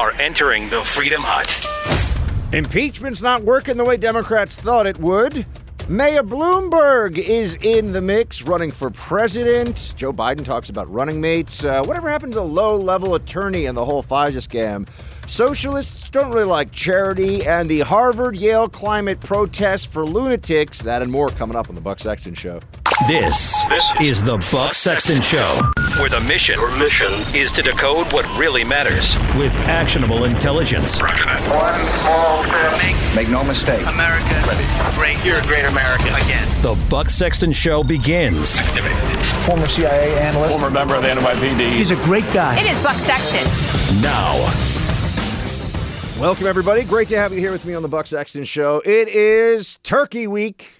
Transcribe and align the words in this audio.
are 0.00 0.12
entering 0.12 0.66
the 0.70 0.82
Freedom 0.82 1.20
Hut. 1.22 1.66
Impeachment's 2.54 3.20
not 3.20 3.42
working 3.42 3.76
the 3.76 3.84
way 3.84 3.98
Democrats 3.98 4.56
thought 4.56 4.86
it 4.86 4.96
would. 4.96 5.44
Mayor 5.88 6.22
Bloomberg 6.22 7.18
is 7.18 7.58
in 7.60 7.92
the 7.92 8.00
mix 8.00 8.40
running 8.40 8.70
for 8.70 8.88
president. 8.88 9.92
Joe 9.98 10.10
Biden 10.10 10.42
talks 10.42 10.70
about 10.70 10.90
running 10.90 11.20
mates. 11.20 11.66
Uh, 11.66 11.84
whatever 11.84 12.08
happened 12.08 12.32
to 12.32 12.38
the 12.38 12.44
low 12.44 12.76
level 12.76 13.14
attorney 13.14 13.66
and 13.66 13.76
the 13.76 13.84
whole 13.84 14.02
FISA 14.02 14.38
scam? 14.38 14.88
Socialists 15.26 16.08
don't 16.08 16.32
really 16.32 16.44
like 16.44 16.72
charity, 16.72 17.44
and 17.44 17.70
the 17.70 17.80
Harvard 17.80 18.36
Yale 18.36 18.70
climate 18.70 19.20
protest 19.20 19.92
for 19.92 20.06
lunatics. 20.06 20.80
That 20.80 21.02
and 21.02 21.12
more 21.12 21.28
coming 21.28 21.58
up 21.58 21.68
on 21.68 21.74
the 21.74 21.82
Buck 21.82 21.98
Sexton 21.98 22.32
Show. 22.32 22.62
This, 23.08 23.64
this 23.64 23.90
is 24.00 24.22
the 24.22 24.36
Buck 24.52 24.74
Sexton 24.74 25.20
Show, 25.20 25.60
where 25.98 26.08
the 26.08 26.20
mission, 26.20 26.56
Your 26.60 26.76
mission 26.78 27.10
is 27.34 27.50
to 27.52 27.62
decode 27.62 28.12
what 28.12 28.24
really 28.38 28.62
matters 28.62 29.16
with 29.36 29.54
actionable 29.66 30.24
intelligence. 30.24 31.00
One 31.00 31.10
small 31.10 32.44
step. 32.44 33.16
Make 33.16 33.28
no 33.28 33.42
mistake. 33.42 33.84
America 33.86 34.24
Ready. 34.46 34.64
great. 34.94 35.24
You're 35.24 35.38
a 35.38 35.46
great 35.46 35.64
American 35.64 36.08
again. 36.08 36.46
The 36.62 36.74
Buck 36.88 37.10
Sexton 37.10 37.52
Show 37.52 37.82
begins. 37.82 38.60
Former 39.44 39.66
CIA 39.66 40.18
analyst. 40.18 40.60
Former 40.60 40.72
member 40.72 40.94
of 40.94 41.02
the 41.02 41.08
NYPD. 41.08 41.72
He's 41.72 41.90
a 41.90 41.96
great 41.96 42.30
guy. 42.32 42.60
It 42.60 42.70
is 42.70 42.80
Buck 42.82 42.96
Sexton. 42.96 44.02
Now. 44.02 44.36
Welcome, 46.20 46.46
everybody. 46.46 46.84
Great 46.84 47.08
to 47.08 47.16
have 47.16 47.32
you 47.32 47.40
here 47.40 47.50
with 47.50 47.64
me 47.64 47.74
on 47.74 47.82
the 47.82 47.88
Buck 47.88 48.06
Sexton 48.06 48.44
Show. 48.44 48.82
It 48.84 49.08
is 49.08 49.78
Turkey 49.82 50.26
Week. 50.26 50.79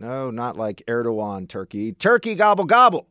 No, 0.00 0.30
not 0.30 0.56
like 0.56 0.82
Erdogan 0.86 1.48
turkey. 1.48 1.92
Turkey 1.92 2.34
gobble 2.34 2.64
gobble. 2.64 3.08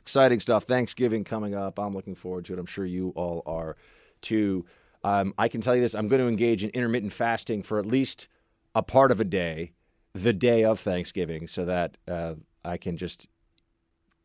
Exciting 0.00 0.40
stuff. 0.40 0.64
Thanksgiving 0.64 1.24
coming 1.24 1.54
up. 1.54 1.78
I'm 1.78 1.94
looking 1.94 2.14
forward 2.14 2.44
to 2.46 2.52
it. 2.52 2.58
I'm 2.58 2.66
sure 2.66 2.84
you 2.84 3.12
all 3.16 3.42
are 3.46 3.76
too. 4.20 4.66
Um, 5.04 5.34
I 5.38 5.48
can 5.48 5.60
tell 5.60 5.74
you 5.74 5.80
this 5.80 5.94
I'm 5.94 6.08
going 6.08 6.20
to 6.20 6.28
engage 6.28 6.64
in 6.64 6.70
intermittent 6.70 7.12
fasting 7.12 7.62
for 7.62 7.78
at 7.78 7.86
least 7.86 8.28
a 8.74 8.82
part 8.82 9.10
of 9.10 9.20
a 9.20 9.24
day, 9.24 9.72
the 10.12 10.32
day 10.32 10.64
of 10.64 10.80
Thanksgiving, 10.80 11.46
so 11.46 11.64
that 11.64 11.96
uh, 12.08 12.34
I 12.64 12.76
can 12.76 12.96
just 12.96 13.28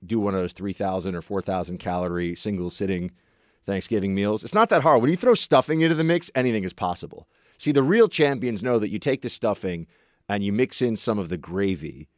do 0.06 0.20
one 0.20 0.36
of 0.36 0.42
those 0.42 0.54
3,000 0.54 1.16
or 1.16 1.22
4,000 1.22 1.80
calorie 1.80 2.36
single 2.36 2.70
sitting 2.70 3.12
Thanksgiving 3.66 4.14
meals. 4.16 4.44
It's 4.44 4.54
not 4.54 4.70
that 4.70 4.84
hard. 4.84 5.02
When 5.02 5.12
you 5.12 5.18
throw 5.18 5.34
stuffing 5.34 5.82
into 5.82 5.96
the 5.96 6.04
mix, 6.04 6.32
anything 6.36 6.64
is 6.64 6.74
possible. 6.74 7.28
See, 7.58 7.72
the 7.72 7.84
real 7.84 8.08
champions 8.08 8.64
know 8.64 8.80
that 8.80 8.90
you 8.90 9.00
take 9.00 9.22
the 9.22 9.30
stuffing 9.30 9.88
and 10.30 10.44
you 10.44 10.52
mix 10.52 10.82
in 10.82 10.96
some 10.96 11.20
of 11.20 11.30
the 11.30 11.38
gravy. 11.38 12.10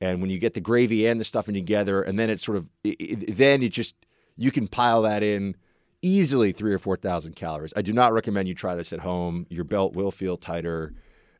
And 0.00 0.20
when 0.20 0.30
you 0.30 0.38
get 0.38 0.54
the 0.54 0.60
gravy 0.60 1.06
and 1.06 1.20
the 1.20 1.24
stuffing 1.24 1.54
together, 1.54 2.02
and 2.02 2.18
then 2.18 2.30
it's 2.30 2.44
sort 2.44 2.56
of, 2.56 2.68
it, 2.84 2.96
it, 3.00 3.36
then 3.36 3.62
it 3.62 3.70
just, 3.70 3.96
you 4.36 4.50
can 4.50 4.68
pile 4.68 5.02
that 5.02 5.22
in 5.22 5.56
easily 6.02 6.52
three 6.52 6.72
or 6.72 6.78
4,000 6.78 7.34
calories. 7.34 7.72
I 7.76 7.82
do 7.82 7.92
not 7.92 8.12
recommend 8.12 8.46
you 8.46 8.54
try 8.54 8.76
this 8.76 8.92
at 8.92 9.00
home. 9.00 9.46
Your 9.50 9.64
belt 9.64 9.94
will 9.94 10.12
feel 10.12 10.36
tighter. 10.36 10.94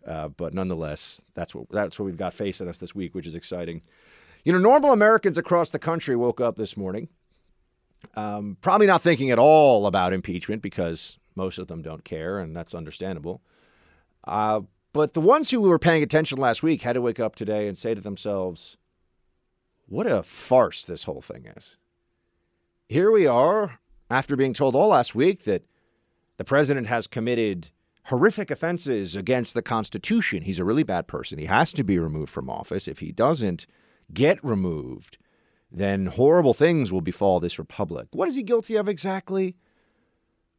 Uh, 0.06 0.28
but 0.28 0.54
nonetheless, 0.54 1.20
that's 1.34 1.54
what 1.54 1.68
that's 1.70 1.98
what 1.98 2.06
we've 2.06 2.16
got 2.16 2.32
facing 2.32 2.66
us 2.66 2.78
this 2.78 2.94
week, 2.94 3.14
which 3.14 3.26
is 3.26 3.34
exciting. 3.34 3.82
You 4.42 4.52
know, 4.52 4.58
normal 4.58 4.92
Americans 4.92 5.36
across 5.36 5.70
the 5.70 5.78
country 5.78 6.16
woke 6.16 6.40
up 6.40 6.56
this 6.56 6.76
morning 6.76 7.08
um, 8.14 8.56
probably 8.60 8.86
not 8.86 9.02
thinking 9.02 9.30
at 9.30 9.38
all 9.38 9.86
about 9.86 10.12
impeachment 10.12 10.62
because 10.62 11.18
most 11.34 11.58
of 11.58 11.68
them 11.68 11.82
don't 11.82 12.04
care, 12.04 12.38
and 12.38 12.54
that's 12.56 12.74
understandable. 12.74 13.42
Uh, 14.24 14.60
but 14.98 15.12
the 15.12 15.20
ones 15.20 15.48
who 15.48 15.60
were 15.60 15.78
paying 15.78 16.02
attention 16.02 16.38
last 16.38 16.60
week 16.64 16.82
had 16.82 16.94
to 16.94 17.00
wake 17.00 17.20
up 17.20 17.36
today 17.36 17.68
and 17.68 17.78
say 17.78 17.94
to 17.94 18.00
themselves, 18.00 18.78
what 19.86 20.08
a 20.08 20.24
farce 20.24 20.84
this 20.84 21.04
whole 21.04 21.20
thing 21.20 21.46
is. 21.56 21.76
Here 22.88 23.12
we 23.12 23.24
are, 23.24 23.78
after 24.10 24.34
being 24.34 24.54
told 24.54 24.74
all 24.74 24.88
last 24.88 25.14
week 25.14 25.44
that 25.44 25.62
the 26.36 26.42
president 26.42 26.88
has 26.88 27.06
committed 27.06 27.70
horrific 28.06 28.50
offenses 28.50 29.14
against 29.14 29.54
the 29.54 29.62
Constitution. 29.62 30.42
He's 30.42 30.58
a 30.58 30.64
really 30.64 30.82
bad 30.82 31.06
person. 31.06 31.38
He 31.38 31.46
has 31.46 31.72
to 31.74 31.84
be 31.84 32.00
removed 32.00 32.32
from 32.32 32.50
office. 32.50 32.88
If 32.88 32.98
he 32.98 33.12
doesn't 33.12 33.66
get 34.12 34.42
removed, 34.42 35.16
then 35.70 36.06
horrible 36.06 36.54
things 36.54 36.90
will 36.90 37.02
befall 37.02 37.38
this 37.38 37.60
republic. 37.60 38.08
What 38.10 38.26
is 38.28 38.34
he 38.34 38.42
guilty 38.42 38.74
of 38.74 38.88
exactly? 38.88 39.58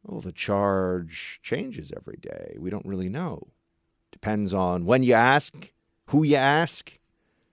Well, 0.02 0.22
the 0.22 0.32
charge 0.32 1.40
changes 1.42 1.92
every 1.94 2.16
day. 2.16 2.56
We 2.58 2.70
don't 2.70 2.86
really 2.86 3.10
know. 3.10 3.48
Depends 4.12 4.52
on 4.52 4.84
when 4.84 5.02
you 5.02 5.14
ask, 5.14 5.72
who 6.06 6.22
you 6.22 6.36
ask. 6.36 6.92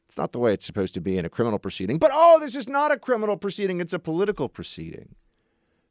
It's 0.05 0.17
not 0.17 0.31
the 0.31 0.39
way 0.39 0.53
it's 0.53 0.65
supposed 0.65 0.93
to 0.93 1.01
be 1.01 1.17
in 1.17 1.25
a 1.25 1.29
criminal 1.29 1.59
proceeding. 1.59 1.97
But 1.97 2.11
oh, 2.13 2.39
this 2.39 2.55
is 2.55 2.67
not 2.67 2.91
a 2.91 2.97
criminal 2.97 3.37
proceeding, 3.37 3.81
it's 3.81 3.93
a 3.93 3.99
political 3.99 4.49
proceeding. 4.49 5.15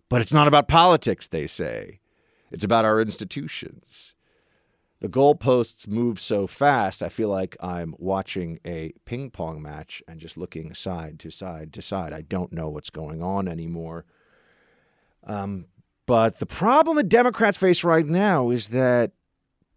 But 0.09 0.21
it's 0.21 0.33
not 0.33 0.49
about 0.49 0.69
politics, 0.69 1.29
they 1.29 1.47
say. 1.47 2.01
It's 2.51 2.65
about 2.65 2.85
our 2.85 3.01
institutions 3.01 4.15
the 5.01 5.09
goalposts 5.09 5.87
move 5.87 6.19
so 6.19 6.47
fast, 6.47 7.03
I 7.03 7.09
feel 7.09 7.29
like 7.29 7.57
I'm 7.61 7.95
watching 7.99 8.59
a 8.65 8.93
ping 9.05 9.31
pong 9.31 9.61
match 9.61 10.03
and 10.09 10.19
just 10.19 10.39
looking 10.39 10.73
side 10.73 11.19
to 11.21 11.31
side 11.31 11.73
to 11.75 11.83
side. 11.83 12.13
I 12.13 12.23
don't 12.23 12.53
know 12.53 12.71
what's 12.71 12.91
going 12.91 13.23
on 13.23 13.47
anymore. 13.47 14.07
Um, 15.25 15.67
but 16.07 16.39
the 16.39 16.47
problem 16.47 16.97
that 16.97 17.09
Democrats 17.09 17.59
face 17.59 17.85
right 17.85 18.07
now 18.07 18.51
is 18.51 18.69
that 18.69 19.13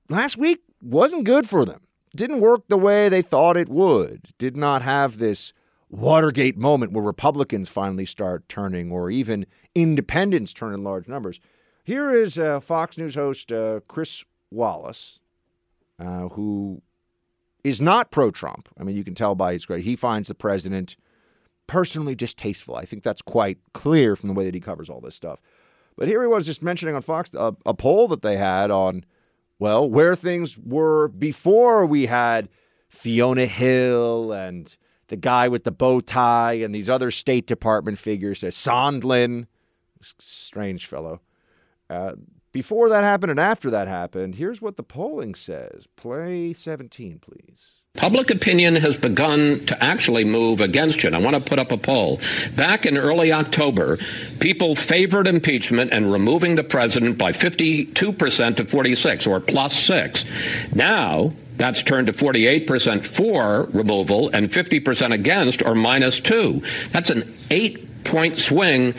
last 0.09 0.37
week 0.37 0.61
wasn't 0.81 1.25
good 1.25 1.47
for 1.47 1.65
them. 1.65 1.81
Didn't 2.15 2.41
work 2.41 2.67
the 2.67 2.77
way 2.77 3.09
they 3.09 3.21
thought 3.21 3.57
it 3.57 3.69
would. 3.69 4.29
Did 4.37 4.57
not 4.57 4.81
have 4.81 5.17
this 5.17 5.53
Watergate 5.91 6.55
moment 6.57 6.91
where 6.91 7.03
Republicans 7.03 7.67
finally 7.67 8.05
start 8.05 8.47
turning, 8.47 8.91
or 8.91 9.09
even 9.09 9.47
independents 9.73 10.53
turn 10.53 10.73
in 10.73 10.83
large 10.83 11.07
numbers. 11.07 11.39
Here 11.83 12.11
is 12.11 12.37
uh, 12.37 12.59
Fox 12.59 12.97
News 12.97 13.15
host 13.15 13.51
uh, 13.51 13.79
Chris 13.87 14.23
Wallace, 14.51 15.17
uh, 15.99 16.27
who 16.29 16.83
is 17.63 17.81
not 17.81 18.11
pro 18.11 18.29
Trump. 18.29 18.69
I 18.79 18.83
mean, 18.83 18.95
you 18.95 19.03
can 19.03 19.15
tell 19.15 19.33
by 19.33 19.53
his 19.53 19.65
grade. 19.65 19.83
He 19.83 19.95
finds 19.95 20.27
the 20.27 20.35
president 20.35 20.95
personally 21.65 22.15
distasteful. 22.15 22.75
I 22.75 22.85
think 22.85 23.01
that's 23.01 23.21
quite 23.21 23.57
clear 23.73 24.15
from 24.15 24.27
the 24.27 24.33
way 24.33 24.45
that 24.45 24.53
he 24.53 24.59
covers 24.59 24.89
all 24.89 25.01
this 25.01 25.15
stuff. 25.15 25.41
But 25.97 26.07
here 26.07 26.21
he 26.21 26.27
was 26.27 26.45
just 26.45 26.61
mentioning 26.61 26.95
on 26.95 27.01
Fox 27.01 27.31
a, 27.33 27.55
a 27.65 27.73
poll 27.73 28.07
that 28.09 28.21
they 28.21 28.37
had 28.37 28.71
on, 28.71 29.05
well, 29.59 29.89
where 29.89 30.15
things 30.15 30.57
were 30.57 31.09
before 31.09 31.85
we 31.85 32.05
had 32.05 32.49
Fiona 32.87 33.45
Hill 33.45 34.31
and 34.31 34.75
the 35.09 35.17
guy 35.17 35.47
with 35.47 35.65
the 35.65 35.71
bow 35.71 35.99
tie 35.99 36.53
and 36.53 36.73
these 36.73 36.89
other 36.89 37.11
State 37.11 37.45
Department 37.45 37.99
figures, 37.99 38.43
uh, 38.43 38.47
Sondland, 38.47 39.47
strange 40.01 40.85
fellow. 40.85 41.21
Uh, 41.89 42.13
before 42.51 42.89
that 42.89 43.03
happened 43.03 43.31
and 43.31 43.39
after 43.39 43.69
that 43.69 43.87
happened, 43.87 44.35
here's 44.35 44.61
what 44.61 44.77
the 44.77 44.83
polling 44.83 45.35
says. 45.35 45.87
Play 45.95 46.53
17, 46.53 47.19
please. 47.19 47.78
Public 47.99 48.31
opinion 48.31 48.75
has 48.75 48.95
begun 48.95 49.59
to 49.65 49.83
actually 49.83 50.23
move 50.23 50.61
against 50.61 51.03
you. 51.03 51.07
And 51.07 51.15
I 51.17 51.19
want 51.19 51.35
to 51.35 51.41
put 51.41 51.59
up 51.59 51.73
a 51.73 51.77
poll. 51.77 52.19
Back 52.55 52.85
in 52.85 52.97
early 52.97 53.33
October, 53.33 53.97
people 54.39 54.73
favored 54.73 55.27
impeachment 55.27 55.91
and 55.91 56.09
removing 56.09 56.55
the 56.55 56.63
president 56.63 57.17
by 57.17 57.33
52% 57.33 58.55
to 58.55 58.63
46 58.63 59.27
or 59.27 59.41
plus 59.41 59.77
6. 59.83 60.73
Now, 60.73 61.33
that's 61.57 61.83
turned 61.83 62.07
to 62.07 62.13
48% 62.13 63.05
for 63.05 63.67
removal 63.73 64.29
and 64.29 64.47
50% 64.47 65.11
against 65.11 65.65
or 65.65 65.75
minus 65.75 66.21
2. 66.21 66.61
That's 66.91 67.09
an 67.09 67.37
8 67.49 68.05
point 68.05 68.37
swing 68.37 68.93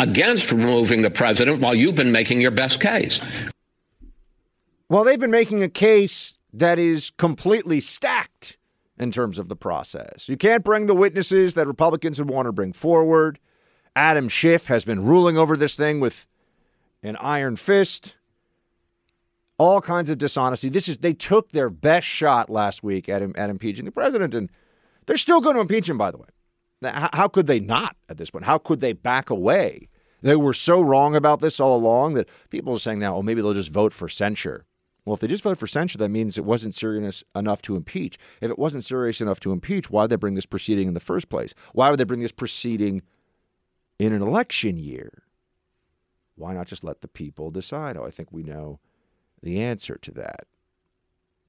against 0.00 0.50
removing 0.50 1.02
the 1.02 1.10
president 1.10 1.60
while 1.60 1.76
you've 1.76 1.94
been 1.94 2.10
making 2.10 2.40
your 2.40 2.50
best 2.50 2.80
case. 2.80 3.48
Well, 4.88 5.04
they've 5.04 5.20
been 5.20 5.30
making 5.30 5.62
a 5.62 5.68
case 5.68 6.39
that 6.52 6.78
is 6.78 7.10
completely 7.18 7.80
stacked 7.80 8.56
in 8.98 9.10
terms 9.10 9.38
of 9.38 9.48
the 9.48 9.56
process. 9.56 10.28
You 10.28 10.36
can't 10.36 10.64
bring 10.64 10.86
the 10.86 10.94
witnesses 10.94 11.54
that 11.54 11.66
Republicans 11.66 12.18
would 12.18 12.28
want 12.28 12.46
to 12.46 12.52
bring 12.52 12.72
forward. 12.72 13.38
Adam 13.96 14.28
Schiff 14.28 14.66
has 14.66 14.84
been 14.84 15.04
ruling 15.04 15.38
over 15.38 15.56
this 15.56 15.76
thing 15.76 16.00
with 16.00 16.26
an 17.02 17.16
iron 17.16 17.56
fist. 17.56 18.16
All 19.58 19.80
kinds 19.80 20.10
of 20.10 20.18
dishonesty. 20.18 20.68
This 20.68 20.88
is 20.88 20.98
they 20.98 21.12
took 21.12 21.52
their 21.52 21.70
best 21.70 22.06
shot 22.06 22.48
last 22.48 22.82
week 22.82 23.08
at, 23.08 23.22
at 23.22 23.50
impeaching 23.50 23.84
the 23.84 23.92
president, 23.92 24.34
and 24.34 24.50
they're 25.06 25.16
still 25.16 25.40
going 25.40 25.54
to 25.54 25.60
impeach 25.60 25.88
him. 25.88 25.98
By 25.98 26.10
the 26.10 26.18
way, 26.18 26.28
how 27.12 27.28
could 27.28 27.46
they 27.46 27.60
not 27.60 27.96
at 28.08 28.16
this 28.16 28.30
point? 28.30 28.44
How 28.44 28.58
could 28.58 28.80
they 28.80 28.92
back 28.92 29.28
away? 29.28 29.88
They 30.22 30.36
were 30.36 30.54
so 30.54 30.80
wrong 30.80 31.14
about 31.14 31.40
this 31.40 31.60
all 31.60 31.76
along 31.76 32.14
that 32.14 32.28
people 32.50 32.74
are 32.74 32.78
saying 32.78 32.98
now, 32.98 33.16
oh, 33.16 33.22
maybe 33.22 33.40
they'll 33.40 33.54
just 33.54 33.70
vote 33.70 33.92
for 33.92 34.08
censure. 34.08 34.66
Well, 35.04 35.14
if 35.14 35.20
they 35.20 35.26
just 35.26 35.42
vote 35.42 35.58
for 35.58 35.66
censure, 35.66 35.98
that 35.98 36.08
means 36.10 36.36
it 36.36 36.44
wasn't 36.44 36.74
serious 36.74 37.24
enough 37.34 37.62
to 37.62 37.76
impeach. 37.76 38.18
If 38.40 38.50
it 38.50 38.58
wasn't 38.58 38.84
serious 38.84 39.20
enough 39.20 39.40
to 39.40 39.52
impeach, 39.52 39.90
why 39.90 40.04
did 40.04 40.10
they 40.10 40.16
bring 40.16 40.34
this 40.34 40.46
proceeding 40.46 40.88
in 40.88 40.94
the 40.94 41.00
first 41.00 41.28
place? 41.28 41.54
Why 41.72 41.90
would 41.90 41.98
they 41.98 42.04
bring 42.04 42.20
this 42.20 42.32
proceeding 42.32 43.02
in 43.98 44.12
an 44.12 44.22
election 44.22 44.76
year? 44.76 45.22
Why 46.36 46.54
not 46.54 46.66
just 46.66 46.84
let 46.84 47.00
the 47.00 47.08
people 47.08 47.50
decide? 47.50 47.96
Oh, 47.96 48.04
I 48.04 48.10
think 48.10 48.30
we 48.30 48.42
know 48.42 48.80
the 49.42 49.60
answer 49.62 49.96
to 50.02 50.10
that. 50.12 50.46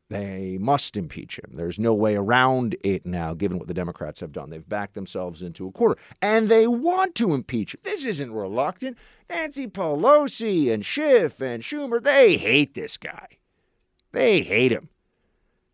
They 0.09 0.57
must 0.59 0.97
impeach 0.97 1.39
him. 1.39 1.51
There's 1.53 1.79
no 1.79 1.93
way 1.93 2.17
around 2.17 2.75
it 2.83 3.05
now, 3.05 3.33
given 3.33 3.57
what 3.57 3.69
the 3.69 3.73
Democrats 3.73 4.19
have 4.19 4.33
done. 4.33 4.49
They've 4.49 4.67
backed 4.67 4.93
themselves 4.93 5.41
into 5.41 5.67
a 5.67 5.71
corner, 5.71 5.95
and 6.21 6.49
they 6.49 6.67
want 6.67 7.15
to 7.15 7.33
impeach 7.33 7.73
him. 7.73 7.79
This 7.83 8.03
isn't 8.03 8.33
reluctant. 8.33 8.97
Nancy 9.29 9.67
Pelosi 9.67 10.69
and 10.69 10.85
Schiff 10.85 11.41
and 11.41 11.63
Schumer, 11.63 12.03
they 12.03 12.35
hate 12.35 12.73
this 12.73 12.97
guy. 12.97 13.27
They 14.11 14.41
hate 14.41 14.71
him 14.71 14.89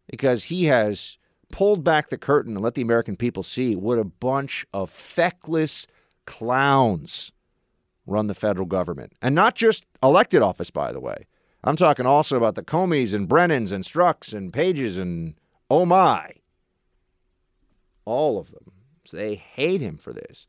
because 0.09 0.45
he 0.45 0.65
has 0.65 1.17
pulled 1.51 1.83
back 1.83 2.09
the 2.09 2.17
curtain 2.17 2.55
and 2.55 2.63
let 2.63 2.75
the 2.75 2.81
American 2.81 3.15
people 3.15 3.43
see 3.43 3.75
what 3.75 3.99
a 3.99 4.03
bunch 4.03 4.65
of 4.73 4.89
feckless 4.89 5.87
clowns 6.25 7.31
run 8.05 8.27
the 8.27 8.33
federal 8.33 8.65
government. 8.65 9.13
And 9.21 9.35
not 9.35 9.55
just 9.55 9.85
elected 10.01 10.41
office, 10.41 10.69
by 10.69 10.91
the 10.91 10.99
way. 10.99 11.25
I'm 11.63 11.75
talking 11.75 12.05
also 12.05 12.37
about 12.37 12.55
the 12.55 12.63
Comeys 12.63 13.13
and 13.13 13.27
Brennans 13.27 13.71
and 13.71 13.83
Strzok's 13.83 14.33
and 14.33 14.53
Pages 14.53 14.97
and 14.97 15.35
oh 15.69 15.85
my. 15.85 16.31
All 18.05 18.39
of 18.39 18.51
them. 18.51 18.71
So 19.05 19.17
they 19.17 19.35
hate 19.35 19.81
him 19.81 19.97
for 19.97 20.13
this. 20.13 20.47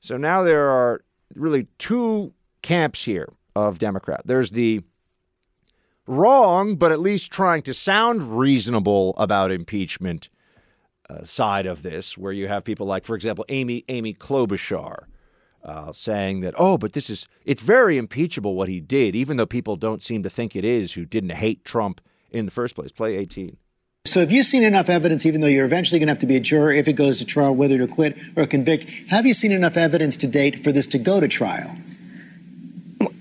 So 0.00 0.16
now 0.16 0.42
there 0.42 0.68
are 0.68 1.02
really 1.34 1.66
two 1.78 2.32
camps 2.62 3.04
here 3.04 3.32
of 3.56 3.78
Democrat. 3.78 4.22
There's 4.24 4.50
the 4.52 4.82
wrong, 6.06 6.76
but 6.76 6.92
at 6.92 7.00
least 7.00 7.30
trying 7.30 7.62
to 7.62 7.74
sound 7.74 8.38
reasonable 8.38 9.14
about 9.16 9.50
impeachment 9.50 10.28
uh, 11.08 11.22
side 11.24 11.66
of 11.66 11.82
this, 11.82 12.18
where 12.18 12.32
you 12.32 12.48
have 12.48 12.64
people 12.64 12.86
like, 12.86 13.04
for 13.04 13.14
example, 13.14 13.44
Amy 13.48 13.84
Amy 13.88 14.12
Klobuchar, 14.12 15.04
uh, 15.64 15.92
saying 15.92 16.40
that, 16.40 16.54
oh, 16.56 16.78
but 16.78 16.92
this 16.92 17.10
is, 17.10 17.26
it's 17.44 17.62
very 17.62 17.98
impeachable 17.98 18.54
what 18.54 18.68
he 18.68 18.80
did, 18.80 19.14
even 19.14 19.36
though 19.36 19.46
people 19.46 19.76
don't 19.76 20.02
seem 20.02 20.22
to 20.22 20.30
think 20.30 20.54
it 20.54 20.64
is 20.64 20.92
who 20.92 21.04
didn't 21.04 21.30
hate 21.30 21.64
Trump 21.64 22.00
in 22.30 22.44
the 22.44 22.52
first 22.52 22.74
place. 22.74 22.92
Play 22.92 23.16
18. 23.16 23.56
So, 24.04 24.20
have 24.20 24.30
you 24.30 24.44
seen 24.44 24.62
enough 24.62 24.88
evidence, 24.88 25.26
even 25.26 25.40
though 25.40 25.48
you're 25.48 25.64
eventually 25.64 25.98
going 25.98 26.06
to 26.06 26.12
have 26.12 26.20
to 26.20 26.26
be 26.26 26.36
a 26.36 26.40
juror 26.40 26.72
if 26.72 26.86
it 26.86 26.92
goes 26.92 27.18
to 27.18 27.24
trial, 27.24 27.54
whether 27.54 27.76
to 27.78 27.88
quit 27.88 28.16
or 28.36 28.46
convict? 28.46 28.88
Have 29.08 29.26
you 29.26 29.34
seen 29.34 29.50
enough 29.50 29.76
evidence 29.76 30.16
to 30.18 30.28
date 30.28 30.62
for 30.62 30.70
this 30.70 30.86
to 30.88 30.98
go 30.98 31.20
to 31.20 31.26
trial? 31.26 31.76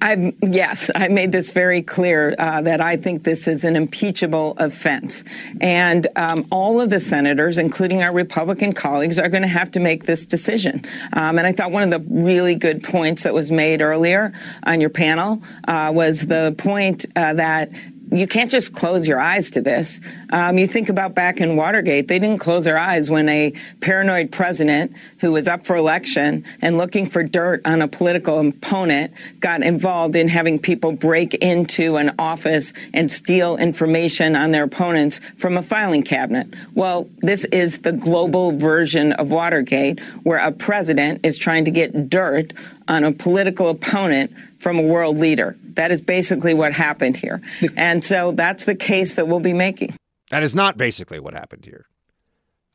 I, 0.06 0.34
yes, 0.44 0.92
I 0.94 1.08
made 1.08 1.32
this 1.32 1.50
very 1.50 1.82
clear 1.82 2.36
uh, 2.38 2.62
that 2.62 2.80
I 2.80 2.96
think 2.96 3.24
this 3.24 3.48
is 3.48 3.66
an 3.66 3.76
impeachable 3.76 4.56
offense. 4.58 5.24
And 5.60 6.06
um, 6.16 6.46
all 6.52 6.80
of 6.80 6.92
the 6.92 7.00
senators, 7.00 7.58
including 7.58 8.04
our 8.04 8.14
Republican 8.14 8.74
colleagues, 8.74 9.18
are 9.18 9.30
going 9.30 9.42
to 9.42 9.48
have 9.48 9.72
to 9.72 9.80
make 9.80 10.04
this 10.04 10.28
decision. 10.28 10.84
Um, 11.14 11.40
and 11.40 11.48
I 11.48 11.54
thought 11.54 11.72
one 11.72 11.82
of 11.82 11.90
the 11.90 12.06
really 12.08 12.54
good 12.54 12.84
points 12.84 13.24
that 13.24 13.34
was 13.34 13.52
made 13.52 13.82
earlier 13.82 14.32
on 14.62 14.80
your 14.80 14.92
panel 14.92 15.42
uh, 15.68 15.92
was 15.92 16.28
the 16.28 16.54
point 16.56 17.08
uh, 17.16 17.34
that 17.34 17.72
you 18.12 18.28
can't 18.28 18.52
just 18.52 18.74
close 18.74 19.08
your 19.08 19.20
eyes 19.20 19.50
to 19.52 19.62
this. 19.62 20.00
Um, 20.32 20.58
you 20.58 20.68
think 20.68 20.90
about 20.90 21.16
back 21.16 21.42
in 21.42 21.56
Watergate, 21.56 22.08
they 22.08 22.20
didn't 22.20 22.40
close 22.40 22.66
their 22.66 22.78
eyes 22.78 23.10
when 23.10 23.28
a 23.30 23.54
paranoid 23.82 24.32
president 24.32 24.96
who 25.22 25.32
was 25.32 25.48
up 25.48 25.66
for 25.66 25.76
election 25.76 26.44
and 26.62 26.78
looking 26.78 27.06
for 27.06 27.24
dirt 27.24 27.62
on 27.66 27.82
a 27.82 27.88
political 27.88 28.48
opponent 28.48 29.12
got 29.40 29.64
involved 29.64 30.16
in 30.16 30.28
having 30.28 30.60
people 30.60 30.92
break 30.92 31.34
into 31.36 31.98
an 31.98 32.14
office 32.20 32.74
and 32.94 33.12
steal 33.12 33.58
information 33.58 34.36
on 34.36 34.52
their 34.52 34.64
opponents 34.64 35.20
from 35.38 35.58
a 35.58 35.62
filing 35.64 36.04
cabinet. 36.04 36.54
Well, 36.74 37.10
this 37.20 37.46
is 37.46 37.80
the 37.80 37.92
global 37.92 38.52
version 38.52 39.14
of 39.14 39.32
Watergate, 39.32 40.00
where 40.24 40.40
a 40.40 40.52
president 40.52 41.26
is 41.26 41.38
trying 41.38 41.66
to 41.66 41.72
get 41.72 42.10
dirt 42.10 42.54
on 42.88 43.04
a 43.04 43.12
political 43.12 43.70
opponent 43.70 44.32
from 44.66 44.80
a 44.80 44.82
world 44.82 45.20
leader. 45.20 45.56
That 45.76 45.92
is 45.92 46.02
basically 46.02 46.56
what 46.56 46.74
happened 46.74 47.18
here. 47.18 47.40
And 47.78 48.04
so 48.04 48.32
that's 48.32 48.66
the 48.66 48.74
case 48.74 49.14
that 49.14 49.28
we'll 49.28 49.40
be 49.40 49.54
making. 49.54 49.94
That 50.32 50.42
is 50.42 50.56
not 50.56 50.76
basically 50.76 51.20
what 51.20 51.36
happened 51.36 51.66
here. 51.66 51.86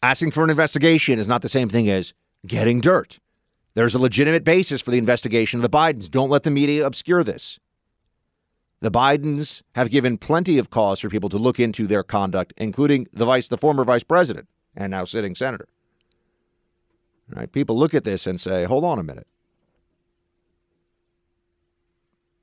Asking 0.01 0.31
for 0.31 0.45
an 0.45 0.51
investigation 0.51 1.19
is 1.19 1.27
not 1.27 1.43
the 1.43 1.49
same 1.49 1.69
thing 1.69 1.91
as 1.91 2.15
getting 2.47 2.81
dirt. 2.81 3.19
There's 3.75 3.97
a 3.97 3.99
legitimate 3.99 4.45
basis 4.45 4.81
for 4.81 4.93
the 4.93 4.99
investigation 4.99 5.59
of 5.59 5.63
the 5.63 5.69
Bidens. 5.69 6.09
Don't 6.09 6.31
let 6.31 6.45
the 6.45 6.53
media 6.53 6.87
obscure 6.87 7.25
this. 7.25 7.59
The 8.81 8.93
Bidens 8.93 9.63
have 9.75 9.91
given 9.91 10.17
plenty 10.17 10.59
of 10.59 10.71
cause 10.71 11.01
for 11.01 11.09
people 11.09 11.29
to 11.31 11.39
look 11.39 11.59
into 11.59 11.89
their 11.89 12.05
conduct, 12.05 12.53
including 12.57 13.09
the 13.13 13.25
vice, 13.25 13.49
the 13.49 13.59
former 13.59 13.85
vice 13.85 14.05
president 14.05 14.47
and 14.77 14.93
now 14.93 15.05
sitting 15.05 15.35
senator. 15.35 15.67
Right? 17.29 17.51
People 17.51 17.77
look 17.77 17.95
at 17.95 18.05
this 18.05 18.29
and 18.29 18.41
say, 18.41 18.65
"Hold 18.65 18.85
on 18.85 19.01
a 19.01 19.03
minute. 19.03 19.27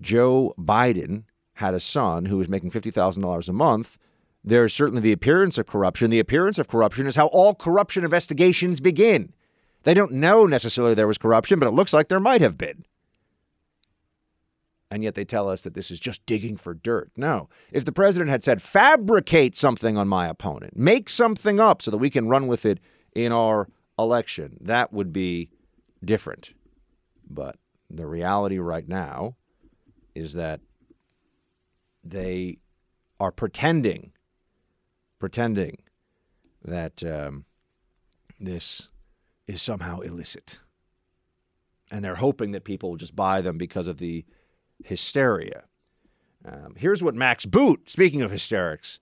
Joe 0.01 0.53
Biden 0.57 1.23
had 1.55 1.73
a 1.73 1.79
son 1.79 2.25
who 2.25 2.37
was 2.37 2.49
making 2.49 2.71
$50,000 2.71 3.49
a 3.49 3.53
month, 3.53 3.97
there's 4.43 4.73
certainly 4.73 5.01
the 5.01 5.11
appearance 5.11 5.57
of 5.57 5.67
corruption. 5.67 6.09
The 6.09 6.19
appearance 6.19 6.57
of 6.57 6.67
corruption 6.67 7.07
is 7.07 7.15
how 7.15 7.27
all 7.27 7.53
corruption 7.53 8.03
investigations 8.03 8.79
begin. 8.79 9.33
They 9.83 9.93
don't 9.93 10.13
know 10.13 10.45
necessarily 10.45 10.93
there 10.93 11.07
was 11.07 11.17
corruption, 11.17 11.59
but 11.59 11.67
it 11.67 11.73
looks 11.73 11.93
like 11.93 12.07
there 12.07 12.19
might 12.19 12.41
have 12.41 12.57
been. 12.57 12.85
And 14.89 15.03
yet 15.03 15.15
they 15.15 15.25
tell 15.25 15.49
us 15.49 15.63
that 15.63 15.73
this 15.73 15.91
is 15.91 15.99
just 15.99 16.25
digging 16.25 16.55
for 16.55 16.73
dirt. 16.73 17.11
No. 17.17 17.49
If 17.71 17.83
the 17.83 17.91
president 17.91 18.29
had 18.29 18.43
said, 18.43 18.61
fabricate 18.61 19.55
something 19.55 19.97
on 19.97 20.07
my 20.07 20.27
opponent, 20.27 20.77
make 20.77 21.09
something 21.09 21.59
up 21.59 21.81
so 21.81 21.91
that 21.91 21.97
we 21.97 22.09
can 22.09 22.29
run 22.29 22.47
with 22.47 22.65
it 22.65 22.79
in 23.13 23.33
our 23.33 23.67
election, 23.99 24.57
that 24.61 24.93
would 24.93 25.11
be 25.11 25.49
different. 26.05 26.51
But 27.29 27.57
the 27.89 28.05
reality 28.05 28.59
right 28.59 28.87
now 28.87 29.35
is 30.17 30.33
that 30.33 30.59
they 32.03 32.57
are 33.19 33.31
pretending, 33.31 34.11
pretending 35.19 35.77
that 36.63 37.03
um, 37.03 37.45
this 38.39 38.89
is 39.47 39.61
somehow 39.61 39.99
illicit. 39.99 40.59
And 41.91 42.03
they're 42.03 42.15
hoping 42.15 42.51
that 42.51 42.63
people 42.63 42.89
will 42.89 42.97
just 42.97 43.15
buy 43.15 43.41
them 43.41 43.57
because 43.57 43.87
of 43.87 43.97
the 43.97 44.25
hysteria. 44.83 45.63
Um, 46.45 46.73
here's 46.75 47.03
what 47.03 47.15
Max 47.15 47.45
Boot, 47.45 47.89
speaking 47.89 48.21
of 48.21 48.31
hysterics, 48.31 48.99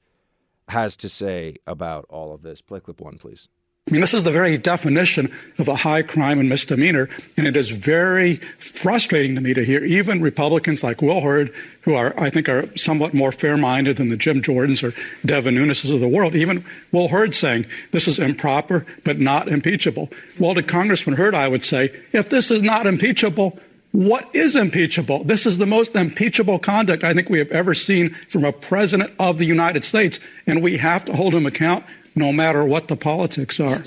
has 0.69 0.97
to 0.97 1.09
say 1.09 1.55
about 1.65 2.05
all 2.09 2.33
of 2.33 2.41
this. 2.41 2.61
Play 2.61 2.79
clip 2.79 2.99
one, 2.99 3.17
please. 3.17 3.47
I 3.87 3.91
mean, 3.91 4.01
this 4.01 4.15
is 4.15 4.23
the 4.23 4.31
very 4.31 4.57
definition 4.57 5.31
of 5.59 5.67
a 5.67 5.75
high 5.75 6.01
crime 6.01 6.39
and 6.39 6.49
misdemeanor, 6.49 7.07
and 7.37 7.45
it 7.45 7.55
is 7.55 7.69
very 7.69 8.37
frustrating 8.57 9.35
to 9.35 9.41
me 9.41 9.53
to 9.53 9.63
hear 9.63 9.85
even 9.85 10.23
Republicans 10.23 10.83
like 10.83 11.03
Will 11.03 11.21
Hurd, 11.21 11.53
who 11.81 11.93
are, 11.93 12.19
I 12.19 12.31
think, 12.31 12.49
are 12.49 12.75
somewhat 12.75 13.13
more 13.13 13.31
fair-minded 13.31 13.97
than 13.97 14.09
the 14.09 14.17
Jim 14.17 14.41
Jordans 14.41 14.81
or 14.81 14.99
Devin 15.23 15.53
Nuneses 15.53 15.93
of 15.93 15.99
the 15.99 16.07
world, 16.07 16.33
even 16.33 16.65
Will 16.91 17.09
Hurd 17.09 17.35
saying 17.35 17.67
this 17.91 18.07
is 18.07 18.17
improper 18.17 18.87
but 19.03 19.19
not 19.19 19.47
impeachable. 19.47 20.09
Well, 20.39 20.55
to 20.55 20.63
Congressman 20.63 21.17
Hurd, 21.17 21.35
I 21.35 21.47
would 21.47 21.63
say, 21.63 21.95
if 22.11 22.29
this 22.29 22.49
is 22.49 22.63
not 22.63 22.87
impeachable, 22.87 23.59
what 23.91 24.27
is 24.33 24.55
impeachable? 24.55 25.23
This 25.25 25.45
is 25.45 25.59
the 25.59 25.67
most 25.67 25.95
impeachable 25.95 26.57
conduct 26.57 27.03
I 27.03 27.13
think 27.13 27.29
we 27.29 27.37
have 27.37 27.51
ever 27.51 27.75
seen 27.75 28.15
from 28.29 28.45
a 28.45 28.51
president 28.51 29.13
of 29.19 29.37
the 29.37 29.45
United 29.45 29.85
States, 29.85 30.19
and 30.47 30.63
we 30.63 30.77
have 30.77 31.05
to 31.05 31.13
hold 31.13 31.35
him 31.35 31.45
account 31.45 31.85
no 32.15 32.31
matter 32.31 32.63
what 32.63 32.87
the 32.87 32.95
politics 32.95 33.59
are. 33.59 33.83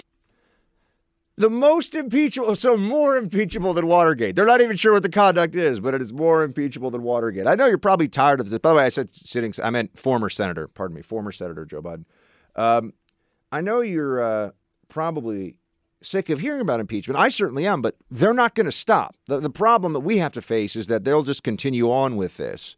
The 1.36 1.48
most 1.48 1.94
impeachable, 1.94 2.56
so 2.56 2.76
more 2.76 3.16
impeachable 3.16 3.72
than 3.72 3.86
Watergate. 3.86 4.34
They're 4.34 4.44
not 4.44 4.60
even 4.60 4.76
sure 4.76 4.92
what 4.92 5.04
the 5.04 5.08
conduct 5.08 5.54
is, 5.54 5.78
but 5.78 5.94
it 5.94 6.02
is 6.02 6.12
more 6.12 6.42
impeachable 6.42 6.90
than 6.90 7.04
Watergate. 7.04 7.46
I 7.46 7.54
know 7.54 7.66
you're 7.66 7.78
probably 7.78 8.08
tired 8.08 8.40
of 8.40 8.50
this. 8.50 8.58
By 8.58 8.70
the 8.70 8.74
way, 8.74 8.84
I 8.84 8.88
said 8.88 9.14
sitting, 9.14 9.54
I 9.62 9.70
meant 9.70 9.96
former 9.96 10.28
Senator, 10.30 10.66
pardon 10.66 10.96
me, 10.96 11.02
former 11.02 11.30
Senator 11.30 11.64
Joe 11.64 11.80
Biden. 11.80 12.06
Um, 12.56 12.92
I 13.52 13.60
know 13.60 13.82
you're 13.82 14.20
uh, 14.20 14.50
probably 14.88 15.58
sick 16.02 16.28
of 16.28 16.40
hearing 16.40 16.60
about 16.60 16.80
impeachment. 16.80 17.20
I 17.20 17.28
certainly 17.28 17.66
am, 17.66 17.82
but 17.82 17.94
they're 18.10 18.34
not 18.34 18.56
going 18.56 18.66
to 18.66 18.72
stop. 18.72 19.14
The, 19.26 19.38
the 19.38 19.50
problem 19.50 19.92
that 19.92 20.00
we 20.00 20.18
have 20.18 20.32
to 20.32 20.42
face 20.42 20.74
is 20.74 20.88
that 20.88 21.04
they'll 21.04 21.22
just 21.22 21.44
continue 21.44 21.90
on 21.90 22.16
with 22.16 22.36
this. 22.36 22.76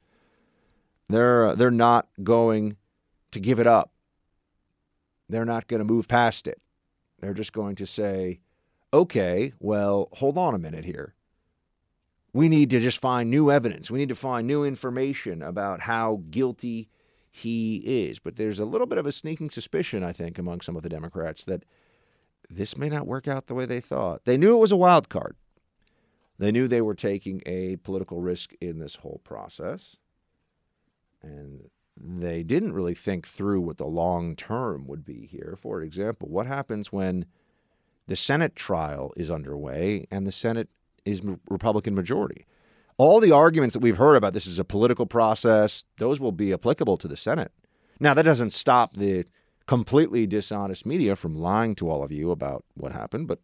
They're, 1.09 1.57
they're 1.57 1.71
not 1.71 2.09
going 2.23 2.77
to 3.33 3.41
give 3.41 3.59
it 3.59 3.67
up. 3.67 3.90
They're 5.31 5.45
not 5.45 5.69
going 5.69 5.79
to 5.79 5.85
move 5.85 6.09
past 6.09 6.47
it. 6.47 6.61
They're 7.21 7.35
just 7.35 7.53
going 7.53 7.77
to 7.77 7.87
say, 7.87 8.41
okay, 8.93 9.53
well, 9.59 10.09
hold 10.13 10.39
on 10.39 10.55
a 10.55 10.59
minute 10.59 10.85
here. 10.85 11.15
We 12.33 12.49
need 12.49 12.71
to 12.71 12.81
just 12.81 13.01
find 13.01 13.29
new 13.29 13.51
evidence. 13.51 13.91
We 13.91 13.99
need 13.99 14.09
to 14.09 14.15
find 14.15 14.47
new 14.47 14.65
information 14.65 15.43
about 15.43 15.81
how 15.81 16.23
guilty 16.31 16.89
he 17.31 17.77
is. 18.09 18.19
But 18.19 18.37
there's 18.37 18.61
a 18.61 18.65
little 18.65 18.87
bit 18.87 18.99
of 18.99 19.07
a 19.07 19.13
sneaking 19.13 19.51
suspicion, 19.51 20.03
I 20.03 20.13
think, 20.13 20.39
among 20.39 20.61
some 20.61 20.77
of 20.77 20.83
the 20.83 20.89
Democrats 20.89 21.45
that 21.45 21.65
this 22.49 22.77
may 22.77 22.89
not 22.89 23.07
work 23.07 23.29
out 23.29 23.47
the 23.47 23.55
way 23.55 23.67
they 23.67 23.81
thought. 23.81 24.25
They 24.25 24.37
knew 24.37 24.57
it 24.57 24.61
was 24.61 24.73
a 24.73 24.77
wild 24.77 25.09
card. 25.09 25.37
They 26.39 26.51
knew 26.51 26.67
they 26.67 26.81
were 26.81 26.95
taking 26.95 27.43
a 27.47 27.77
political 27.77 28.21
risk 28.21 28.55
in 28.61 28.79
this 28.79 28.97
whole 28.97 29.21
process. 29.25 29.97
And 31.23 31.69
they 32.03 32.43
didn't 32.43 32.73
really 32.73 32.95
think 32.95 33.27
through 33.27 33.61
what 33.61 33.77
the 33.77 33.87
long 33.87 34.35
term 34.35 34.87
would 34.87 35.05
be 35.05 35.27
here. 35.27 35.57
For 35.61 35.83
example, 35.83 36.29
what 36.29 36.47
happens 36.47 36.93
when 36.93 37.27
the 38.07 38.17
Senate 38.17 38.57
trial 38.57 39.13
is 39.17 39.31
underway 39.31 40.07
and 40.11 40.27
the 40.27 40.33
Senate 40.33 40.69
is 41.05 41.23
Republican 41.49 41.95
majority? 41.95 42.47
All 42.97 43.21
the 43.21 43.33
arguments 43.33 43.75
that 43.75 43.81
we've 43.81 43.97
heard 43.97 44.17
about 44.17 44.35
this 44.35 44.47
is 44.47 44.59
a 44.59 44.65
political 44.65 45.07
process, 45.07 45.85
those 45.99 46.21
will 46.21 46.33
be 46.33 46.53
applicable 46.53 46.97
to 46.99 47.09
the 47.09 47.17
Senate. 47.17 47.53
Now, 47.99 48.15
that 48.15 48.23
doesn't 48.23 48.53
stop 48.53 48.95
the 48.95 49.25
completely 49.67 50.27
dishonest 50.27 50.85
media 50.85 51.17
from 51.17 51.37
lying 51.37 51.75
to 51.77 51.89
all 51.89 52.03
of 52.03 52.11
you 52.11 52.31
about 52.31 52.65
what 52.75 52.93
happened, 52.93 53.29
but 53.29 53.41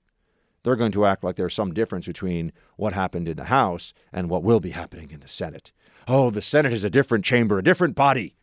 they're 0.63 0.77
going 0.77 0.93
to 0.93 1.05
act 1.05 1.23
like 1.23 1.37
there's 1.37 1.55
some 1.55 1.73
difference 1.73 2.07
between 2.07 2.53
what 2.77 2.93
happened 2.93 3.29
in 3.29 3.37
the 3.37 3.45
House 3.45 3.93
and 4.13 4.29
what 4.29 4.43
will 4.43 4.61
be 4.61 4.71
happening 4.71 5.11
in 5.11 5.21
the 5.21 5.29
Senate. 5.29 5.73
Oh, 6.09 6.31
the 6.31 6.43
Senate 6.43 6.73
is 6.73 6.85
a 6.85 6.91
different 6.91 7.25
chamber, 7.25 7.59
a 7.59 7.63
different 7.63 7.95
body. 7.95 8.35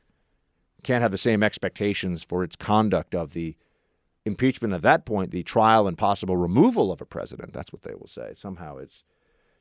Can't 0.84 1.02
have 1.02 1.12
the 1.12 1.18
same 1.18 1.44
expectations 1.44 2.24
for 2.24 2.44
its 2.44 2.56
conduct 2.56 3.16
of 3.16 3.34
the 3.34 3.56
impeachment 4.26 4.74
at 4.74 4.82
that 4.82 5.06
point, 5.06 5.32
the 5.32 5.44
trial 5.44 5.88
and 5.88 5.98
possible 5.98 6.38
removal 6.38 6.92
of 6.92 7.02
a 7.02 7.06
president. 7.06 7.54
That's 7.54 7.74
what 7.74 7.84
they 7.84 7.94
will 7.94 8.08
say. 8.08 8.34
Somehow 8.36 8.78
it's 8.78 9.04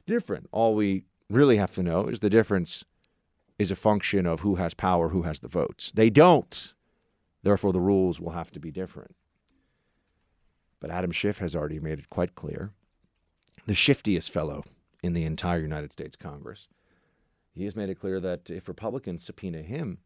different. 0.07 0.49
All 0.53 0.75
we 0.75 1.05
really 1.31 1.57
have 1.57 1.73
to 1.73 1.83
know 1.83 2.07
is 2.07 2.21
the 2.21 2.31
difference 2.31 2.85
is 3.59 3.71
a 3.71 3.77
function 3.77 4.27
of 4.27 4.41
who 4.41 4.57
has 4.57 4.75
power, 4.75 5.09
who 5.09 5.23
has 5.23 5.41
the 5.41 5.49
votes. 5.49 5.93
They 5.93 6.11
don't. 6.11 6.75
Therefore, 7.43 7.73
the 7.73 7.81
rules 7.81 8.21
will 8.21 8.33
have 8.33 8.51
to 8.53 8.61
be 8.61 8.71
different. 8.71 9.15
But 10.81 10.91
Adam 10.91 11.13
Schiff 11.13 11.39
has 11.39 11.55
already 11.55 11.79
made 11.79 11.99
it 11.99 12.11
quite 12.11 12.35
clear 12.35 12.73
the 13.67 13.75
shiftiest 13.75 14.31
fellow 14.31 14.65
in 15.03 15.13
the 15.13 15.25
entire 15.25 15.61
United 15.61 15.93
States 15.93 16.17
Congress. 16.17 16.67
He 17.55 17.65
has 17.65 17.77
made 17.77 17.91
it 17.91 18.01
clear 18.01 18.19
that 18.21 18.51
if 18.51 18.67
Republicans 18.67 19.25
subpoena 19.25 19.63
him, 19.63 19.99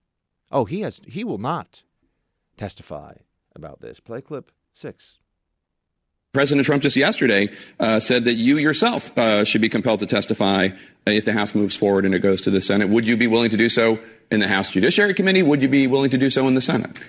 oh, 0.50 0.65
he 0.65 0.81
has 0.81 1.00
he 1.07 1.25
will 1.25 1.38
not 1.38 1.83
testify 2.57 3.15
about 3.55 3.81
this. 3.81 4.00
Play 4.00 4.21
clip 4.21 4.50
six. 4.73 5.19
President 6.33 6.67
Trump 6.67 6.83
just 6.83 6.97
yesterday 6.97 7.49
uh, 7.81 7.99
said 7.99 8.26
that 8.26 8.35
you 8.35 8.59
yourself 8.59 9.17
uh, 9.19 9.43
should 9.43 9.62
be 9.62 9.71
compelled 9.71 10.00
to 10.00 10.07
testify 10.07 10.69
if 11.07 11.25
the 11.25 11.33
House 11.33 11.55
moves 11.55 11.75
forward 11.75 12.05
and 12.05 12.15
it 12.15 12.19
goes 12.19 12.43
to 12.43 12.50
the 12.50 12.61
Senate. 12.61 12.91
Would 12.91 13.07
you 13.07 13.17
be 13.17 13.26
willing 13.26 13.49
to 13.49 13.57
do 13.57 13.71
so 13.71 13.99
in 14.31 14.41
the 14.41 14.47
House 14.47 14.71
Judiciary 14.71 15.15
Committee? 15.15 15.43
Would 15.43 15.62
you 15.62 15.69
be 15.69 15.87
willing 15.87 16.11
to 16.11 16.19
do 16.19 16.29
so 16.29 16.47
in 16.47 16.55
the 16.55 16.61
Senate? 16.61 17.00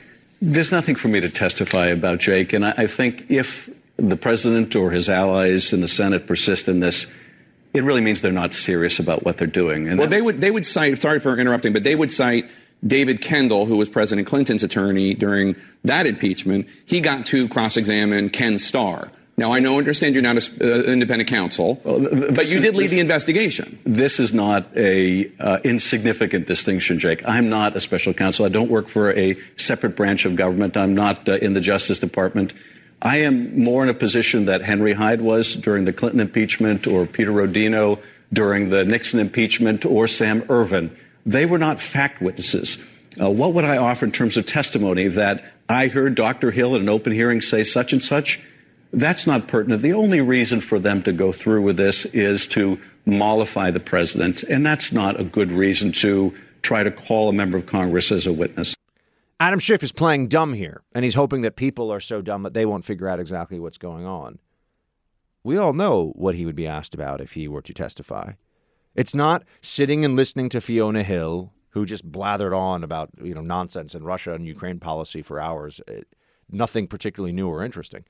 There's 0.41 0.72
nothing 0.72 0.96
for 0.96 1.10
me 1.10 1.20
to 1.20 1.29
testify 1.29 1.88
about, 1.88 2.20
Jake. 2.20 2.53
And 2.53 2.65
I, 2.65 2.74
I 2.77 2.88
think 2.88 3.29
if 3.29 3.70
the 3.98 4.15
president 4.15 4.75
or 4.77 4.91
his 4.91 5.10
allies 5.10 5.74
in 5.74 5.82
the 5.82 5.88
Senate 5.89 6.25
persist 6.25 6.70
in 6.70 6.79
this, 6.79 7.12
it 7.74 7.84
really 7.84 8.01
means 8.01 8.22
they're 8.22 8.32
not 8.32 8.53
serious 8.53 8.98
about 8.98 9.25
what 9.25 9.38
they're 9.38 9.48
doing. 9.48 9.89
And 9.89 10.00
well, 10.00 10.08
that, 10.08 10.15
they 10.15 10.22
would 10.22 10.39
they 10.39 10.51
would 10.51 10.65
cite. 10.65 11.00
Sorry 11.00 11.20
for 11.20 11.38
interrupting, 11.38 11.74
but 11.74 11.84
they 11.84 11.96
would 11.96 12.13
cite 12.13 12.46
David 12.86 13.22
Kendall, 13.22 13.65
who 13.65 13.77
was 13.77 13.89
President 13.89 14.27
Clinton's 14.27 14.63
attorney 14.63 15.13
during 15.13 15.55
that 15.84 16.05
impeachment. 16.05 16.67
He 16.86 17.01
got 17.01 17.25
to 17.27 17.48
cross-examine 17.48 18.29
Ken 18.29 18.57
Starr 18.57 19.12
now, 19.39 19.53
I 19.53 19.60
know, 19.60 19.77
understand 19.77 20.15
you're 20.15 20.24
not 20.24 20.36
an 20.36 20.62
uh, 20.63 20.91
independent 20.91 21.29
counsel, 21.29 21.79
well, 21.84 22.00
but 22.00 22.50
you 22.50 22.57
is, 22.57 22.62
did 22.63 22.75
lead 22.75 22.86
this, 22.86 22.91
the 22.91 23.00
investigation. 23.00 23.77
This 23.84 24.19
is 24.19 24.34
not 24.34 24.65
a 24.75 25.29
uh, 25.39 25.60
insignificant 25.63 26.48
distinction, 26.48 26.98
Jake. 26.98 27.22
I'm 27.24 27.48
not 27.48 27.75
a 27.75 27.79
special 27.79 28.15
counsel. 28.15 28.48
I 28.48 28.50
don't 28.50 28.72
work 28.72 28.88
for 28.88 29.12
a 29.12 29.38
separate 29.55 29.96
branch 29.96 30.25
of 30.25 30.36
government. 30.36 30.75
I'm 30.75 30.96
not 30.96 31.29
uh, 31.29 31.34
in 31.34 31.53
the 31.53 31.62
Justice 31.62 32.00
Department. 32.00 32.55
I 33.00 33.17
am 33.17 33.63
more 33.63 33.84
in 33.84 33.89
a 33.89 33.93
position 33.93 34.46
that 34.46 34.62
Henry 34.62 34.93
Hyde 34.93 35.22
was 35.22 35.53
during 35.53 35.86
the 35.86 35.93
Clinton 35.93 36.19
impeachment 36.19 36.88
or 36.88 37.05
Peter 37.05 37.29
Rodino 37.29 38.01
during 38.34 38.69
the 38.69 38.86
Nixon 38.86 39.19
impeachment 39.19 39.86
or 39.86 40.07
Sam 40.07 40.43
Ervin. 40.50 40.89
They 41.27 41.46
were 41.46 41.57
not 41.57 41.81
fact 41.81 42.22
witnesses. 42.22 42.84
Uh, 43.19 43.29
what 43.29 43.53
would 43.53 43.65
I 43.65 43.77
offer 43.77 44.05
in 44.05 44.12
terms 44.12 44.38
of 44.38 44.46
testimony 44.46 45.10
that 45.10 45.43
I 45.67 45.88
heard 45.88 46.15
Dr. 46.15 46.51
Hill 46.51 46.74
in 46.74 46.84
an 46.84 46.89
open 46.89 47.12
hearing 47.12 47.41
say 47.41 47.63
such 47.63 47.91
and 47.91 48.01
such? 48.01 48.41
That's 48.93 49.27
not 49.27 49.50
pertinent. 49.50 49.81
The 49.81 49.91
only 49.91 50.22
reason 50.22 50.62
for 50.62 50.79
them 50.79 51.03
to 51.03 51.12
go 51.12 51.34
through 51.34 51.63
with 51.63 51.75
this 51.75 52.05
is 52.05 52.48
to 52.48 52.79
mollify 53.05 53.72
the 53.72 53.81
president, 53.81 54.43
and 54.43 54.65
that's 54.65 54.93
not 54.93 55.19
a 55.19 55.25
good 55.25 55.51
reason 55.51 55.91
to 55.93 56.34
try 56.62 56.84
to 56.84 56.91
call 56.91 57.27
a 57.27 57.34
member 57.34 57.57
of 57.57 57.65
Congress 57.65 58.10
as 58.10 58.25
a 58.25 58.31
witness. 58.31 58.74
Adam 59.38 59.60
Schiff 59.60 59.84
is 59.84 59.91
playing 59.91 60.29
dumb 60.29 60.53
here, 60.53 60.81
and 60.96 61.03
he's 61.03 61.15
hoping 61.15 61.41
that 61.41 61.57
people 61.57 61.91
are 61.91 62.00
so 62.00 62.22
dumb 62.22 62.43
that 62.43 62.53
they 62.53 62.65
won't 62.65 62.86
figure 62.86 63.10
out 63.10 63.19
exactly 63.19 63.60
what's 63.60 63.77
going 63.77 64.05
on. 64.05 64.39
We 65.43 65.57
all 65.57 65.74
know 65.74 66.13
what 66.15 66.36
he 66.36 66.46
would 66.46 66.55
be 66.55 66.67
asked 66.67 66.93
about 66.93 67.19
if 67.19 67.34
he 67.34 67.50
were 67.50 67.62
to 67.62 67.74
testify. 67.74 68.34
It's 68.98 69.13
not 69.13 69.44
sitting 69.62 70.04
and 70.04 70.16
listening 70.16 70.50
to 70.50 70.60
Fiona 70.60 71.04
Hill, 71.04 71.54
who 71.70 71.86
just 71.86 72.12
blathered 72.12 72.58
on 72.58 72.84
about 72.84 73.12
you 73.22 73.36
know 73.36 73.42
nonsense 73.42 73.94
in 73.94 74.04
Russia 74.04 74.34
and 74.34 74.46
Ukraine 74.46 74.80
policy 74.80 75.22
for 75.22 75.39
hours. 75.39 75.80
It, 75.88 76.08
nothing 76.50 76.88
particularly 76.88 77.32
new 77.32 77.48
or 77.48 77.63
interesting. 77.63 78.04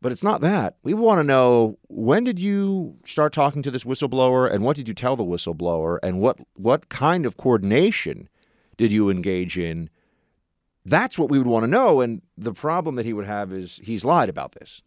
But 0.00 0.12
it's 0.12 0.22
not 0.22 0.40
that. 0.42 0.76
We 0.82 0.94
want 0.94 1.18
to 1.18 1.24
know 1.24 1.78
when 1.88 2.24
did 2.24 2.38
you 2.38 2.96
start 3.04 3.32
talking 3.32 3.62
to 3.62 3.70
this 3.70 3.84
whistleblower 3.84 4.52
and 4.52 4.62
what 4.64 4.76
did 4.76 4.88
you 4.88 4.94
tell 4.94 5.16
the 5.16 5.24
whistleblower 5.24 5.98
and 6.02 6.20
what 6.20 6.38
what 6.54 6.88
kind 6.88 7.24
of 7.24 7.36
coordination 7.36 8.28
did 8.76 8.92
you 8.92 9.10
engage 9.10 9.56
in? 9.56 9.90
That's 10.84 11.18
what 11.18 11.30
we 11.30 11.38
would 11.38 11.46
want 11.46 11.64
to 11.64 11.68
know 11.68 12.00
and 12.00 12.22
the 12.36 12.52
problem 12.52 12.96
that 12.96 13.06
he 13.06 13.12
would 13.12 13.26
have 13.26 13.52
is 13.52 13.80
he's 13.82 14.04
lied 14.04 14.28
about 14.28 14.52
this. 14.52 14.82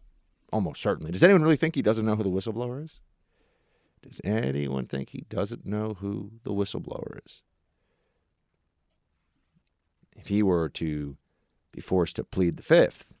Almost 0.52 0.82
certainly. 0.82 1.12
Does 1.12 1.24
anyone 1.24 1.42
really 1.42 1.56
think 1.56 1.74
he 1.74 1.82
doesn't 1.82 2.04
know 2.04 2.16
who 2.16 2.22
the 2.22 2.30
whistleblower 2.30 2.84
is? 2.84 3.00
Does 4.02 4.20
anyone 4.24 4.86
think 4.86 5.10
he 5.10 5.24
doesn't 5.28 5.64
know 5.64 5.94
who 6.00 6.32
the 6.44 6.52
whistleblower 6.52 7.24
is? 7.24 7.42
If 10.16 10.28
he 10.28 10.42
were 10.42 10.68
to 10.70 11.16
be 11.72 11.80
forced 11.80 12.16
to 12.16 12.24
plead 12.24 12.56
the 12.56 12.62
fifth, 12.62 13.12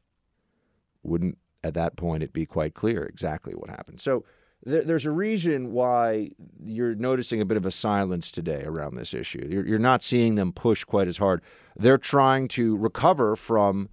wouldn't 1.02 1.38
at 1.64 1.74
that 1.74 1.96
point 1.96 2.22
it'd 2.22 2.32
be 2.32 2.46
quite 2.46 2.74
clear 2.74 3.04
exactly 3.04 3.54
what 3.54 3.70
happened. 3.70 4.00
So 4.00 4.24
th- 4.64 4.84
there's 4.84 5.06
a 5.06 5.10
reason 5.10 5.72
why 5.72 6.30
you're 6.62 6.94
noticing 6.94 7.40
a 7.40 7.44
bit 7.44 7.56
of 7.56 7.66
a 7.66 7.70
silence 7.70 8.30
today 8.30 8.62
around 8.64 8.96
this 8.96 9.14
issue. 9.14 9.46
You're, 9.48 9.66
you're 9.66 9.78
not 9.78 10.02
seeing 10.02 10.34
them 10.34 10.52
push 10.52 10.84
quite 10.84 11.08
as 11.08 11.18
hard. 11.18 11.40
They're 11.76 11.98
trying 11.98 12.48
to 12.48 12.76
recover 12.76 13.36
from 13.36 13.88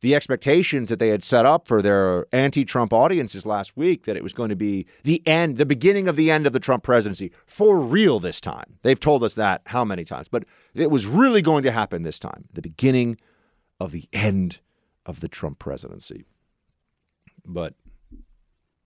the 0.00 0.14
expectations 0.14 0.88
that 0.88 0.98
they 0.98 1.08
had 1.08 1.22
set 1.22 1.44
up 1.44 1.68
for 1.68 1.82
their 1.82 2.26
anti-Trump 2.32 2.92
audiences 2.92 3.44
last 3.44 3.76
week 3.76 4.04
that 4.04 4.16
it 4.16 4.22
was 4.22 4.32
going 4.32 4.48
to 4.48 4.56
be 4.56 4.86
the 5.04 5.22
end, 5.26 5.58
the 5.58 5.66
beginning 5.66 6.08
of 6.08 6.16
the 6.16 6.30
end 6.30 6.46
of 6.46 6.52
the 6.52 6.60
Trump 6.60 6.82
presidency 6.82 7.30
for 7.46 7.78
real 7.78 8.18
this 8.18 8.40
time. 8.40 8.78
They've 8.82 8.98
told 8.98 9.22
us 9.22 9.34
that 9.34 9.62
how 9.66 9.84
many 9.84 10.04
times, 10.04 10.28
but 10.28 10.44
it 10.74 10.90
was 10.90 11.06
really 11.06 11.42
going 11.42 11.62
to 11.64 11.72
happen 11.72 12.02
this 12.02 12.18
time, 12.18 12.46
the 12.52 12.62
beginning 12.62 13.18
of 13.78 13.92
the 13.92 14.08
end 14.12 14.60
of 15.04 15.20
the 15.20 15.28
Trump 15.28 15.58
presidency. 15.58 16.24
But 17.44 17.74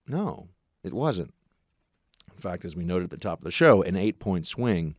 no, 0.06 0.49
it 0.83 0.92
wasn't. 0.92 1.33
In 2.33 2.38
fact, 2.38 2.64
as 2.64 2.76
we 2.76 2.85
noted 2.85 3.04
at 3.04 3.11
the 3.11 3.16
top 3.16 3.38
of 3.38 3.44
the 3.44 3.50
show, 3.50 3.83
an 3.83 3.97
eight 3.97 4.18
point 4.18 4.47
swing 4.47 4.97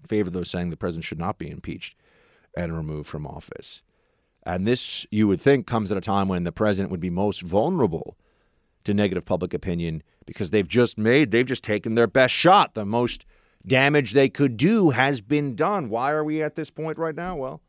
in 0.00 0.08
favor 0.08 0.28
of 0.28 0.32
those 0.32 0.50
saying 0.50 0.70
the 0.70 0.76
president 0.76 1.04
should 1.04 1.18
not 1.18 1.38
be 1.38 1.50
impeached 1.50 1.96
and 2.56 2.76
removed 2.76 3.08
from 3.08 3.26
office. 3.26 3.82
And 4.44 4.66
this, 4.66 5.06
you 5.10 5.28
would 5.28 5.40
think, 5.40 5.66
comes 5.66 5.92
at 5.92 5.98
a 5.98 6.00
time 6.00 6.28
when 6.28 6.44
the 6.44 6.52
president 6.52 6.90
would 6.90 7.00
be 7.00 7.10
most 7.10 7.42
vulnerable 7.42 8.16
to 8.84 8.92
negative 8.92 9.24
public 9.24 9.54
opinion 9.54 10.02
because 10.26 10.50
they've 10.50 10.68
just 10.68 10.98
made, 10.98 11.30
they've 11.30 11.46
just 11.46 11.62
taken 11.62 11.94
their 11.94 12.08
best 12.08 12.34
shot. 12.34 12.74
The 12.74 12.84
most 12.84 13.24
damage 13.64 14.12
they 14.12 14.28
could 14.28 14.56
do 14.56 14.90
has 14.90 15.20
been 15.20 15.54
done. 15.54 15.88
Why 15.88 16.10
are 16.10 16.24
we 16.24 16.42
at 16.42 16.56
this 16.56 16.70
point 16.70 16.98
right 16.98 17.14
now? 17.14 17.36
Well, 17.36 17.62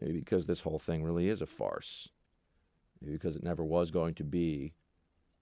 maybe 0.00 0.18
because 0.18 0.46
this 0.46 0.60
whole 0.60 0.78
thing 0.78 1.04
really 1.04 1.28
is 1.28 1.40
a 1.40 1.46
farce 1.46 2.08
Maybe 3.00 3.14
because 3.14 3.36
it 3.36 3.44
never 3.44 3.64
was 3.64 3.90
going 3.90 4.14
to 4.14 4.24
be 4.24 4.74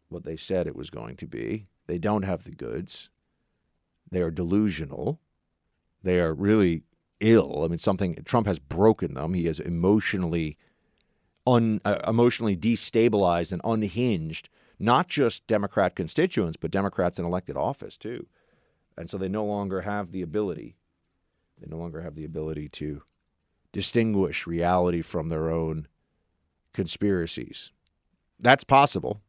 what 0.09 0.25
they 0.25 0.37
said 0.37 0.67
it 0.67 0.77
was 0.77 0.91
going 0.91 1.17
to 1.17 1.27
be. 1.27 1.67
They 1.87 1.99
don't 1.99 2.25
have 2.25 2.45
the 2.45 2.51
goods. 2.51 3.11
They 4.11 4.21
are 4.21 4.31
delusional. 4.31 5.21
They 6.03 6.21
are 6.21 6.35
really 6.35 6.85
ill. 7.21 7.63
I 7.65 7.69
mean, 7.69 7.79
something 7.79 8.23
Trump 8.25 8.47
has 8.47 8.59
broken 8.59 9.15
them. 9.15 9.35
He 9.35 9.47
has 9.47 9.61
emotionally, 9.61 10.57
un, 11.47 11.81
uh, 11.85 11.99
emotionally 12.07 12.57
destabilized 12.57 13.53
and 13.53 13.61
unhinged 13.65 14.49
not 14.79 15.09
just 15.09 15.47
Democrat 15.47 15.97
constituents, 15.97 16.57
but 16.57 16.71
Democrats 16.71 17.19
in 17.19 17.25
elected 17.25 17.57
office 17.57 17.97
too. 17.97 18.27
And 18.97 19.09
so 19.09 19.19
they 19.19 19.29
no 19.29 19.45
longer 19.45 19.83
have 19.83 20.13
the 20.13 20.23
ability. 20.23 20.77
They 21.59 21.67
no 21.69 21.79
longer 21.79 22.03
have 22.03 22.15
the 22.15 22.25
ability 22.25 22.69
to 22.71 23.03
distinguish 23.73 24.47
reality 24.47 25.03
from 25.03 25.29
their 25.29 25.51
own 25.51 25.89
conspiracies. 26.73 27.73
That's 28.39 28.65
possible. 28.65 29.21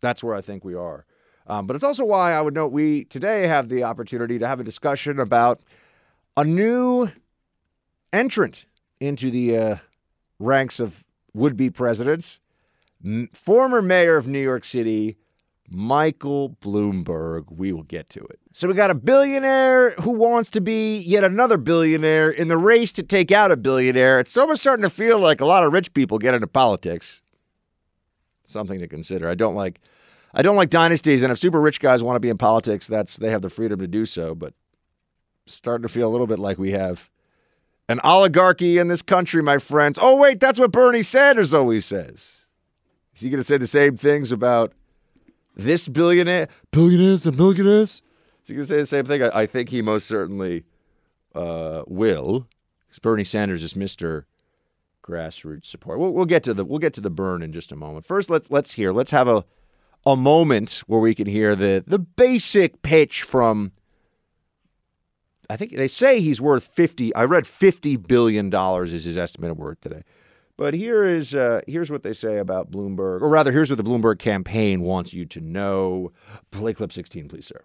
That's 0.00 0.22
where 0.22 0.34
I 0.34 0.40
think 0.40 0.64
we 0.64 0.74
are. 0.74 1.06
Um, 1.46 1.66
but 1.66 1.74
it's 1.74 1.84
also 1.84 2.04
why 2.04 2.32
I 2.32 2.40
would 2.40 2.54
note 2.54 2.72
we 2.72 3.04
today 3.04 3.46
have 3.46 3.68
the 3.68 3.84
opportunity 3.84 4.38
to 4.38 4.46
have 4.46 4.60
a 4.60 4.64
discussion 4.64 5.18
about 5.18 5.62
a 6.36 6.44
new 6.44 7.10
entrant 8.12 8.66
into 9.00 9.30
the 9.30 9.56
uh, 9.56 9.76
ranks 10.38 10.80
of 10.80 11.04
would 11.32 11.56
be 11.56 11.70
presidents, 11.70 12.40
former 13.32 13.80
mayor 13.80 14.16
of 14.16 14.28
New 14.28 14.42
York 14.42 14.64
City, 14.64 15.16
Michael 15.68 16.56
Bloomberg. 16.60 17.44
We 17.50 17.72
will 17.72 17.84
get 17.84 18.08
to 18.10 18.20
it. 18.20 18.40
So 18.52 18.66
we 18.66 18.74
got 18.74 18.90
a 18.90 18.94
billionaire 18.94 19.92
who 19.92 20.10
wants 20.10 20.50
to 20.50 20.60
be 20.60 20.98
yet 20.98 21.22
another 21.22 21.56
billionaire 21.56 22.30
in 22.30 22.48
the 22.48 22.58
race 22.58 22.92
to 22.94 23.02
take 23.04 23.30
out 23.30 23.52
a 23.52 23.56
billionaire. 23.56 24.18
It's 24.18 24.36
almost 24.36 24.60
starting 24.60 24.82
to 24.82 24.90
feel 24.90 25.18
like 25.20 25.40
a 25.40 25.46
lot 25.46 25.62
of 25.62 25.72
rich 25.72 25.94
people 25.94 26.18
get 26.18 26.34
into 26.34 26.48
politics. 26.48 27.22
Something 28.42 28.80
to 28.80 28.88
consider. 28.88 29.28
I 29.28 29.36
don't 29.36 29.54
like 29.54 29.80
I 30.34 30.42
don't 30.42 30.56
like 30.56 30.70
dynasties 30.70 31.22
and 31.22 31.30
if 31.30 31.38
super 31.38 31.60
rich 31.60 31.80
guys 31.80 32.02
want 32.02 32.16
to 32.16 32.20
be 32.20 32.28
in 32.28 32.38
politics, 32.38 32.88
that's 32.88 33.16
they 33.16 33.30
have 33.30 33.42
the 33.42 33.50
freedom 33.50 33.78
to 33.78 33.86
do 33.86 34.04
so, 34.04 34.34
but 34.34 34.54
starting 35.46 35.82
to 35.82 35.88
feel 35.88 36.08
a 36.08 36.10
little 36.10 36.26
bit 36.26 36.40
like 36.40 36.58
we 36.58 36.72
have 36.72 37.08
an 37.90 38.00
oligarchy 38.04 38.78
in 38.78 38.86
this 38.86 39.02
country, 39.02 39.42
my 39.42 39.58
friends. 39.58 39.98
Oh, 40.00 40.16
wait, 40.16 40.38
that's 40.38 40.60
what 40.60 40.70
Bernie 40.70 41.02
Sanders 41.02 41.52
always 41.52 41.84
says. 41.84 42.46
Is 43.16 43.20
he 43.20 43.30
going 43.30 43.40
to 43.40 43.44
say 43.44 43.56
the 43.56 43.66
same 43.66 43.96
things 43.96 44.30
about 44.30 44.72
this 45.56 45.88
billionaire, 45.88 46.46
billionaires 46.70 47.26
and 47.26 47.36
millionaires? 47.36 48.02
Is 48.42 48.48
he 48.48 48.54
going 48.54 48.66
to 48.66 48.72
say 48.72 48.78
the 48.78 48.86
same 48.86 49.06
thing? 49.06 49.24
I, 49.24 49.40
I 49.40 49.46
think 49.46 49.70
he 49.70 49.82
most 49.82 50.06
certainly 50.06 50.62
uh, 51.34 51.82
will. 51.88 52.46
Because 52.86 53.00
Bernie 53.00 53.24
Sanders 53.24 53.64
is 53.64 53.74
Mister 53.74 54.24
Grassroots 55.02 55.66
Support. 55.66 55.98
We'll, 55.98 56.12
we'll 56.12 56.26
get 56.26 56.44
to 56.44 56.54
the 56.54 56.64
we'll 56.64 56.78
get 56.78 56.94
to 56.94 57.00
the 57.00 57.10
burn 57.10 57.42
in 57.42 57.52
just 57.52 57.72
a 57.72 57.76
moment. 57.76 58.06
First, 58.06 58.30
let's 58.30 58.48
let's 58.50 58.72
hear. 58.72 58.92
Let's 58.92 59.10
have 59.10 59.26
a 59.26 59.44
a 60.06 60.16
moment 60.16 60.82
where 60.86 61.00
we 61.00 61.14
can 61.14 61.26
hear 61.26 61.56
the 61.56 61.82
the 61.86 61.98
basic 61.98 62.82
pitch 62.82 63.24
from. 63.24 63.72
I 65.50 65.56
think 65.56 65.74
they 65.74 65.88
say 65.88 66.20
he's 66.20 66.40
worth 66.40 66.64
fifty. 66.64 67.14
I 67.14 67.24
read 67.24 67.46
fifty 67.46 67.96
billion 67.96 68.50
dollars 68.50 68.94
is 68.94 69.04
his 69.04 69.16
estimate 69.16 69.50
of 69.50 69.58
worth 69.58 69.80
today. 69.80 70.02
But 70.56 70.74
here 70.74 71.04
is 71.04 71.34
uh, 71.34 71.62
here's 71.66 71.90
what 71.90 72.02
they 72.02 72.12
say 72.12 72.38
about 72.38 72.70
Bloomberg, 72.70 73.20
or 73.20 73.28
rather, 73.28 73.50
here's 73.50 73.68
what 73.68 73.76
the 73.76 73.82
Bloomberg 73.82 74.18
campaign 74.18 74.82
wants 74.82 75.12
you 75.12 75.26
to 75.26 75.40
know. 75.40 76.12
Play 76.50 76.74
clip 76.74 76.92
16, 76.92 77.28
please, 77.28 77.46
sir. 77.46 77.64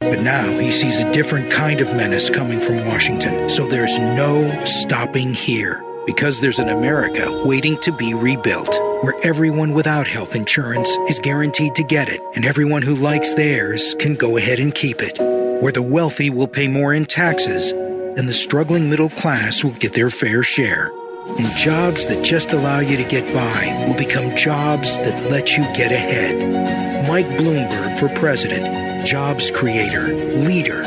But 0.00 0.20
now 0.20 0.58
he 0.58 0.70
sees 0.70 1.04
a 1.04 1.12
different 1.12 1.50
kind 1.52 1.80
of 1.80 1.94
menace 1.94 2.30
coming 2.30 2.58
from 2.58 2.84
Washington. 2.86 3.48
So 3.48 3.66
there's 3.66 3.98
no 3.98 4.64
stopping 4.64 5.32
here. 5.32 5.84
Because 6.06 6.40
there's 6.40 6.58
an 6.58 6.70
America 6.70 7.42
waiting 7.44 7.76
to 7.82 7.92
be 7.92 8.14
rebuilt, 8.14 8.80
where 9.02 9.14
everyone 9.22 9.74
without 9.74 10.08
health 10.08 10.34
insurance 10.34 10.88
is 11.08 11.20
guaranteed 11.20 11.74
to 11.74 11.84
get 11.84 12.08
it, 12.08 12.20
and 12.34 12.44
everyone 12.44 12.82
who 12.82 12.94
likes 12.96 13.34
theirs 13.34 13.94
can 14.00 14.14
go 14.14 14.38
ahead 14.38 14.58
and 14.58 14.74
keep 14.74 14.96
it. 15.00 15.49
Where 15.60 15.72
the 15.72 15.82
wealthy 15.82 16.30
will 16.30 16.48
pay 16.48 16.68
more 16.68 16.94
in 16.94 17.04
taxes, 17.04 17.72
and 17.72 18.26
the 18.26 18.32
struggling 18.32 18.88
middle 18.88 19.10
class 19.10 19.62
will 19.62 19.74
get 19.74 19.92
their 19.92 20.08
fair 20.08 20.42
share. 20.42 20.90
And 21.26 21.56
jobs 21.56 22.06
that 22.06 22.24
just 22.24 22.54
allow 22.54 22.80
you 22.80 22.96
to 22.96 23.04
get 23.04 23.32
by 23.34 23.84
will 23.86 23.96
become 23.96 24.34
jobs 24.34 24.96
that 24.98 25.30
let 25.30 25.58
you 25.58 25.62
get 25.74 25.92
ahead. 25.92 27.06
Mike 27.06 27.26
Bloomberg 27.38 27.98
for 27.98 28.08
president, 28.18 29.06
jobs 29.06 29.50
creator, 29.50 30.08
leader, 30.38 30.82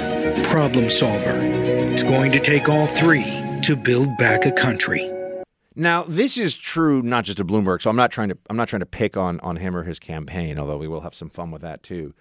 problem 0.45 0.89
solver. 0.89 1.37
It's 1.93 2.03
going 2.03 2.31
to 2.31 2.39
take 2.39 2.67
all 2.67 2.87
three 2.87 3.43
to 3.61 3.75
build 3.75 4.17
back 4.17 4.47
a 4.47 4.51
country. 4.51 5.07
Now, 5.75 6.03
this 6.03 6.37
is 6.37 6.55
true 6.55 7.03
not 7.03 7.25
just 7.25 7.39
of 7.39 7.45
Bloomberg, 7.45 7.83
so 7.83 7.91
I'm 7.91 7.95
not 7.95 8.11
trying 8.11 8.29
to 8.29 8.37
I'm 8.49 8.57
not 8.57 8.69
trying 8.69 8.79
to 8.79 8.87
pick 8.87 9.17
on 9.17 9.39
on 9.41 9.57
him 9.57 9.75
or 9.75 9.83
his 9.83 9.99
campaign, 9.99 10.57
although 10.57 10.77
we 10.77 10.87
will 10.87 11.01
have 11.01 11.13
some 11.13 11.29
fun 11.29 11.51
with 11.51 11.61
that 11.61 11.83
too. 11.83 12.15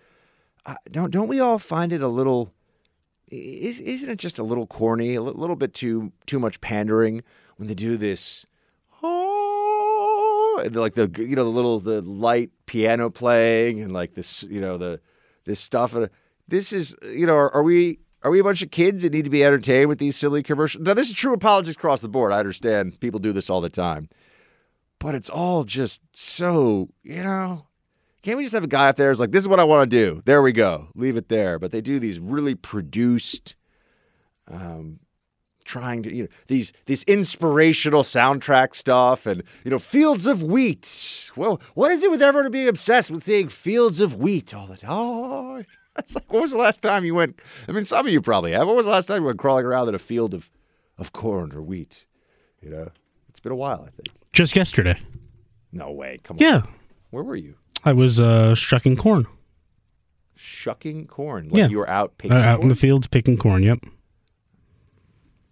Uh, 0.64 0.74
don't 0.90 1.10
don't 1.10 1.28
we 1.28 1.40
all 1.40 1.58
find 1.58 1.92
it 1.92 2.02
a 2.02 2.08
little 2.08 2.52
is, 3.28 3.80
isn't 3.80 4.10
it 4.10 4.18
just 4.18 4.38
a 4.38 4.44
little 4.44 4.66
corny, 4.66 5.14
a 5.14 5.22
little 5.22 5.56
bit 5.56 5.74
too 5.74 6.12
too 6.26 6.38
much 6.38 6.60
pandering 6.60 7.22
when 7.56 7.66
they 7.66 7.74
do 7.74 7.96
this 7.96 8.46
oh, 9.02 10.62
like 10.70 10.94
the 10.94 11.10
you 11.18 11.34
know 11.34 11.44
the 11.44 11.50
little 11.50 11.80
the 11.80 12.00
light 12.02 12.50
piano 12.66 13.10
playing 13.10 13.80
and 13.80 13.92
like 13.92 14.14
this 14.14 14.44
you 14.44 14.60
know 14.60 14.76
the 14.76 15.00
this 15.44 15.58
stuff 15.58 15.96
this 16.46 16.72
is 16.72 16.94
you 17.02 17.26
know 17.26 17.34
are, 17.34 17.52
are 17.54 17.62
we 17.62 17.98
are 18.22 18.30
we 18.30 18.38
a 18.38 18.44
bunch 18.44 18.62
of 18.62 18.70
kids 18.70 19.02
that 19.02 19.12
need 19.12 19.24
to 19.24 19.30
be 19.30 19.44
entertained 19.44 19.88
with 19.88 19.98
these 19.98 20.16
silly 20.16 20.42
commercials? 20.42 20.84
Now, 20.84 20.94
this 20.94 21.08
is 21.08 21.14
true 21.16 21.34
apologies 21.34 21.74
across 21.74 22.02
the 22.02 22.08
board. 22.08 22.32
I 22.32 22.38
understand 22.38 23.00
people 23.00 23.18
do 23.18 23.32
this 23.32 23.50
all 23.50 23.60
the 23.60 23.68
time. 23.68 24.08
But 25.00 25.16
it's 25.16 25.28
all 25.28 25.64
just 25.64 26.00
so, 26.12 26.88
you 27.02 27.24
know, 27.24 27.66
can't 28.22 28.36
we 28.36 28.44
just 28.44 28.54
have 28.54 28.64
a 28.64 28.68
guy 28.68 28.88
up 28.88 28.96
there 28.96 29.08
who's 29.08 29.20
like, 29.20 29.32
this 29.32 29.42
is 29.42 29.48
what 29.48 29.60
I 29.60 29.64
want 29.64 29.90
to 29.90 29.96
do? 29.96 30.22
There 30.24 30.42
we 30.42 30.52
go. 30.52 30.88
Leave 30.94 31.16
it 31.16 31.28
there. 31.28 31.58
But 31.58 31.72
they 31.72 31.80
do 31.80 31.98
these 31.98 32.18
really 32.18 32.54
produced, 32.54 33.54
um, 34.48 35.00
trying 35.64 36.02
to, 36.04 36.14
you 36.14 36.22
know, 36.24 36.28
these 36.46 36.72
these 36.86 37.02
inspirational 37.04 38.02
soundtrack 38.02 38.74
stuff 38.74 39.26
and, 39.26 39.42
you 39.64 39.70
know, 39.70 39.78
fields 39.78 40.26
of 40.26 40.42
wheat. 40.42 41.30
Well, 41.36 41.60
what 41.74 41.90
is 41.92 42.02
it 42.02 42.10
with 42.10 42.22
everyone 42.22 42.50
being 42.50 42.68
obsessed 42.68 43.10
with 43.10 43.24
seeing 43.24 43.48
fields 43.48 44.00
of 44.00 44.16
wheat 44.16 44.54
all 44.54 44.66
the 44.66 44.76
time? 44.76 44.90
Oh, 44.92 45.62
It's 45.98 46.14
like, 46.14 46.32
what 46.32 46.40
was 46.40 46.52
the 46.52 46.56
last 46.56 46.80
time 46.80 47.04
you 47.04 47.14
went? 47.14 47.38
I 47.68 47.72
mean, 47.72 47.84
some 47.84 48.06
of 48.06 48.10
you 48.12 48.22
probably 48.22 48.52
have. 48.52 48.66
What 48.66 48.76
was 48.76 48.86
the 48.86 48.92
last 48.92 49.06
time 49.06 49.20
you 49.20 49.26
went 49.26 49.38
crawling 49.38 49.66
around 49.66 49.90
in 49.90 49.94
a 49.94 49.98
field 49.98 50.32
of, 50.32 50.48
of 50.96 51.12
corn 51.12 51.52
or 51.52 51.60
wheat? 51.60 52.06
You 52.62 52.70
know, 52.70 52.88
it's 53.28 53.40
been 53.40 53.52
a 53.52 53.56
while, 53.56 53.82
I 53.86 53.90
think. 53.90 54.08
Just 54.32 54.56
yesterday. 54.56 54.98
No 55.70 55.90
way. 55.90 56.18
Come 56.24 56.36
on. 56.38 56.42
yeah. 56.42 56.62
Where 57.10 57.22
were 57.22 57.36
you? 57.36 57.56
I 57.84 57.92
was 57.92 58.20
uh, 58.20 58.54
shucking 58.54 58.96
corn. 58.96 59.26
Shucking 60.36 61.06
corn? 61.06 61.48
Like 61.48 61.56
yeah. 61.58 61.68
you 61.68 61.78
were 61.78 61.88
out 61.88 62.18
picking 62.18 62.36
uh, 62.36 62.40
Out 62.40 62.56
corn? 62.56 62.62
in 62.64 62.68
the 62.68 62.76
fields 62.76 63.06
picking 63.06 63.36
corn, 63.36 63.62
yep. 63.62 63.78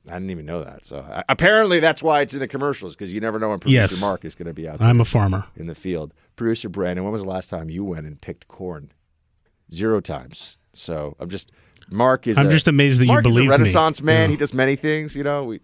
I 0.08 0.14
didn't 0.14 0.30
even 0.30 0.46
know 0.46 0.64
that. 0.64 0.84
So 0.84 0.98
uh, 0.98 1.22
apparently 1.28 1.78
that's 1.78 2.02
why 2.02 2.22
it's 2.22 2.34
in 2.34 2.40
the 2.40 2.48
commercials 2.48 2.96
because 2.96 3.12
you 3.12 3.20
never 3.20 3.38
know 3.38 3.50
when 3.50 3.60
producer 3.60 3.80
Yes. 3.94 4.00
Mark 4.00 4.24
is 4.24 4.34
going 4.34 4.46
to 4.48 4.54
be 4.54 4.68
out. 4.68 4.80
I'm 4.80 5.00
a 5.00 5.04
farmer. 5.04 5.44
in 5.56 5.66
the 5.66 5.74
field. 5.74 6.14
Producer 6.36 6.68
Brandon, 6.68 7.04
when 7.04 7.12
was 7.12 7.22
the 7.22 7.28
last 7.28 7.50
time 7.50 7.68
you 7.70 7.84
went 7.84 8.06
and 8.06 8.20
picked 8.20 8.48
corn? 8.48 8.92
Zero 9.72 10.00
times. 10.00 10.58
So 10.72 11.16
I'm 11.20 11.28
just 11.28 11.52
Mark 11.90 12.26
is. 12.26 12.38
I'm 12.38 12.46
a- 12.48 12.50
just 12.50 12.66
amazed 12.66 13.00
that 13.00 13.04
you 13.04 13.12
Mark 13.12 13.22
believe 13.22 13.38
is 13.38 13.42
me. 13.42 13.46
a 13.46 13.50
Renaissance 13.50 14.02
man. 14.02 14.30
Yeah. 14.30 14.32
He 14.32 14.36
does 14.36 14.54
many 14.54 14.74
things. 14.74 15.14
You 15.14 15.22
know, 15.22 15.44
we 15.44 15.60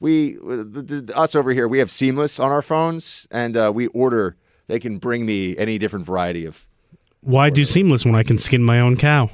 we 0.00 0.32
the, 0.34 1.02
the, 1.04 1.16
us 1.16 1.34
over 1.34 1.52
here 1.52 1.66
we 1.68 1.78
have 1.78 1.90
Seamless 1.90 2.38
on 2.40 2.50
our 2.50 2.62
phones, 2.62 3.26
and 3.30 3.56
uh, 3.56 3.72
we 3.74 3.86
order. 3.88 4.36
They 4.68 4.78
can 4.78 4.98
bring 4.98 5.26
me 5.26 5.56
any 5.56 5.78
different 5.78 6.06
variety 6.06 6.44
of 6.44 6.64
Why 7.20 7.50
do 7.50 7.64
seamless 7.64 8.04
when 8.04 8.14
I 8.14 8.22
can 8.22 8.38
skin 8.38 8.62
my 8.62 8.80
own 8.80 8.96
cow? 8.96 9.30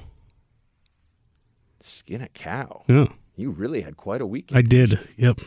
skin 1.80 2.22
a 2.22 2.28
cow. 2.28 2.82
Yeah. 2.88 3.08
You 3.36 3.50
really 3.50 3.82
had 3.82 3.96
quite 3.98 4.22
a 4.22 4.26
weekend. 4.26 4.58
I 4.58 4.62
did. 4.62 5.00
Yep. 5.18 5.40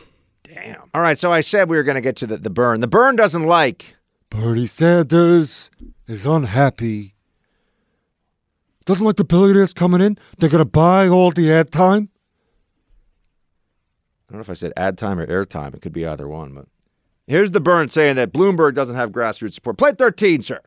Damn. 0.44 0.88
All 0.94 1.00
right, 1.00 1.18
so 1.18 1.32
I 1.32 1.40
said 1.40 1.68
we 1.68 1.76
were 1.76 1.82
going 1.82 1.96
to 1.96 2.00
get 2.00 2.14
to 2.16 2.26
the, 2.28 2.38
the 2.38 2.50
burn. 2.50 2.80
The 2.80 2.86
burn 2.86 3.16
doesn't 3.16 3.42
like 3.42 3.96
Bernie 4.30 4.66
Sanders 4.66 5.70
is 6.06 6.24
unhappy. 6.26 7.14
Doesn't 8.84 9.04
like 9.04 9.16
the 9.16 9.24
billionaires 9.24 9.74
coming 9.74 10.00
in. 10.00 10.16
They're 10.38 10.48
going 10.48 10.60
to 10.60 10.64
buy 10.64 11.08
all 11.08 11.30
the 11.32 11.52
ad 11.52 11.72
time. 11.72 12.08
I 14.28 14.32
don't 14.32 14.38
know 14.38 14.42
if 14.42 14.50
I 14.50 14.54
said 14.54 14.72
ad 14.76 14.96
time 14.96 15.18
or 15.18 15.26
air 15.26 15.44
time. 15.44 15.74
It 15.74 15.82
could 15.82 15.92
be 15.92 16.06
either 16.06 16.28
one, 16.28 16.54
but 16.54 16.66
here's 17.28 17.52
the 17.52 17.60
burn 17.60 17.88
saying 17.88 18.16
that 18.16 18.32
Bloomberg 18.32 18.74
doesn't 18.74 18.96
have 18.96 19.12
grassroots 19.12 19.54
support. 19.54 19.78
Play 19.78 19.92
13, 19.92 20.42
sir. 20.42 20.60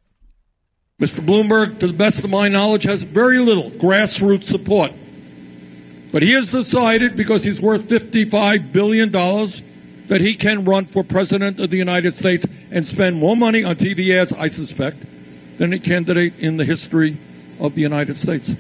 Mr. 1.00 1.20
Bloomberg, 1.20 1.80
to 1.80 1.88
the 1.88 1.94
best 1.94 2.24
of 2.24 2.30
my 2.30 2.48
knowledge, 2.48 2.84
has 2.84 3.04
very 3.04 3.40
little 3.40 3.72
grassroots 3.72 4.44
support. 4.44 4.92
But 6.12 6.22
he 6.22 6.34
has 6.34 6.52
decided, 6.52 7.18
because 7.18 7.44
he's 7.44 7.62
worth 7.62 7.90
$55 7.90 8.72
billion, 8.72 9.12
that 9.12 10.22
he 10.22 10.36
can 10.36 10.66
run 10.66 10.86
for 10.86 11.04
President 11.04 11.60
of 11.60 11.70
the 11.70 11.78
United 11.78 12.14
States 12.14 12.46
and 12.70 12.86
spend 12.86 13.16
more 13.18 13.36
money 13.36 13.64
on 13.64 13.76
TV 13.76 14.14
ads, 14.14 14.34
I 14.34 14.48
suspect, 14.48 15.06
than 15.58 15.74
any 15.74 15.80
candidate 15.80 16.38
in 16.40 16.58
the 16.58 16.66
history 16.66 17.18
of 17.60 17.76
the 17.76 17.82
United 17.82 18.16
States. 18.16 18.56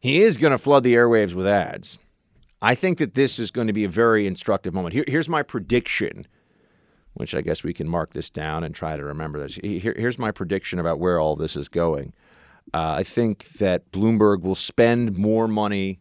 He 0.00 0.22
is 0.22 0.36
going 0.36 0.52
to 0.52 0.58
flood 0.58 0.82
the 0.82 0.94
airwaves 0.94 1.34
with 1.34 1.46
ads. 1.46 1.98
I 2.60 2.74
think 2.74 2.98
that 2.98 3.14
this 3.14 3.38
is 3.38 3.50
going 3.50 3.66
to 3.66 3.72
be 3.72 3.84
a 3.84 3.88
very 3.88 4.26
instructive 4.26 4.72
moment. 4.72 4.94
Here, 4.94 5.04
here's 5.06 5.28
my 5.28 5.42
prediction, 5.42 6.26
which 7.14 7.34
I 7.34 7.40
guess 7.40 7.62
we 7.62 7.72
can 7.72 7.88
mark 7.88 8.12
this 8.12 8.30
down 8.30 8.64
and 8.64 8.74
try 8.74 8.96
to 8.96 9.04
remember 9.04 9.40
this. 9.40 9.56
Here, 9.56 9.94
here's 9.96 10.18
my 10.18 10.30
prediction 10.30 10.78
about 10.78 10.98
where 10.98 11.18
all 11.18 11.36
this 11.36 11.56
is 11.56 11.68
going. 11.68 12.12
Uh, 12.72 12.94
I 12.98 13.02
think 13.02 13.48
that 13.54 13.90
Bloomberg 13.92 14.42
will 14.42 14.54
spend 14.54 15.16
more 15.16 15.46
money 15.46 16.00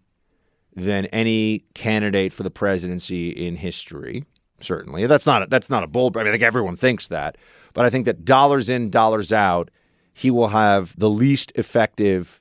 than 0.75 1.05
any 1.07 1.65
candidate 1.75 2.33
for 2.33 2.43
the 2.43 2.49
presidency 2.49 3.29
in 3.29 3.55
history. 3.55 4.25
Certainly, 4.59 5.07
that's 5.07 5.25
not 5.25 5.43
a, 5.43 5.45
that's 5.47 5.69
not 5.69 5.83
a 5.83 5.87
bold. 5.87 6.15
I 6.15 6.21
mean, 6.21 6.29
I 6.29 6.31
think 6.31 6.43
everyone 6.43 6.75
thinks 6.75 7.09
that, 7.09 7.37
but 7.73 7.85
I 7.85 7.89
think 7.89 8.05
that 8.05 8.25
dollars 8.25 8.69
in, 8.69 8.89
dollars 8.89 9.33
out, 9.33 9.69
he 10.13 10.31
will 10.31 10.47
have 10.49 10.97
the 10.97 11.09
least 11.09 11.51
effective 11.55 12.39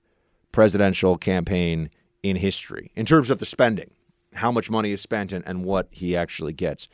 presidential 0.53 1.19
campaign 1.19 1.91
in 2.23 2.37
history 2.37 2.93
in 2.95 3.05
terms 3.05 3.29
of 3.29 3.39
the 3.39 3.47
spending, 3.47 3.91
how 4.35 4.53
much 4.53 4.71
money 4.71 4.93
is 4.93 5.01
spent, 5.01 5.33
and, 5.33 5.45
and 5.47 5.65
what 5.65 5.89
he 5.91 6.17
actually 6.17 6.53
gets 6.53 6.87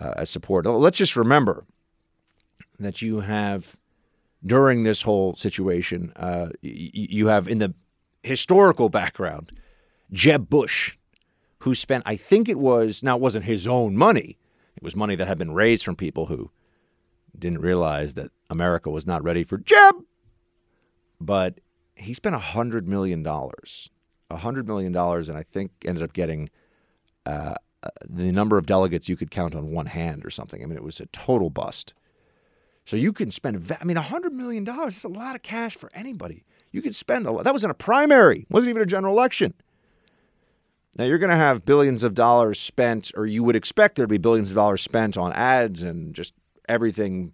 uh, 0.00 0.24
support. 0.24 0.66
Let's 0.66 0.98
just 0.98 1.16
remember 1.16 1.64
that 2.78 3.02
you 3.02 3.20
have 3.20 3.76
during 4.44 4.82
this 4.84 5.02
whole 5.02 5.34
situation, 5.36 6.12
uh, 6.16 6.48
y- 6.62 6.90
you 6.92 7.26
have 7.26 7.46
in 7.46 7.58
the 7.58 7.74
historical 8.22 8.88
background 8.88 9.52
Jeb 10.12 10.48
Bush, 10.48 10.96
who 11.58 11.74
spent, 11.74 12.02
I 12.06 12.16
think 12.16 12.48
it 12.48 12.58
was, 12.58 13.02
now 13.02 13.16
it 13.16 13.20
wasn't 13.20 13.44
his 13.44 13.66
own 13.66 13.96
money, 13.96 14.38
it 14.76 14.82
was 14.82 14.96
money 14.96 15.14
that 15.14 15.28
had 15.28 15.38
been 15.38 15.52
raised 15.52 15.84
from 15.84 15.94
people 15.96 16.26
who 16.26 16.50
didn't 17.38 17.60
realize 17.60 18.14
that 18.14 18.30
America 18.48 18.90
was 18.90 19.06
not 19.06 19.22
ready 19.22 19.44
for 19.44 19.58
Jeb. 19.58 19.96
But 21.20 21.60
he 21.94 22.14
spent 22.14 22.34
$100 22.34 22.86
million. 22.86 23.22
$100 23.22 24.66
million, 24.66 24.96
and 24.96 25.36
I 25.36 25.42
think 25.42 25.70
ended 25.84 26.02
up 26.02 26.12
getting 26.14 26.48
uh, 27.26 27.54
the 28.08 28.32
number 28.32 28.58
of 28.58 28.66
delegates 28.66 29.08
you 29.08 29.16
could 29.16 29.30
count 29.30 29.54
on 29.54 29.70
one 29.70 29.86
hand 29.86 30.24
or 30.24 30.30
something. 30.30 30.62
I 30.62 30.66
mean, 30.66 30.76
it 30.76 30.84
was 30.84 31.00
a 31.00 31.06
total 31.06 31.50
bust. 31.50 31.94
So 32.84 32.96
you 32.96 33.12
can 33.12 33.30
spend, 33.30 33.70
I 33.80 33.84
mean, 33.84 33.96
$100 33.96 34.32
million 34.32 34.66
is 34.88 35.04
a 35.04 35.08
lot 35.08 35.36
of 35.36 35.42
cash 35.42 35.76
for 35.76 35.90
anybody. 35.94 36.44
You 36.72 36.82
could 36.82 36.94
spend 36.94 37.26
a 37.26 37.30
lot. 37.30 37.44
That 37.44 37.52
was 37.52 37.64
in 37.64 37.70
a 37.70 37.74
primary, 37.74 38.46
wasn't 38.50 38.70
even 38.70 38.82
a 38.82 38.86
general 38.86 39.14
election. 39.14 39.54
Now 40.98 41.04
you're 41.04 41.18
going 41.18 41.30
to 41.30 41.36
have 41.36 41.64
billions 41.64 42.02
of 42.02 42.14
dollars 42.14 42.58
spent, 42.58 43.12
or 43.16 43.26
you 43.26 43.44
would 43.44 43.56
expect 43.56 43.96
there 43.96 44.06
to 44.06 44.10
be 44.10 44.18
billions 44.18 44.48
of 44.48 44.56
dollars 44.56 44.82
spent 44.82 45.16
on 45.16 45.32
ads 45.32 45.82
and 45.82 46.14
just 46.14 46.34
everything 46.68 47.32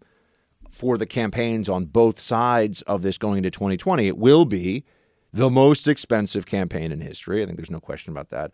for 0.70 0.98
the 0.98 1.06
campaigns 1.06 1.68
on 1.68 1.86
both 1.86 2.20
sides 2.20 2.82
of 2.82 3.00
this 3.02 3.16
going 3.16 3.38
into 3.38 3.50
2020. 3.50 4.06
It 4.06 4.18
will 4.18 4.44
be 4.44 4.84
the 5.32 5.48
most 5.48 5.88
expensive 5.88 6.44
campaign 6.44 6.92
in 6.92 7.00
history. 7.00 7.42
I 7.42 7.46
think 7.46 7.56
there's 7.56 7.70
no 7.70 7.80
question 7.80 8.12
about 8.12 8.28
that. 8.30 8.52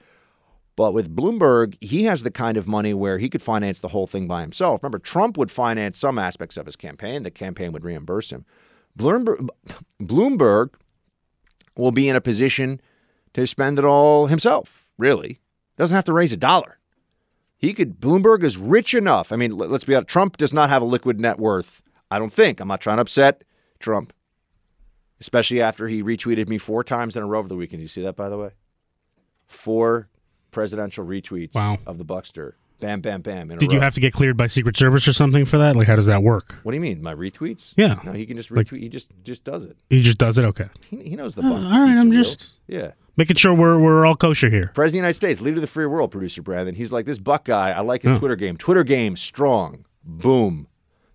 But 0.75 0.95
with 0.95 1.15
Bloomberg, 1.15 1.77
he 1.81 2.05
has 2.05 2.23
the 2.23 2.31
kind 2.31 2.57
of 2.57 2.67
money 2.67 2.95
where 2.95 3.19
he 3.19 3.29
could 3.29 3.43
finance 3.43 3.81
the 3.81 3.89
whole 3.89 4.07
thing 4.07 4.27
by 4.27 4.41
himself. 4.41 4.83
Remember, 4.83 4.99
Trump 4.99 5.37
would 5.37 5.51
finance 5.51 5.99
some 5.99 6.19
aspects 6.19 6.57
of 6.57 6.67
his 6.67 6.77
campaign, 6.77 7.23
the 7.23 7.31
campaign 7.31 7.73
would 7.73 7.85
reimburse 7.85 8.31
him. 8.31 8.47
Bloomberg, 8.99 9.49
Bloomberg 10.01 10.71
will 11.77 11.93
be 11.93 12.09
in 12.09 12.17
a 12.17 12.21
position 12.21 12.81
to 13.35 13.47
spend 13.47 13.79
it 13.79 13.85
all 13.85 14.27
himself, 14.27 14.89
really. 14.99 15.41
Doesn't 15.77 15.95
have 15.95 16.05
to 16.07 16.13
raise 16.13 16.33
a 16.33 16.37
dollar. 16.37 16.79
He 17.57 17.75
could, 17.75 18.01
Bloomberg 18.01 18.43
is 18.43 18.57
rich 18.57 18.93
enough. 18.95 19.31
I 19.33 19.37
mean, 19.37 19.57
let's 19.57 19.85
be 19.85 19.95
honest, 19.95 20.09
Trump 20.09 20.37
does 20.37 20.53
not 20.53 20.69
have 20.69 20.83
a 20.83 20.87
liquid 20.87 21.21
net 21.21 21.39
worth. 21.39 21.83
I 22.11 22.19
don't 22.19 22.33
think. 22.33 22.61
I'm 22.61 22.69
not 22.69 22.81
trying 22.81 22.97
to 22.97 23.03
upset 23.03 23.45
Trump, 23.79 24.13
especially 25.21 25.63
after 25.63 25.89
he 25.89 26.03
retweeted 26.03 26.49
me 26.49 26.59
four 26.59 26.85
times 26.85 27.17
in 27.17 27.23
a 27.23 27.27
row 27.27 27.39
over 27.39 27.49
the 27.49 27.57
weekend. 27.57 27.81
You 27.81 27.89
see 27.89 28.03
that, 28.03 28.17
by 28.17 28.29
the 28.29 28.37
way? 28.37 28.51
Four 29.47 30.09
presidential 30.53 31.05
retweets 31.05 31.55
Wow. 31.57 31.79
of 31.87 31.99
the 31.99 32.05
Buckster. 32.05 32.57
Bam, 32.81 33.01
bam, 33.01 33.21
bam. 33.23 33.47
Did 33.47 33.71
you 33.71 33.79
have 33.79 33.95
to 33.95 34.01
get 34.01 34.13
cleared 34.13 34.37
by 34.37 34.49
Secret 34.49 34.77
Service 34.77 35.07
or 35.07 35.13
something 35.13 35.45
for 35.45 35.57
that? 35.59 35.77
Like, 35.77 35.87
how 35.87 35.95
does 35.95 36.07
that 36.07 36.23
work? 36.25 36.57
What 36.65 36.73
do 36.73 36.77
you 36.77 36.81
mean? 36.81 37.01
My 37.01 37.15
retweets? 37.15 37.75
Yeah. 37.77 38.01
No, 38.03 38.11
he 38.11 38.27
can 38.27 38.37
just 38.37 38.51
Like- 38.51 38.67
retweet. 38.67 38.81
he 38.81 38.89
just 38.89 39.09
just 39.23 39.45
does 39.45 39.65
it. 39.65 39.77
He 39.89 40.03
just 40.03 40.19
does 40.19 40.37
it. 40.37 40.45
Okay. 40.45 40.67
He, 40.91 40.97
he 41.11 41.17
knows 41.17 41.37
the 41.37 41.43
oh, 41.43 41.51
buck. 41.51 41.63
all 41.63 41.81
right, 41.87 41.97
I'm 41.97 42.11
just- 42.11 42.55
yeah. 42.67 42.93
Making 43.17 43.37
sure 43.37 43.55
we're 43.55 43.79
we're 43.79 44.05
all 44.05 44.17
kosher 44.17 44.51
here. 44.51 44.73
President 44.75 44.87
of 44.87 44.93
the 44.93 44.97
United 44.97 45.15
States, 45.15 45.41
leader 45.41 45.57
of 45.57 45.61
the 45.61 45.67
free 45.69 45.87
world, 45.87 46.11
producer 46.11 46.43
Brandon. 46.43 46.75
He's 46.75 46.91
like 46.91 47.07
this 47.07 47.19
Buck 47.19 47.45
guy. 47.45 47.71
I 47.71 47.83
like 47.83 48.03
his 48.03 48.13
Oh. 48.17 48.19
Twitter 48.19 48.37
game. 48.37 48.57
Twitter 48.57 48.83
game 48.85 49.15
strong. 49.17 49.85
Boom. 50.05 50.67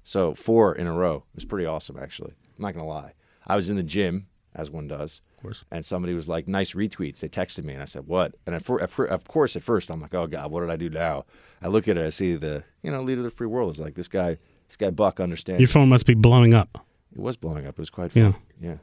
So 0.03 0.35
four 0.35 0.73
in 0.73 0.87
a 0.87 0.93
row. 0.93 1.17
It 1.33 1.35
was 1.35 1.45
pretty 1.45 1.65
awesome, 1.65 1.97
actually. 2.01 2.31
I'm 2.57 2.61
not 2.63 2.73
gonna 2.75 2.87
lie. 2.87 3.11
I 3.45 3.55
was 3.57 3.69
in 3.69 3.75
the 3.75 3.83
gym, 3.83 4.27
as 4.55 4.69
one 4.71 4.87
does. 4.87 5.21
Of 5.37 5.43
course. 5.43 5.63
And 5.71 5.85
somebody 5.85 6.13
was 6.15 6.27
like, 6.27 6.47
"Nice 6.47 6.73
retweets." 6.73 7.19
They 7.19 7.29
texted 7.29 7.63
me, 7.63 7.73
and 7.73 7.81
I 7.81 7.85
said, 7.85 8.07
"What?" 8.07 8.33
And 8.45 8.55
at 8.55 8.63
fir- 8.65 8.79
at 8.81 8.89
fir- 8.89 9.05
of 9.05 9.25
course, 9.27 9.55
at 9.55 9.63
first, 9.63 9.91
I'm 9.91 10.01
like, 10.01 10.15
"Oh 10.15 10.25
God, 10.27 10.49
what 10.51 10.61
did 10.61 10.69
I 10.71 10.75
do 10.77 10.89
now?" 10.89 11.25
I 11.61 11.67
look 11.67 11.87
at 11.87 11.95
it, 11.97 12.05
I 12.05 12.09
see 12.09 12.35
the 12.35 12.63
you 12.81 12.91
know 12.91 13.01
leader 13.03 13.19
of 13.19 13.25
the 13.25 13.31
free 13.31 13.47
world 13.47 13.73
is 13.75 13.79
like 13.79 13.93
this 13.95 14.07
guy. 14.07 14.37
This 14.67 14.77
guy 14.77 14.89
Buck 14.89 15.19
understands. 15.19 15.61
Your 15.61 15.67
phone 15.69 15.87
must 15.89 16.05
be 16.05 16.13
blowing 16.15 16.53
up. 16.53 16.83
It 17.13 17.19
was 17.19 17.37
blowing 17.37 17.65
up. 17.67 17.75
It 17.75 17.79
was 17.79 17.89
quite 17.89 18.11
fun. 18.11 18.35
Yeah. 18.59 18.75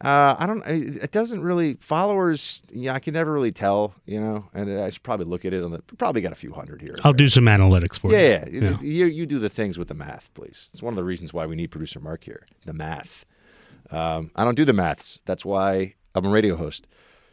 Uh, 0.00 0.34
I 0.36 0.46
don't. 0.46 0.66
It 0.66 0.96
it 1.04 1.12
doesn't 1.12 1.42
really 1.42 1.74
followers. 1.80 2.62
Yeah, 2.72 2.92
I 2.94 2.98
can 2.98 3.14
never 3.14 3.32
really 3.32 3.52
tell. 3.52 3.94
You 4.04 4.20
know, 4.20 4.48
and 4.52 4.80
I 4.80 4.90
should 4.90 5.04
probably 5.04 5.26
look 5.26 5.44
at 5.44 5.52
it 5.52 5.62
on 5.62 5.70
the. 5.70 5.78
Probably 5.96 6.20
got 6.22 6.32
a 6.32 6.36
few 6.36 6.52
hundred 6.52 6.80
here. 6.82 6.96
I'll 7.04 7.12
do 7.12 7.28
some 7.28 7.44
analytics 7.44 8.00
for 8.00 8.10
Yeah, 8.12 8.48
you. 8.48 8.60
yeah. 8.62 8.80
You, 8.80 9.06
you 9.06 9.26
do 9.26 9.38
the 9.38 9.48
things 9.48 9.78
with 9.78 9.86
the 9.88 9.94
math, 9.94 10.32
please. 10.34 10.70
It's 10.72 10.82
one 10.82 10.92
of 10.92 10.96
the 10.96 11.04
reasons 11.04 11.32
why 11.32 11.46
we 11.46 11.54
need 11.54 11.68
producer 11.68 12.00
Mark 12.00 12.24
here. 12.24 12.46
The 12.66 12.72
math. 12.72 13.24
Um, 13.92 14.30
I 14.34 14.44
don't 14.44 14.56
do 14.56 14.64
the 14.64 14.72
maths. 14.72 15.20
That's 15.26 15.44
why 15.44 15.94
I'm 16.14 16.24
a 16.24 16.30
radio 16.30 16.56
host. 16.56 16.86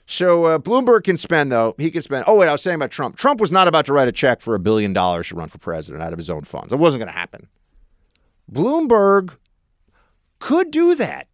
So 0.05 0.45
uh, 0.45 0.57
Bloomberg 0.57 1.03
can 1.03 1.17
spend 1.17 1.51
though. 1.51 1.75
He 1.77 1.91
can 1.91 2.01
spend. 2.01 2.25
Oh 2.27 2.35
wait, 2.35 2.47
I 2.47 2.51
was 2.51 2.61
saying 2.61 2.75
about 2.75 2.91
Trump. 2.91 3.15
Trump 3.15 3.39
was 3.39 3.51
not 3.51 3.67
about 3.67 3.85
to 3.85 3.93
write 3.93 4.07
a 4.07 4.11
check 4.11 4.41
for 4.41 4.55
a 4.55 4.59
billion 4.59 4.91
dollars 4.91 5.27
to 5.29 5.35
run 5.35 5.49
for 5.49 5.59
president 5.59 6.03
out 6.03 6.13
of 6.13 6.17
his 6.17 6.29
own 6.29 6.43
funds. 6.43 6.73
It 6.73 6.79
wasn't 6.79 7.01
going 7.01 7.13
to 7.13 7.17
happen. 7.17 7.47
Bloomberg 8.51 9.35
could 10.39 10.71
do 10.71 10.95
that. 10.95 11.27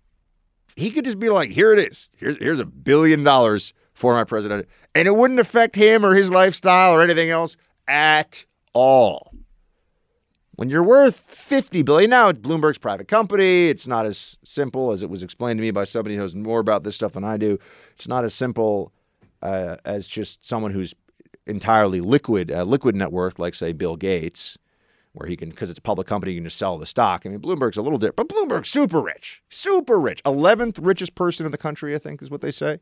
He 0.76 0.92
could 0.92 1.06
just 1.06 1.20
be 1.20 1.30
like, 1.30 1.52
"Here 1.52 1.72
it 1.72 1.80
is. 1.80 2.10
Here's 2.18 2.36
here's 2.38 2.60
a 2.60 2.66
billion 2.66 3.24
dollars 3.24 3.74
for 3.94 4.14
my 4.14 4.26
president," 4.26 4.68
and 4.94 5.08
it 5.08 5.16
wouldn't 5.16 5.40
affect 5.40 5.78
him 5.78 6.06
or 6.06 6.14
his 6.14 6.30
lifestyle 6.30 6.94
or 6.94 7.02
anything 7.02 7.30
else 7.30 7.56
at 7.88 8.46
all. 8.74 9.35
When 10.56 10.70
you're 10.70 10.84
worth 10.84 11.20
50 11.28 11.82
billion, 11.82 12.10
now 12.10 12.30
it's 12.30 12.40
Bloomberg's 12.40 12.78
private 12.78 13.10
company. 13.10 13.68
It's 13.68 13.88
not 13.88 14.06
as 14.06 14.38
simple 14.44 14.92
as 14.92 15.02
it 15.02 15.10
was 15.10 15.22
explained 15.22 15.58
to 15.58 15.62
me 15.62 15.72
by 15.72 15.84
somebody 15.84 16.16
who 16.16 16.22
knows 16.22 16.34
more 16.34 16.60
about 16.60 16.84
this 16.84 16.96
stuff 16.96 17.14
than 17.14 17.26
I 17.26 17.36
do. 17.36 17.60
It's 17.96 18.08
not 18.08 18.24
as 18.24 18.34
simple 18.34 18.94
uh, 19.42 19.76
as 19.84 20.08
just 20.08 20.46
someone 20.46 20.72
who's 20.72 20.96
entirely 21.46 22.00
liquid, 22.00 22.52
uh, 22.52 22.64
liquid 22.64 22.96
net 22.96 23.12
worth, 23.12 23.38
like 23.38 23.54
say 23.54 23.74
Bill 23.74 23.98
Gates, 23.98 24.58
where 25.12 25.28
he 25.28 25.36
can, 25.36 25.50
because 25.50 25.70
it's 25.70 25.80
a 25.80 25.82
public 25.82 26.08
company, 26.08 26.32
you 26.32 26.40
can 26.40 26.46
just 26.46 26.58
sell 26.58 26.78
the 26.78 26.86
stock. 26.86 27.24
I 27.26 27.30
mean, 27.30 27.40
Bloomberg's 27.40 27.78
a 27.78 27.82
little 27.82 28.00
different, 28.00 28.16
but 28.16 28.30
Bloomberg's 28.30 28.70
super 28.70 29.02
rich, 29.02 29.44
super 29.50 30.00
rich. 30.00 30.24
11th 30.24 30.80
richest 30.82 31.16
person 31.16 31.46
in 31.46 31.52
the 31.52 31.58
country, 31.58 31.94
I 31.94 32.00
think, 32.00 32.22
is 32.22 32.32
what 32.32 32.40
they 32.40 32.52
say. 32.52 32.80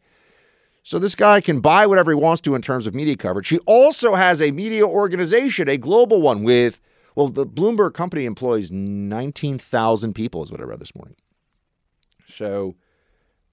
So 0.84 1.00
this 1.00 1.16
guy 1.16 1.42
can 1.42 1.60
buy 1.60 1.88
whatever 1.88 2.12
he 2.12 2.16
wants 2.16 2.42
to 2.42 2.54
in 2.54 2.62
terms 2.62 2.86
of 2.86 2.94
media 2.94 3.16
coverage. 3.16 3.48
He 3.48 3.60
also 3.60 4.14
has 4.14 4.42
a 4.44 4.52
media 4.52 4.86
organization, 4.86 5.68
a 5.68 5.78
global 5.78 6.22
one 6.22 6.44
with, 6.44 6.80
well, 7.16 7.30
the 7.30 7.46
Bloomberg 7.46 7.94
company 7.94 8.26
employs 8.26 8.72
19,000 8.72 10.14
people, 10.14 10.44
is 10.44 10.52
what 10.52 10.62
I 10.62 10.64
read 10.64 10.80
this 10.80 10.96
morning. 10.96 11.16
So 12.28 12.76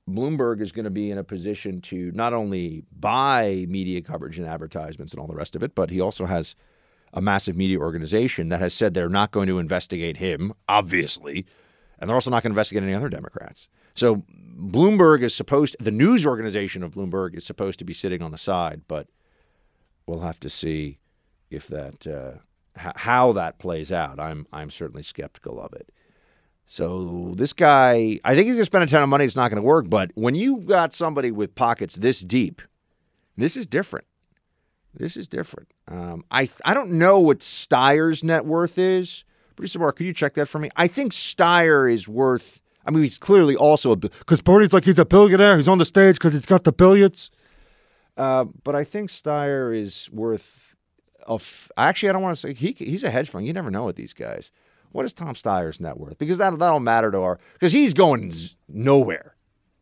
Bloomberg 0.08 0.60
is 0.60 0.72
going 0.72 0.84
to 0.84 0.90
be 0.90 1.10
in 1.10 1.18
a 1.18 1.24
position 1.24 1.80
to 1.82 2.10
not 2.12 2.32
only 2.32 2.84
buy 2.98 3.66
media 3.68 4.00
coverage 4.00 4.38
and 4.38 4.46
advertisements 4.46 5.12
and 5.12 5.20
all 5.20 5.26
the 5.26 5.34
rest 5.34 5.56
of 5.56 5.62
it, 5.62 5.74
but 5.74 5.90
he 5.90 6.00
also 6.00 6.26
has 6.26 6.54
a 7.12 7.20
massive 7.20 7.56
media 7.56 7.78
organization 7.78 8.48
that 8.48 8.60
has 8.60 8.72
said 8.72 8.94
they're 8.94 9.08
not 9.08 9.32
going 9.32 9.48
to 9.48 9.58
investigate 9.58 10.16
him, 10.16 10.52
obviously, 10.68 11.46
and 11.98 12.08
they're 12.08 12.14
also 12.14 12.30
not 12.30 12.42
going 12.42 12.50
to 12.50 12.54
investigate 12.54 12.82
any 12.82 12.94
other 12.94 13.08
Democrats. 13.08 13.68
So 13.94 14.22
Bloomberg 14.56 15.22
is 15.22 15.34
supposed 15.34 15.76
the 15.80 15.90
news 15.90 16.24
organization 16.24 16.82
of 16.82 16.92
Bloomberg 16.92 17.34
is 17.36 17.44
supposed 17.44 17.78
to 17.80 17.84
be 17.84 17.92
sitting 17.92 18.22
on 18.22 18.30
the 18.30 18.38
side, 18.38 18.82
but 18.86 19.08
we'll 20.06 20.20
have 20.20 20.40
to 20.40 20.50
see 20.50 20.98
if 21.50 21.66
that 21.66 22.06
uh, 22.06 22.38
h- 22.84 22.92
how 22.96 23.32
that 23.32 23.58
plays 23.58 23.92
out. 23.92 24.18
I'm 24.18 24.46
I'm 24.52 24.70
certainly 24.70 25.02
skeptical 25.02 25.60
of 25.60 25.72
it. 25.72 25.90
So 26.66 27.34
this 27.36 27.52
guy, 27.52 28.20
I 28.24 28.34
think 28.34 28.46
he's 28.46 28.54
going 28.54 28.60
to 28.60 28.64
spend 28.64 28.84
a 28.84 28.86
ton 28.86 29.02
of 29.02 29.08
money. 29.08 29.24
It's 29.24 29.34
not 29.34 29.50
going 29.50 29.56
to 29.56 29.66
work. 29.66 29.90
But 29.90 30.12
when 30.14 30.36
you've 30.36 30.66
got 30.66 30.92
somebody 30.92 31.32
with 31.32 31.56
pockets 31.56 31.96
this 31.96 32.20
deep, 32.20 32.62
this 33.36 33.56
is 33.56 33.66
different. 33.66 34.06
This 34.94 35.16
is 35.16 35.26
different. 35.26 35.68
Um, 35.88 36.24
I 36.30 36.48
I 36.64 36.74
don't 36.74 36.92
know 36.92 37.18
what 37.18 37.40
Steyer's 37.40 38.22
net 38.22 38.44
worth 38.44 38.78
is. 38.78 39.24
Producer 39.56 39.78
Mark, 39.78 39.96
could 39.96 40.06
you 40.06 40.14
check 40.14 40.34
that 40.34 40.46
for 40.46 40.58
me? 40.58 40.70
I 40.76 40.86
think 40.86 41.12
Steyer 41.12 41.92
is 41.92 42.08
worth. 42.08 42.62
I 42.86 42.90
mean, 42.90 43.02
he's 43.02 43.18
clearly 43.18 43.56
also 43.56 43.92
a 43.92 43.96
Because 43.96 44.40
Bernie's 44.40 44.72
like 44.72 44.84
he's 44.84 44.98
a 44.98 45.04
billionaire. 45.04 45.56
He's 45.56 45.68
on 45.68 45.78
the 45.78 45.84
stage 45.84 46.16
because 46.16 46.32
he's 46.32 46.46
got 46.46 46.64
the 46.64 46.72
billions. 46.72 47.30
Uh, 48.16 48.44
but 48.64 48.74
I 48.74 48.84
think 48.84 49.10
Steyer 49.10 49.76
is 49.76 50.08
worth. 50.12 50.69
Of 51.26 51.70
actually, 51.76 52.08
I 52.08 52.12
don't 52.12 52.22
want 52.22 52.36
to 52.36 52.40
say 52.40 52.54
he 52.54 52.72
he's 52.78 53.04
a 53.04 53.10
hedge 53.10 53.28
fund. 53.30 53.46
You 53.46 53.52
never 53.52 53.70
know 53.70 53.84
with 53.84 53.96
these 53.96 54.12
guys. 54.12 54.50
What 54.92 55.04
is 55.04 55.12
Tom 55.12 55.34
Steyer's 55.34 55.80
net 55.80 55.98
worth? 55.98 56.18
Because 56.18 56.38
that 56.38 56.58
that'll 56.58 56.80
matter 56.80 57.10
to 57.10 57.18
our 57.18 57.38
because 57.54 57.72
he's 57.72 57.94
going 57.94 58.32
nowhere 58.68 59.36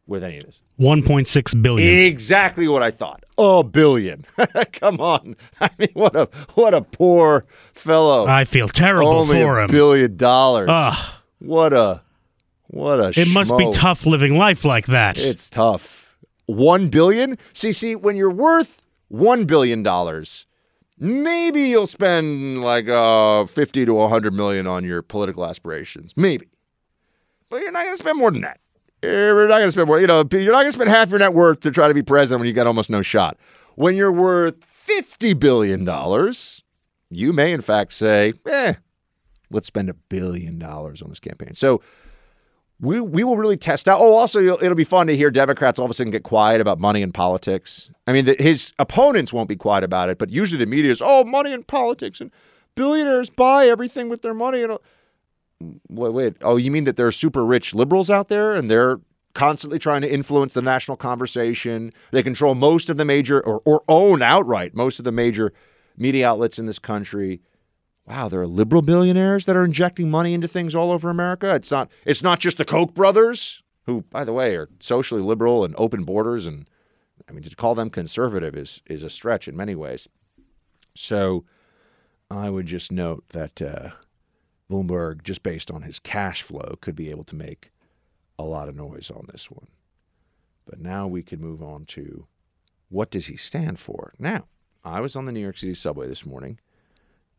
with 0.06 0.24
any 0.24 0.38
of 0.38 0.44
this. 0.44 0.60
1.6 0.80 1.62
billion. 1.62 2.06
Exactly 2.06 2.68
what 2.68 2.82
I 2.82 2.90
thought. 2.90 3.24
A 3.36 3.62
billion. 3.64 4.24
Come 4.72 5.00
on. 5.00 5.36
I 5.60 5.70
mean, 5.78 5.90
what 5.94 6.14
a 6.14 6.28
what 6.54 6.74
a 6.74 6.82
poor 6.82 7.46
fellow. 7.72 8.26
I 8.26 8.44
feel 8.44 8.68
terrible 8.68 9.12
Only 9.12 9.42
for 9.42 9.60
a 9.60 9.64
him. 9.64 9.70
billion 9.70 10.16
dollars. 10.16 10.68
Ugh. 10.70 11.14
What 11.38 11.72
a 11.72 12.02
what 12.66 13.00
a. 13.00 13.20
It 13.20 13.28
must 13.28 13.56
be 13.56 13.70
tough 13.72 14.06
living 14.06 14.36
life 14.36 14.64
like 14.64 14.86
that. 14.86 15.18
It's 15.18 15.48
tough. 15.48 16.16
One 16.46 16.88
billion? 16.88 17.36
See, 17.52 17.72
see, 17.72 17.94
when 17.94 18.16
you're 18.16 18.30
worth 18.30 18.82
one 19.08 19.44
billion 19.44 19.82
dollars, 19.82 20.46
maybe 20.98 21.62
you'll 21.62 21.86
spend 21.86 22.62
like 22.62 22.88
uh 22.88 23.46
fifty 23.46 23.84
to 23.84 24.06
hundred 24.08 24.34
million 24.34 24.66
on 24.66 24.84
your 24.84 25.02
political 25.02 25.44
aspirations. 25.44 26.14
Maybe. 26.16 26.48
But 27.48 27.62
you're 27.62 27.72
not 27.72 27.84
gonna 27.84 27.96
spend 27.96 28.18
more 28.18 28.30
than 28.30 28.42
that. 28.42 28.60
You're 29.02 29.48
not 29.48 29.58
gonna 29.58 29.72
spend 29.72 29.86
more, 29.86 30.00
you 30.00 30.06
know, 30.06 30.24
you're 30.30 30.52
not 30.52 30.60
gonna 30.60 30.72
spend 30.72 30.90
half 30.90 31.10
your 31.10 31.18
net 31.18 31.34
worth 31.34 31.60
to 31.60 31.70
try 31.70 31.88
to 31.88 31.94
be 31.94 32.02
president 32.02 32.40
when 32.40 32.48
you 32.48 32.52
got 32.52 32.66
almost 32.66 32.90
no 32.90 33.02
shot. 33.02 33.38
When 33.76 33.96
you're 33.96 34.12
worth 34.12 34.64
fifty 34.64 35.34
billion 35.34 35.84
dollars, 35.84 36.64
you 37.10 37.32
may 37.32 37.52
in 37.52 37.60
fact 37.60 37.92
say, 37.92 38.34
eh, 38.46 38.74
let's 39.50 39.66
spend 39.66 39.88
a 39.88 39.94
billion 39.94 40.58
dollars 40.58 41.00
on 41.00 41.08
this 41.10 41.20
campaign. 41.20 41.54
So 41.54 41.80
we 42.80 43.00
we 43.00 43.24
will 43.24 43.36
really 43.36 43.56
test 43.56 43.88
out. 43.88 44.00
Oh, 44.00 44.14
also, 44.14 44.40
it'll, 44.40 44.74
be 44.74 44.84
fun 44.84 45.08
to 45.08 45.16
hear 45.16 45.30
Democrats 45.30 45.78
all 45.78 45.84
of 45.84 45.90
a 45.90 45.94
sudden 45.94 46.12
get 46.12 46.22
quiet 46.22 46.60
about 46.60 46.78
money 46.78 47.02
and 47.02 47.12
politics. 47.12 47.90
I 48.06 48.12
mean, 48.12 48.24
the, 48.24 48.36
his 48.38 48.72
opponents 48.78 49.32
won't 49.32 49.48
be 49.48 49.56
quiet 49.56 49.82
about 49.82 50.10
it, 50.10 50.18
but 50.18 50.30
usually 50.30 50.58
the 50.58 50.70
media 50.70 50.92
is, 50.92 51.02
oh, 51.04 51.24
money 51.24 51.52
and 51.52 51.66
politics, 51.66 52.20
and 52.20 52.30
billionaires 52.74 53.30
buy 53.30 53.68
everything 53.68 54.08
with 54.08 54.22
their 54.22 54.34
money. 54.34 54.62
And 54.62 54.78
wait, 55.88 56.12
wait, 56.12 56.36
oh, 56.42 56.56
you 56.56 56.70
mean 56.70 56.84
that 56.84 56.96
there 56.96 57.06
are 57.06 57.12
super 57.12 57.44
rich 57.44 57.74
liberals 57.74 58.10
out 58.10 58.28
there, 58.28 58.54
and 58.54 58.70
they're 58.70 59.00
constantly 59.34 59.78
trying 59.78 60.02
to 60.02 60.12
influence 60.12 60.54
the 60.54 60.62
national 60.62 60.96
conversation? 60.96 61.92
They 62.12 62.22
control 62.22 62.54
most 62.54 62.90
of 62.90 62.96
the 62.96 63.04
major, 63.04 63.40
or 63.40 63.60
or 63.64 63.82
own 63.88 64.22
outright 64.22 64.74
most 64.74 65.00
of 65.00 65.04
the 65.04 65.12
major 65.12 65.52
media 65.96 66.28
outlets 66.28 66.60
in 66.60 66.66
this 66.66 66.78
country 66.78 67.40
wow, 68.08 68.28
there 68.28 68.40
are 68.40 68.46
liberal 68.46 68.82
billionaires 68.82 69.46
that 69.46 69.56
are 69.56 69.64
injecting 69.64 70.10
money 70.10 70.32
into 70.32 70.48
things 70.48 70.74
all 70.74 70.90
over 70.90 71.10
America. 71.10 71.54
It's 71.54 71.70
not 71.70 71.90
it's 72.04 72.22
not 72.22 72.40
just 72.40 72.58
the 72.58 72.64
Koch 72.64 72.94
brothers, 72.94 73.62
who, 73.86 74.02
by 74.10 74.24
the 74.24 74.32
way, 74.32 74.56
are 74.56 74.68
socially 74.80 75.22
liberal 75.22 75.64
and 75.64 75.74
open 75.76 76.04
borders 76.04 76.46
and 76.46 76.68
I 77.28 77.32
mean, 77.32 77.42
to 77.42 77.54
call 77.54 77.74
them 77.74 77.90
conservative 77.90 78.56
is 78.56 78.82
is 78.86 79.02
a 79.02 79.10
stretch 79.10 79.48
in 79.48 79.56
many 79.56 79.74
ways. 79.74 80.08
So, 80.94 81.44
I 82.30 82.50
would 82.50 82.66
just 82.66 82.90
note 82.90 83.24
that 83.30 83.60
uh, 83.62 83.90
Bloomberg, 84.70 85.22
just 85.22 85.42
based 85.42 85.70
on 85.70 85.82
his 85.82 85.98
cash 85.98 86.42
flow, 86.42 86.76
could 86.80 86.96
be 86.96 87.10
able 87.10 87.24
to 87.24 87.36
make 87.36 87.70
a 88.38 88.44
lot 88.44 88.68
of 88.68 88.76
noise 88.76 89.10
on 89.10 89.26
this 89.30 89.50
one. 89.50 89.68
But 90.66 90.80
now 90.80 91.06
we 91.06 91.22
could 91.22 91.40
move 91.40 91.62
on 91.62 91.84
to 91.86 92.26
what 92.88 93.10
does 93.10 93.26
he 93.26 93.36
stand 93.36 93.78
for? 93.78 94.12
Now, 94.18 94.46
I 94.84 95.00
was 95.00 95.16
on 95.16 95.26
the 95.26 95.32
New 95.32 95.40
York 95.40 95.58
City 95.58 95.74
subway 95.74 96.08
this 96.08 96.26
morning, 96.26 96.58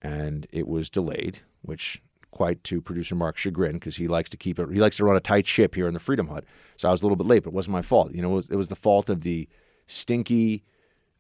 and 0.02 0.48
it 0.52 0.68
was 0.68 0.90
delayed, 0.90 1.40
which 1.62 2.02
quite 2.32 2.64
to 2.64 2.80
producer 2.82 3.16
Mark's 3.16 3.42
chagrin 3.42 3.74
because 3.74 3.96
he 3.96 4.08
likes 4.08 4.30
to 4.30 4.38
keep 4.38 4.60
it. 4.60 4.70
He 4.72 4.80
likes 4.80 4.98
to 4.98 5.06
run 5.06 5.16
a 5.16 5.20
tight 5.20 5.48
ship 5.48 5.76
here 5.76 5.88
in 5.88 5.94
the 5.94 6.00
Freedom 6.00 6.28
Hut. 6.28 6.46
So 6.78 6.88
I 6.88 6.92
was 6.92 7.02
a 7.02 7.06
little 7.06 7.16
bit 7.16 7.28
late, 7.28 7.44
but 7.44 7.50
it 7.50 7.54
wasn't 7.54 7.74
my 7.74 7.82
fault. 7.82 8.14
You 8.14 8.22
know, 8.22 8.32
it 8.32 8.36
was, 8.36 8.50
it 8.50 8.56
was 8.56 8.68
the 8.68 8.76
fault 8.76 9.10
of 9.10 9.22
the 9.22 9.48
stinky, 9.88 10.64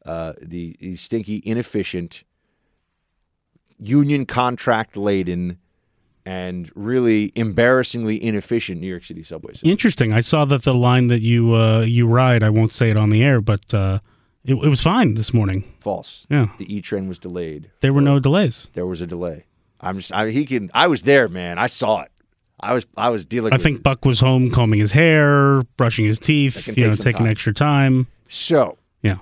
uh, 0.05 0.33
the, 0.41 0.77
the 0.79 0.95
stinky, 0.95 1.41
inefficient, 1.45 2.23
union 3.79 4.25
contract 4.25 4.95
laden, 4.95 5.57
and 6.25 6.71
really 6.75 7.31
embarrassingly 7.35 8.23
inefficient 8.23 8.79
New 8.79 8.87
York 8.87 9.03
City 9.03 9.23
subway 9.23 9.53
system. 9.53 9.69
Interesting. 9.69 10.13
I 10.13 10.21
saw 10.21 10.45
that 10.45 10.63
the 10.63 10.75
line 10.75 11.07
that 11.07 11.21
you 11.21 11.55
uh, 11.55 11.81
you 11.81 12.07
ride. 12.07 12.43
I 12.43 12.49
won't 12.49 12.71
say 12.71 12.91
it 12.91 12.97
on 12.97 13.09
the 13.09 13.23
air, 13.23 13.41
but 13.41 13.73
uh, 13.73 13.99
it, 14.49 14.55
it 14.65 14.69
was 14.69 14.81
fine 14.81 15.13
this 15.13 15.33
morning. 15.33 15.63
False. 15.79 16.25
Yeah. 16.29 16.47
The 16.57 16.73
E 16.73 16.81
train 16.81 17.07
was 17.07 17.19
delayed. 17.19 17.71
There 17.81 17.93
were 17.93 18.01
no 18.01 18.19
delays. 18.19 18.69
There 18.73 18.85
was 18.85 19.01
a 19.01 19.07
delay. 19.07 19.45
I'm 19.79 19.97
just. 19.97 20.11
I, 20.13 20.29
he 20.31 20.45
can. 20.45 20.69
I 20.73 20.87
was 20.87 21.03
there, 21.03 21.27
man. 21.29 21.57
I 21.57 21.67
saw 21.67 22.01
it. 22.01 22.11
I 22.59 22.73
was. 22.73 22.85
I 22.97 23.09
was 23.09 23.25
dealing. 23.25 23.53
I 23.53 23.55
with 23.55 23.63
think 23.63 23.83
Buck 23.83 24.03
was 24.05 24.19
home 24.19 24.49
combing 24.51 24.79
his 24.79 24.91
hair, 24.91 25.61
brushing 25.77 26.05
his 26.05 26.19
teeth, 26.19 26.75
you 26.77 26.85
know, 26.85 26.91
some 26.91 27.03
taking 27.03 27.19
time. 27.25 27.31
extra 27.31 27.53
time. 27.53 28.07
So 28.27 28.77
Yeah. 29.01 29.17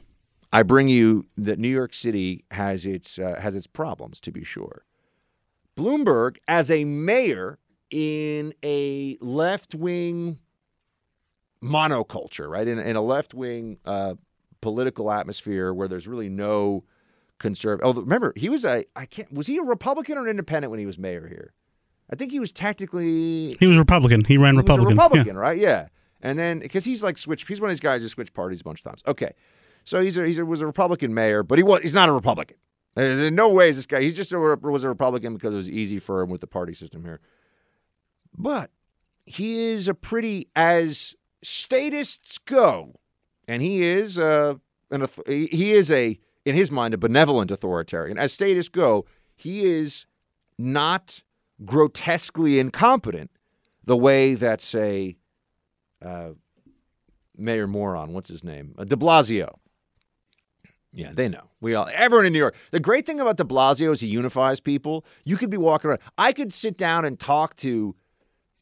I 0.52 0.64
bring 0.64 0.88
you 0.88 1.26
that 1.38 1.60
New 1.60 1.68
York 1.68 1.94
City 1.94 2.46
has 2.52 2.86
its 2.86 3.20
uh, 3.20 3.38
has 3.40 3.56
its 3.56 3.68
problems 3.68 4.20
to 4.22 4.32
be 4.32 4.44
sure. 4.44 4.84
Bloomberg, 5.78 6.38
as 6.48 6.72
a 6.72 6.86
mayor 6.86 7.60
in 7.92 8.54
a 8.64 9.18
left 9.22 9.76
wing 9.76 10.40
monoculture, 11.62 12.50
right 12.50 12.68
in, 12.68 12.80
in 12.80 12.96
a 12.96 13.02
left 13.02 13.34
wing 13.34 13.78
uh, 13.86 14.16
political 14.62 15.12
atmosphere 15.12 15.74
where 15.74 15.88
there's 15.88 16.08
really 16.08 16.30
no 16.30 16.84
conservative. 17.40 17.86
Oh, 17.86 17.94
remember 18.00 18.34
he 18.36 18.50
was 18.50 18.66
a 18.66 18.86
I 18.96 19.06
can't 19.06 19.32
was 19.32 19.48
he 19.48 19.58
a 19.58 19.64
Republican 19.64 20.18
or 20.18 20.24
an 20.24 20.30
independent 20.30 20.72
when 20.72 20.80
he 20.80 20.86
was 20.86 20.98
mayor 20.98 21.28
here? 21.28 21.54
I 22.12 22.16
think 22.16 22.32
he 22.32 22.40
was 22.40 22.52
technically 22.52 23.56
He 23.60 23.68
was 23.68 23.78
Republican. 23.78 24.24
He 24.26 24.38
ran 24.38 24.54
he 24.56 24.60
Republican. 24.60 24.86
Was 24.86 24.94
a 24.94 24.96
Yeah. 24.96 25.04
Republican, 25.04 25.38
right? 25.38 25.58
Yeah. 25.58 25.88
And 26.22 26.40
then 26.40 26.60
because 26.60 26.84
he's 26.86 27.04
like 27.04 27.18
switched, 27.18 27.48
he's 27.48 27.62
one 27.62 27.70
of 27.70 27.72
these 27.72 27.80
guys 27.80 28.02
who 28.02 28.08
switched 28.08 28.34
parties 28.34 28.62
a 28.62 28.64
bunch 28.64 28.80
of 28.80 28.86
times. 28.86 29.04
Okay, 29.06 29.34
so 29.84 30.02
he's 30.02 30.18
a, 30.18 30.26
he's 30.26 30.40
a, 30.40 30.46
was 30.46 30.62
a 30.62 30.66
Republican 30.66 31.14
mayor, 31.14 31.44
but 31.44 31.60
he 31.60 31.64
was 31.64 31.82
he's 31.84 31.94
not 31.94 32.10
a 32.10 32.12
Republican. 32.12 32.58
There's 32.96 33.20
in 33.20 33.36
no 33.36 33.50
way 33.50 33.70
is 33.70 33.76
this 33.76 33.86
guy. 33.86 34.02
He's 34.02 34.16
just 34.16 34.32
a, 34.32 34.40
was 34.40 34.84
a 34.84 34.90
Republican 34.90 35.36
because 35.36 35.54
it 35.54 35.58
was 35.58 35.70
easy 35.70 36.00
for 36.00 36.22
him 36.22 36.30
with 36.30 36.42
the 36.42 36.48
party 36.48 36.74
system 36.74 37.04
here. 37.04 37.20
But 38.36 38.72
he 39.28 39.72
is 39.72 39.88
a 39.88 39.94
pretty 39.94 40.48
as 40.56 41.16
statists 41.44 42.40
go, 42.40 42.96
and 43.48 43.62
he 43.62 43.84
is 43.84 44.20
uh, 44.20 44.56
an 44.92 45.08
he 45.26 45.74
is 45.74 45.92
a 45.92 46.20
in 46.46 46.56
his 46.56 46.72
mind 46.72 46.94
a 46.94 46.98
benevolent 46.98 47.52
authoritarian. 47.52 48.18
As 48.18 48.34
statists 48.34 48.70
go, 48.70 49.06
he 49.36 49.66
is 49.66 50.06
not 50.58 51.22
grotesquely 51.66 52.60
incompetent 52.60 53.32
the 53.84 53.98
way 53.98 54.34
that 54.36 54.62
say 54.62 55.18
uh, 56.04 56.30
Mayor 57.38 57.68
Moron, 57.68 58.14
what's 58.14 58.30
his 58.30 58.44
name, 58.44 58.76
uh, 58.78 58.84
De 58.84 58.96
Blasio. 58.96 59.58
Yeah, 60.94 61.12
they 61.14 61.28
know. 61.28 61.44
We 61.62 61.76
all, 61.76 61.90
everyone 61.94 62.26
in 62.26 62.34
New 62.34 62.40
York. 62.40 62.56
The 62.72 62.80
great 62.80 63.06
thing 63.06 63.20
about 63.20 63.38
De 63.38 63.44
Blasio 63.44 63.92
is 63.92 64.02
he 64.02 64.08
unifies 64.08 64.60
people. 64.60 65.06
You 65.26 65.38
could 65.38 65.50
be 65.50 65.58
walking 65.58 65.90
around. 65.90 66.00
I 66.18 66.34
could 66.34 66.52
sit 66.52 66.78
down 66.78 67.06
and 67.06 67.20
talk 67.20 67.56
to 67.58 67.96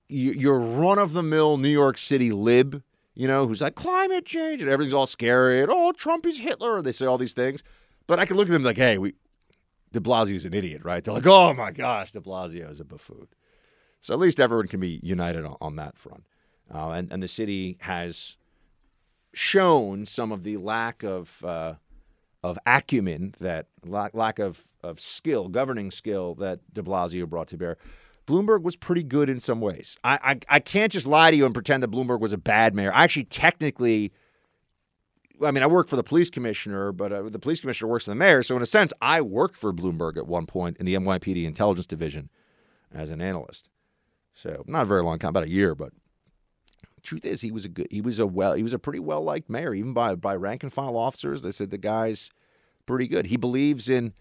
your 0.07 0.59
run 0.59 0.99
of 0.99 1.13
the 1.13 1.23
mill 1.23 1.57
New 1.57 1.69
York 1.69 1.97
City 1.97 2.31
lib, 2.31 2.83
you 3.15 3.27
know, 3.27 3.47
who's 3.47 3.61
like 3.61 3.75
climate 3.75 4.25
change 4.25 4.61
and 4.61 4.69
everything's 4.69 4.93
all 4.93 5.07
scary 5.07 5.61
and 5.61 5.71
oh, 5.71 5.91
Trump 5.91 6.25
is 6.25 6.39
Hitler. 6.39 6.81
They 6.81 6.91
say 6.91 7.05
all 7.05 7.17
these 7.17 7.33
things, 7.33 7.63
but 8.07 8.19
I 8.19 8.25
can 8.25 8.37
look 8.37 8.47
at 8.47 8.51
them 8.51 8.63
like, 8.63 8.77
hey, 8.77 8.97
we, 8.97 9.15
De 9.91 9.99
Blasio's 9.99 10.45
an 10.45 10.53
idiot, 10.53 10.81
right? 10.83 11.03
They're 11.03 11.13
like, 11.13 11.25
oh 11.25 11.53
my 11.53 11.71
gosh, 11.71 12.11
De 12.11 12.19
Blasio 12.19 12.69
is 12.69 12.79
a 12.79 12.85
buffoon. 12.85 13.27
So 14.01 14.13
at 14.13 14.19
least 14.19 14.39
everyone 14.39 14.67
can 14.67 14.79
be 14.79 14.99
united 15.01 15.45
on, 15.45 15.55
on 15.61 15.75
that 15.77 15.97
front. 15.97 16.25
Uh, 16.73 16.89
and, 16.89 17.11
and 17.11 17.23
the 17.23 17.27
city 17.27 17.77
has 17.81 18.37
shown 19.33 20.05
some 20.05 20.31
of 20.31 20.43
the 20.43 20.57
lack 20.57 21.03
of 21.03 21.43
uh, 21.43 21.75
of 22.45 22.59
acumen 22.67 23.33
that 23.39 23.67
lack, 23.83 24.13
lack 24.13 24.37
of, 24.37 24.67
of 24.83 24.99
skill, 24.99 25.47
governing 25.47 25.89
skill 25.89 26.35
that 26.35 26.59
De 26.71 26.83
Blasio 26.83 27.27
brought 27.27 27.47
to 27.47 27.57
bear. 27.57 27.77
Bloomberg 28.27 28.63
was 28.63 28.75
pretty 28.75 29.03
good 29.03 29.29
in 29.29 29.39
some 29.39 29.61
ways. 29.61 29.97
I, 30.03 30.19
I 30.23 30.55
I 30.55 30.59
can't 30.59 30.91
just 30.91 31.05
lie 31.05 31.31
to 31.31 31.37
you 31.37 31.45
and 31.45 31.53
pretend 31.53 31.83
that 31.83 31.91
Bloomberg 31.91 32.19
was 32.19 32.33
a 32.33 32.37
bad 32.37 32.73
mayor. 32.73 32.91
I 32.93 33.03
actually 33.03 33.25
technically, 33.25 34.11
I 35.43 35.51
mean, 35.51 35.63
I 35.63 35.67
work 35.67 35.87
for 35.87 35.95
the 35.95 36.03
police 36.03 36.29
commissioner, 36.29 36.91
but 36.91 37.11
uh, 37.11 37.29
the 37.29 37.39
police 37.39 37.59
commissioner 37.61 37.89
works 37.89 38.05
for 38.05 38.11
the 38.11 38.15
mayor. 38.15 38.41
So 38.41 38.55
in 38.55 38.61
a 38.61 38.67
sense, 38.67 38.93
I 39.01 39.21
worked 39.21 39.55
for 39.55 39.71
Bloomberg 39.71 40.17
at 40.17 40.27
one 40.27 40.47
point 40.47 40.77
in 40.77 40.85
the 40.85 40.95
NYPD 40.95 41.45
intelligence 41.45 41.85
division 41.85 42.29
as 42.93 43.11
an 43.11 43.21
analyst. 43.21 43.69
So 44.33 44.63
not 44.67 44.83
a 44.83 44.85
very 44.85 45.03
long 45.03 45.19
time, 45.19 45.29
about 45.29 45.43
a 45.43 45.49
year, 45.49 45.75
but 45.75 45.93
truth 47.03 47.23
is 47.23 47.39
he 47.39 47.51
was 47.51 47.65
a 47.65 47.69
good 47.69 47.87
he 47.91 48.01
was 48.01 48.17
a 48.17 48.25
well 48.25 48.53
he 48.53 48.63
was 48.63 48.73
a 48.73 48.79
pretty 48.79 48.99
well 48.99 49.21
liked 49.21 49.47
mayor 49.47 49.75
even 49.75 49.93
by 49.93 50.15
by 50.15 50.35
rank 50.35 50.63
and 50.63 50.73
file 50.73 50.97
officers 50.97 51.43
they 51.43 51.51
said 51.51 51.69
the 51.69 51.77
guy's 51.77 52.31
pretty 52.87 53.07
good 53.07 53.27
he 53.27 53.37
believes 53.37 53.87
in 53.87 54.11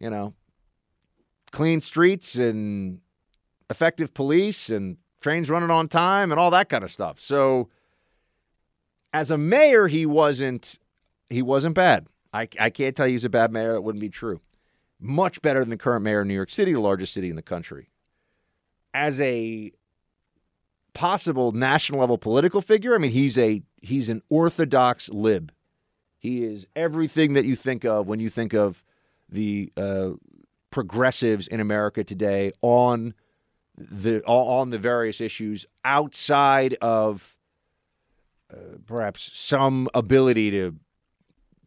you 0.00 0.08
know 0.08 0.32
clean 1.52 1.82
streets 1.82 2.36
and 2.36 3.00
effective 3.70 4.12
police 4.12 4.68
and 4.68 4.96
trains 5.20 5.48
running 5.48 5.70
on 5.70 5.88
time 5.88 6.30
and 6.30 6.38
all 6.40 6.50
that 6.50 6.68
kind 6.68 6.84
of 6.84 6.90
stuff 6.90 7.18
so 7.18 7.68
as 9.12 9.30
a 9.30 9.38
mayor 9.38 9.86
he 9.86 10.04
wasn't 10.04 10.78
he 11.28 11.40
wasn't 11.40 11.74
bad 11.74 12.06
i, 12.34 12.48
I 12.58 12.70
can't 12.70 12.96
tell 12.96 13.06
you 13.06 13.12
he's 13.12 13.24
a 13.24 13.30
bad 13.30 13.52
mayor 13.52 13.72
that 13.72 13.82
wouldn't 13.82 14.00
be 14.00 14.08
true 14.08 14.40
much 14.98 15.40
better 15.40 15.60
than 15.60 15.70
the 15.70 15.76
current 15.76 16.04
mayor 16.04 16.20
of 16.20 16.26
new 16.26 16.34
york 16.34 16.50
city 16.50 16.72
the 16.72 16.80
largest 16.80 17.14
city 17.14 17.30
in 17.30 17.36
the 17.36 17.42
country 17.42 17.90
as 18.92 19.20
a 19.20 19.72
possible 20.92 21.52
national 21.52 22.00
level 22.00 22.18
political 22.18 22.60
figure. 22.60 22.94
I 22.94 22.98
mean, 22.98 23.10
he's 23.10 23.38
a 23.38 23.62
he's 23.80 24.08
an 24.08 24.22
orthodox 24.28 25.08
lib. 25.08 25.52
He 26.18 26.44
is 26.44 26.66
everything 26.76 27.34
that 27.34 27.44
you 27.44 27.56
think 27.56 27.84
of 27.84 28.06
when 28.06 28.20
you 28.20 28.28
think 28.28 28.52
of 28.52 28.84
the 29.28 29.72
uh, 29.76 30.10
progressives 30.70 31.46
in 31.48 31.60
America 31.60 32.04
today 32.04 32.52
on 32.60 33.14
the 33.90 34.22
on 34.24 34.70
the 34.70 34.78
various 34.78 35.20
issues 35.20 35.66
outside 35.84 36.76
of 36.80 37.36
uh, 38.52 38.78
perhaps 38.86 39.30
some 39.38 39.88
ability 39.94 40.50
to 40.50 40.76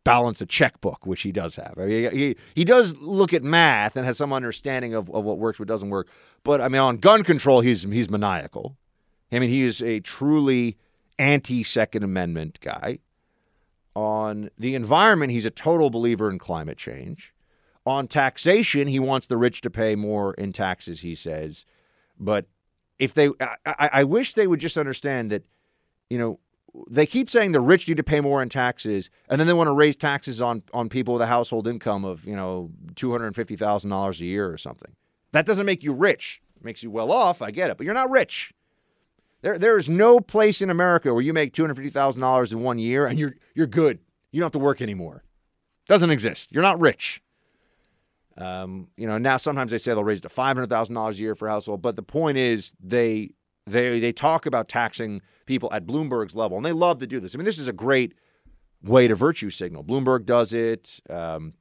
balance 0.03 0.41
a 0.41 0.45
checkbook, 0.45 1.05
which 1.05 1.21
he 1.21 1.31
does 1.31 1.55
have. 1.55 1.75
I 1.77 1.85
mean, 1.85 2.11
he, 2.11 2.35
he 2.55 2.65
does 2.65 2.97
look 2.97 3.33
at 3.33 3.43
math 3.43 3.95
and 3.95 4.05
has 4.05 4.17
some 4.17 4.33
understanding 4.33 4.93
of, 4.93 5.09
of 5.09 5.23
what 5.23 5.37
works, 5.37 5.59
what 5.59 5.67
doesn't 5.67 5.89
work. 5.89 6.09
But 6.43 6.61
I 6.61 6.67
mean, 6.67 6.81
on 6.81 6.97
gun 6.97 7.23
control, 7.23 7.61
he's 7.61 7.83
he's 7.83 8.09
maniacal. 8.09 8.77
I 9.31 9.39
mean, 9.39 9.49
he 9.49 9.63
is 9.63 9.81
a 9.81 9.99
truly 9.99 10.77
anti 11.17 11.63
Second 11.63 12.03
Amendment 12.03 12.59
guy. 12.61 12.99
On 13.95 14.49
the 14.57 14.75
environment, 14.75 15.31
he's 15.31 15.45
a 15.45 15.51
total 15.51 15.89
believer 15.89 16.29
in 16.29 16.39
climate 16.39 16.77
change. 16.77 17.33
On 17.85 18.07
taxation, 18.07 18.87
he 18.87 18.99
wants 18.99 19.27
the 19.27 19.37
rich 19.37 19.61
to 19.61 19.69
pay 19.69 19.95
more 19.95 20.33
in 20.35 20.51
taxes, 20.51 21.01
he 21.01 21.15
says. 21.15 21.65
But 22.19 22.45
if 22.99 23.13
they, 23.13 23.29
I, 23.65 23.89
I, 23.93 24.03
wish 24.03 24.33
they 24.33 24.47
would 24.47 24.59
just 24.59 24.77
understand 24.77 25.31
that, 25.31 25.43
you 26.09 26.17
know, 26.17 26.39
they 26.89 27.05
keep 27.05 27.29
saying 27.29 27.51
the 27.51 27.61
rich 27.61 27.87
need 27.87 27.97
to 27.97 28.03
pay 28.03 28.21
more 28.21 28.41
in 28.41 28.49
taxes, 28.49 29.09
and 29.29 29.39
then 29.39 29.47
they 29.47 29.53
want 29.53 29.67
to 29.67 29.73
raise 29.73 29.95
taxes 29.95 30.41
on 30.41 30.63
on 30.73 30.89
people 30.89 31.13
with 31.13 31.21
a 31.21 31.27
household 31.27 31.67
income 31.67 32.03
of 32.03 32.25
you 32.25 32.35
know 32.35 32.71
two 32.95 33.11
hundred 33.11 33.27
and 33.27 33.35
fifty 33.35 33.55
thousand 33.55 33.91
dollars 33.91 34.19
a 34.21 34.25
year 34.25 34.51
or 34.51 34.57
something. 34.57 34.95
That 35.33 35.45
doesn't 35.45 35.65
make 35.65 35.83
you 35.83 35.93
rich. 35.93 36.41
It 36.55 36.63
makes 36.63 36.81
you 36.81 36.89
well 36.89 37.11
off. 37.11 37.41
I 37.41 37.51
get 37.51 37.69
it, 37.69 37.77
but 37.77 37.85
you're 37.85 37.93
not 37.93 38.09
rich. 38.09 38.53
There, 39.41 39.59
there 39.59 39.77
is 39.77 39.89
no 39.89 40.19
place 40.19 40.61
in 40.61 40.69
America 40.69 41.13
where 41.13 41.21
you 41.21 41.33
make 41.33 41.53
two 41.53 41.61
hundred 41.63 41.75
fifty 41.75 41.89
thousand 41.91 42.21
dollars 42.21 42.51
in 42.51 42.61
one 42.61 42.79
year 42.79 43.05
and 43.05 43.19
you're 43.19 43.35
you're 43.53 43.67
good. 43.67 43.99
You 44.31 44.39
don't 44.39 44.47
have 44.47 44.53
to 44.53 44.59
work 44.59 44.81
anymore. 44.81 45.23
Doesn't 45.87 46.09
exist. 46.09 46.51
You're 46.53 46.63
not 46.63 46.79
rich. 46.79 47.21
Um, 48.37 48.87
you 48.97 49.07
know, 49.07 49.17
now 49.17 49.37
sometimes 49.37 49.71
they 49.71 49.77
say 49.77 49.93
they'll 49.93 50.03
raise 50.03 50.19
it 50.19 50.23
to 50.23 50.29
five 50.29 50.55
hundred 50.55 50.69
thousand 50.69 50.95
dollars 50.95 51.19
a 51.19 51.21
year 51.21 51.35
for 51.35 51.47
household, 51.47 51.81
but 51.81 51.95
the 51.95 52.03
point 52.03 52.37
is 52.37 52.73
they 52.81 53.31
they 53.67 53.99
they 53.99 54.11
talk 54.11 54.45
about 54.45 54.67
taxing 54.67 55.21
people 55.45 55.69
at 55.71 55.85
Bloomberg's 55.85 56.35
level, 56.35 56.57
and 56.57 56.65
they 56.65 56.71
love 56.71 56.99
to 56.99 57.07
do 57.07 57.19
this. 57.19 57.35
I 57.35 57.37
mean, 57.37 57.45
this 57.45 57.59
is 57.59 57.67
a 57.67 57.73
great 57.73 58.13
way 58.83 59.07
to 59.07 59.15
virtue 59.15 59.49
signal. 59.49 59.83
Bloomberg 59.83 60.25
does 60.25 60.51
it. 60.51 60.99
Um, 61.09 61.53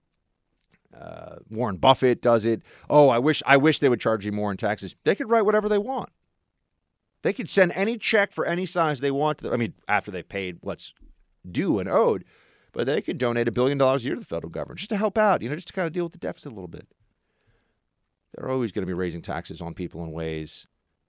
uh, 0.98 1.36
Warren 1.50 1.76
Buffett 1.76 2.20
does 2.20 2.44
it. 2.44 2.62
Oh, 2.90 3.08
I 3.08 3.18
wish 3.18 3.42
I 3.46 3.56
wish 3.56 3.78
they 3.78 3.88
would 3.88 4.00
charge 4.00 4.24
you 4.24 4.32
more 4.32 4.50
in 4.50 4.56
taxes. 4.56 4.96
They 5.04 5.14
could 5.14 5.30
write 5.30 5.42
whatever 5.42 5.68
they 5.68 5.78
want. 5.78 6.10
They 7.22 7.32
could 7.32 7.48
send 7.48 7.72
any 7.72 7.98
check 7.98 8.32
for 8.32 8.44
any 8.44 8.66
size 8.66 9.00
they 9.00 9.10
want. 9.10 9.38
To 9.38 9.52
I 9.52 9.56
mean, 9.56 9.74
after 9.88 10.10
they've 10.10 10.28
paid 10.28 10.58
what's 10.60 10.92
due 11.50 11.78
and 11.78 11.88
owed. 11.88 12.24
But 12.72 12.86
they 12.86 13.00
could 13.00 13.18
donate 13.18 13.48
a 13.48 13.52
billion 13.52 13.78
dollars 13.78 14.04
a 14.04 14.06
year 14.06 14.14
to 14.14 14.20
the 14.20 14.26
federal 14.26 14.50
government 14.50 14.78
just 14.78 14.90
to 14.90 14.96
help 14.96 15.18
out, 15.18 15.42
you 15.42 15.48
know, 15.48 15.54
just 15.54 15.68
to 15.68 15.74
kind 15.74 15.86
of 15.86 15.92
deal 15.92 16.04
with 16.04 16.12
the 16.12 16.18
deficit 16.18 16.52
a 16.52 16.54
little 16.54 16.68
bit. 16.68 16.88
They're 18.34 18.50
always 18.50 18.72
going 18.72 18.82
to 18.82 18.86
be 18.86 18.94
raising 18.94 19.22
taxes 19.22 19.60
on 19.60 19.74
people 19.74 20.02
in 20.02 20.10
ways 20.10 20.66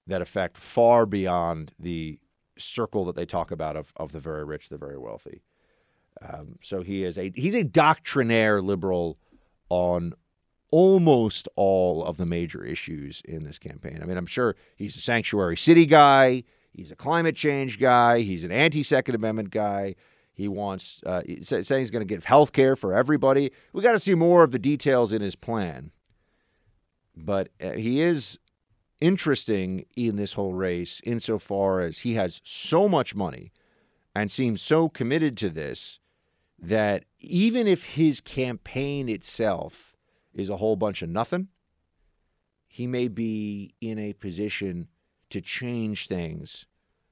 that 0.08 0.22
affect 0.22 0.58
far 0.58 1.06
beyond 1.06 1.74
the 1.80 2.20
circle 2.58 3.06
that 3.06 3.16
they 3.16 3.26
talk 3.26 3.52
about 3.52 3.76
of, 3.78 3.94
of 3.96 4.12
the 4.12 4.20
very 4.20 4.44
rich, 4.44 4.70
the 4.70 4.78
very 4.78 4.98
wealthy. 4.98 5.42
Um, 6.22 6.60
so 6.62 6.82
he 6.84 7.04
is 7.04 7.18
a 7.18 7.32
he's 7.36 7.56
a 7.56 7.64
doctrinaire 7.64 8.62
liberal 8.62 9.18
on 9.70 10.14
almost 10.70 11.48
all 11.56 12.04
of 12.04 12.18
the 12.18 12.26
major 12.26 12.64
issues 12.64 13.22
in 13.26 13.44
this 13.44 13.58
campaign. 13.58 14.00
I 14.02 14.06
mean, 14.06 14.18
I'm 14.18 14.26
sure 14.26 14.56
he's 14.76 14.96
a 14.96 15.02
sanctuary 15.02 15.58
city 15.58 15.86
guy, 15.86 16.44
he's 16.72 16.92
a 16.92 16.96
climate 16.96 17.36
change 17.36 17.80
guy, 17.80 18.20
he's 18.20 18.44
an 18.44 18.52
anti-second 18.52 19.16
amendment 19.16 19.50
guy. 19.50 19.96
He 20.34 20.48
wants 20.48 21.02
uh, 21.06 21.22
saying 21.42 21.82
he's 21.82 21.92
going 21.92 22.06
to 22.06 22.14
give 22.14 22.26
health 22.26 22.54
care 22.54 22.76
for 22.76 22.94
everybody. 22.94 23.52
We 23.72 23.84
got 23.84 23.92
to 23.92 24.00
see 24.00 24.16
more 24.16 24.44
of 24.44 24.52
the 24.52 24.60
details 24.60 25.12
in 25.12 25.22
his 25.22 25.36
plan. 25.36 25.92
But 27.16 27.50
uh, 27.62 27.72
he 27.72 28.02
is 28.02 28.40
interesting 29.00 29.86
in 29.96 30.16
this 30.16 30.34
whole 30.34 30.54
race 30.54 31.02
insofar 31.04 31.82
as 31.82 32.00
he 32.00 32.16
has 32.16 32.42
so 32.44 32.90
much 32.90 33.14
money 33.14 33.52
and 34.16 34.32
seems 34.32 34.62
so 34.62 34.90
committed 34.90 35.38
to 35.38 35.50
this 35.50 36.00
that 36.58 37.04
even 37.20 37.68
if 37.68 37.84
his 37.86 38.22
campaign 38.22 39.10
itself 39.10 39.96
is 40.34 40.50
a 40.50 40.58
whole 40.58 40.76
bunch 40.76 41.02
of 41.02 41.10
nothing, 41.10 41.50
he 42.68 42.88
may 42.88 43.08
be 43.08 43.76
in 43.82 44.00
a 44.00 44.14
position 44.14 44.88
to 45.30 45.42
change 45.42 46.08
things 46.08 46.66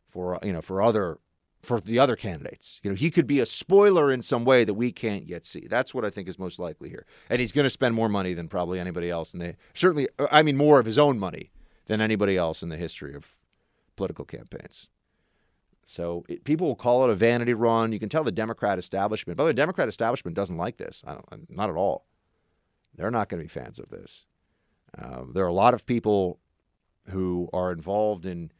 for 0.07 0.39
you 0.43 0.53
know 0.53 0.61
for 0.61 0.81
other 0.81 1.17
for 1.61 1.79
the 1.79 1.99
other 1.99 2.15
candidates. 2.15 2.79
You 2.83 2.89
know, 2.89 2.95
he 2.95 3.11
could 3.11 3.27
be 3.27 3.39
a 3.39 3.45
spoiler 3.45 4.11
in 4.11 4.21
some 4.21 4.45
way 4.45 4.63
that 4.63 4.73
we 4.73 4.91
can't 4.91 5.27
yet 5.27 5.45
see. 5.45 5.67
That's 5.69 5.93
what 5.93 6.03
I 6.03 6.09
think 6.09 6.27
is 6.27 6.39
most 6.39 6.59
likely 6.59 6.89
here. 6.89 7.05
And 7.29 7.39
he's 7.39 7.51
going 7.51 7.65
to 7.65 7.69
spend 7.69 7.93
more 7.95 8.09
money 8.09 8.33
than 8.33 8.47
probably 8.47 8.79
anybody 8.79 9.09
else 9.09 9.33
and 9.33 9.55
certainly 9.73 10.07
I 10.31 10.41
mean 10.43 10.57
more 10.57 10.79
of 10.79 10.85
his 10.85 10.97
own 10.97 11.19
money 11.19 11.51
than 11.85 12.01
anybody 12.01 12.37
else 12.37 12.63
in 12.63 12.69
the 12.69 12.77
history 12.77 13.15
of 13.15 13.35
political 13.95 14.25
campaigns. 14.25 14.87
So 15.85 16.23
it, 16.29 16.43
people 16.43 16.67
will 16.67 16.75
call 16.75 17.03
it 17.03 17.09
a 17.09 17.15
vanity 17.15 17.53
run. 17.53 17.91
You 17.91 17.99
can 17.99 18.09
tell 18.09 18.23
the 18.23 18.31
Democrat 18.31 18.79
establishment. 18.79 19.37
But 19.37 19.45
the 19.45 19.53
Democrat 19.53 19.87
establishment 19.87 20.35
doesn't 20.35 20.57
like 20.57 20.77
this. 20.77 21.03
I 21.05 21.13
don't, 21.13 21.49
not 21.49 21.69
at 21.69 21.75
all. 21.75 22.05
They're 22.95 23.11
not 23.11 23.29
going 23.29 23.39
to 23.39 23.43
be 23.43 23.59
fans 23.59 23.77
of 23.79 23.89
this. 23.89 24.25
Uh, 24.97 25.23
there 25.33 25.43
are 25.43 25.47
a 25.47 25.53
lot 25.53 25.73
of 25.73 25.85
people 25.85 26.39
who 27.09 27.49
are 27.53 27.71
involved 27.71 28.25
in 28.25 28.51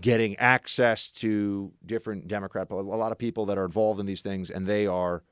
getting 0.00 0.36
access 0.36 1.10
to 1.10 1.72
different 1.84 2.28
Democrat, 2.28 2.70
a 2.70 2.74
lot 2.74 3.12
of 3.12 3.18
people 3.18 3.46
that 3.46 3.58
are 3.58 3.64
involved 3.64 4.00
in 4.00 4.06
these 4.06 4.22
things, 4.22 4.50
and 4.50 4.66
they 4.66 4.86
are 4.86 5.22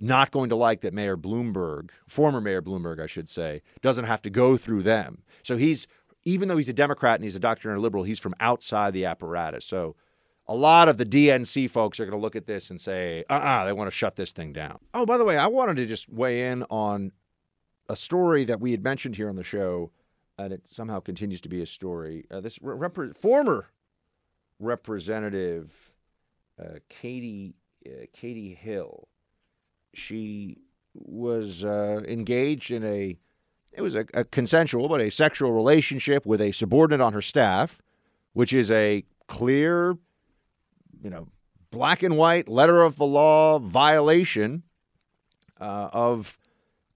not 0.00 0.30
going 0.30 0.48
to 0.48 0.56
like 0.56 0.80
that 0.80 0.94
Mayor 0.94 1.16
Bloomberg, 1.16 1.90
former 2.08 2.40
Mayor 2.40 2.62
Bloomberg, 2.62 3.00
I 3.00 3.06
should 3.06 3.28
say, 3.28 3.62
doesn't 3.80 4.04
have 4.04 4.22
to 4.22 4.30
go 4.30 4.56
through 4.56 4.82
them. 4.82 5.22
So 5.42 5.56
he's, 5.56 5.86
even 6.24 6.48
though 6.48 6.56
he's 6.56 6.68
a 6.68 6.74
Democrat 6.74 7.16
and 7.16 7.24
he's 7.24 7.36
a 7.36 7.40
doctrinaire 7.40 7.78
liberal, 7.78 8.04
he's 8.04 8.18
from 8.18 8.34
outside 8.40 8.92
the 8.92 9.04
apparatus. 9.04 9.64
So 9.64 9.94
a 10.46 10.54
lot 10.54 10.88
of 10.88 10.98
the 10.98 11.06
DNC 11.06 11.70
folks 11.70 12.00
are 12.00 12.04
going 12.04 12.18
to 12.18 12.22
look 12.22 12.36
at 12.36 12.46
this 12.46 12.70
and 12.70 12.80
say, 12.80 13.24
uh 13.30 13.34
uh-uh, 13.34 13.62
uh 13.62 13.64
they 13.66 13.72
want 13.72 13.90
to 13.90 13.96
shut 13.96 14.16
this 14.16 14.32
thing 14.32 14.52
down. 14.52 14.78
Oh, 14.92 15.06
by 15.06 15.16
the 15.16 15.24
way, 15.24 15.36
I 15.36 15.46
wanted 15.46 15.76
to 15.76 15.86
just 15.86 16.08
weigh 16.08 16.48
in 16.48 16.64
on 16.70 17.12
a 17.88 17.96
story 17.96 18.44
that 18.44 18.60
we 18.60 18.70
had 18.70 18.82
mentioned 18.82 19.16
here 19.16 19.28
on 19.28 19.36
the 19.36 19.44
show, 19.44 19.90
and 20.38 20.52
it 20.52 20.62
somehow 20.66 21.00
continues 21.00 21.40
to 21.42 21.48
be 21.48 21.62
a 21.62 21.66
story. 21.66 22.24
Uh, 22.30 22.40
this 22.40 22.58
rep- 22.60 23.16
former 23.16 23.68
representative, 24.58 25.92
uh, 26.60 26.78
Katie, 26.88 27.54
uh, 27.86 28.06
Katie 28.12 28.54
Hill, 28.54 29.08
she 29.94 30.58
was 30.94 31.64
uh, 31.64 32.02
engaged 32.06 32.70
in 32.70 32.84
a, 32.84 33.18
it 33.72 33.82
was 33.82 33.94
a, 33.94 34.06
a 34.14 34.24
consensual, 34.24 34.88
but 34.88 35.00
a 35.00 35.10
sexual 35.10 35.52
relationship 35.52 36.24
with 36.24 36.40
a 36.40 36.52
subordinate 36.52 37.00
on 37.00 37.12
her 37.12 37.22
staff, 37.22 37.80
which 38.32 38.52
is 38.52 38.70
a 38.70 39.04
clear 39.26 39.96
you 41.04 41.10
know, 41.10 41.28
black 41.70 42.02
and 42.02 42.16
white 42.16 42.48
letter 42.48 42.82
of 42.82 42.96
the 42.96 43.04
law 43.04 43.58
violation 43.58 44.62
uh, 45.60 45.90
of 45.92 46.38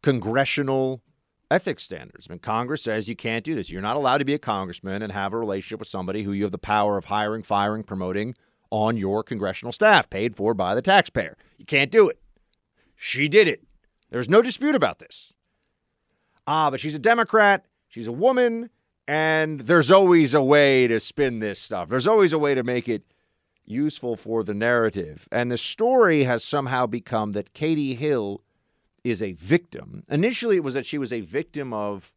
congressional 0.03 1.03
ethics 1.51 1.83
standards. 1.83 2.27
I 2.29 2.33
mean, 2.33 2.41
Congress 2.41 2.83
says 2.83 3.09
you 3.09 3.17
can't 3.17 3.45
do 3.45 3.55
this. 3.55 3.71
You're 3.71 3.83
not 3.83 3.97
allowed 3.97 4.19
to 4.19 4.25
be 4.25 4.35
a 4.35 4.39
congressman 4.39 5.03
and 5.03 5.13
have 5.13 5.33
a 5.33 5.39
relationship 5.39 5.79
with 5.79 5.89
somebody 5.89 6.23
who 6.23 6.33
you 6.33 6.43
have 6.45 6.53
the 6.53 6.59
power 6.59 6.97
of 6.97 7.07
hiring, 7.07 7.43
firing, 7.43 7.83
promoting 7.83 8.35
on 8.71 8.97
your 8.97 9.23
congressional 9.23 9.73
staff, 9.73 10.11
paid 10.11 10.37
for 10.37 10.55
by 10.55 10.75
the 10.75 10.83
taxpayer. 10.83 11.37
You 11.57 11.65
can't 11.65 11.91
do 11.91 12.09
it. 12.09 12.21
She 12.95 13.29
did 13.29 13.49
it. 13.49 13.63
There's 14.11 14.29
no 14.29 14.43
dispute 14.43 14.75
about 14.75 14.99
this. 14.99 15.33
Ah, 16.47 16.71
but 16.71 16.81
she's 16.81 16.95
a 16.95 16.99
Democrat. 17.01 17.65
She's 17.89 18.09
a 18.09 18.13
woman. 18.13 18.71
And 19.07 19.61
there's 19.61 19.91
always 19.91 20.35
a 20.35 20.43
way 20.43 20.87
to 20.87 21.01
spin 21.01 21.39
this 21.39 21.59
stuff. 21.59 21.89
There's 21.89 22.07
always 22.07 22.35
a 22.35 22.39
way 22.39 22.55
to 22.55 22.63
make 22.63 22.89
it 22.89 23.05
useful 23.65 24.17
for 24.17 24.43
the 24.43 24.55
narrative. 24.55 25.29
And 25.31 25.51
the 25.51 25.57
story 25.57 26.25
has 26.25 26.45
somehow 26.45 26.87
become 26.87 27.33
that 27.33 27.55
Katie 27.55 27.95
Hill 27.95 28.43
is 29.05 29.23
a 29.23 29.33
victim. 29.33 30.05
Initially, 30.09 30.57
it 30.57 30.65
was 30.65 30.75
that 30.75 30.87
she 30.87 30.99
was 30.99 31.13
a 31.13 31.21
victim 31.21 31.73
of 31.73 32.15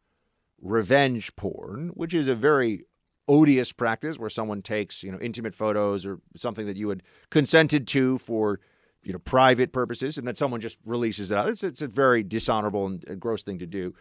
revenge 0.60 1.34
porn, 1.36 1.90
which 1.94 2.14
is 2.14 2.28
a 2.28 2.34
very 2.34 2.84
odious 3.28 3.72
practice 3.72 4.18
where 4.18 4.30
someone 4.30 4.62
takes, 4.62 5.02
you 5.02 5.10
know, 5.10 5.18
intimate 5.20 5.54
photos 5.54 6.04
or 6.04 6.20
something 6.36 6.66
that 6.66 6.76
you 6.76 6.88
had 6.88 7.02
consented 7.30 7.86
to 7.88 8.18
for, 8.18 8.60
you 9.02 9.12
know, 9.12 9.18
private 9.18 9.72
purposes, 9.72 10.18
and 10.18 10.26
then 10.26 10.34
someone 10.34 10.60
just 10.60 10.78
releases 10.84 11.30
it 11.30 11.38
out. 11.38 11.48
It's, 11.48 11.64
it's 11.64 11.82
a 11.82 11.86
very 11.86 12.22
dishonorable 12.22 12.86
and 12.86 13.20
gross 13.20 13.42
thing 13.42 13.58
to 13.58 13.66
do. 13.66 13.94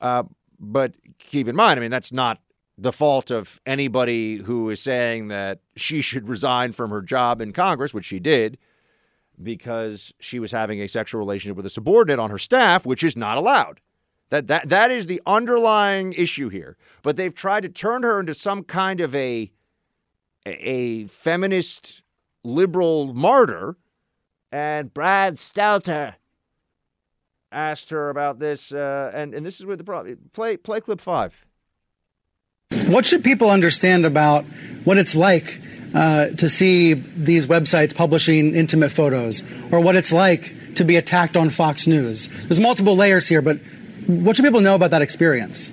Uh, 0.00 0.24
but 0.58 0.94
keep 1.18 1.48
in 1.48 1.56
mind, 1.56 1.78
I 1.78 1.80
mean, 1.80 1.90
that's 1.90 2.12
not 2.12 2.40
the 2.78 2.92
fault 2.92 3.30
of 3.30 3.60
anybody 3.66 4.36
who 4.36 4.70
is 4.70 4.80
saying 4.80 5.28
that 5.28 5.60
she 5.76 6.00
should 6.00 6.28
resign 6.28 6.72
from 6.72 6.90
her 6.90 7.02
job 7.02 7.40
in 7.40 7.52
Congress, 7.52 7.92
which 7.92 8.06
she 8.06 8.18
did, 8.18 8.58
because 9.40 10.12
she 10.20 10.38
was 10.38 10.52
having 10.52 10.80
a 10.80 10.88
sexual 10.88 11.18
relationship 11.18 11.56
with 11.56 11.66
a 11.66 11.70
subordinate 11.70 12.18
on 12.18 12.30
her 12.30 12.38
staff, 12.38 12.84
which 12.84 13.04
is 13.04 13.16
not 13.16 13.38
allowed. 13.38 13.80
That, 14.30 14.46
that, 14.46 14.68
that 14.70 14.90
is 14.90 15.06
the 15.06 15.20
underlying 15.26 16.14
issue 16.14 16.48
here. 16.48 16.76
But 17.02 17.16
they've 17.16 17.34
tried 17.34 17.64
to 17.64 17.68
turn 17.68 18.02
her 18.02 18.18
into 18.18 18.34
some 18.34 18.64
kind 18.64 19.00
of 19.00 19.14
a, 19.14 19.50
a 20.46 21.06
feminist 21.08 22.02
liberal 22.42 23.12
martyr. 23.12 23.76
And 24.50 24.92
Brad 24.92 25.36
Stelter 25.36 26.14
asked 27.50 27.90
her 27.90 28.08
about 28.08 28.38
this, 28.38 28.72
uh, 28.72 29.10
and, 29.14 29.34
and 29.34 29.44
this 29.44 29.60
is 29.60 29.66
where 29.66 29.76
the 29.76 29.84
problem. 29.84 30.18
Play, 30.32 30.56
play 30.56 30.80
clip 30.80 31.00
five. 31.00 31.46
What 32.86 33.04
should 33.04 33.22
people 33.22 33.50
understand 33.50 34.06
about 34.06 34.44
what 34.84 34.96
it's 34.96 35.14
like 35.14 35.60
uh, 35.94 36.28
to 36.28 36.48
see 36.48 36.94
these 36.94 37.46
websites 37.46 37.94
publishing 37.94 38.54
intimate 38.54 38.90
photos, 38.90 39.42
or 39.72 39.80
what 39.80 39.96
it's 39.96 40.12
like 40.12 40.74
to 40.76 40.84
be 40.84 40.96
attacked 40.96 41.36
on 41.36 41.50
Fox 41.50 41.86
News? 41.86 42.28
There's 42.28 42.60
multiple 42.60 42.96
layers 42.96 43.28
here, 43.28 43.42
but 43.42 43.58
what 44.06 44.36
should 44.36 44.44
people 44.44 44.60
know 44.60 44.74
about 44.74 44.90
that 44.90 45.02
experience? 45.02 45.72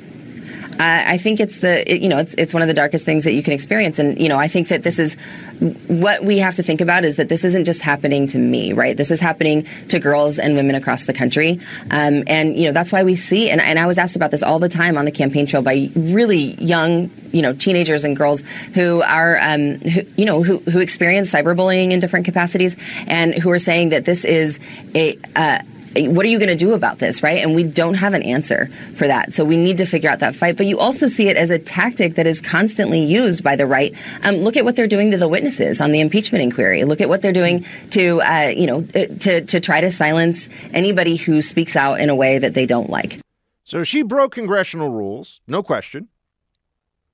I 0.81 1.17
think 1.17 1.41
it's 1.41 1.59
the 1.59 1.83
you 1.87 2.07
know 2.07 2.19
it's 2.19 2.33
it's 2.35 2.53
one 2.53 2.61
of 2.61 2.69
the 2.69 2.73
darkest 2.73 3.03
things 3.03 3.25
that 3.25 3.33
you 3.33 3.43
can 3.43 3.51
experience, 3.53 3.99
and 3.99 4.17
you 4.17 4.29
know 4.29 4.37
I 4.37 4.47
think 4.47 4.69
that 4.69 4.83
this 4.83 4.97
is 4.97 5.17
what 5.59 6.23
we 6.23 6.37
have 6.37 6.55
to 6.55 6.63
think 6.63 6.79
about 6.79 7.03
is 7.03 7.17
that 7.17 7.27
this 7.27 7.43
isn't 7.43 7.65
just 7.65 7.81
happening 7.81 8.27
to 8.27 8.37
me, 8.37 8.73
right? 8.73 8.95
This 8.95 9.11
is 9.11 9.19
happening 9.19 9.67
to 9.89 9.99
girls 9.99 10.39
and 10.39 10.55
women 10.55 10.75
across 10.75 11.05
the 11.05 11.13
country, 11.13 11.59
um, 11.91 12.23
and 12.27 12.55
you 12.55 12.65
know 12.65 12.71
that's 12.71 12.91
why 12.91 13.03
we 13.03 13.15
see. 13.15 13.49
And, 13.49 13.59
and 13.59 13.77
I 13.77 13.85
was 13.85 13.97
asked 13.97 14.15
about 14.15 14.31
this 14.31 14.41
all 14.41 14.59
the 14.59 14.69
time 14.69 14.97
on 14.97 15.05
the 15.05 15.11
campaign 15.11 15.45
trail 15.47 15.61
by 15.61 15.89
really 15.95 16.53
young, 16.63 17.11
you 17.31 17.41
know, 17.41 17.53
teenagers 17.53 18.05
and 18.05 18.15
girls 18.15 18.41
who 18.73 19.01
are, 19.01 19.37
um, 19.41 19.79
who, 19.79 20.01
you 20.15 20.25
know, 20.25 20.43
who 20.43 20.59
who 20.59 20.79
experience 20.79 21.31
cyberbullying 21.31 21.91
in 21.91 21.99
different 21.99 22.25
capacities, 22.25 22.75
and 23.07 23.33
who 23.33 23.51
are 23.51 23.59
saying 23.59 23.89
that 23.89 24.05
this 24.05 24.23
is 24.23 24.59
a 24.95 25.17
uh, 25.35 25.59
what 26.07 26.25
are 26.25 26.29
you 26.29 26.39
going 26.39 26.49
to 26.49 26.55
do 26.55 26.73
about 26.73 26.99
this, 26.99 27.21
right? 27.21 27.41
And 27.41 27.55
we 27.55 27.63
don't 27.63 27.95
have 27.95 28.13
an 28.13 28.23
answer 28.23 28.67
for 28.95 29.07
that. 29.07 29.33
So 29.33 29.43
we 29.43 29.57
need 29.57 29.77
to 29.79 29.85
figure 29.85 30.09
out 30.09 30.19
that 30.19 30.35
fight. 30.35 30.57
But 30.57 30.65
you 30.65 30.79
also 30.79 31.07
see 31.07 31.27
it 31.27 31.37
as 31.37 31.49
a 31.49 31.59
tactic 31.59 32.15
that 32.15 32.27
is 32.27 32.41
constantly 32.41 33.03
used 33.03 33.43
by 33.43 33.55
the 33.55 33.65
right. 33.65 33.93
Um, 34.23 34.37
look 34.37 34.57
at 34.57 34.65
what 34.65 34.75
they're 34.75 34.87
doing 34.87 35.11
to 35.11 35.17
the 35.17 35.27
witnesses 35.27 35.81
on 35.81 35.91
the 35.91 35.99
impeachment 35.99 36.43
inquiry. 36.43 36.83
Look 36.83 37.01
at 37.01 37.09
what 37.09 37.21
they're 37.21 37.33
doing 37.33 37.65
to, 37.91 38.21
uh, 38.21 38.53
you 38.55 38.67
know, 38.67 38.79
uh, 38.95 39.05
to, 39.19 39.45
to 39.45 39.59
try 39.59 39.81
to 39.81 39.91
silence 39.91 40.47
anybody 40.73 41.15
who 41.15 41.41
speaks 41.41 41.75
out 41.75 41.99
in 41.99 42.09
a 42.09 42.15
way 42.15 42.39
that 42.39 42.53
they 42.53 42.65
don't 42.65 42.89
like. 42.89 43.19
So 43.63 43.83
she 43.83 44.01
broke 44.01 44.33
congressional 44.33 44.89
rules, 44.89 45.41
no 45.47 45.61
question. 45.61 46.07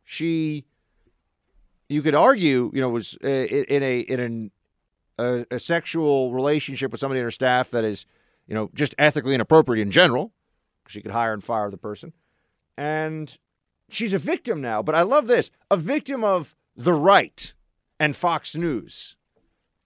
She, 0.05 0.63
you 1.89 2.01
could 2.01 2.15
argue, 2.15 2.71
you 2.73 2.79
know, 2.79 2.89
was 2.89 3.17
uh, 3.23 3.27
in 3.27 3.83
a 3.83 3.99
in 3.99 4.19
an, 4.19 4.51
a, 5.17 5.45
a 5.51 5.59
sexual 5.59 6.31
relationship 6.31 6.91
with 6.91 6.99
somebody 6.99 7.19
in 7.19 7.25
her 7.25 7.31
staff 7.31 7.71
that 7.71 7.83
is 7.83 8.05
you 8.47 8.55
know, 8.55 8.69
just 8.73 8.95
ethically 8.97 9.35
inappropriate 9.35 9.81
in 9.81 9.91
general. 9.91 10.31
She 10.87 11.01
could 11.01 11.11
hire 11.11 11.33
and 11.33 11.43
fire 11.43 11.71
the 11.71 11.77
person. 11.77 12.13
And 12.77 13.37
she's 13.89 14.13
a 14.13 14.17
victim 14.17 14.61
now. 14.61 14.81
But 14.81 14.95
I 14.95 15.01
love 15.01 15.27
this 15.27 15.51
a 15.71 15.77
victim 15.77 16.23
of 16.23 16.55
the 16.75 16.93
right 16.93 17.53
and 17.99 18.15
Fox 18.15 18.55
News. 18.55 19.15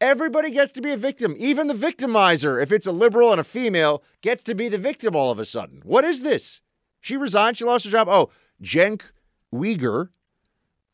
Everybody 0.01 0.51
gets 0.51 0.71
to 0.73 0.81
be 0.81 0.91
a 0.91 0.97
victim. 0.97 1.35
Even 1.37 1.67
the 1.67 1.73
victimizer, 1.73 2.61
if 2.61 2.71
it's 2.71 2.87
a 2.87 2.91
liberal 2.91 3.31
and 3.31 3.41
a 3.41 3.43
female, 3.43 4.01
gets 4.21 4.43
to 4.43 4.55
be 4.55 4.69
the 4.69 4.77
victim 4.77 5.15
all 5.15 5.29
of 5.29 5.39
a 5.39 5.45
sudden. 5.45 5.81
What 5.83 6.05
is 6.05 6.23
this? 6.23 6.61
She 7.01 7.17
resigned. 7.17 7.57
She 7.57 7.65
lost 7.65 7.85
her 7.85 7.91
job. 7.91 8.07
Oh, 8.09 8.29
Cenk 8.63 9.01
Uygur, 9.53 10.09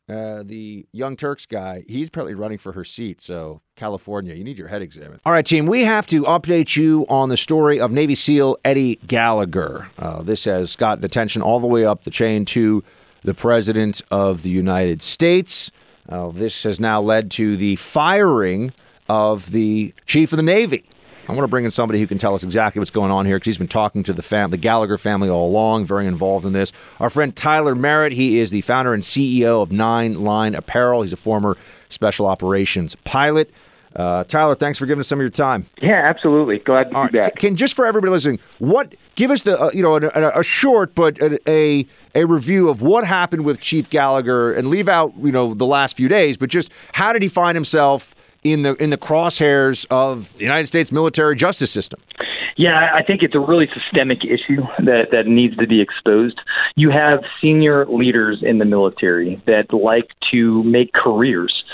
uh, 0.08 0.42
the 0.44 0.86
Young 0.92 1.16
Turks 1.16 1.46
guy, 1.46 1.82
he's 1.88 2.10
probably 2.10 2.34
running 2.34 2.58
for 2.58 2.72
her 2.72 2.84
seat. 2.84 3.20
So, 3.20 3.60
California, 3.74 4.34
you 4.34 4.44
need 4.44 4.58
your 4.58 4.68
head 4.68 4.82
examined. 4.82 5.20
All 5.24 5.32
right, 5.32 5.44
team, 5.44 5.66
we 5.66 5.84
have 5.84 6.06
to 6.08 6.22
update 6.24 6.76
you 6.76 7.06
on 7.08 7.28
the 7.28 7.36
story 7.36 7.80
of 7.80 7.90
Navy 7.90 8.14
SEAL 8.14 8.56
Eddie 8.64 9.00
Gallagher. 9.06 9.88
Uh, 9.98 10.22
this 10.22 10.44
has 10.44 10.76
gotten 10.76 11.04
attention 11.04 11.42
all 11.42 11.60
the 11.60 11.66
way 11.66 11.84
up 11.84 12.04
the 12.04 12.10
chain 12.10 12.44
to 12.46 12.84
the 13.24 13.34
President 13.34 14.00
of 14.10 14.42
the 14.42 14.50
United 14.50 15.02
States. 15.02 15.70
Uh, 16.08 16.28
this 16.28 16.62
has 16.62 16.78
now 16.78 17.00
led 17.00 17.30
to 17.32 17.56
the 17.56 17.74
firing 17.76 18.72
of 19.08 19.50
the 19.50 19.92
Chief 20.06 20.32
of 20.32 20.36
the 20.36 20.42
Navy. 20.42 20.84
I 21.28 21.32
want 21.32 21.42
to 21.42 21.48
bring 21.48 21.64
in 21.64 21.70
somebody 21.70 21.98
who 21.98 22.06
can 22.06 22.18
tell 22.18 22.34
us 22.34 22.44
exactly 22.44 22.78
what's 22.78 22.90
going 22.90 23.10
on 23.10 23.26
here 23.26 23.36
because 23.36 23.46
he's 23.46 23.58
been 23.58 23.66
talking 23.66 24.02
to 24.04 24.12
the 24.12 24.22
fam- 24.22 24.50
the 24.50 24.56
Gallagher 24.56 24.96
family 24.96 25.28
all 25.28 25.48
along, 25.48 25.84
very 25.84 26.06
involved 26.06 26.46
in 26.46 26.52
this. 26.52 26.72
Our 27.00 27.10
friend 27.10 27.34
Tyler 27.34 27.74
Merritt, 27.74 28.12
he 28.12 28.38
is 28.38 28.50
the 28.50 28.60
founder 28.60 28.94
and 28.94 29.02
CEO 29.02 29.60
of 29.60 29.72
Nine 29.72 30.22
Line 30.22 30.54
Apparel. 30.54 31.02
He's 31.02 31.12
a 31.12 31.16
former 31.16 31.56
special 31.88 32.26
operations 32.26 32.94
pilot. 33.04 33.50
Uh, 33.96 34.24
Tyler, 34.24 34.54
thanks 34.54 34.78
for 34.78 34.84
giving 34.84 35.00
us 35.00 35.08
some 35.08 35.18
of 35.18 35.22
your 35.22 35.30
time. 35.30 35.64
Yeah, 35.80 36.02
absolutely. 36.04 36.58
Glad 36.58 36.90
to 36.90 37.08
be 37.10 37.18
back. 37.18 37.36
Can 37.36 37.56
just 37.56 37.74
for 37.74 37.86
everybody 37.86 38.10
listening, 38.10 38.38
what 38.58 38.94
give 39.14 39.30
us 39.30 39.42
the 39.42 39.58
uh, 39.58 39.70
you 39.72 39.82
know 39.82 39.96
a, 39.96 40.40
a, 40.40 40.42
short 40.42 40.94
but 40.94 41.18
a, 41.18 41.38
a 41.50 41.86
a 42.14 42.26
review 42.26 42.68
of 42.68 42.82
what 42.82 43.04
happened 43.04 43.46
with 43.46 43.58
Chief 43.58 43.88
Gallagher 43.88 44.52
and 44.52 44.68
leave 44.68 44.86
out 44.86 45.14
you 45.22 45.32
know 45.32 45.54
the 45.54 45.64
last 45.64 45.96
few 45.96 46.08
days, 46.08 46.36
but 46.36 46.50
just 46.50 46.70
how 46.92 47.12
did 47.14 47.22
he 47.22 47.28
find 47.28 47.56
himself 47.56 48.14
in 48.52 48.62
the 48.62 48.74
in 48.74 48.90
the 48.90 48.98
crosshairs 48.98 49.86
of 49.90 50.36
the 50.38 50.44
United 50.44 50.66
States 50.66 50.92
military 50.92 51.36
justice 51.36 51.70
system? 51.70 52.00
Yeah, 52.56 52.88
I 52.94 53.02
think 53.02 53.22
it's 53.22 53.34
a 53.34 53.40
really 53.40 53.68
systemic 53.74 54.24
issue 54.24 54.62
that, 54.78 55.08
that 55.12 55.26
needs 55.26 55.56
to 55.58 55.66
be 55.66 55.82
exposed. 55.82 56.40
You 56.74 56.90
have 56.90 57.20
senior 57.40 57.84
leaders 57.86 58.38
in 58.42 58.58
the 58.58 58.64
military 58.64 59.42
that 59.46 59.74
like 59.74 60.08
to 60.32 60.62
make 60.64 60.94
careers 60.94 61.64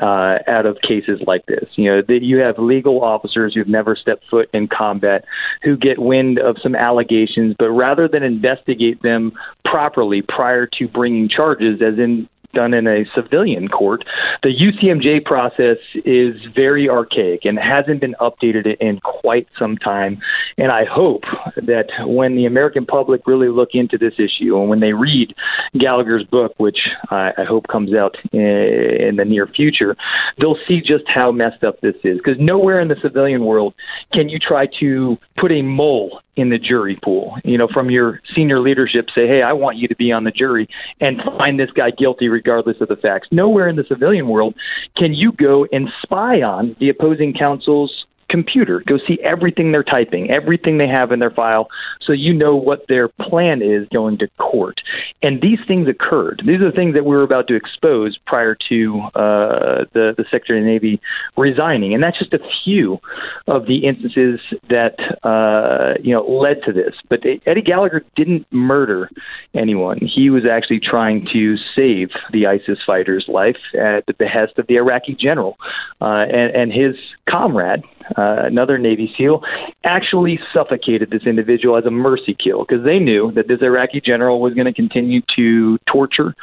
uh, 0.00 0.38
out 0.48 0.64
of 0.64 0.78
cases 0.80 1.20
like 1.26 1.44
this. 1.44 1.68
You 1.76 1.90
know, 1.90 2.02
that 2.08 2.22
you 2.22 2.38
have 2.38 2.58
legal 2.58 3.04
officers 3.04 3.54
who've 3.54 3.68
never 3.68 3.94
stepped 3.94 4.24
foot 4.30 4.48
in 4.54 4.66
combat 4.66 5.26
who 5.62 5.76
get 5.76 5.98
wind 5.98 6.38
of 6.38 6.56
some 6.62 6.74
allegations, 6.74 7.54
but 7.58 7.70
rather 7.70 8.08
than 8.08 8.22
investigate 8.22 9.02
them 9.02 9.32
properly 9.66 10.22
prior 10.22 10.66
to 10.78 10.88
bringing 10.88 11.28
charges, 11.28 11.82
as 11.82 11.98
in 11.98 12.26
done 12.52 12.74
in 12.74 12.86
a 12.86 13.04
civilian 13.14 13.68
court. 13.68 14.04
The 14.42 14.50
UCMJ 14.50 15.24
process 15.24 15.78
is 16.04 16.34
very 16.54 16.88
archaic 16.88 17.44
and 17.44 17.58
hasn't 17.58 18.00
been 18.00 18.14
updated 18.20 18.76
in 18.80 19.00
quite 19.00 19.48
some 19.58 19.76
time. 19.76 20.20
And 20.58 20.72
I 20.72 20.84
hope 20.84 21.22
that 21.56 21.88
when 22.00 22.36
the 22.36 22.46
American 22.46 22.86
public 22.86 23.26
really 23.26 23.48
look 23.48 23.70
into 23.74 23.98
this 23.98 24.14
issue 24.14 24.58
and 24.58 24.68
when 24.68 24.80
they 24.80 24.92
read 24.92 25.34
Gallagher's 25.78 26.24
book, 26.24 26.54
which 26.58 26.78
I, 27.10 27.32
I 27.38 27.44
hope 27.44 27.68
comes 27.68 27.94
out 27.94 28.16
in, 28.32 28.40
in 28.40 29.16
the 29.16 29.24
near 29.24 29.46
future, 29.46 29.96
they'll 30.38 30.58
see 30.66 30.80
just 30.80 31.04
how 31.06 31.32
messed 31.32 31.64
up 31.64 31.80
this 31.80 31.96
is. 32.04 32.18
Because 32.18 32.36
nowhere 32.38 32.80
in 32.80 32.88
the 32.88 32.96
civilian 33.02 33.44
world 33.44 33.74
can 34.12 34.28
you 34.28 34.38
try 34.38 34.66
to 34.80 35.16
put 35.36 35.52
a 35.52 35.62
mole 35.62 36.20
in 36.36 36.50
the 36.50 36.58
jury 36.58 36.98
pool. 37.02 37.36
You 37.44 37.58
know, 37.58 37.68
from 37.72 37.90
your 37.90 38.20
senior 38.34 38.60
leadership, 38.60 39.06
say, 39.14 39.26
hey, 39.26 39.42
I 39.42 39.52
want 39.52 39.76
you 39.76 39.88
to 39.88 39.96
be 39.96 40.12
on 40.12 40.24
the 40.24 40.30
jury 40.30 40.68
and 41.00 41.20
find 41.38 41.58
this 41.58 41.70
guy 41.70 41.90
guilty 41.90 42.28
regardless 42.28 42.76
of 42.80 42.88
the 42.88 42.96
facts. 42.96 43.28
Nowhere 43.30 43.68
in 43.68 43.76
the 43.76 43.84
civilian 43.88 44.28
world 44.28 44.54
can 44.96 45.14
you 45.14 45.32
go 45.32 45.66
and 45.72 45.88
spy 46.02 46.42
on 46.42 46.76
the 46.80 46.88
opposing 46.88 47.34
counsel's 47.34 48.06
computer. 48.30 48.82
Go 48.86 48.98
see 49.06 49.18
everything 49.22 49.72
they're 49.72 49.82
typing, 49.82 50.30
everything 50.30 50.78
they 50.78 50.88
have 50.88 51.12
in 51.12 51.18
their 51.18 51.30
file, 51.30 51.68
so 52.00 52.12
you 52.12 52.32
know 52.32 52.56
what 52.56 52.86
their 52.88 53.08
plan 53.08 53.60
is 53.60 53.86
going 53.92 54.18
to 54.18 54.28
court. 54.38 54.80
And 55.22 55.42
these 55.42 55.58
things 55.66 55.88
occurred. 55.88 56.42
These 56.46 56.60
are 56.60 56.70
the 56.70 56.76
things 56.76 56.94
that 56.94 57.04
we 57.04 57.16
were 57.16 57.22
about 57.22 57.48
to 57.48 57.54
expose 57.54 58.16
prior 58.26 58.56
to 58.68 59.00
uh, 59.14 59.84
the 59.92 60.14
the 60.16 60.24
Secretary 60.30 60.60
of 60.60 60.64
the 60.64 60.70
Navy 60.70 61.00
resigning, 61.36 61.92
and 61.92 62.02
that's 62.02 62.18
just 62.18 62.32
a 62.32 62.40
few 62.64 62.98
of 63.46 63.66
the 63.66 63.86
instances 63.86 64.40
that 64.68 64.96
uh, 65.24 66.00
you 66.02 66.14
know 66.14 66.22
led 66.22 66.62
to 66.64 66.72
this. 66.72 66.94
But 67.08 67.20
Eddie 67.46 67.62
Gallagher 67.62 68.04
didn't 68.16 68.46
murder 68.52 69.10
anyone. 69.54 69.98
He 69.98 70.30
was 70.30 70.44
actually 70.50 70.80
trying 70.80 71.26
to 71.32 71.56
save 71.74 72.10
the 72.32 72.46
ISIS 72.46 72.78
fighter's 72.86 73.26
life 73.28 73.56
at 73.74 74.06
the 74.06 74.14
behest 74.14 74.58
of 74.58 74.66
the 74.66 74.76
Iraqi 74.76 75.14
general 75.14 75.56
uh, 76.00 76.24
and, 76.32 76.54
and 76.54 76.72
his 76.72 76.94
comrade 77.28 77.82
uh, 78.16 78.44
another 78.44 78.78
Navy 78.78 79.12
SEAL, 79.16 79.42
actually 79.84 80.38
suffocated 80.52 81.10
this 81.10 81.22
individual 81.26 81.76
as 81.76 81.84
a 81.84 81.90
mercy 81.90 82.36
kill 82.42 82.64
because 82.64 82.84
they 82.84 82.98
knew 82.98 83.32
that 83.32 83.48
this 83.48 83.60
Iraqi 83.62 84.00
general 84.00 84.40
was 84.40 84.54
going 84.54 84.66
to 84.66 84.72
continue 84.72 85.22
to 85.36 85.78
torture, 85.90 86.34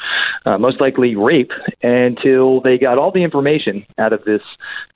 uh, 0.45 0.57
most 0.57 0.79
likely 0.81 1.15
rape, 1.15 1.51
until 1.83 2.61
they 2.61 2.77
got 2.77 2.97
all 2.97 3.11
the 3.11 3.23
information 3.23 3.85
out 3.97 4.13
of 4.13 4.23
this 4.25 4.41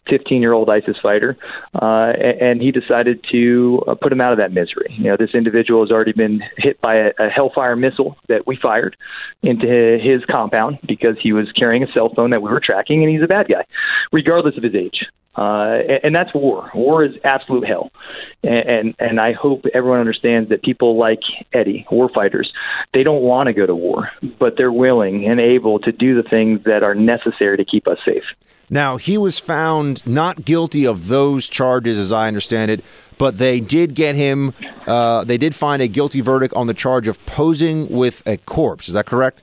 15 0.09 0.41
year 0.41 0.53
old 0.53 0.69
ISIS 0.69 0.97
fighter, 1.01 1.37
uh, 1.81 2.11
and 2.41 2.61
he 2.61 2.71
decided 2.71 3.23
to 3.31 3.81
uh, 3.87 3.95
put 3.95 4.11
him 4.11 4.19
out 4.19 4.31
of 4.31 4.37
that 4.39 4.51
misery. 4.51 4.93
You 4.97 5.05
know, 5.05 5.17
this 5.17 5.33
individual 5.33 5.83
has 5.83 5.91
already 5.91 6.13
been 6.13 6.41
hit 6.57 6.81
by 6.81 6.95
a, 6.95 7.11
a 7.19 7.29
Hellfire 7.29 7.75
missile 7.75 8.17
that 8.27 8.47
we 8.47 8.57
fired 8.59 8.97
into 9.43 9.99
his 10.01 10.23
compound 10.29 10.79
because 10.87 11.15
he 11.21 11.33
was 11.33 11.51
carrying 11.51 11.83
a 11.83 11.91
cell 11.93 12.11
phone 12.15 12.31
that 12.31 12.41
we 12.41 12.49
were 12.49 12.61
tracking, 12.63 13.03
and 13.03 13.11
he's 13.11 13.23
a 13.23 13.27
bad 13.27 13.47
guy, 13.47 13.63
regardless 14.11 14.57
of 14.57 14.63
his 14.63 14.75
age. 14.75 15.05
Uh, 15.35 15.79
and, 16.03 16.13
that's 16.13 16.33
war. 16.33 16.50
War 16.73 17.03
is 17.03 17.15
absolute 17.23 17.67
hell, 17.67 17.91
and, 18.43 18.69
and 18.69 18.95
and 18.99 19.19
I 19.19 19.33
hope 19.33 19.65
everyone 19.73 19.99
understands 19.99 20.49
that 20.49 20.63
people 20.63 20.97
like 20.97 21.19
Eddie, 21.53 21.85
war 21.91 22.09
fighters, 22.13 22.51
they 22.93 23.03
don't 23.03 23.21
want 23.21 23.47
to 23.47 23.53
go 23.53 23.65
to 23.65 23.75
war, 23.75 24.09
but 24.39 24.55
they're 24.57 24.71
willing 24.71 25.25
and 25.25 25.39
able 25.39 25.79
to 25.79 25.91
do 25.91 26.21
the 26.21 26.27
things 26.27 26.63
that 26.65 26.83
are 26.83 26.95
necessary 26.95 27.57
to 27.57 27.65
keep 27.65 27.87
us 27.87 27.97
safe. 28.05 28.23
Now, 28.69 28.95
he 28.95 29.17
was 29.17 29.37
found 29.37 30.05
not 30.07 30.45
guilty 30.45 30.87
of 30.87 31.09
those 31.09 31.49
charges, 31.49 31.97
as 31.97 32.13
I 32.13 32.29
understand 32.29 32.71
it, 32.71 32.81
but 33.17 33.37
they 33.37 33.59
did 33.59 33.95
get 33.95 34.15
him, 34.15 34.53
uh, 34.87 35.25
they 35.25 35.37
did 35.37 35.53
find 35.53 35.81
a 35.81 35.89
guilty 35.89 36.21
verdict 36.21 36.53
on 36.53 36.67
the 36.67 36.73
charge 36.73 37.09
of 37.09 37.23
posing 37.25 37.89
with 37.89 38.23
a 38.25 38.37
corpse. 38.37 38.87
Is 38.87 38.93
that 38.93 39.05
correct? 39.05 39.41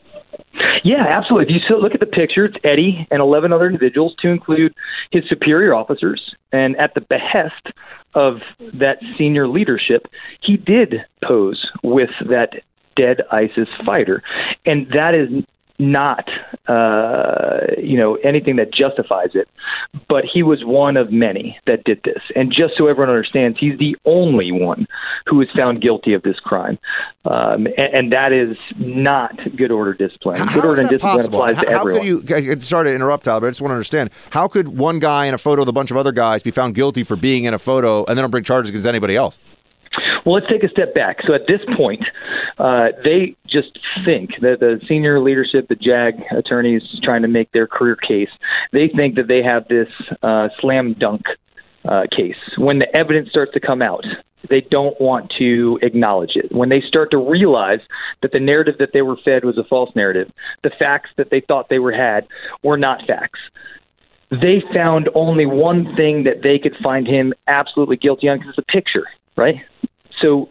Yeah, 0.84 1.04
absolutely. 1.08 1.54
If 1.54 1.62
you 1.68 1.76
look 1.78 1.94
at 1.94 2.00
the 2.00 2.06
picture, 2.06 2.44
it's 2.44 2.56
Eddie 2.64 3.06
and 3.10 3.20
11 3.20 3.52
other 3.52 3.66
individuals, 3.66 4.14
to 4.20 4.28
include 4.28 4.74
his 5.10 5.24
superior 5.28 5.74
officers. 5.74 6.34
And 6.52 6.76
at 6.76 6.94
the 6.94 7.00
behest 7.00 7.68
of 8.14 8.36
that 8.74 8.98
senior 9.16 9.48
leadership, 9.48 10.06
he 10.40 10.56
did 10.56 11.04
pose 11.24 11.66
with 11.82 12.10
that 12.28 12.62
dead 12.96 13.22
ISIS 13.30 13.68
fighter. 13.84 14.22
And 14.66 14.86
that 14.92 15.14
is 15.14 15.44
not 15.78 16.28
uh, 16.66 17.60
you 17.78 17.96
know 17.96 18.16
anything 18.16 18.56
that 18.56 18.72
justifies 18.72 19.30
it, 19.34 19.48
but 20.08 20.24
he 20.24 20.42
was 20.42 20.64
one 20.64 20.96
of 20.96 21.12
many 21.12 21.58
that 21.66 21.84
did 21.84 22.00
this. 22.04 22.22
And 22.34 22.52
just 22.52 22.74
so 22.76 22.88
everyone 22.88 23.10
understands, 23.10 23.58
he's 23.60 23.78
the 23.78 23.96
only 24.04 24.50
one 24.52 24.86
who 25.26 25.36
was 25.36 25.48
found 25.56 25.80
guilty 25.80 26.14
of 26.14 26.22
this 26.22 26.38
crime, 26.40 26.78
um, 27.24 27.66
and, 27.76 27.94
and, 27.94 28.12
that 28.12 28.32
is 28.32 28.56
not 28.78 29.38
good 29.56 29.70
order 29.70 29.94
discipline. 29.94 30.36
How, 30.36 30.52
good 30.52 30.64
order 30.64 30.82
discipline 30.82 31.16
possible? 31.16 31.42
applies 31.42 31.56
how, 31.56 31.62
to 31.62 31.70
how 31.70 31.80
everyone. 31.80 32.24
could 32.24 32.44
you? 32.44 32.60
Sorry 32.60 32.90
to 32.90 32.94
interrupt, 32.94 33.24
Tyler, 33.24 33.40
but 33.40 33.46
I 33.46 33.50
just 33.50 33.60
want 33.60 33.70
to 33.70 33.76
understand 33.76 34.10
how 34.30 34.48
could 34.48 34.68
one 34.68 34.98
guy 34.98 35.26
in 35.26 35.34
a 35.34 35.38
photo 35.38 35.62
with 35.62 35.68
a 35.68 35.72
bunch 35.72 35.90
of 35.90 35.96
other 35.96 36.12
guys 36.12 36.42
be 36.42 36.50
found 36.50 36.74
guilty 36.74 37.04
for 37.04 37.16
being 37.16 37.44
in 37.44 37.54
a 37.54 37.58
photo, 37.58 38.04
and 38.06 38.16
then 38.16 38.24
don't 38.24 38.30
bring 38.30 38.44
charges 38.44 38.70
against 38.70 38.86
anybody 38.86 39.14
else? 39.14 39.38
Well, 40.24 40.34
let's 40.34 40.46
take 40.48 40.62
a 40.62 40.68
step 40.68 40.94
back. 40.94 41.18
So 41.26 41.34
at 41.34 41.46
this 41.46 41.60
point, 41.76 42.04
uh, 42.58 42.88
they 43.04 43.36
just 43.46 43.78
think 44.04 44.30
that 44.40 44.60
the 44.60 44.80
senior 44.88 45.20
leadership, 45.20 45.68
the 45.68 45.74
JAG 45.74 46.14
attorneys 46.36 46.82
trying 47.02 47.22
to 47.22 47.28
make 47.28 47.50
their 47.52 47.66
career 47.66 47.96
case, 47.96 48.30
they 48.72 48.88
think 48.88 49.16
that 49.16 49.28
they 49.28 49.42
have 49.42 49.66
this 49.68 49.88
uh, 50.22 50.48
slam 50.60 50.94
dunk 50.94 51.22
uh, 51.84 52.02
case. 52.14 52.36
When 52.56 52.78
the 52.78 52.94
evidence 52.94 53.30
starts 53.30 53.52
to 53.54 53.60
come 53.60 53.82
out, 53.82 54.04
they 54.50 54.60
don't 54.60 54.98
want 55.00 55.32
to 55.38 55.78
acknowledge 55.82 56.32
it. 56.36 56.52
When 56.52 56.68
they 56.68 56.80
start 56.80 57.10
to 57.10 57.18
realize 57.18 57.80
that 58.22 58.32
the 58.32 58.40
narrative 58.40 58.76
that 58.78 58.90
they 58.92 59.02
were 59.02 59.16
fed 59.24 59.44
was 59.44 59.58
a 59.58 59.64
false 59.64 59.90
narrative, 59.94 60.30
the 60.62 60.70
facts 60.78 61.10
that 61.16 61.30
they 61.30 61.40
thought 61.40 61.68
they 61.68 61.78
were 61.78 61.92
had 61.92 62.26
were 62.62 62.78
not 62.78 63.00
facts 63.06 63.40
they 64.30 64.62
found 64.74 65.08
only 65.14 65.46
one 65.46 65.96
thing 65.96 66.24
that 66.24 66.42
they 66.42 66.58
could 66.58 66.76
find 66.82 67.06
him 67.06 67.32
absolutely 67.46 67.96
guilty 67.96 68.28
on 68.28 68.38
because 68.38 68.54
it's 68.56 68.58
a 68.58 68.72
picture, 68.72 69.06
right? 69.36 69.56
So 70.20 70.48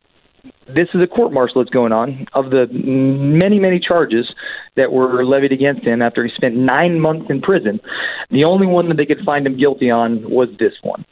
this 0.74 0.88
is 0.94 1.02
a 1.02 1.08
court 1.08 1.34
martial 1.34 1.64
that's 1.64 1.74
going 1.74 1.92
on. 1.92 2.26
Of 2.34 2.50
the 2.50 2.68
many, 2.72 3.60
many 3.60 3.80
charges, 3.80 4.34
that 4.78 4.92
were 4.92 5.26
levied 5.26 5.52
against 5.52 5.84
him 5.84 6.02
after 6.02 6.24
he 6.24 6.32
spent 6.34 6.56
nine 6.56 7.00
months 7.00 7.26
in 7.30 7.42
prison, 7.42 7.82
the 8.30 8.46
only 8.46 8.68
one 8.68 8.88
that 8.88 8.96
they 8.96 9.06
could 9.06 9.26
find 9.26 9.46
him 9.46 9.58
guilty 9.58 9.90
on 9.90 10.30
was 10.30 10.50
this 10.60 10.74
one. 10.84 11.04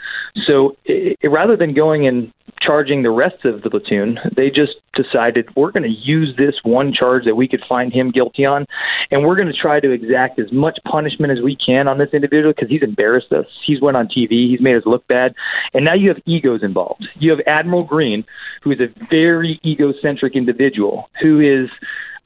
So 0.46 0.78
it, 0.86 1.18
rather 1.24 1.58
than 1.58 1.74
going 1.74 2.08
and 2.08 2.32
charging 2.62 3.04
the 3.04 3.10
rest 3.10 3.44
of 3.44 3.62
the 3.64 3.70
platoon, 3.70 4.18
they 4.36 4.50
just 4.50 4.74
decided 4.94 5.50
we're 5.56 5.72
going 5.72 5.84
to 5.84 5.90
use 5.90 6.34
this 6.38 6.56
one 6.64 6.94
charge 6.94 7.26
that 7.26 7.36
we 7.36 7.48
could 7.48 7.64
find 7.68 7.92
him 7.92 8.12
guilty 8.12 8.46
on, 8.46 8.66
and 9.12 9.26
we're 9.26 9.36
going 9.36 9.48
to 9.48 9.54
try 9.54 9.80
to 9.80 9.92
exact 9.92 10.40
as 10.40 10.52
much 10.52 10.80
punishment 10.90 11.32
as 11.32 11.44
we 11.44 11.56
can 11.56 11.88
on 11.88 11.98
this 11.98 12.10
individual 12.14 12.54
because 12.54 12.70
he's 12.70 12.82
embarrassed 12.82 13.32
us. 13.32 13.46
He's 13.66 13.82
went 13.82 13.98
on 13.98 14.08
TV. 14.08 14.50
He's 14.50 14.62
made 14.62 14.76
us 14.76 14.84
look 14.86 15.06
bad, 15.08 15.34
and 15.74 15.84
now 15.84 15.94
you 15.94 16.08
have 16.10 16.20
egos 16.26 16.64
involved. 16.64 17.08
You 17.16 17.32
have 17.32 17.40
Admiral 17.46 17.84
Green, 17.84 18.24
who 18.62 18.72
is 18.72 18.80
a 18.80 18.88
very 19.10 19.45
egocentric 19.66 20.36
individual 20.36 21.10
who 21.22 21.40
is 21.40 21.70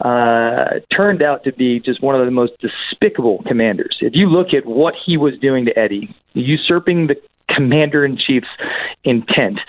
uh, 0.01 0.79
turned 0.95 1.21
out 1.21 1.43
to 1.43 1.51
be 1.53 1.79
just 1.79 2.01
one 2.01 2.15
of 2.15 2.25
the 2.25 2.31
most 2.31 2.53
despicable 2.61 3.43
commanders. 3.47 3.97
If 4.01 4.13
you 4.15 4.29
look 4.29 4.53
at 4.53 4.65
what 4.65 4.93
he 5.05 5.17
was 5.17 5.33
doing 5.41 5.65
to 5.65 5.77
Eddie, 5.77 6.15
usurping 6.33 7.07
the 7.07 7.15
commander 7.53 8.05
in 8.05 8.17
chief's 8.17 8.47
intent, 9.03 9.59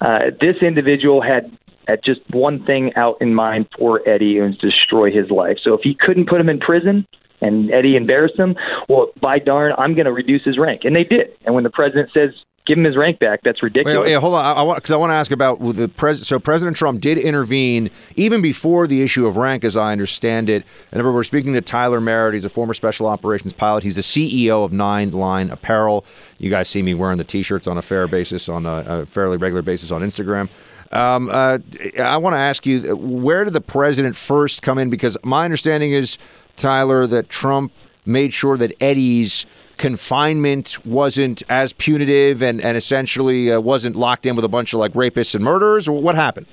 uh, 0.00 0.30
this 0.40 0.56
individual 0.62 1.20
had 1.22 1.50
had 1.88 2.00
just 2.04 2.20
one 2.30 2.64
thing 2.64 2.92
out 2.94 3.16
in 3.20 3.34
mind 3.34 3.66
for 3.76 4.06
Eddie, 4.08 4.38
and 4.38 4.56
destroy 4.58 5.10
his 5.10 5.30
life. 5.30 5.56
So 5.62 5.74
if 5.74 5.80
he 5.82 5.96
couldn't 5.98 6.28
put 6.28 6.40
him 6.40 6.48
in 6.48 6.60
prison, 6.60 7.04
and 7.40 7.72
Eddie 7.72 7.96
embarrassed 7.96 8.38
him, 8.38 8.54
well, 8.88 9.08
by 9.20 9.38
darn, 9.38 9.72
I'm 9.78 9.94
going 9.94 10.04
to 10.04 10.12
reduce 10.12 10.44
his 10.44 10.58
rank. 10.58 10.82
And 10.84 10.94
they 10.94 11.04
did. 11.04 11.28
And 11.46 11.54
when 11.54 11.64
the 11.64 11.70
president 11.70 12.10
says 12.12 12.30
give 12.70 12.78
him 12.78 12.84
his 12.84 12.96
rank 12.96 13.18
back. 13.18 13.42
That's 13.42 13.62
ridiculous. 13.62 13.98
Wait, 13.98 14.12
wait 14.12 14.14
hold 14.14 14.34
on. 14.34 14.44
I, 14.44 14.62
want 14.62 14.76
because 14.76 14.92
I 14.92 14.96
want 14.96 15.10
to 15.10 15.14
ask 15.14 15.32
about 15.32 15.58
the 15.74 15.88
president. 15.88 16.26
So 16.26 16.38
President 16.38 16.76
Trump 16.76 17.00
did 17.00 17.18
intervene 17.18 17.90
even 18.14 18.40
before 18.40 18.86
the 18.86 19.02
issue 19.02 19.26
of 19.26 19.36
rank, 19.36 19.64
as 19.64 19.76
I 19.76 19.90
understand 19.90 20.48
it. 20.48 20.64
And 20.92 21.02
we're 21.02 21.24
speaking 21.24 21.52
to 21.54 21.60
Tyler 21.60 22.00
Merritt. 22.00 22.34
He's 22.34 22.44
a 22.44 22.48
former 22.48 22.72
special 22.72 23.06
operations 23.06 23.52
pilot. 23.52 23.82
He's 23.82 23.96
the 23.96 24.02
CEO 24.02 24.64
of 24.64 24.72
Nine 24.72 25.10
Line 25.10 25.50
Apparel. 25.50 26.04
You 26.38 26.48
guys 26.48 26.68
see 26.68 26.82
me 26.82 26.94
wearing 26.94 27.18
the 27.18 27.24
T-shirts 27.24 27.66
on 27.66 27.76
a 27.76 27.82
fair 27.82 28.06
basis, 28.06 28.48
on 28.48 28.66
a, 28.66 28.84
a 28.86 29.06
fairly 29.06 29.36
regular 29.36 29.62
basis 29.62 29.90
on 29.90 30.02
Instagram. 30.02 30.48
Um, 30.92 31.28
uh, 31.28 31.58
I 31.98 32.16
want 32.18 32.34
to 32.34 32.38
ask 32.38 32.66
you, 32.66 32.96
where 32.96 33.44
did 33.44 33.52
the 33.52 33.60
president 33.60 34.16
first 34.16 34.62
come 34.62 34.78
in? 34.78 34.90
Because 34.90 35.16
my 35.24 35.44
understanding 35.44 35.92
is, 35.92 36.18
Tyler, 36.56 37.06
that 37.08 37.28
Trump 37.28 37.72
made 38.06 38.32
sure 38.32 38.56
that 38.56 38.72
Eddie's 38.80 39.46
confinement 39.80 40.86
wasn't 40.86 41.42
as 41.48 41.72
punitive 41.72 42.42
and, 42.42 42.60
and 42.60 42.76
essentially 42.76 43.50
uh, 43.50 43.58
wasn't 43.58 43.96
locked 43.96 44.26
in 44.26 44.36
with 44.36 44.44
a 44.44 44.48
bunch 44.48 44.74
of 44.74 44.78
like 44.78 44.92
rapists 44.92 45.34
and 45.34 45.42
murderers? 45.42 45.88
Or 45.88 46.00
what 46.00 46.14
happened? 46.14 46.46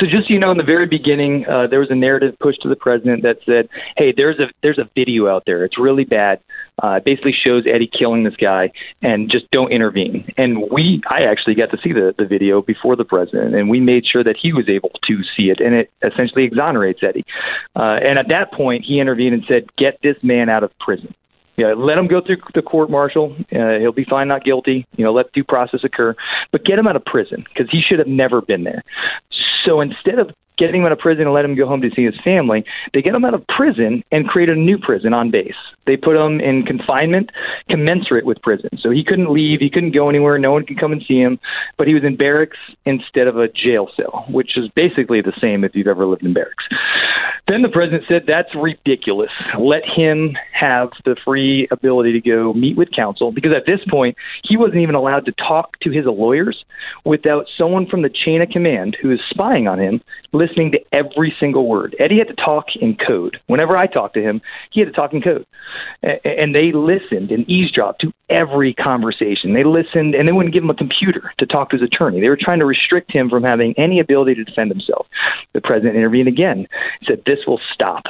So 0.00 0.06
just 0.06 0.28
so 0.28 0.32
you 0.32 0.40
know, 0.40 0.50
in 0.50 0.56
the 0.56 0.64
very 0.64 0.86
beginning, 0.86 1.44
uh, 1.46 1.66
there 1.66 1.80
was 1.80 1.90
a 1.90 1.94
narrative 1.94 2.34
pushed 2.40 2.62
to 2.62 2.70
the 2.70 2.76
president 2.76 3.22
that 3.22 3.36
said, 3.44 3.68
"Hey, 3.98 4.14
there's 4.16 4.40
a 4.40 4.46
there's 4.62 4.78
a 4.78 4.88
video 4.94 5.28
out 5.28 5.42
there. 5.44 5.62
It's 5.62 5.78
really 5.78 6.04
bad. 6.04 6.40
Uh, 6.82 6.92
it 6.92 7.04
basically 7.04 7.34
shows 7.34 7.64
Eddie 7.70 7.90
killing 7.92 8.24
this 8.24 8.36
guy, 8.36 8.70
and 9.02 9.30
just 9.30 9.50
don't 9.50 9.70
intervene." 9.70 10.32
And 10.38 10.70
we, 10.72 11.02
I 11.12 11.24
actually 11.24 11.54
got 11.54 11.70
to 11.72 11.78
see 11.84 11.92
the 11.92 12.14
the 12.16 12.24
video 12.24 12.62
before 12.62 12.96
the 12.96 13.04
president, 13.04 13.54
and 13.54 13.68
we 13.68 13.78
made 13.78 14.06
sure 14.06 14.24
that 14.24 14.36
he 14.40 14.54
was 14.54 14.70
able 14.70 14.92
to 15.06 15.18
see 15.36 15.50
it, 15.50 15.60
and 15.60 15.74
it 15.74 15.90
essentially 16.02 16.44
exonerates 16.44 17.00
Eddie. 17.02 17.26
Uh, 17.76 18.00
and 18.02 18.18
at 18.18 18.28
that 18.28 18.54
point, 18.54 18.86
he 18.86 19.00
intervened 19.00 19.34
and 19.34 19.44
said, 19.46 19.68
"Get 19.76 19.98
this 20.02 20.16
man 20.22 20.48
out 20.48 20.64
of 20.64 20.70
prison." 20.78 21.14
Yeah, 21.60 21.74
let 21.76 21.98
him 21.98 22.06
go 22.06 22.22
through 22.24 22.38
the 22.54 22.62
court 22.62 22.88
martial. 22.88 23.36
Uh, 23.52 23.78
he'll 23.78 23.92
be 23.92 24.06
fine, 24.08 24.28
not 24.28 24.44
guilty. 24.44 24.86
You 24.96 25.04
know, 25.04 25.12
let 25.12 25.30
due 25.32 25.44
process 25.44 25.80
occur, 25.84 26.16
but 26.52 26.64
get 26.64 26.78
him 26.78 26.86
out 26.86 26.96
of 26.96 27.04
prison 27.04 27.44
because 27.48 27.70
he 27.70 27.82
should 27.86 27.98
have 27.98 28.08
never 28.08 28.40
been 28.40 28.64
there. 28.64 28.82
So 29.66 29.82
instead 29.82 30.18
of 30.18 30.30
getting 30.56 30.80
him 30.80 30.86
out 30.86 30.92
of 30.92 30.98
prison 30.98 31.24
and 31.24 31.34
let 31.34 31.44
him 31.44 31.54
go 31.54 31.66
home 31.66 31.80
to 31.80 31.90
see 31.96 32.04
his 32.04 32.14
family. 32.22 32.64
They 32.92 33.00
get 33.00 33.14
him 33.14 33.24
out 33.24 33.32
of 33.32 33.42
prison 33.46 34.04
and 34.12 34.28
create 34.28 34.50
a 34.50 34.54
new 34.54 34.76
prison 34.76 35.14
on 35.14 35.30
base. 35.30 35.54
They 35.90 35.96
put 35.96 36.14
him 36.14 36.38
in 36.38 36.62
confinement 36.62 37.32
commensurate 37.68 38.24
with 38.24 38.40
prison. 38.42 38.70
So 38.78 38.90
he 38.90 39.02
couldn't 39.02 39.32
leave, 39.32 39.58
he 39.58 39.70
couldn't 39.70 39.92
go 39.92 40.08
anywhere, 40.08 40.38
no 40.38 40.52
one 40.52 40.64
could 40.64 40.78
come 40.78 40.92
and 40.92 41.02
see 41.06 41.18
him, 41.18 41.40
but 41.76 41.88
he 41.88 41.94
was 41.94 42.04
in 42.04 42.16
barracks 42.16 42.58
instead 42.86 43.26
of 43.26 43.36
a 43.36 43.48
jail 43.48 43.88
cell, 43.96 44.24
which 44.30 44.56
is 44.56 44.68
basically 44.76 45.20
the 45.20 45.32
same 45.40 45.64
if 45.64 45.74
you've 45.74 45.88
ever 45.88 46.06
lived 46.06 46.22
in 46.22 46.32
barracks. 46.32 46.64
Then 47.48 47.62
the 47.62 47.68
president 47.68 48.04
said, 48.08 48.22
That's 48.28 48.54
ridiculous. 48.54 49.32
Let 49.58 49.82
him 49.84 50.36
have 50.52 50.90
the 51.04 51.16
free 51.24 51.66
ability 51.72 52.12
to 52.12 52.20
go 52.20 52.52
meet 52.52 52.76
with 52.76 52.92
counsel 52.94 53.32
because 53.32 53.50
at 53.52 53.66
this 53.66 53.80
point, 53.90 54.16
he 54.44 54.56
wasn't 54.56 54.82
even 54.82 54.94
allowed 54.94 55.24
to 55.26 55.32
talk 55.32 55.80
to 55.80 55.90
his 55.90 56.04
lawyers 56.06 56.64
without 57.04 57.46
someone 57.58 57.86
from 57.86 58.02
the 58.02 58.10
chain 58.10 58.42
of 58.42 58.50
command 58.50 58.96
who 59.02 59.10
is 59.10 59.18
spying 59.30 59.66
on 59.66 59.80
him 59.80 60.00
listening 60.32 60.70
to 60.70 60.78
every 60.92 61.34
single 61.40 61.66
word. 61.66 61.96
Eddie 61.98 62.18
had 62.18 62.28
to 62.28 62.34
talk 62.34 62.66
in 62.80 62.96
code. 62.96 63.38
Whenever 63.48 63.76
I 63.76 63.88
talked 63.88 64.14
to 64.14 64.22
him, 64.22 64.40
he 64.70 64.80
had 64.80 64.86
to 64.86 64.92
talk 64.92 65.12
in 65.12 65.20
code. 65.20 65.44
And 66.02 66.54
they 66.54 66.72
listened 66.72 67.30
and 67.30 67.48
eavesdropped 67.48 68.00
to 68.02 68.12
every 68.28 68.74
conversation. 68.74 69.54
They 69.54 69.64
listened 69.64 70.14
and 70.14 70.26
they 70.26 70.32
wouldn't 70.32 70.54
give 70.54 70.62
him 70.62 70.70
a 70.70 70.74
computer 70.74 71.32
to 71.38 71.46
talk 71.46 71.70
to 71.70 71.76
his 71.76 71.82
attorney. 71.82 72.20
They 72.20 72.28
were 72.28 72.38
trying 72.40 72.60
to 72.60 72.66
restrict 72.66 73.12
him 73.12 73.28
from 73.28 73.42
having 73.42 73.74
any 73.76 74.00
ability 74.00 74.34
to 74.36 74.44
defend 74.44 74.70
himself. 74.70 75.06
The 75.52 75.60
president 75.60 75.96
intervened 75.96 76.28
again, 76.28 76.66
said, 77.06 77.22
This 77.26 77.40
will 77.46 77.60
stop 77.74 78.04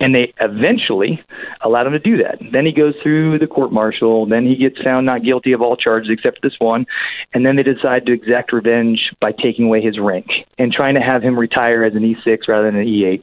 and 0.00 0.14
they 0.14 0.32
eventually 0.40 1.22
allowed 1.62 1.86
him 1.86 1.92
to 1.92 1.98
do 1.98 2.16
that. 2.16 2.38
Then 2.52 2.64
he 2.64 2.72
goes 2.72 2.94
through 3.02 3.38
the 3.38 3.46
court 3.46 3.70
martial. 3.70 4.26
Then 4.26 4.46
he 4.46 4.56
gets 4.56 4.82
found 4.82 5.06
not 5.06 5.22
guilty 5.22 5.52
of 5.52 5.60
all 5.60 5.76
charges 5.76 6.10
except 6.10 6.40
this 6.42 6.54
one, 6.58 6.86
and 7.34 7.44
then 7.44 7.56
they 7.56 7.62
decide 7.62 8.06
to 8.06 8.12
exact 8.12 8.52
revenge 8.52 8.98
by 9.20 9.32
taking 9.32 9.66
away 9.66 9.82
his 9.82 9.98
rank 10.00 10.26
and 10.58 10.72
trying 10.72 10.94
to 10.94 11.00
have 11.00 11.22
him 11.22 11.38
retire 11.38 11.84
as 11.84 11.94
an 11.94 12.02
E6 12.02 12.48
rather 12.48 12.70
than 12.70 12.80
an 12.80 12.86
E8. 12.86 13.22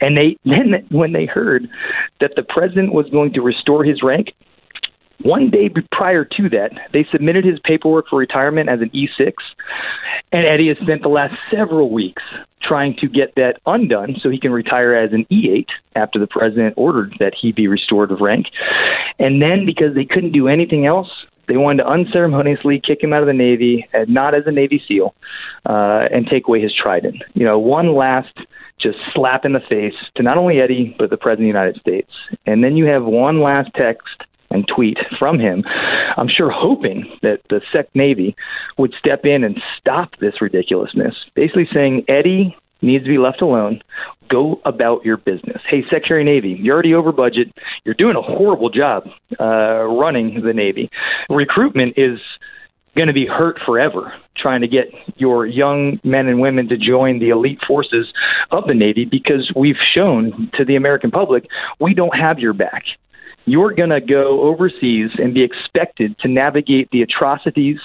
And 0.00 0.16
they 0.16 0.36
then 0.44 0.86
when 0.90 1.12
they 1.12 1.26
heard 1.26 1.68
that 2.20 2.32
the 2.36 2.42
president 2.42 2.94
was 2.94 3.06
going 3.10 3.32
to 3.34 3.40
restore 3.40 3.84
his 3.84 4.02
rank, 4.02 4.28
one 5.22 5.50
day 5.50 5.70
prior 5.92 6.24
to 6.24 6.48
that, 6.50 6.70
they 6.92 7.06
submitted 7.12 7.44
his 7.44 7.58
paperwork 7.64 8.06
for 8.08 8.18
retirement 8.18 8.68
as 8.68 8.80
an 8.80 8.90
E6, 8.90 9.32
and 10.32 10.50
Eddie 10.50 10.68
has 10.68 10.76
spent 10.78 11.02
the 11.02 11.08
last 11.08 11.34
several 11.50 11.90
weeks 11.90 12.22
trying 12.62 12.94
to 13.00 13.08
get 13.08 13.34
that 13.36 13.60
undone 13.66 14.16
so 14.20 14.30
he 14.30 14.38
can 14.38 14.52
retire 14.52 14.94
as 14.94 15.12
an 15.12 15.26
E8 15.30 15.66
after 15.96 16.18
the 16.18 16.26
president 16.26 16.74
ordered 16.76 17.14
that 17.18 17.34
he 17.40 17.52
be 17.52 17.68
restored 17.68 18.10
of 18.10 18.20
rank. 18.20 18.46
And 19.18 19.42
then, 19.42 19.66
because 19.66 19.94
they 19.94 20.04
couldn't 20.04 20.32
do 20.32 20.48
anything 20.48 20.86
else, 20.86 21.08
they 21.48 21.56
wanted 21.56 21.82
to 21.82 21.88
unceremoniously 21.88 22.80
kick 22.84 23.02
him 23.02 23.12
out 23.12 23.22
of 23.22 23.26
the 23.26 23.32
Navy, 23.32 23.86
not 24.06 24.34
as 24.34 24.44
a 24.46 24.52
Navy 24.52 24.82
SEAL, 24.86 25.14
uh, 25.68 26.06
and 26.12 26.26
take 26.26 26.46
away 26.46 26.60
his 26.60 26.72
trident. 26.74 27.22
You 27.34 27.44
know, 27.44 27.58
one 27.58 27.94
last 27.94 28.32
just 28.80 28.98
slap 29.12 29.44
in 29.44 29.52
the 29.52 29.60
face 29.60 29.94
to 30.16 30.22
not 30.22 30.38
only 30.38 30.60
Eddie, 30.60 30.94
but 30.98 31.10
the 31.10 31.16
President 31.16 31.48
of 31.48 31.52
the 31.52 31.58
United 31.58 31.80
States. 31.80 32.10
And 32.46 32.64
then 32.64 32.76
you 32.76 32.86
have 32.86 33.04
one 33.04 33.40
last 33.40 33.70
text 33.74 34.06
and 34.52 34.66
tweet 34.68 34.98
from 35.18 35.38
him, 35.38 35.64
I'm 36.16 36.28
sure 36.28 36.50
hoping 36.50 37.04
that 37.22 37.40
the 37.50 37.60
Sec 37.72 37.88
Navy 37.94 38.36
would 38.78 38.94
step 38.98 39.24
in 39.24 39.44
and 39.44 39.60
stop 39.78 40.10
this 40.20 40.40
ridiculousness, 40.40 41.14
basically 41.34 41.68
saying, 41.72 42.04
Eddie 42.08 42.56
needs 42.82 43.04
to 43.04 43.10
be 43.10 43.18
left 43.18 43.40
alone. 43.42 43.80
Go 44.28 44.60
about 44.64 45.04
your 45.04 45.16
business. 45.16 45.62
Hey, 45.68 45.82
Secretary 45.84 46.24
Navy, 46.24 46.58
you're 46.60 46.74
already 46.74 46.94
over 46.94 47.12
budget. 47.12 47.48
You're 47.84 47.94
doing 47.94 48.16
a 48.16 48.22
horrible 48.22 48.70
job 48.70 49.04
uh, 49.38 49.84
running 49.84 50.42
the 50.44 50.52
Navy. 50.52 50.90
Recruitment 51.28 51.94
is 51.96 52.18
going 52.96 53.08
to 53.08 53.14
be 53.14 53.26
hurt 53.26 53.58
forever 53.64 54.12
trying 54.36 54.60
to 54.60 54.68
get 54.68 54.86
your 55.16 55.46
young 55.46 55.98
men 56.04 56.26
and 56.26 56.40
women 56.40 56.68
to 56.68 56.76
join 56.76 57.18
the 57.18 57.30
elite 57.30 57.58
forces 57.66 58.12
of 58.50 58.64
the 58.66 58.74
Navy 58.74 59.04
because 59.04 59.50
we've 59.56 59.76
shown 59.94 60.50
to 60.54 60.64
the 60.64 60.76
American 60.76 61.10
public 61.10 61.46
we 61.80 61.94
don't 61.94 62.16
have 62.16 62.38
your 62.38 62.52
back 62.52 62.84
you're 63.44 63.74
going 63.74 63.90
to 63.90 64.00
go 64.00 64.42
overseas 64.42 65.10
and 65.18 65.34
be 65.34 65.42
expected 65.42 66.16
to 66.20 66.28
navigate 66.28 66.90
the 66.90 67.02
atrocities 67.02 67.78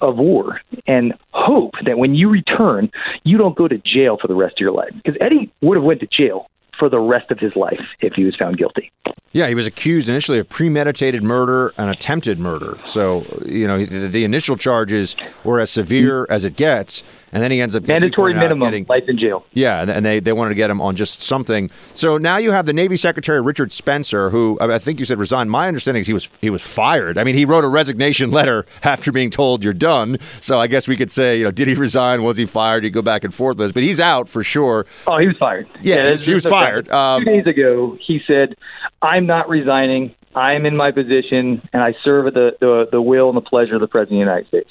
of 0.00 0.16
war 0.16 0.60
and 0.86 1.14
hope 1.30 1.74
that 1.84 1.98
when 1.98 2.14
you 2.14 2.28
return, 2.28 2.90
you 3.24 3.38
don't 3.38 3.56
go 3.56 3.68
to 3.68 3.78
jail 3.78 4.18
for 4.20 4.28
the 4.28 4.34
rest 4.34 4.54
of 4.54 4.60
your 4.60 4.72
life. 4.72 4.90
Because 4.94 5.16
Eddie 5.20 5.52
would 5.62 5.76
have 5.76 5.84
went 5.84 6.00
to 6.00 6.06
jail 6.06 6.48
for 6.78 6.88
the 6.88 6.98
rest 6.98 7.30
of 7.30 7.38
his 7.38 7.54
life 7.56 7.80
if 8.00 8.12
he 8.14 8.24
was 8.24 8.36
found 8.36 8.56
guilty. 8.56 8.92
Yeah, 9.32 9.48
he 9.48 9.54
was 9.54 9.66
accused 9.66 10.08
initially 10.08 10.38
of 10.38 10.48
premeditated 10.48 11.22
murder 11.22 11.74
and 11.76 11.90
attempted 11.90 12.38
murder. 12.38 12.78
So, 12.84 13.24
you 13.44 13.66
know, 13.66 13.84
the 13.84 14.24
initial 14.24 14.56
charges 14.56 15.16
were 15.44 15.60
as 15.60 15.70
severe 15.70 16.26
as 16.30 16.44
it 16.44 16.56
gets 16.56 17.02
and 17.32 17.42
then 17.42 17.50
he 17.50 17.60
ends 17.60 17.76
up 17.76 17.86
mandatory 17.86 18.34
minimum 18.34 18.60
getting, 18.60 18.86
life 18.88 19.04
in 19.08 19.18
jail. 19.18 19.44
Yeah, 19.52 19.82
and 19.82 20.04
they 20.04 20.20
they 20.20 20.32
wanted 20.32 20.50
to 20.50 20.54
get 20.54 20.70
him 20.70 20.80
on 20.80 20.96
just 20.96 21.22
something. 21.22 21.70
So 21.94 22.18
now 22.18 22.36
you 22.36 22.52
have 22.52 22.66
the 22.66 22.72
Navy 22.72 22.96
Secretary 22.96 23.40
Richard 23.40 23.72
Spencer, 23.72 24.30
who 24.30 24.58
I 24.60 24.78
think 24.78 24.98
you 24.98 25.04
said 25.04 25.18
resigned. 25.18 25.50
My 25.50 25.68
understanding 25.68 26.00
is 26.00 26.06
he 26.06 26.12
was 26.12 26.28
he 26.40 26.50
was 26.50 26.62
fired. 26.62 27.18
I 27.18 27.24
mean, 27.24 27.34
he 27.34 27.44
wrote 27.44 27.64
a 27.64 27.68
resignation 27.68 28.30
letter 28.38 28.66
after 28.82 29.12
being 29.12 29.30
told 29.30 29.62
you're 29.62 29.72
done. 29.72 30.18
So 30.40 30.58
I 30.58 30.66
guess 30.66 30.88
we 30.88 30.96
could 30.96 31.10
say, 31.10 31.38
you 31.38 31.44
know, 31.44 31.50
did 31.50 31.68
he 31.68 31.74
resign? 31.74 32.22
Was 32.22 32.36
he 32.36 32.46
fired? 32.46 32.84
He 32.84 32.90
go 32.90 33.02
back 33.02 33.24
and 33.24 33.34
forth 33.34 33.56
with 33.58 33.68
this, 33.68 33.72
but 33.72 33.82
he's 33.82 34.00
out 34.00 34.28
for 34.28 34.42
sure. 34.42 34.86
Oh, 35.06 35.18
he 35.18 35.26
was 35.26 35.36
fired. 35.36 35.68
Yeah, 35.80 36.10
yeah 36.10 36.16
he 36.16 36.34
was 36.34 36.46
fired. 36.46 36.88
Um, 36.90 37.24
two 37.24 37.30
days 37.30 37.46
ago, 37.46 37.96
he 38.04 38.20
said, 38.26 38.54
"I'm 39.02 39.26
not 39.26 39.48
resigning. 39.48 40.14
I'm 40.34 40.66
in 40.66 40.76
my 40.76 40.90
position 40.92 41.62
and 41.72 41.82
I 41.82 41.94
serve 42.04 42.28
at 42.28 42.34
the, 42.34 42.50
the, 42.60 42.84
the 42.92 43.02
will 43.02 43.28
and 43.28 43.36
the 43.36 43.42
pleasure 43.42 43.74
of 43.74 43.80
the 43.80 43.88
President 43.88 44.22
of 44.22 44.26
the 44.26 44.30
United 44.30 44.48
States. 44.48 44.70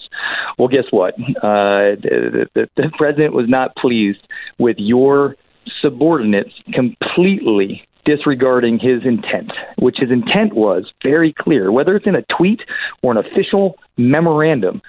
Well, 0.58 0.68
guess 0.68 0.86
what? 0.92 1.14
Uh, 1.16 1.98
the, 2.02 2.48
the, 2.54 2.70
the 2.76 2.92
President 2.98 3.34
was 3.34 3.46
not 3.48 3.76
pleased 3.76 4.26
with 4.60 4.78
your 4.80 5.36
subordinates 5.82 6.52
completely 6.74 7.88
disregarding 8.06 8.80
his 8.80 9.04
intent, 9.06 9.52
which 9.80 9.98
his 10.00 10.10
intent 10.10 10.54
was 10.54 10.86
very 11.04 11.34
clear, 11.38 11.72
whether 11.72 11.96
it's 11.96 12.08
in 12.08 12.16
a 12.16 12.24
tweet 12.38 12.62
or 13.04 13.12
an 13.12 13.18
official 13.18 13.76
memorandum. 13.98 14.82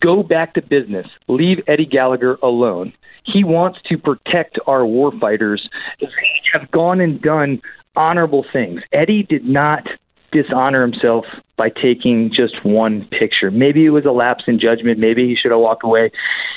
Go 0.00 0.24
back 0.24 0.54
to 0.54 0.62
business. 0.62 1.06
Leave 1.28 1.58
Eddie 1.68 1.86
Gallagher 1.86 2.34
alone. 2.42 2.92
He 3.24 3.44
wants 3.44 3.78
to 3.88 3.96
protect 3.96 4.58
our 4.66 4.80
warfighters 4.80 5.58
have 6.52 6.70
gone 6.70 7.00
and 7.00 7.20
done 7.20 7.60
honorable 7.98 8.46
things. 8.52 8.80
Eddie 8.92 9.24
did 9.24 9.44
not 9.44 9.86
dishonor 10.30 10.82
himself 10.82 11.24
by 11.56 11.68
taking 11.70 12.30
just 12.32 12.64
one 12.64 13.06
picture. 13.10 13.50
Maybe 13.50 13.84
it 13.84 13.90
was 13.90 14.04
a 14.04 14.10
lapse 14.10 14.44
in 14.46 14.60
judgment. 14.60 14.98
Maybe 14.98 15.26
he 15.26 15.34
should 15.34 15.50
have 15.50 15.60
walked 15.60 15.84
away. 15.84 16.12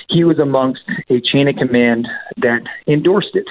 He 0.10 0.24
was 0.24 0.40
amongst 0.40 0.84
a 1.10 1.20
chain 1.22 1.48
of 1.48 1.56
command 1.56 2.08
that 2.38 2.62
endorsed 2.88 3.36
it. 3.36 3.48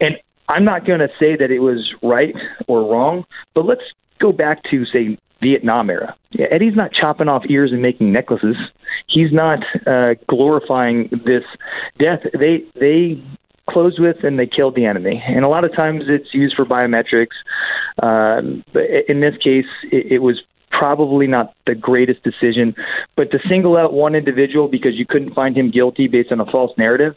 And 0.00 0.18
I'm 0.48 0.64
not 0.64 0.84
going 0.84 1.00
to 1.00 1.08
say 1.18 1.36
that 1.36 1.50
it 1.50 1.60
was 1.60 1.94
right 2.02 2.34
or 2.66 2.84
wrong, 2.84 3.24
but 3.54 3.64
let's 3.64 3.82
go 4.20 4.32
back 4.32 4.62
to, 4.70 4.84
say, 4.86 5.16
Vietnam 5.40 5.90
era. 5.90 6.14
Yeah, 6.30 6.46
Eddie's 6.50 6.76
not 6.76 6.92
chopping 6.92 7.28
off 7.28 7.42
ears 7.48 7.72
and 7.72 7.82
making 7.82 8.12
necklaces. 8.12 8.56
He's 9.08 9.32
not 9.32 9.58
uh, 9.86 10.14
glorifying 10.28 11.08
this 11.24 11.42
death. 11.98 12.20
They 12.32 12.64
they 12.78 13.22
closed 13.68 14.00
with 14.00 14.24
and 14.24 14.38
they 14.38 14.46
killed 14.46 14.74
the 14.74 14.84
enemy. 14.84 15.22
And 15.26 15.44
a 15.44 15.48
lot 15.48 15.64
of 15.64 15.74
times 15.74 16.04
it's 16.08 16.32
used 16.32 16.54
for 16.56 16.64
biometrics. 16.64 17.36
Um, 18.02 18.64
but 18.72 18.82
in 19.08 19.20
this 19.20 19.34
case, 19.42 19.66
it, 19.90 20.12
it 20.12 20.18
was 20.18 20.42
probably 20.70 21.26
not 21.26 21.54
the 21.66 21.74
greatest 21.74 22.22
decision. 22.22 22.74
But 23.16 23.30
to 23.30 23.38
single 23.48 23.76
out 23.76 23.92
one 23.92 24.14
individual 24.14 24.68
because 24.68 24.94
you 24.94 25.06
couldn't 25.06 25.34
find 25.34 25.56
him 25.56 25.70
guilty 25.70 26.08
based 26.08 26.32
on 26.32 26.40
a 26.40 26.46
false 26.46 26.72
narrative, 26.76 27.14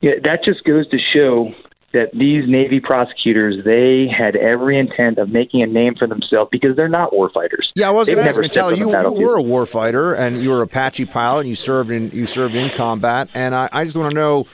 yeah, 0.00 0.12
that 0.24 0.44
just 0.44 0.64
goes 0.64 0.88
to 0.90 0.98
show 0.98 1.52
that 1.94 2.10
these 2.12 2.44
Navy 2.46 2.80
prosecutors 2.80 3.64
they 3.64 4.06
had 4.06 4.36
every 4.36 4.78
intent 4.78 5.18
of 5.18 5.30
making 5.30 5.62
a 5.62 5.66
name 5.66 5.94
for 5.98 6.06
themselves 6.06 6.50
because 6.52 6.76
they're 6.76 6.88
not 6.88 7.12
warfighters. 7.12 7.64
Yeah, 7.74 7.88
I 7.88 7.92
was 7.92 8.08
going 8.08 8.22
to 8.22 8.28
ask 8.28 8.38
Natalie, 8.38 8.78
you, 8.78 8.90
you 8.90 9.26
were 9.26 9.38
a 9.38 9.42
warfighter 9.42 10.16
and 10.18 10.42
you 10.42 10.50
were 10.50 10.60
Apache 10.60 11.06
pilot. 11.06 11.40
And 11.40 11.48
you 11.48 11.54
served 11.54 11.90
in 11.90 12.10
you 12.10 12.26
served 12.26 12.54
in 12.54 12.70
combat, 12.70 13.30
and 13.32 13.54
I, 13.54 13.68
I 13.72 13.84
just 13.84 13.96
want 13.96 14.10
to 14.10 14.14
know 14.14 14.46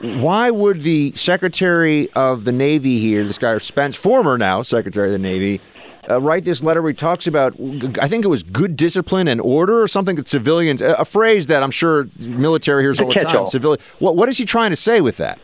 why 0.00 0.50
would 0.50 0.82
the 0.82 1.12
Secretary 1.16 2.10
of 2.12 2.44
the 2.44 2.52
Navy 2.52 2.98
here, 2.98 3.24
this 3.24 3.38
guy 3.38 3.56
Spence, 3.58 3.96
former 3.96 4.36
now 4.36 4.62
Secretary 4.62 5.08
of 5.08 5.12
the 5.12 5.18
Navy, 5.18 5.60
uh, 6.08 6.20
write 6.20 6.44
this 6.44 6.62
letter 6.62 6.82
where 6.82 6.92
he 6.92 6.96
talks 6.96 7.26
about, 7.26 7.54
I 8.00 8.08
think 8.08 8.24
it 8.24 8.28
was 8.28 8.42
good 8.42 8.76
discipline 8.76 9.26
and 9.26 9.40
order 9.40 9.82
or 9.82 9.88
something 9.88 10.16
that 10.16 10.28
civilians, 10.28 10.80
a, 10.80 10.92
a 10.94 11.04
phrase 11.04 11.48
that 11.48 11.62
I'm 11.62 11.70
sure 11.70 12.08
military 12.18 12.82
hears 12.82 13.00
all 13.00 13.08
the 13.08 13.14
time. 13.14 13.46
Civilian. 13.46 13.80
What, 13.98 14.16
what 14.16 14.28
is 14.28 14.38
he 14.38 14.44
trying 14.44 14.70
to 14.70 14.76
say 14.76 15.00
with 15.00 15.16
that? 15.16 15.38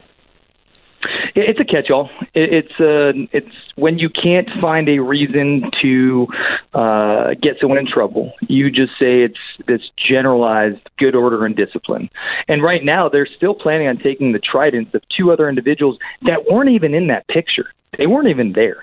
It's 1.34 1.58
a 1.60 1.64
catch-all. 1.64 2.10
It's 2.34 2.72
uh, 2.78 3.12
it's 3.32 3.54
when 3.76 3.98
you 3.98 4.10
can't 4.10 4.48
find 4.60 4.88
a 4.88 4.98
reason 4.98 5.70
to 5.80 6.26
uh, 6.74 7.34
get 7.40 7.56
someone 7.60 7.78
in 7.78 7.86
trouble, 7.86 8.32
you 8.48 8.70
just 8.70 8.92
say 8.98 9.22
it's 9.22 9.38
this 9.66 9.80
generalized 9.96 10.80
good 10.98 11.14
order 11.14 11.46
and 11.46 11.56
discipline. 11.56 12.10
And 12.48 12.62
right 12.62 12.84
now, 12.84 13.08
they're 13.08 13.28
still 13.36 13.54
planning 13.54 13.88
on 13.88 13.96
taking 13.98 14.32
the 14.32 14.40
tridents 14.40 14.94
of 14.94 15.02
two 15.16 15.32
other 15.32 15.48
individuals 15.48 15.98
that 16.22 16.50
weren't 16.50 16.70
even 16.70 16.92
in 16.94 17.06
that 17.06 17.26
picture. 17.28 17.72
They 17.96 18.06
weren't 18.06 18.28
even 18.28 18.52
there. 18.52 18.82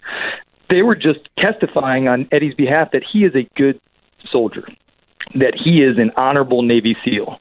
They 0.70 0.82
were 0.82 0.96
just 0.96 1.30
testifying 1.38 2.08
on 2.08 2.28
Eddie's 2.32 2.56
behalf 2.56 2.90
that 2.94 3.04
he 3.12 3.26
is 3.26 3.36
a 3.36 3.48
good 3.56 3.80
soldier 4.32 4.68
that 5.36 5.54
he 5.56 5.82
is 5.82 5.98
an 5.98 6.12
honorable 6.18 6.62
Navy 6.64 6.96
SEAL. 7.06 7.38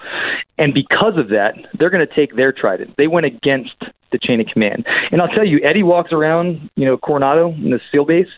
And 0.58 0.74
because 0.74 1.16
of 1.16 1.28
that, 1.28 1.54
they're 1.78 1.90
going 1.90 2.06
to 2.06 2.14
take 2.14 2.36
their 2.36 2.52
trident. 2.52 2.94
They 2.98 3.06
went 3.06 3.26
against 3.26 3.76
the 4.12 4.18
chain 4.18 4.40
of 4.40 4.46
command. 4.46 4.86
And 5.10 5.20
I'll 5.20 5.28
tell 5.28 5.46
you, 5.46 5.60
Eddie 5.62 5.82
walks 5.82 6.12
around, 6.12 6.70
you 6.76 6.84
know, 6.84 6.96
Coronado 6.96 7.52
in 7.52 7.70
the 7.70 7.80
SEAL 7.90 8.06
base. 8.06 8.28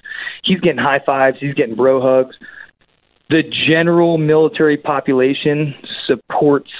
He's 0.45 0.61
getting 0.61 0.79
high 0.79 1.01
fives. 1.05 1.39
He's 1.41 1.55
getting 1.55 1.75
bro 1.75 2.01
hugs. 2.01 2.37
The 3.29 3.43
general 3.43 4.19
military 4.19 4.77
population 4.77 5.75
supports 6.07 6.71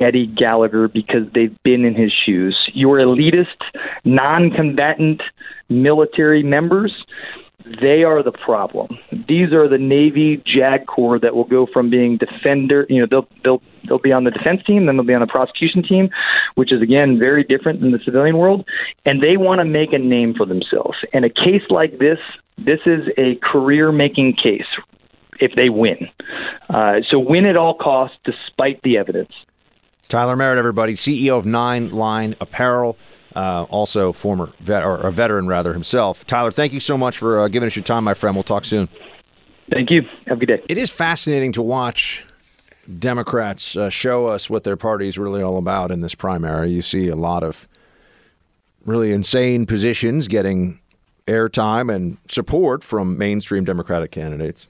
Eddie 0.00 0.26
Gallagher 0.26 0.88
because 0.88 1.22
they've 1.34 1.56
been 1.64 1.84
in 1.84 1.94
his 1.94 2.12
shoes. 2.24 2.56
Your 2.72 2.96
elitist, 2.96 3.46
non 4.04 4.50
combatant 4.50 5.22
military 5.68 6.42
members 6.42 6.92
they 7.80 8.02
are 8.04 8.22
the 8.22 8.32
problem. 8.32 8.98
These 9.10 9.52
are 9.52 9.68
the 9.68 9.78
Navy 9.78 10.42
JAG 10.46 10.86
Corps 10.86 11.18
that 11.18 11.34
will 11.34 11.44
go 11.44 11.66
from 11.72 11.90
being 11.90 12.16
defender, 12.16 12.86
you 12.88 13.00
know, 13.00 13.06
they'll 13.10 13.28
they'll 13.44 13.62
they'll 13.88 13.98
be 13.98 14.12
on 14.12 14.24
the 14.24 14.30
defense 14.30 14.62
team, 14.66 14.86
then 14.86 14.96
they'll 14.96 15.06
be 15.06 15.14
on 15.14 15.20
the 15.20 15.26
prosecution 15.26 15.82
team, 15.82 16.10
which 16.54 16.72
is 16.72 16.82
again 16.82 17.18
very 17.18 17.44
different 17.44 17.80
than 17.80 17.92
the 17.92 17.98
civilian 18.04 18.36
world, 18.36 18.66
and 19.04 19.22
they 19.22 19.36
want 19.36 19.60
to 19.60 19.64
make 19.64 19.92
a 19.92 19.98
name 19.98 20.34
for 20.34 20.46
themselves. 20.46 20.98
And 21.12 21.24
a 21.24 21.30
case 21.30 21.62
like 21.70 21.98
this, 21.98 22.18
this 22.56 22.80
is 22.86 23.08
a 23.16 23.36
career-making 23.36 24.36
case 24.42 24.66
if 25.40 25.52
they 25.54 25.68
win. 25.68 26.08
Uh, 26.68 27.00
so 27.08 27.18
win 27.18 27.46
at 27.46 27.56
all 27.56 27.74
costs, 27.74 28.16
despite 28.24 28.82
the 28.82 28.98
evidence. 28.98 29.32
Tyler 30.08 30.36
Merritt, 30.36 30.58
everybody, 30.58 30.94
CEO 30.94 31.38
of 31.38 31.46
Nine 31.46 31.90
Line 31.90 32.34
Apparel 32.40 32.96
uh, 33.38 33.62
also 33.70 34.12
former 34.12 34.52
vet 34.58 34.82
or 34.82 34.96
a 34.96 35.12
veteran 35.12 35.46
rather 35.46 35.72
himself. 35.72 36.26
Tyler, 36.26 36.50
thank 36.50 36.72
you 36.72 36.80
so 36.80 36.98
much 36.98 37.18
for 37.18 37.38
uh, 37.38 37.48
giving 37.48 37.68
us 37.68 37.76
your 37.76 37.84
time, 37.84 38.02
my 38.02 38.14
friend. 38.14 38.34
We'll 38.34 38.42
talk 38.42 38.64
soon. 38.64 38.88
Thank 39.70 39.90
you. 39.90 40.02
Have 40.26 40.38
a 40.38 40.40
good 40.40 40.46
day. 40.46 40.64
It 40.68 40.76
is 40.76 40.90
fascinating 40.90 41.52
to 41.52 41.62
watch 41.62 42.24
Democrats 42.98 43.76
uh, 43.76 43.90
show 43.90 44.26
us 44.26 44.50
what 44.50 44.64
their 44.64 44.76
party 44.76 45.06
is 45.06 45.18
really 45.18 45.40
all 45.40 45.56
about 45.56 45.92
in 45.92 46.00
this 46.00 46.16
primary. 46.16 46.70
You 46.70 46.82
see 46.82 47.06
a 47.06 47.14
lot 47.14 47.44
of 47.44 47.68
really 48.84 49.12
insane 49.12 49.66
positions 49.66 50.26
getting 50.26 50.80
airtime 51.28 51.94
and 51.94 52.18
support 52.26 52.82
from 52.82 53.16
mainstream 53.18 53.62
Democratic 53.62 54.10
candidates. 54.10 54.66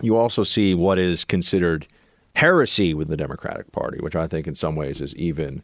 You 0.00 0.16
also 0.16 0.42
see 0.42 0.74
what 0.74 0.98
is 0.98 1.24
considered 1.24 1.86
heresy 2.34 2.92
with 2.92 3.06
the 3.06 3.16
Democratic 3.16 3.70
Party, 3.70 3.98
which 4.00 4.16
I 4.16 4.26
think 4.26 4.48
in 4.48 4.56
some 4.56 4.74
ways 4.74 5.00
is 5.00 5.14
even 5.14 5.62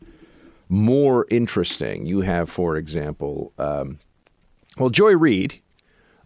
more 0.68 1.26
interesting. 1.30 2.06
You 2.06 2.20
have, 2.20 2.48
for 2.50 2.76
example, 2.76 3.52
um, 3.58 3.98
well, 4.76 4.90
Joy 4.90 5.16
Reid 5.16 5.60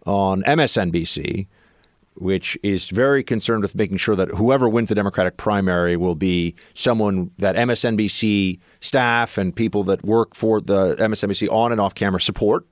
on 0.05 0.43
MSNBC, 0.43 1.47
which 2.15 2.57
is 2.63 2.85
very 2.89 3.23
concerned 3.23 3.61
with 3.61 3.75
making 3.75 3.97
sure 3.97 4.15
that 4.15 4.29
whoever 4.29 4.67
wins 4.67 4.89
the 4.89 4.95
Democratic 4.95 5.37
primary 5.37 5.95
will 5.95 6.15
be 6.15 6.55
someone 6.73 7.31
that 7.37 7.55
MSNBC 7.55 8.59
staff 8.79 9.37
and 9.37 9.55
people 9.55 9.83
that 9.85 10.03
work 10.03 10.35
for 10.35 10.59
the 10.59 10.95
MSNBC 10.95 11.49
on 11.51 11.71
and 11.71 11.79
off 11.79 11.95
camera 11.95 12.19
support. 12.19 12.65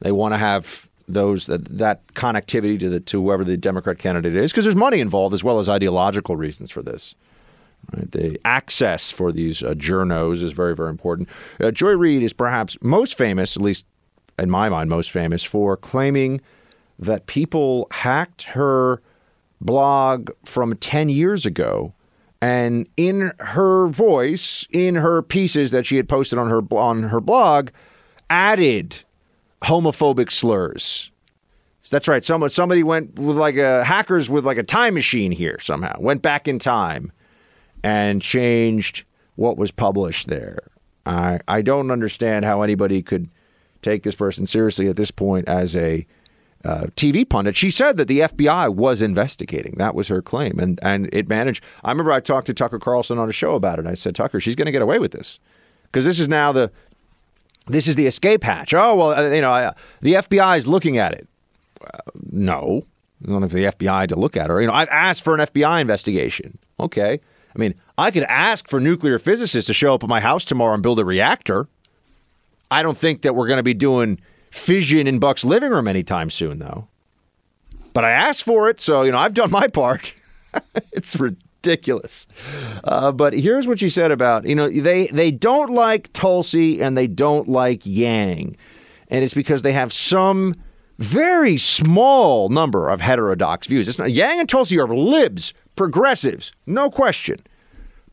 They 0.00 0.12
want 0.12 0.34
to 0.34 0.38
have 0.38 0.88
those 1.08 1.46
that, 1.46 1.64
that 1.78 2.06
connectivity 2.08 2.78
to 2.78 2.88
the 2.90 3.00
to 3.00 3.22
whoever 3.22 3.42
the 3.42 3.56
Democrat 3.56 3.98
candidate 3.98 4.36
is 4.36 4.52
because 4.52 4.64
there's 4.64 4.76
money 4.76 5.00
involved 5.00 5.34
as 5.34 5.42
well 5.42 5.58
as 5.58 5.68
ideological 5.68 6.36
reasons 6.36 6.70
for 6.70 6.82
this. 6.82 7.14
Right? 7.94 8.10
The 8.10 8.40
access 8.44 9.10
for 9.10 9.32
these 9.32 9.62
uh, 9.62 9.74
journos 9.74 10.42
is 10.42 10.52
very, 10.52 10.74
very 10.74 10.90
important. 10.90 11.28
Uh, 11.60 11.70
Joy 11.70 11.92
Reid 11.92 12.22
is 12.22 12.32
perhaps 12.32 12.76
most 12.82 13.16
famous, 13.16 13.56
at 13.56 13.62
least 13.62 13.86
in 14.38 14.50
my 14.50 14.68
mind, 14.68 14.90
most 14.90 15.10
famous 15.10 15.42
for 15.42 15.76
claiming 15.76 16.40
that 16.98 17.26
people 17.26 17.86
hacked 17.90 18.42
her 18.42 19.00
blog 19.60 20.30
from 20.44 20.76
10 20.76 21.08
years 21.08 21.46
ago. 21.46 21.94
And 22.40 22.86
in 22.96 23.32
her 23.40 23.88
voice, 23.88 24.66
in 24.70 24.94
her 24.94 25.22
pieces 25.22 25.72
that 25.72 25.86
she 25.86 25.96
had 25.96 26.08
posted 26.08 26.38
on 26.38 26.48
her 26.48 26.62
on 26.70 27.04
her 27.04 27.20
blog, 27.20 27.70
added 28.30 29.02
homophobic 29.62 30.30
slurs. 30.30 31.10
That's 31.90 32.06
right. 32.06 32.22
Someone 32.22 32.50
somebody 32.50 32.82
went 32.82 33.18
with 33.18 33.36
like 33.36 33.56
a 33.56 33.82
hackers 33.82 34.28
with 34.28 34.44
like 34.44 34.58
a 34.58 34.62
time 34.62 34.92
machine 34.92 35.32
here 35.32 35.58
somehow. 35.58 35.98
Went 35.98 36.20
back 36.20 36.46
in 36.46 36.58
time 36.58 37.12
and 37.82 38.22
changed 38.22 39.04
what 39.36 39.56
was 39.56 39.70
published 39.70 40.28
there. 40.28 40.58
I 41.06 41.40
I 41.48 41.62
don't 41.62 41.90
understand 41.90 42.44
how 42.44 42.62
anybody 42.62 43.02
could 43.02 43.30
take 43.82 44.02
this 44.02 44.14
person 44.14 44.46
seriously 44.46 44.88
at 44.88 44.96
this 44.96 45.10
point 45.10 45.48
as 45.48 45.76
a 45.76 46.06
uh, 46.64 46.86
TV 46.96 47.28
pundit. 47.28 47.56
She 47.56 47.70
said 47.70 47.96
that 47.96 48.08
the 48.08 48.20
FBI 48.20 48.74
was 48.74 49.00
investigating. 49.00 49.74
That 49.78 49.94
was 49.94 50.08
her 50.08 50.20
claim, 50.20 50.58
and 50.58 50.78
and 50.82 51.08
it 51.12 51.28
managed. 51.28 51.62
I 51.84 51.90
remember 51.90 52.12
I 52.12 52.20
talked 52.20 52.46
to 52.48 52.54
Tucker 52.54 52.78
Carlson 52.78 53.18
on 53.18 53.28
a 53.28 53.32
show 53.32 53.54
about 53.54 53.78
it. 53.78 53.86
I 53.86 53.94
said, 53.94 54.14
Tucker, 54.14 54.40
she's 54.40 54.56
going 54.56 54.66
to 54.66 54.72
get 54.72 54.82
away 54.82 54.98
with 54.98 55.12
this 55.12 55.38
because 55.84 56.04
this 56.04 56.18
is 56.18 56.28
now 56.28 56.52
the 56.52 56.70
this 57.66 57.86
is 57.86 57.96
the 57.96 58.06
escape 58.06 58.42
hatch. 58.42 58.74
Oh 58.74 58.96
well, 58.96 59.10
uh, 59.12 59.30
you 59.30 59.40
know, 59.40 59.50
I, 59.50 59.72
the 60.00 60.14
FBI 60.14 60.58
is 60.58 60.66
looking 60.66 60.98
at 60.98 61.12
it. 61.12 61.28
Uh, 61.80 61.98
no, 62.32 62.82
I 63.24 63.30
don't 63.30 63.42
have 63.42 63.52
the 63.52 63.64
FBI 63.64 64.08
to 64.08 64.16
look 64.16 64.36
at 64.36 64.50
her. 64.50 64.60
You 64.60 64.66
know, 64.66 64.72
I've 64.72 64.88
asked 64.88 65.22
for 65.22 65.34
an 65.34 65.40
FBI 65.40 65.80
investigation. 65.80 66.58
Okay. 66.80 67.20
I 67.58 67.60
mean, 67.60 67.74
I 67.98 68.12
could 68.12 68.22
ask 68.22 68.68
for 68.68 68.78
nuclear 68.78 69.18
physicists 69.18 69.66
to 69.66 69.74
show 69.74 69.94
up 69.94 70.04
at 70.04 70.08
my 70.08 70.20
house 70.20 70.44
tomorrow 70.44 70.74
and 70.74 70.82
build 70.82 71.00
a 71.00 71.04
reactor. 71.04 71.68
I 72.70 72.84
don't 72.84 72.96
think 72.96 73.22
that 73.22 73.34
we're 73.34 73.48
going 73.48 73.58
to 73.58 73.64
be 73.64 73.74
doing 73.74 74.20
fission 74.50 75.08
in 75.08 75.18
Buck's 75.18 75.44
living 75.44 75.70
room 75.70 75.88
anytime 75.88 76.30
soon, 76.30 76.60
though. 76.60 76.86
But 77.92 78.04
I 78.04 78.12
asked 78.12 78.44
for 78.44 78.68
it, 78.70 78.80
so 78.80 79.02
you 79.02 79.10
know 79.10 79.18
I've 79.18 79.34
done 79.34 79.50
my 79.50 79.66
part. 79.66 80.14
it's 80.92 81.16
ridiculous. 81.18 82.28
Uh, 82.84 83.10
but 83.10 83.32
here's 83.32 83.66
what 83.66 83.80
she 83.80 83.88
said 83.88 84.12
about 84.12 84.46
you 84.46 84.54
know 84.54 84.68
they 84.70 85.08
they 85.08 85.32
don't 85.32 85.72
like 85.72 86.12
Tulsi 86.12 86.80
and 86.80 86.96
they 86.96 87.08
don't 87.08 87.48
like 87.48 87.84
Yang, 87.84 88.56
and 89.08 89.24
it's 89.24 89.34
because 89.34 89.62
they 89.62 89.72
have 89.72 89.92
some 89.92 90.54
very 90.98 91.56
small 91.56 92.50
number 92.50 92.88
of 92.88 93.00
heterodox 93.00 93.66
views. 93.66 93.88
It's 93.88 93.98
not, 93.98 94.12
Yang 94.12 94.40
and 94.40 94.48
Tulsi 94.48 94.78
are 94.78 94.86
libs, 94.86 95.52
progressives, 95.74 96.52
no 96.66 96.90
question. 96.90 97.38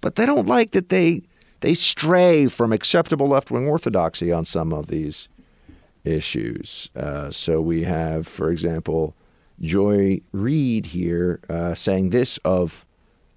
But 0.05 0.17
they 0.17 0.27
don't 0.27 0.45
like 0.45 0.69
that 0.73 0.89
they 0.89 1.23
they 1.61 1.73
stray 1.73 2.47
from 2.47 2.71
acceptable 2.71 3.27
left 3.27 3.49
wing 3.49 3.67
orthodoxy 3.67 4.31
on 4.31 4.45
some 4.45 4.71
of 4.71 4.85
these 4.85 5.27
issues. 6.03 6.91
Uh, 6.95 7.31
so 7.31 7.59
we 7.59 7.85
have, 7.85 8.27
for 8.27 8.51
example, 8.51 9.15
Joy 9.59 10.21
Reid 10.31 10.85
here 10.85 11.39
uh, 11.49 11.73
saying 11.73 12.11
this 12.11 12.37
of 12.45 12.85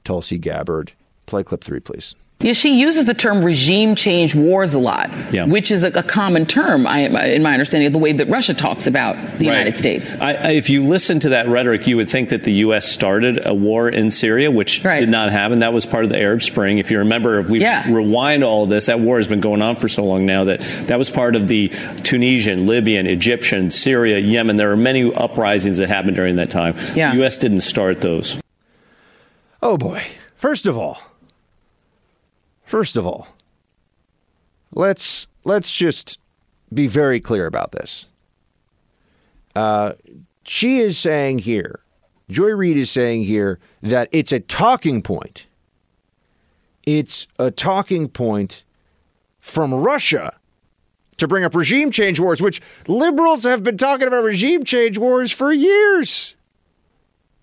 Tulsi 0.05 0.37
Gabbard. 0.37 0.93
Play 1.25 1.43
clip 1.43 1.65
three, 1.65 1.81
please. 1.81 2.15
Yeah, 2.41 2.53
she 2.53 2.79
uses 2.79 3.05
the 3.05 3.15
term 3.15 3.45
regime 3.45 3.97
change 3.97 4.33
wars 4.33 4.75
a 4.75 4.79
lot, 4.79 5.11
Yeah. 5.33 5.45
which 5.47 5.73
is 5.73 5.83
a, 5.83 5.89
a 5.89 6.05
common 6.05 6.47
term, 6.47 6.87
I, 6.87 7.01
in 7.01 7.43
my 7.43 7.53
understanding 7.53 7.89
of 7.89 7.93
the 7.93 7.99
way 7.99 8.13
that 8.13 8.29
Russia 8.29 8.55
talks 8.55 8.87
about 8.87 9.17
the 9.39 9.45
United 9.45 9.77
States. 9.77 10.17
I, 10.21 10.35
I, 10.35 10.51
if 10.53 10.71
you 10.71 10.85
listen 10.85 11.19
to 11.21 11.31
that 11.31 11.49
rhetoric, 11.49 11.89
you 11.89 11.97
would 11.97 12.09
think 12.09 12.29
that 12.29 12.45
the 12.45 12.53
U.S. 12.65 12.85
started 12.85 13.45
a 13.45 13.53
war 13.53 13.89
in 13.89 14.13
Syria, 14.13 14.53
which 14.53 14.85
did 14.85 15.09
not 15.09 15.33
happen. 15.33 15.59
That 15.59 15.73
was 15.73 15.85
part 15.85 16.05
of 16.05 16.11
the 16.11 16.21
Arab 16.21 16.41
Spring. 16.43 16.79
If 16.79 16.93
you 16.93 16.99
remember, 17.01 17.41
if 17.41 17.49
we 17.49 17.61
Yeah. 17.61 17.83
rewind 17.93 18.45
all 18.45 18.63
of 18.63 18.71
this, 18.71 18.87
that 18.87 19.01
war 19.01 19.17
has 19.17 19.27
been 19.27 19.41
going 19.41 19.61
on 19.61 19.75
for 19.75 19.89
so 19.89 20.05
long 20.05 20.25
now 20.25 20.45
that 20.45 20.61
that 20.87 20.97
was 20.97 21.11
part 21.11 21.35
of 21.35 21.49
the 21.49 21.73
Tunisian, 22.05 22.69
Libyan, 22.69 23.09
Egyptian, 23.09 23.69
Syria, 23.73 24.21
Yemen. 24.21 24.57
There 24.57 24.69
were 24.69 24.77
many 24.77 25.13
uprisings 25.13 25.79
that 25.79 25.89
happened 25.89 26.15
during 26.15 26.37
that 26.37 26.51
time. 26.51 26.77
Yeah. 26.95 27.11
The 27.11 27.17
U.S. 27.19 27.37
didn't 27.37 27.63
start 27.63 28.01
those. 28.01 28.41
Oh 29.61 29.77
boy. 29.77 30.05
First 30.37 30.69
of 30.69 30.79
all, 30.79 30.99
first 32.69 32.99
of 32.99 33.07
all, 33.07 33.27
let's 34.73 35.27
let's 35.45 35.73
just 35.73 36.19
be 36.73 36.87
very 36.87 37.19
clear 37.19 37.47
about 37.47 37.73
this. 37.73 38.07
Uh, 39.57 39.95
she 40.45 40.79
is 40.79 40.99
saying 40.99 41.41
here, 41.41 41.81
Joy 42.31 42.51
Reid 42.51 42.77
is 42.77 42.91
saying 42.91 43.25
here 43.25 43.59
that 43.83 44.09
it's 44.13 44.33
a 44.33 44.41
talking 44.41 45.03
point. 45.03 45.47
It's 46.87 47.27
a 47.39 47.51
talking 47.51 48.09
point 48.09 48.65
from 49.41 49.75
Russia 49.75 50.35
to 51.17 51.27
bring 51.27 51.45
up 51.45 51.55
regime 51.55 51.91
change 51.91 52.21
wars, 52.21 52.41
which 52.41 52.61
liberals 52.87 53.43
have 53.45 53.63
been 53.63 53.77
talking 53.77 54.07
about 54.07 54.23
regime 54.23 54.63
change 54.63 54.99
wars 54.99 55.33
for 55.33 55.53
years. 55.53 56.35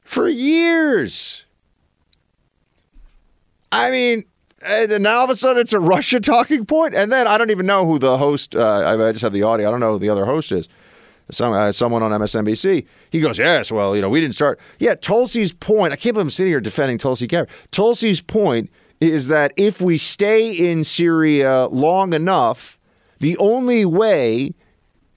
For 0.01 0.28
years. 0.28 1.45
I 3.71 3.91
mean, 3.91 4.23
and 4.66 5.03
now 5.03 5.20
all 5.20 5.24
of 5.26 5.30
a 5.30 5.36
sudden 5.36 5.61
it's 5.61 5.74
a 5.74 5.80
Russia 5.80 6.20
talking 6.20 6.66
point, 6.66 6.95
and 6.95 7.11
then 7.11 7.28
I 7.28 7.38
don't 7.38 7.51
even 7.51 7.66
know 7.66 7.86
who 7.86 7.99
the 7.99 8.18
host. 8.18 8.55
Uh, 8.55 8.61
I 8.61 9.07
I 9.07 9.11
just 9.11 9.24
have 9.24 9.34
the 9.34 9.43
audio. 9.43 9.68
I 9.68 9.72
don't 9.72 9.80
know 9.80 9.93
who 9.93 9.99
the 9.99 10.09
other 10.09 10.26
host 10.26 10.51
is. 10.51 10.68
Some 11.32 11.53
uh, 11.53 11.72
someone 11.72 12.03
on 12.03 12.11
MSNBC. 12.11 12.86
He 13.09 13.22
goes, 13.22 13.39
"Yes, 13.39 13.72
well, 13.72 13.95
you 13.95 14.01
know, 14.01 14.09
we 14.09 14.22
didn't 14.22 14.36
start." 14.36 14.59
Yeah, 14.80 14.95
Tulsi's 14.95 15.51
point. 15.51 15.93
I 15.93 15.95
can't 15.95 16.13
believe 16.13 16.26
I'm 16.26 16.30
sitting 16.30 16.51
here 16.51 16.61
defending 16.61 16.97
Tulsi 16.97 17.28
Gabbard. 17.28 17.49
Tulsi's 17.72 18.22
point 18.22 18.70
is 19.01 19.28
that 19.28 19.51
if 19.57 19.82
we 19.82 19.97
stay 19.97 20.51
in 20.51 20.84
Syria 20.84 21.68
long 21.68 22.13
enough, 22.13 22.80
the 23.20 23.38
only 23.38 23.86
way 23.86 24.53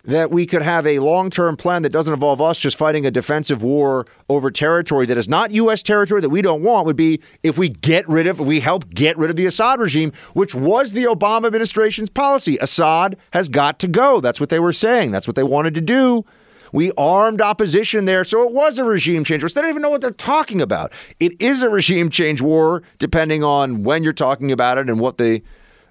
that 0.05 0.31
we 0.31 0.47
could 0.47 0.63
have 0.63 0.87
a 0.87 0.99
long 1.01 1.31
term 1.31 1.57
plan 1.57 1.83
that 1.83 1.91
doesn't 1.91 2.15
involve 2.15 2.41
us 2.41 2.59
just 2.59 2.77
fighting 2.77 3.05
a 3.05 3.11
defensive 3.11 3.63
war 3.63 4.07
over 4.29 4.51
territory 4.51 5.07
that 5.07 5.19
is 5.19 5.29
not 5.29 5.51
U.S. 5.53 5.83
territory 5.83 6.21
that 6.21 6.31
we 6.31 6.43
don't 6.43 6.63
want 6.63 6.87
would 6.87 6.97
be 6.97 7.21
if 7.43 7.59
we 7.59 7.69
get 7.69 8.09
rid 8.09 8.27
of, 8.27 8.41
we 8.41 8.61
help 8.61 8.89
get 8.91 9.19
rid 9.19 9.31
of 9.31 9.37
the 9.37 9.47
Assad 9.47 9.81
regime, 9.81 10.13
which 10.35 10.55
was 10.55 10.93
the 10.93 11.05
Obama 11.05 11.47
administration's 11.47 12.11
policy. 12.11 12.57
Assad 12.61 13.17
has 13.33 13.49
got 13.49 13.79
to 13.81 13.89
go. 13.89 14.21
That's 14.21 14.41
what 14.41 14.49
they 14.49 14.61
were 14.61 14.73
saying. 14.73 15.11
That's 15.11 15.27
what 15.27 15.37
they 15.37 15.43
wanted 15.43 15.75
to 15.75 15.81
do. 15.81 16.25
We 16.73 16.93
armed 16.99 17.41
opposition 17.41 18.05
there, 18.05 18.25
so 18.25 18.47
it 18.47 18.53
was 18.53 18.79
a 18.79 18.85
regime 18.85 19.25
change 19.25 19.43
they 19.43 19.61
don't 19.61 19.71
even 19.71 19.83
know 19.83 19.91
what 19.91 20.03
they're 20.03 20.11
talking 20.11 20.61
about. 20.61 20.93
It 21.19 21.41
is 21.41 21.63
a 21.63 21.71
regime 21.71 22.11
change 22.11 22.43
war, 22.43 22.83
depending 22.99 23.43
on 23.43 23.85
when 23.85 24.03
you're 24.03 24.13
talking 24.13 24.53
about 24.53 24.77
it 24.77 24.89
and 24.91 25.01
what 25.01 25.17
the 25.17 25.43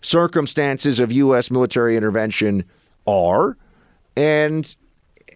circumstances 0.02 1.00
of 1.00 1.12
U.S. 1.12 1.50
military 1.50 1.98
intervention 1.98 2.64
are. 3.08 3.58
And 4.18 4.76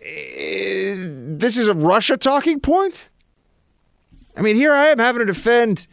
eh, 0.04 0.96
this 0.98 1.56
is 1.56 1.68
a 1.68 1.76
Russia 1.76 2.18
talking 2.18 2.60
point? 2.60 3.10
I 4.36 4.42
mean, 4.42 4.56
here 4.56 4.74
I 4.74 4.88
am 4.88 4.98
having 4.98 5.20
to 5.20 5.26
defend 5.26 5.86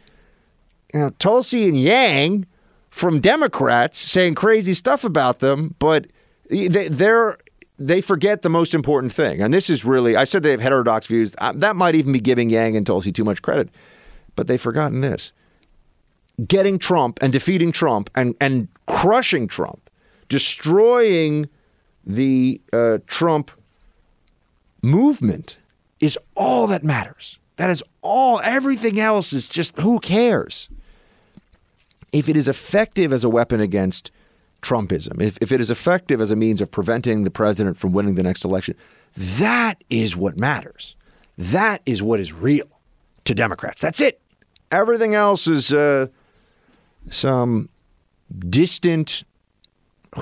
you 0.91 0.99
know, 1.01 1.09
Tulsi 1.19 1.67
and 1.67 1.79
Yang 1.79 2.47
from 2.89 3.19
Democrats 3.19 3.99
saying 3.99 4.33
crazy 4.33 4.73
stuff 4.73 5.03
about 5.03 5.37
them, 5.37 5.75
but 5.77 6.07
they, 6.49 6.89
they 7.77 8.01
forget 8.01 8.41
the 8.41 8.49
most 8.49 8.73
important 8.73 9.13
thing. 9.13 9.39
And 9.39 9.53
this 9.53 9.69
is 9.69 9.85
really, 9.85 10.15
I 10.15 10.23
said 10.23 10.41
they 10.41 10.49
have 10.49 10.61
heterodox 10.61 11.05
views. 11.05 11.33
Uh, 11.37 11.51
That 11.55 11.75
might 11.75 11.93
even 11.93 12.11
be 12.11 12.19
giving 12.19 12.49
Yang 12.49 12.77
and 12.77 12.87
Tulsi 12.87 13.11
too 13.11 13.23
much 13.23 13.43
credit, 13.43 13.69
but 14.35 14.47
they've 14.47 14.59
forgotten 14.59 15.01
this. 15.01 15.31
Getting 16.47 16.79
Trump 16.79 17.19
and 17.21 17.31
defeating 17.31 17.71
Trump 17.71 18.09
and, 18.15 18.33
and 18.41 18.67
crushing 18.87 19.47
Trump, 19.47 19.91
destroying 20.27 21.49
the 22.05 22.61
uh, 22.71 22.99
Trump 23.07 23.51
movement 24.81 25.57
is 25.99 26.17
all 26.35 26.67
that 26.67 26.83
matters. 26.83 27.39
That 27.57 27.69
is 27.69 27.83
all. 28.01 28.39
Everything 28.43 28.99
else 28.99 29.33
is 29.33 29.49
just 29.49 29.77
who 29.77 29.99
cares? 29.99 30.69
If 32.11 32.29
it 32.29 32.37
is 32.37 32.47
effective 32.47 33.13
as 33.13 33.23
a 33.23 33.29
weapon 33.29 33.59
against 33.59 34.11
Trumpism, 34.61 35.21
if, 35.21 35.37
if 35.41 35.51
it 35.51 35.61
is 35.61 35.69
effective 35.69 36.21
as 36.21 36.31
a 36.31 36.35
means 36.35 36.61
of 36.61 36.71
preventing 36.71 37.23
the 37.23 37.31
president 37.31 37.77
from 37.77 37.91
winning 37.91 38.15
the 38.15 38.23
next 38.23 38.43
election, 38.43 38.75
that 39.15 39.83
is 39.89 40.15
what 40.15 40.37
matters. 40.37 40.95
That 41.37 41.81
is 41.85 42.01
what 42.01 42.19
is 42.19 42.33
real 42.33 42.67
to 43.25 43.35
Democrats. 43.35 43.81
That's 43.81 44.01
it. 44.01 44.21
Everything 44.71 45.15
else 45.15 45.47
is 45.47 45.73
uh, 45.73 46.07
some 47.09 47.69
distant, 48.37 49.23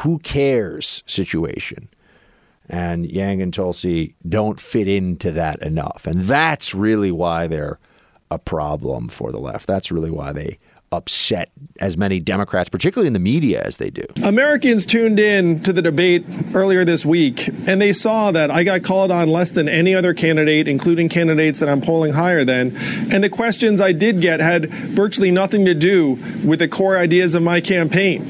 who 0.01 0.19
cares 0.19 1.03
situation. 1.05 1.89
And 2.69 3.09
Yang 3.09 3.41
and 3.41 3.53
Tulsi 3.53 4.15
don't 4.27 4.59
fit 4.59 4.88
into 4.88 5.31
that 5.31 5.61
enough. 5.61 6.05
And 6.05 6.21
that's 6.21 6.75
really 6.75 7.11
why 7.11 7.47
they're 7.47 7.79
a 8.29 8.38
problem 8.38 9.07
for 9.07 9.31
the 9.31 9.39
left. 9.39 9.67
That's 9.67 9.91
really 9.91 10.11
why 10.11 10.33
they 10.33 10.59
upset 10.91 11.51
as 11.79 11.97
many 11.97 12.19
Democrats, 12.19 12.69
particularly 12.69 13.07
in 13.07 13.13
the 13.13 13.19
media, 13.19 13.61
as 13.61 13.77
they 13.77 13.89
do. 13.89 14.03
Americans 14.23 14.85
tuned 14.85 15.19
in 15.19 15.61
to 15.61 15.73
the 15.73 15.81
debate 15.81 16.25
earlier 16.53 16.85
this 16.85 17.05
week, 17.05 17.47
and 17.67 17.81
they 17.81 17.93
saw 17.93 18.31
that 18.31 18.49
I 18.49 18.63
got 18.63 18.83
called 18.83 19.11
on 19.11 19.29
less 19.29 19.51
than 19.51 19.67
any 19.67 19.93
other 19.93 20.13
candidate, 20.13 20.67
including 20.67 21.09
candidates 21.09 21.59
that 21.59 21.69
I'm 21.69 21.81
polling 21.81 22.13
higher 22.13 22.43
than. 22.43 22.75
And 23.11 23.23
the 23.23 23.29
questions 23.29 23.81
I 23.81 23.91
did 23.91 24.21
get 24.21 24.39
had 24.39 24.69
virtually 24.69 25.31
nothing 25.31 25.65
to 25.65 25.73
do 25.73 26.17
with 26.45 26.59
the 26.59 26.67
core 26.67 26.97
ideas 26.97 27.35
of 27.35 27.43
my 27.43 27.61
campaign. 27.61 28.25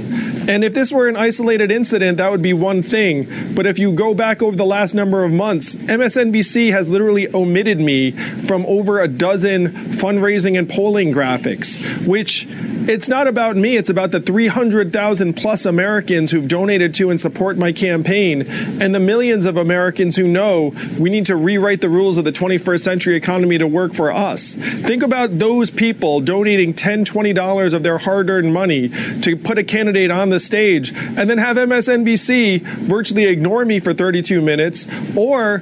And 0.50 0.64
if 0.64 0.74
this 0.74 0.94
were 0.94 1.10
an 1.10 1.18
isolated 1.18 1.72
incident, 1.72 2.18
that 2.20 2.32
would 2.32 2.42
be 2.42 2.54
one 2.54 2.82
thing. 2.82 3.28
But 3.54 3.66
if 3.66 3.78
you 3.78 3.92
go 3.92 4.14
back 4.14 4.42
over 4.42 4.56
the 4.56 4.66
last 4.66 4.94
number 4.94 5.26
of 5.26 5.32
months, 5.32 5.76
MSNBC 5.76 6.72
has 6.72 6.90
literally 6.90 7.28
omitted 7.34 7.80
me 7.80 8.12
from 8.12 8.66
over 8.66 9.00
a 9.02 9.10
dozen 9.10 9.68
fundraising 9.68 10.58
and 10.58 10.70
polling 10.70 11.12
graphics, 11.12 12.08
which 12.08 12.47
it's 12.90 13.10
not 13.10 13.28
about 13.28 13.56
me. 13.56 13.76
It's 13.76 13.90
about 13.90 14.12
the 14.12 14.20
300,000 14.20 15.34
plus 15.34 15.66
Americans 15.66 16.32
who've 16.32 16.48
donated 16.48 16.94
to 16.96 17.10
and 17.10 17.20
support 17.20 17.58
my 17.58 17.72
campaign 17.72 18.46
and 18.82 18.96
the 18.96 19.00
millions 19.00 19.46
of 19.46 19.58
Americans 19.58 20.16
who 20.16 20.28
know 20.28 20.74
we 21.00 21.10
need 21.10 21.26
to 21.26 21.36
rewrite 21.36 21.82
the 21.82 21.90
rules 21.90 22.18
of 22.18 22.24
the 22.24 22.32
21st 22.32 22.80
century 22.80 23.16
economy 23.16 23.58
to 23.58 23.68
work 23.68 23.94
for 23.94 24.12
us. 24.12 24.56
Think 24.56 25.04
about 25.04 25.38
those 25.40 25.70
people 25.70 26.22
donating 26.22 26.74
$10, 26.74 27.06
$20 27.06 27.74
of 27.74 27.84
their 27.84 27.98
hard 27.98 28.30
earned 28.30 28.54
money 28.54 28.90
to 29.22 29.36
put 29.36 29.58
a 29.58 29.64
candidate 29.64 30.12
on 30.12 30.30
the 30.30 30.40
stage 30.40 30.94
and 30.94 31.30
then 31.30 31.38
have 31.38 31.58
MSNBC 31.58 32.62
virtually 32.62 33.26
ignore 33.26 33.66
me 33.66 33.80
for 33.80 33.94
32 33.94 34.42
minutes 34.42 34.88
or 35.16 35.62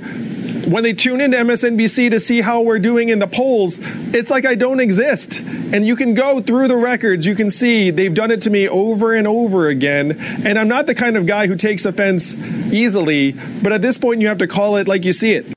when 0.67 0.83
they 0.83 0.93
tune 0.93 1.21
into 1.21 1.37
MSNBC 1.37 2.09
to 2.11 2.19
see 2.19 2.41
how 2.41 2.61
we're 2.61 2.79
doing 2.79 3.09
in 3.09 3.19
the 3.19 3.27
polls, 3.27 3.79
it's 4.13 4.29
like 4.29 4.45
I 4.45 4.55
don't 4.55 4.79
exist. 4.79 5.41
And 5.73 5.85
you 5.85 5.95
can 5.95 6.13
go 6.13 6.39
through 6.41 6.67
the 6.67 6.77
records, 6.77 7.25
you 7.25 7.35
can 7.35 7.49
see 7.49 7.91
they've 7.91 8.13
done 8.13 8.31
it 8.31 8.41
to 8.43 8.49
me 8.49 8.67
over 8.67 9.13
and 9.13 9.27
over 9.27 9.67
again. 9.67 10.17
And 10.45 10.57
I'm 10.57 10.67
not 10.67 10.85
the 10.85 10.95
kind 10.95 11.17
of 11.17 11.25
guy 11.25 11.47
who 11.47 11.55
takes 11.55 11.85
offense 11.85 12.37
easily, 12.71 13.33
but 13.61 13.73
at 13.73 13.81
this 13.81 13.97
point, 13.97 14.21
you 14.21 14.27
have 14.27 14.39
to 14.39 14.47
call 14.47 14.77
it 14.77 14.87
like 14.87 15.05
you 15.05 15.13
see 15.13 15.33
it. 15.33 15.53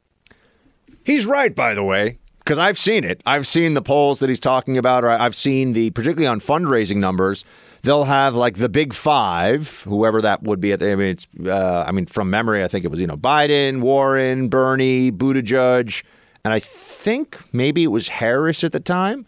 He's 1.05 1.25
right, 1.25 1.55
by 1.55 1.75
the 1.75 1.83
way, 1.83 2.19
because 2.41 2.59
I've 2.59 2.79
seen 2.79 3.05
it. 3.05 3.23
I've 3.25 3.47
seen 3.47 3.75
the 3.75 3.83
polls 3.83 4.21
that 4.21 4.29
he's 4.29 4.41
talking 4.41 4.77
about, 4.77 5.05
or 5.05 5.11
I've 5.11 5.37
seen 5.37 5.73
the, 5.73 5.91
particularly 5.91 6.27
on 6.27 6.41
fundraising 6.41 6.97
numbers. 6.97 7.45
They'll 7.83 8.05
have 8.05 8.35
like 8.35 8.57
the 8.57 8.69
big 8.69 8.93
five, 8.93 9.83
whoever 9.83 10.21
that 10.23 10.43
would 10.43 10.61
be. 10.61 10.73
At 10.73 10.81
the, 10.81 10.93
I 10.93 10.97
mean, 10.97 11.09
it's. 11.09 11.27
Uh, 11.45 11.85
I 11.87 11.93
mean, 11.93 12.07
from 12.07 12.31
memory, 12.31 12.65
I 12.65 12.69
think 12.69 12.85
it 12.85 12.89
was 12.89 13.01
you 13.01 13.07
know 13.07 13.17
Biden, 13.17 13.81
Warren, 13.81 14.49
Bernie, 14.49 15.13
Buttigieg, 15.13 16.03
and 16.45 16.53
I 16.53 16.59
think 16.59 17.39
maybe 17.53 17.85
it 17.85 17.89
was 17.89 18.09
Harris 18.09 18.65
at 18.65 18.73
the 18.73 18.81
time. 18.81 19.27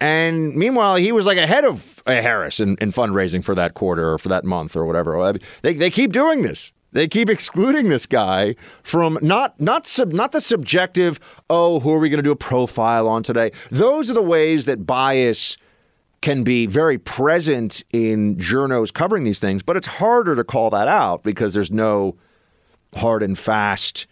And 0.00 0.56
meanwhile, 0.56 0.96
he 0.96 1.12
was 1.12 1.26
like 1.26 1.36
ahead 1.36 1.64
of 1.64 2.02
uh, 2.06 2.12
Harris 2.12 2.58
in, 2.58 2.76
in 2.80 2.90
fundraising 2.90 3.44
for 3.44 3.54
that 3.54 3.74
quarter 3.74 4.14
or 4.14 4.18
for 4.18 4.30
that 4.30 4.44
month 4.44 4.74
or 4.74 4.86
whatever. 4.86 5.34
They, 5.60 5.74
they 5.74 5.90
keep 5.90 6.12
doing 6.12 6.42
this. 6.42 6.72
They 6.92 7.06
keep 7.06 7.28
excluding 7.28 7.88
this 7.88 8.06
guy 8.06 8.56
from 8.82 9.18
not 9.22 9.60
not 9.60 9.86
sub, 9.86 10.12
not 10.12 10.32
the 10.32 10.40
subjective. 10.40 11.20
Oh, 11.48 11.78
who 11.80 11.92
are 11.92 11.98
we 11.98 12.08
going 12.08 12.18
to 12.18 12.22
do 12.22 12.32
a 12.32 12.36
profile 12.36 13.06
on 13.06 13.22
today? 13.22 13.52
Those 13.70 14.10
are 14.10 14.14
the 14.14 14.22
ways 14.22 14.64
that 14.64 14.86
bias 14.86 15.56
can 16.22 16.44
be 16.44 16.66
very 16.66 16.98
present 16.98 17.82
in 17.92 18.36
journos 18.36 18.92
covering 18.92 19.24
these 19.24 19.38
things, 19.38 19.62
but 19.62 19.76
it's 19.76 19.86
harder 19.86 20.34
to 20.36 20.44
call 20.44 20.70
that 20.70 20.88
out 20.88 21.22
because 21.22 21.54
there's 21.54 21.70
no 21.70 22.16
hard 22.94 23.22
and 23.22 23.38
fast 23.38 24.06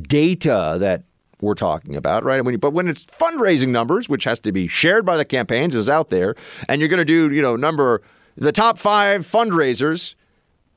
data 0.00 0.76
that 0.80 1.04
we're 1.40 1.54
talking 1.54 1.96
about, 1.96 2.24
right? 2.24 2.44
When 2.44 2.54
you, 2.54 2.58
but 2.58 2.72
when 2.72 2.88
it's 2.88 3.04
fundraising 3.04 3.68
numbers, 3.68 4.08
which 4.08 4.24
has 4.24 4.40
to 4.40 4.52
be 4.52 4.66
shared 4.66 5.04
by 5.04 5.16
the 5.16 5.24
campaigns, 5.24 5.74
is 5.74 5.88
out 5.88 6.10
there, 6.10 6.34
and 6.68 6.80
you're 6.80 6.88
going 6.88 6.98
to 6.98 7.04
do, 7.04 7.32
you 7.34 7.42
know, 7.42 7.56
number 7.56 8.02
the 8.36 8.52
top 8.52 8.78
five 8.78 9.26
fundraisers, 9.26 10.14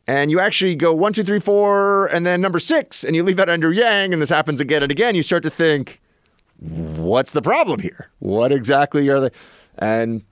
and 0.08 0.30
you 0.30 0.40
actually 0.40 0.76
go 0.76 0.94
one, 0.94 1.14
two, 1.14 1.24
three, 1.24 1.40
four, 1.40 2.08
and 2.08 2.26
then 2.26 2.42
number 2.42 2.60
six, 2.60 3.04
and 3.04 3.16
you 3.16 3.24
leave 3.24 3.38
that 3.38 3.50
under 3.50 3.72
Yang, 3.72 4.14
and 4.14 4.22
this 4.22 4.30
happens 4.30 4.60
again 4.60 4.84
and 4.84 4.92
again, 4.92 5.16
you 5.16 5.24
start 5.24 5.44
to 5.44 5.50
think, 5.50 6.02
what's 6.60 7.32
the 7.32 7.42
problem 7.42 7.80
here? 7.80 8.12
What 8.20 8.52
exactly 8.52 9.08
are 9.10 9.20
they? 9.20 9.30
And 9.78 10.24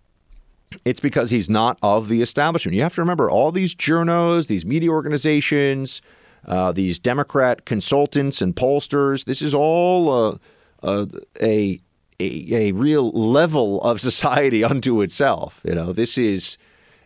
it's 0.85 0.99
because 0.99 1.29
he's 1.29 1.49
not 1.49 1.77
of 1.81 2.09
the 2.09 2.21
establishment. 2.21 2.75
You 2.75 2.81
have 2.83 2.95
to 2.95 3.01
remember 3.01 3.29
all 3.29 3.51
these 3.51 3.75
journos, 3.75 4.47
these 4.47 4.65
media 4.65 4.89
organizations, 4.89 6.01
uh, 6.45 6.71
these 6.71 6.99
Democrat 6.99 7.65
consultants 7.65 8.41
and 8.41 8.55
pollsters. 8.55 9.25
This 9.25 9.41
is 9.41 9.53
all 9.53 10.11
uh, 10.11 10.37
uh, 10.83 11.05
a, 11.41 11.79
a 12.19 12.69
a 12.69 12.71
real 12.73 13.11
level 13.11 13.81
of 13.81 14.01
society 14.01 14.63
unto 14.73 15.01
itself. 15.01 15.61
You 15.63 15.75
know, 15.75 15.93
this 15.93 16.17
is 16.17 16.57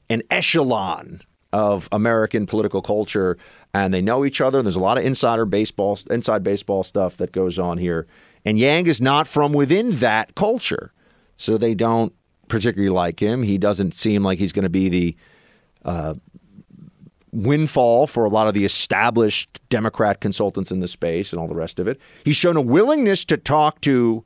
an 0.09 0.23
echelon 0.29 1.21
of 1.53 1.87
American 1.91 2.45
political 2.45 2.81
culture, 2.81 3.37
and 3.73 3.93
they 3.93 4.01
know 4.01 4.25
each 4.25 4.41
other. 4.41 4.61
There's 4.61 4.75
a 4.75 4.81
lot 4.81 4.97
of 4.97 5.05
insider 5.05 5.45
baseball, 5.45 5.97
inside 6.09 6.43
baseball 6.43 6.83
stuff 6.83 7.17
that 7.17 7.31
goes 7.31 7.57
on 7.57 7.77
here. 7.77 8.07
And 8.45 8.57
Yang 8.57 8.87
is 8.87 9.01
not 9.01 9.27
from 9.27 9.53
within 9.53 9.91
that 9.97 10.35
culture, 10.35 10.93
so 11.37 11.57
they 11.57 11.73
don't 11.73 12.13
particularly 12.47 12.93
like 12.93 13.19
him. 13.19 13.43
He 13.43 13.57
doesn't 13.57 13.93
seem 13.93 14.23
like 14.23 14.39
he's 14.39 14.51
going 14.51 14.63
to 14.63 14.69
be 14.69 14.89
the 14.89 15.15
uh, 15.85 16.13
windfall 17.31 18.07
for 18.07 18.25
a 18.25 18.29
lot 18.29 18.47
of 18.47 18.53
the 18.53 18.65
established 18.65 19.61
Democrat 19.69 20.21
consultants 20.21 20.71
in 20.71 20.79
the 20.79 20.87
space 20.87 21.31
and 21.31 21.39
all 21.39 21.47
the 21.47 21.55
rest 21.55 21.79
of 21.79 21.87
it. 21.87 21.99
He's 22.23 22.35
shown 22.35 22.57
a 22.57 22.61
willingness 22.61 23.25
to 23.25 23.37
talk 23.37 23.81
to 23.81 24.23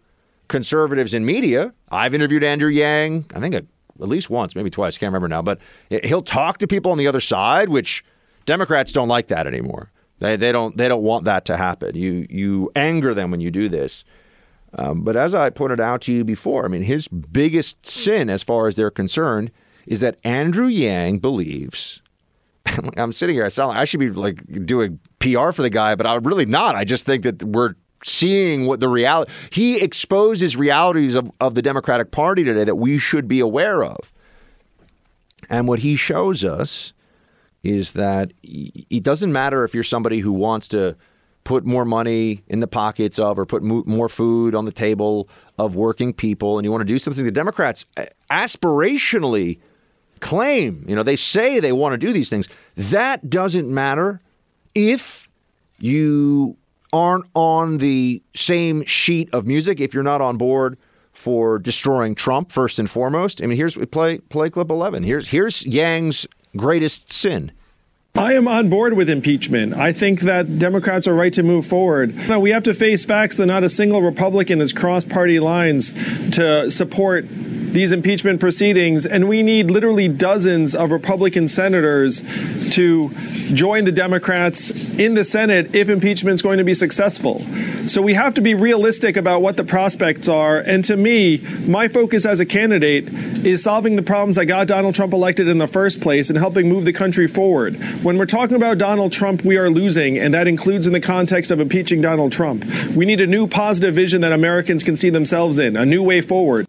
conservatives 0.47 1.13
in 1.13 1.25
media. 1.25 1.73
I've 1.89 2.13
interviewed 2.13 2.43
Andrew 2.43 2.69
Yang, 2.69 3.25
I 3.33 3.39
think 3.39 3.55
at 3.55 3.65
least 3.97 4.29
once, 4.29 4.55
maybe 4.55 4.69
twice, 4.69 4.97
can't 4.97 5.09
remember 5.09 5.27
now, 5.27 5.41
but 5.41 5.59
he'll 6.03 6.23
talk 6.23 6.57
to 6.59 6.67
people 6.67 6.91
on 6.91 6.97
the 6.97 7.07
other 7.07 7.21
side, 7.21 7.69
which 7.69 8.03
Democrats 8.45 8.91
don't 8.91 9.07
like 9.07 9.27
that 9.27 9.47
anymore. 9.47 9.91
They, 10.19 10.35
they 10.35 10.51
don't 10.51 10.77
they 10.77 10.87
don't 10.87 11.01
want 11.01 11.25
that 11.25 11.45
to 11.45 11.57
happen. 11.57 11.95
You 11.95 12.27
you 12.29 12.71
anger 12.75 13.13
them 13.13 13.31
when 13.31 13.41
you 13.41 13.49
do 13.49 13.67
this. 13.69 14.03
Um, 14.75 15.01
but 15.01 15.15
as 15.15 15.35
I 15.35 15.49
pointed 15.49 15.79
out 15.79 16.01
to 16.01 16.13
you 16.13 16.23
before, 16.23 16.65
I 16.65 16.67
mean 16.67 16.83
his 16.83 17.07
biggest 17.07 17.85
sin, 17.85 18.29
as 18.29 18.41
far 18.43 18.67
as 18.67 18.75
they're 18.75 18.91
concerned, 18.91 19.51
is 19.85 19.99
that 19.99 20.17
Andrew 20.23 20.67
Yang 20.67 21.19
believes 21.19 22.01
I'm 22.97 23.11
sitting 23.11 23.35
here. 23.35 23.45
I 23.45 23.49
sound 23.49 23.69
like 23.69 23.77
I 23.77 23.85
should 23.85 23.99
be 23.99 24.09
like 24.09 24.43
doing 24.65 24.99
PR 25.19 25.51
for 25.51 25.61
the 25.61 25.69
guy, 25.69 25.95
but 25.95 26.05
I'm 26.05 26.23
really 26.23 26.45
not. 26.45 26.75
I 26.75 26.83
just 26.83 27.05
think 27.05 27.23
that 27.23 27.43
we're 27.43 27.75
seeing 28.03 28.65
what 28.65 28.79
the 28.79 28.89
reality. 28.89 29.31
He 29.51 29.81
exposes 29.81 30.57
realities 30.57 31.15
of, 31.15 31.31
of 31.39 31.55
the 31.55 31.61
Democratic 31.61 32.11
Party 32.11 32.43
today 32.43 32.63
that 32.63 32.75
we 32.75 32.97
should 32.97 33.27
be 33.27 33.39
aware 33.39 33.83
of. 33.83 34.11
And 35.49 35.67
what 35.67 35.79
he 35.79 35.95
shows 35.95 36.43
us 36.43 36.93
is 37.63 37.93
that 37.93 38.31
it 38.43 39.03
doesn't 39.03 39.31
matter 39.31 39.63
if 39.63 39.73
you're 39.73 39.83
somebody 39.83 40.19
who 40.19 40.31
wants 40.31 40.67
to 40.69 40.95
put 41.43 41.65
more 41.65 41.85
money 41.85 42.43
in 42.47 42.59
the 42.59 42.67
pockets 42.67 43.17
of 43.17 43.39
or 43.39 43.45
put 43.45 43.63
more 43.63 44.09
food 44.09 44.53
on 44.53 44.65
the 44.65 44.71
table 44.71 45.27
of 45.57 45.75
working 45.75 46.13
people 46.13 46.57
and 46.57 46.65
you 46.65 46.71
want 46.71 46.81
to 46.81 46.85
do 46.85 46.97
something 46.97 47.25
the 47.25 47.31
Democrats 47.31 47.85
uh, 47.97 48.05
aspirationally 48.29 49.59
claim, 50.19 50.85
you 50.87 50.95
know, 50.95 51.03
they 51.03 51.15
say 51.15 51.59
they 51.59 51.71
want 51.71 51.93
to 51.93 51.97
do 51.97 52.13
these 52.13 52.29
things. 52.29 52.47
That 52.75 53.29
doesn't 53.29 53.67
matter 53.73 54.21
if 54.75 55.27
you 55.79 56.57
aren't 56.93 57.25
on 57.33 57.79
the 57.79 58.21
same 58.35 58.85
sheet 58.85 59.29
of 59.33 59.45
music, 59.45 59.79
if 59.79 59.93
you're 59.93 60.03
not 60.03 60.21
on 60.21 60.37
board 60.37 60.77
for 61.11 61.59
destroying 61.59 62.15
Trump 62.15 62.51
first 62.51 62.79
and 62.79 62.89
foremost. 62.89 63.41
I 63.41 63.45
mean, 63.45 63.57
here's 63.57 63.77
we 63.77 63.85
play 63.85 64.19
play 64.19 64.49
clip 64.49 64.69
11. 64.69 65.03
Here's 65.03 65.27
here's 65.27 65.65
Yang's 65.65 66.27
greatest 66.55 67.11
sin. 67.11 67.51
I 68.15 68.33
am 68.33 68.47
on 68.47 68.69
board 68.69 68.93
with 68.93 69.09
impeachment. 69.09 69.73
I 69.73 69.93
think 69.93 70.21
that 70.21 70.59
Democrats 70.59 71.07
are 71.07 71.13
right 71.13 71.31
to 71.33 71.43
move 71.43 71.65
forward. 71.65 72.13
Now, 72.27 72.41
we 72.41 72.49
have 72.51 72.63
to 72.65 72.73
face 72.73 73.05
facts 73.05 73.37
that 73.37 73.45
not 73.45 73.63
a 73.63 73.69
single 73.69 74.01
Republican 74.01 74.59
has 74.59 74.73
crossed 74.73 75.09
party 75.09 75.39
lines 75.39 75.93
to 76.35 76.69
support 76.69 77.25
these 77.27 77.93
impeachment 77.93 78.39
proceedings, 78.39 79.05
and 79.05 79.29
we 79.29 79.41
need 79.41 79.71
literally 79.71 80.09
dozens 80.09 80.75
of 80.75 80.91
Republican 80.91 81.47
senators 81.47 82.19
to 82.75 83.09
join 83.53 83.85
the 83.85 83.91
Democrats 83.91 84.93
in 84.99 85.15
the 85.15 85.23
Senate 85.23 85.73
if 85.73 85.89
impeachment 85.89 86.33
is 86.33 86.41
going 86.41 86.57
to 86.57 86.63
be 86.63 86.73
successful. 86.73 87.39
So 87.87 88.01
we 88.01 88.13
have 88.13 88.33
to 88.35 88.41
be 88.41 88.53
realistic 88.53 89.17
about 89.17 89.41
what 89.41 89.57
the 89.57 89.63
prospects 89.63 90.27
are. 90.27 90.59
And 90.59 90.83
to 90.85 90.95
me, 90.95 91.39
my 91.65 91.87
focus 91.87 92.25
as 92.25 92.39
a 92.39 92.45
candidate 92.45 93.07
is 93.45 93.63
solving 93.63 93.95
the 93.95 94.03
problems 94.03 94.35
that 94.35 94.45
got 94.45 94.67
Donald 94.67 94.95
Trump 94.95 95.13
elected 95.13 95.47
in 95.47 95.57
the 95.57 95.67
first 95.67 96.01
place 96.01 96.29
and 96.29 96.37
helping 96.37 96.69
move 96.69 96.85
the 96.85 96.93
country 96.93 97.27
forward. 97.27 97.79
When 98.03 98.17
we're 98.17 98.25
talking 98.25 98.55
about 98.55 98.79
Donald 98.79 99.11
Trump, 99.11 99.43
we 99.43 99.57
are 99.57 99.69
losing, 99.69 100.17
and 100.17 100.33
that 100.33 100.47
includes 100.47 100.87
in 100.87 100.93
the 100.93 100.99
context 100.99 101.51
of 101.51 101.59
impeaching 101.59 102.01
Donald 102.01 102.31
Trump. 102.31 102.65
We 102.95 103.05
need 103.05 103.21
a 103.21 103.27
new 103.27 103.45
positive 103.45 103.93
vision 103.93 104.21
that 104.21 104.31
Americans 104.31 104.83
can 104.83 104.95
see 104.95 105.11
themselves 105.11 105.59
in, 105.59 105.77
a 105.77 105.85
new 105.85 106.01
way 106.01 106.21
forward. 106.21 106.65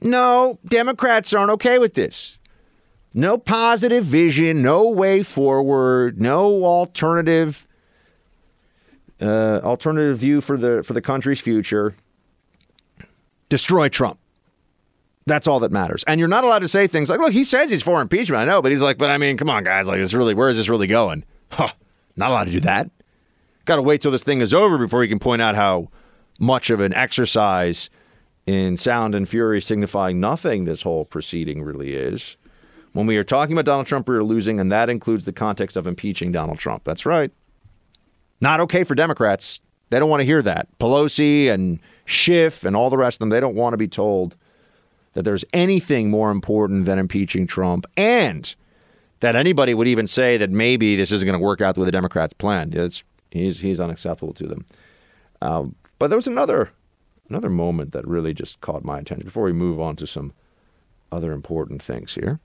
No, 0.00 0.58
Democrats 0.66 1.32
aren't 1.32 1.52
okay 1.52 1.78
with 1.78 1.94
this. 1.94 2.38
No 3.14 3.38
positive 3.38 4.02
vision, 4.02 4.62
no 4.62 4.90
way 4.90 5.22
forward, 5.22 6.20
no 6.20 6.64
alternative 6.64 7.68
uh, 9.20 9.60
alternative 9.62 10.18
view 10.18 10.40
for 10.40 10.58
the 10.58 10.82
for 10.82 10.92
the 10.92 11.02
country's 11.02 11.40
future. 11.40 11.94
Destroy 13.48 13.88
Trump. 13.88 14.18
That's 15.26 15.46
all 15.46 15.60
that 15.60 15.70
matters. 15.70 16.02
And 16.06 16.18
you're 16.18 16.28
not 16.28 16.44
allowed 16.44 16.60
to 16.60 16.68
say 16.68 16.86
things 16.86 17.08
like, 17.08 17.20
"Look, 17.20 17.32
he 17.32 17.44
says 17.44 17.70
he's 17.70 17.82
for 17.82 18.00
impeachment." 18.00 18.40
I 18.40 18.44
know, 18.44 18.60
but 18.60 18.72
he's 18.72 18.82
like, 18.82 18.98
"But 18.98 19.10
I 19.10 19.18
mean, 19.18 19.36
come 19.36 19.50
on, 19.50 19.64
guys! 19.64 19.86
Like, 19.86 19.98
this 19.98 20.14
really, 20.14 20.34
where 20.34 20.48
is 20.48 20.56
this 20.56 20.68
really 20.68 20.86
going?" 20.86 21.24
Huh, 21.50 21.72
not 22.16 22.30
allowed 22.30 22.44
to 22.44 22.50
do 22.50 22.60
that. 22.60 22.90
Got 23.64 23.76
to 23.76 23.82
wait 23.82 24.02
till 24.02 24.10
this 24.10 24.24
thing 24.24 24.40
is 24.40 24.52
over 24.52 24.78
before 24.78 25.02
you 25.04 25.08
can 25.08 25.20
point 25.20 25.42
out 25.42 25.54
how 25.54 25.88
much 26.40 26.70
of 26.70 26.80
an 26.80 26.92
exercise 26.92 27.88
in 28.46 28.76
sound 28.76 29.14
and 29.14 29.28
fury 29.28 29.60
signifying 29.60 30.18
nothing 30.18 30.64
this 30.64 30.82
whole 30.82 31.04
proceeding 31.04 31.62
really 31.62 31.94
is. 31.94 32.36
When 32.92 33.06
we 33.06 33.16
are 33.16 33.24
talking 33.24 33.52
about 33.52 33.64
Donald 33.64 33.86
Trump, 33.86 34.08
we 34.08 34.16
are 34.16 34.24
losing, 34.24 34.58
and 34.58 34.72
that 34.72 34.90
includes 34.90 35.24
the 35.24 35.32
context 35.32 35.76
of 35.76 35.86
impeaching 35.86 36.32
Donald 36.32 36.58
Trump. 36.58 36.84
That's 36.84 37.06
right. 37.06 37.30
Not 38.40 38.60
okay 38.60 38.82
for 38.82 38.94
Democrats. 38.96 39.60
They 39.90 39.98
don't 39.98 40.10
want 40.10 40.20
to 40.20 40.26
hear 40.26 40.42
that. 40.42 40.66
Pelosi 40.78 41.48
and 41.48 41.78
Schiff 42.04 42.64
and 42.64 42.74
all 42.74 42.90
the 42.90 42.98
rest 42.98 43.16
of 43.16 43.18
them, 43.20 43.28
they 43.28 43.40
don't 43.40 43.54
want 43.54 43.74
to 43.74 43.78
be 43.78 43.88
told 43.88 44.36
that 45.14 45.22
there's 45.22 45.44
anything 45.52 46.10
more 46.10 46.30
important 46.30 46.86
than 46.86 46.98
impeaching 46.98 47.46
Trump 47.46 47.86
and 47.96 48.54
that 49.20 49.36
anybody 49.36 49.74
would 49.74 49.88
even 49.88 50.06
say 50.06 50.36
that 50.36 50.50
maybe 50.50 50.96
this 50.96 51.12
isn't 51.12 51.26
going 51.26 51.38
to 51.38 51.44
work 51.44 51.60
out 51.60 51.76
way 51.76 51.84
the 51.84 51.92
Democrats 51.92 52.32
planned. 52.32 52.74
It's, 52.74 53.04
he's, 53.30 53.60
he's 53.60 53.78
unacceptable 53.78 54.32
to 54.34 54.46
them. 54.46 54.64
Um, 55.40 55.74
but 55.98 56.08
there 56.08 56.18
was 56.18 56.26
another 56.26 56.70
another 57.28 57.50
moment 57.50 57.92
that 57.92 58.06
really 58.06 58.34
just 58.34 58.60
caught 58.60 58.84
my 58.84 58.98
attention 58.98 59.24
before 59.24 59.44
we 59.44 59.52
move 59.52 59.80
on 59.80 59.96
to 59.96 60.06
some 60.06 60.32
other 61.10 61.32
important 61.32 61.82
things 61.82 62.14
here. 62.14 62.40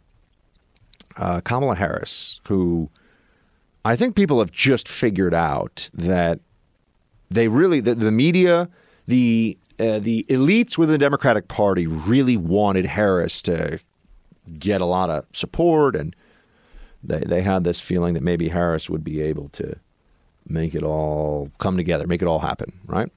Uh, 1.18 1.42
Kamala 1.42 1.76
Harris, 1.76 2.40
who 2.48 2.90
I 3.84 3.96
think 3.96 4.16
people 4.16 4.40
have 4.40 4.52
just 4.52 4.88
figured 4.88 5.34
out 5.34 5.90
that 5.94 6.40
they 7.30 7.48
really, 7.48 7.80
the, 7.80 7.96
the 7.96 8.12
media, 8.12 8.70
the 9.08 9.58
uh, 9.80 10.00
the 10.00 10.26
elites 10.30 10.78
within 10.78 10.94
the 10.94 10.98
Democratic 10.98 11.48
Party 11.48 11.86
really 11.88 12.38
wanted 12.38 12.86
Harris 12.86 13.42
to 13.44 13.80
get 14.58 14.82
a 14.82 14.86
lot 14.86 15.10
of 15.10 15.26
support, 15.34 15.96
and 15.96 16.16
they 17.04 17.20
they 17.20 17.42
had 17.42 17.64
this 17.64 17.80
feeling 17.80 18.14
that 18.14 18.24
maybe 18.24 18.50
Harris 18.50 18.90
would 18.90 19.04
be 19.04 19.22
able 19.22 19.50
to 19.50 19.78
make 20.48 20.74
it 20.74 20.84
all 20.84 21.52
come 21.60 21.78
together, 21.78 22.08
make 22.08 22.22
it 22.22 22.28
all 22.28 22.40
happen, 22.40 22.74
right? 22.86 23.12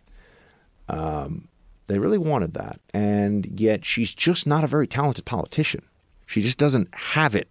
Um, 0.88 1.48
they 1.86 1.98
really 1.98 2.18
wanted 2.18 2.54
that. 2.54 2.80
And 2.92 3.61
yet 3.61 3.84
she's 3.84 4.14
just 4.14 4.46
not 4.46 4.64
a 4.64 4.68
very 4.68 4.86
talented 4.86 5.24
politician. 5.24 5.82
She 6.26 6.42
just 6.42 6.58
doesn't 6.58 6.88
have 6.94 7.34
it. 7.34 7.48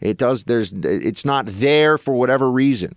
It 0.00 0.16
does 0.16 0.44
there's 0.44 0.72
it's 0.72 1.24
not 1.24 1.46
there 1.46 1.98
for 1.98 2.14
whatever 2.14 2.50
reason. 2.50 2.96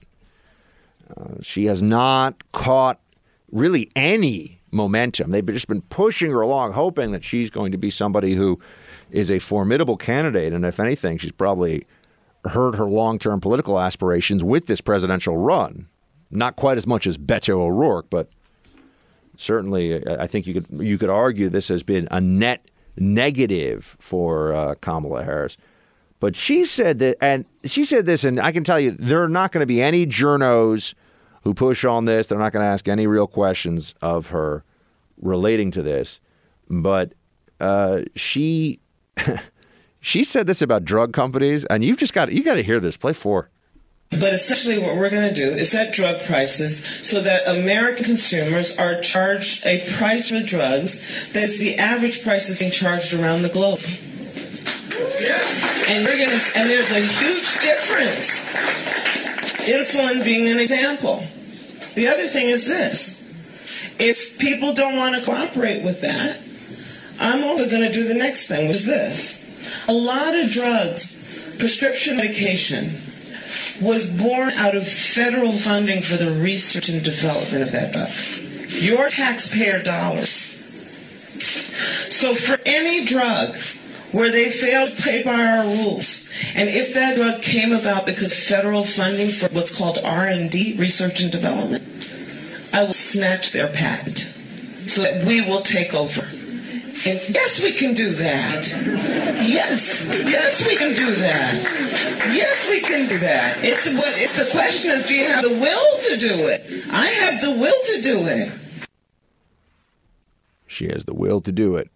Uh, 1.16 1.36
she 1.41 1.66
has 1.66 1.82
not 1.82 2.43
caught 2.51 2.99
really 3.51 3.89
any 3.95 4.57
momentum. 4.72 5.32
They've 5.32 5.45
just 5.45 5.68
been 5.68 5.82
pushing 5.82 6.32
her 6.32 6.41
along 6.41 6.74
hoping 6.74 7.11
that 7.11 7.24
she's 7.24 7.49
going 7.49 7.72
to 7.72 7.78
be 7.78 7.89
somebody 7.89 8.34
who 8.34 8.59
is 9.11 9.32
a 9.32 9.39
formidable 9.39 9.97
candidate 9.97 10.53
and 10.53 10.65
if 10.65 10.80
anything 10.80 11.18
she's 11.18 11.32
probably 11.32 11.86
hurt 12.45 12.76
her 12.76 12.86
long 12.86 13.20
term 13.20 13.39
political 13.39 13.80
aspirations 13.80 14.43
with 14.43 14.68
this 14.68 14.82
presidential 14.82 15.38
run. 15.38 15.88
Not 16.30 16.55
quite 16.55 16.78
as 16.78 16.86
much 16.86 17.07
as 17.07 17.18
Beto 17.18 17.59
O'Rourke, 17.59 18.09
but 18.09 18.30
certainly 19.38 20.05
I 20.07 20.28
think 20.28 20.45
you 20.47 20.53
could 20.53 20.68
you 20.72 20.97
could 20.97 21.09
argue 21.09 21.49
this 21.49 21.70
has 21.70 21.84
been 21.84 22.07
a 22.11 22.20
net 22.20 22.70
negative 22.97 23.95
for 23.99 24.53
uh, 24.53 24.76
Kamala 24.76 25.24
Harris. 25.24 25.57
But 26.20 26.36
she 26.36 26.65
said 26.65 26.99
that, 26.99 27.18
and 27.22 27.45
she 27.63 27.86
said 27.86 28.07
this, 28.07 28.24
and 28.24 28.39
I 28.39 28.51
can 28.51 28.63
tell 28.63 28.80
you, 28.80 28.91
there 28.91 29.24
are 29.24 29.30
not 29.30 29.51
going 29.51 29.61
to 29.61 29.68
be 29.68 29.82
any 29.82 30.07
journos 30.07 30.95
who 31.48 31.54
push 31.54 31.86
on 31.86 32.04
this. 32.04 32.28
They're 32.28 32.38
not 32.38 32.52
going 32.52 32.64
to 32.64 32.68
ask 32.68 32.89
any 32.89 33.08
real 33.08 33.26
questions 33.26 33.95
of 34.02 34.32
her 34.32 34.66
relating 35.22 35.72
to 35.72 35.82
this. 35.82 36.20
But 36.70 37.14
uh, 37.62 38.02
she 38.18 38.82
she 40.02 40.26
said 40.26 40.45
this 40.45 40.62
about 40.62 40.84
drug 40.84 41.14
companies, 41.14 41.64
and 41.64 41.86
you've 41.86 42.00
just 42.00 42.14
got 42.14 42.34
you 42.34 42.43
got 42.43 42.56
to 42.56 42.64
hear 42.64 42.82
this. 42.82 42.98
Play 42.98 43.14
four. 43.14 43.50
But 44.10 44.34
essentially, 44.34 44.78
what 44.78 44.98
we're 44.98 45.10
going 45.10 45.30
to 45.30 45.34
do 45.34 45.48
is 45.48 45.72
set 45.72 45.93
drug 45.93 46.20
prices 46.26 46.84
so 46.84 47.22
that 47.22 47.48
American 47.48 48.04
consumers 48.04 48.78
are 48.78 49.00
charged 49.00 49.66
a 49.66 49.82
price 49.98 50.30
for 50.30 50.41
drugs 50.43 51.32
that's 51.32 51.60
the 51.60 51.78
average 51.78 52.24
price 52.24 52.50
that's 52.50 52.60
being 52.60 52.72
charged 52.72 53.14
around 53.14 53.41
the 53.41 53.50
globe. 53.50 53.80
And 55.89 56.06
we're 56.06 56.18
going 56.18 56.30
to, 56.30 56.60
and 56.60 56.70
there's 56.70 56.91
a 56.91 57.00
huge 57.00 57.60
difference. 57.62 58.41
Insulin 59.68 60.24
being 60.26 60.50
an 60.50 60.60
example. 60.60 61.24
The 61.98 62.08
other 62.10 62.28
thing 62.28 62.48
is 62.48 62.68
this: 62.68 63.18
if 64.00 64.38
people 64.38 64.76
don't 64.76 64.98
want 64.98 65.16
to 65.16 65.26
cooperate 65.26 65.84
with 65.84 66.02
that, 66.02 66.38
I'm 67.20 67.43
also 67.43 67.68
going 67.68 67.88
to 67.88 67.91
do 67.91 68.08
the 68.08 68.14
next 68.14 68.48
thing, 68.48 68.68
which 68.68 68.78
is 68.78 68.86
this: 68.86 69.84
a 69.88 69.93
lot 69.93 70.36
of 70.36 70.52
drugs, 70.52 71.56
prescription 71.58 72.18
medication 72.18 72.91
was 73.82 74.16
born 74.22 74.50
out 74.52 74.76
of 74.76 74.88
federal 74.88 75.52
funding 75.52 76.04
for 76.04 76.18
the 76.18 76.39
research 76.39 76.88
and 76.89 77.04
development 77.04 77.64
of 77.64 77.72
that 77.72 77.93
drug. 77.93 78.10
Your 78.80 79.10
taxpayer 79.10 79.82
dollars. 79.82 80.54
So 82.14 82.36
for 82.36 82.60
any 82.64 83.06
drug 83.06 83.56
where 84.18 84.32
they 84.32 84.49
failed 84.49 84.89
to 84.89 85.01
play 85.03 85.22
by 85.22 85.45
our 85.45 85.63
rules, 85.63 86.28
and 86.55 86.68
if 86.70 86.95
that 86.95 87.15
drug 87.15 87.39
came 87.43 87.72
about 87.72 88.03
because 88.07 88.34
federal 88.34 88.84
funding 88.84 89.30
for 89.30 89.47
what's 89.53 89.78
called 89.78 89.99
R&D, 90.03 90.76
research 90.80 91.22
and 91.22 91.32
development, 91.32 91.84
I 92.74 92.84
will 92.84 92.93
snatch 92.93 93.51
their 93.51 93.68
patent 93.68 94.18
so 94.89 95.03
that 95.03 95.24
we 95.26 95.41
will 95.41 95.61
take 95.61 95.93
over. 95.93 96.24
And 96.24 97.22
yes, 97.30 97.61
we 97.61 97.72
can 97.74 97.93
do 97.93 98.09
that. 98.09 98.65
Yes, 99.45 100.07
yes, 100.09 100.65
we 100.65 100.76
can 100.76 100.95
do 100.95 101.11
that. 101.11 101.53
Yes, 102.34 102.68
we 102.72 102.82
can 102.82 103.07
do 103.07 103.20
that. 103.20 103.57
It's 103.61 103.93
what 103.93 104.09
it's 104.18 104.36
the 104.36 104.49
question 104.51 104.93
is, 104.93 105.07
do 105.07 105.15
you 105.15 105.28
have 105.28 105.43
the 105.43 105.59
will 105.59 105.99
to 106.09 106.18
do 106.18 106.47
it? 106.47 106.61
I 106.91 107.05
have 107.05 107.39
the 107.41 107.51
will 107.51 107.82
to 107.93 108.01
do 108.01 108.26
it. 108.26 108.88
She 110.65 110.88
has 110.88 111.03
the 111.03 111.13
will 111.13 111.39
to 111.41 111.51
do 111.51 111.76
it. 111.76 111.91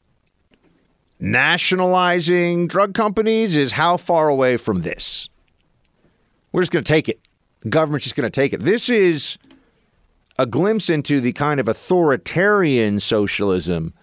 Nationalizing 1.23 2.67
drug 2.67 2.95
companies 2.95 3.55
is 3.55 3.73
how 3.73 3.95
far 3.95 4.27
away 4.27 4.57
from 4.57 4.81
this? 4.81 5.29
We're 6.51 6.63
just 6.63 6.71
going 6.71 6.83
to 6.83 6.91
take 6.91 7.07
it. 7.07 7.21
The 7.61 7.69
government's 7.69 8.05
just 8.05 8.15
going 8.15 8.25
to 8.25 8.31
take 8.31 8.53
it. 8.53 8.61
This 8.61 8.89
is 8.89 9.37
a 10.39 10.47
glimpse 10.47 10.89
into 10.89 11.21
the 11.21 11.31
kind 11.33 11.59
of 11.59 11.67
authoritarian 11.67 12.99
socialism 12.99 13.93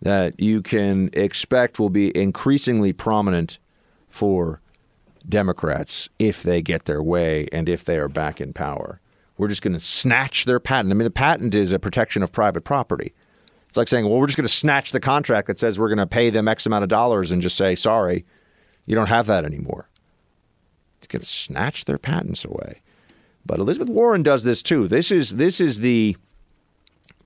that 0.00 0.40
you 0.40 0.62
can 0.62 1.10
expect 1.12 1.78
will 1.78 1.90
be 1.90 2.16
increasingly 2.16 2.94
prominent 2.94 3.58
for 4.08 4.62
Democrats 5.28 6.08
if 6.18 6.42
they 6.42 6.62
get 6.62 6.86
their 6.86 7.02
way 7.02 7.46
and 7.52 7.68
if 7.68 7.84
they 7.84 7.98
are 7.98 8.08
back 8.08 8.40
in 8.40 8.54
power. 8.54 9.00
We're 9.36 9.48
just 9.48 9.60
going 9.60 9.74
to 9.74 9.80
snatch 9.80 10.46
their 10.46 10.60
patent. 10.60 10.92
I 10.92 10.94
mean, 10.94 11.04
the 11.04 11.10
patent 11.10 11.54
is 11.54 11.72
a 11.72 11.78
protection 11.78 12.22
of 12.22 12.32
private 12.32 12.62
property. 12.62 13.12
It's 13.74 13.76
like 13.76 13.88
saying, 13.88 14.08
well, 14.08 14.20
we're 14.20 14.28
just 14.28 14.36
going 14.36 14.46
to 14.46 14.54
snatch 14.54 14.92
the 14.92 15.00
contract 15.00 15.48
that 15.48 15.58
says 15.58 15.80
we're 15.80 15.88
going 15.88 15.98
to 15.98 16.06
pay 16.06 16.30
them 16.30 16.46
X 16.46 16.64
amount 16.64 16.84
of 16.84 16.88
dollars 16.88 17.32
and 17.32 17.42
just 17.42 17.56
say, 17.56 17.74
sorry, 17.74 18.24
you 18.86 18.94
don't 18.94 19.08
have 19.08 19.26
that 19.26 19.44
anymore. 19.44 19.88
It's 20.98 21.08
going 21.08 21.22
to 21.22 21.26
snatch 21.26 21.84
their 21.84 21.98
patents 21.98 22.44
away. 22.44 22.82
But 23.44 23.58
Elizabeth 23.58 23.88
Warren 23.88 24.22
does 24.22 24.44
this 24.44 24.62
too. 24.62 24.86
This 24.86 25.10
is 25.10 25.34
this 25.34 25.60
is 25.60 25.80
the 25.80 26.16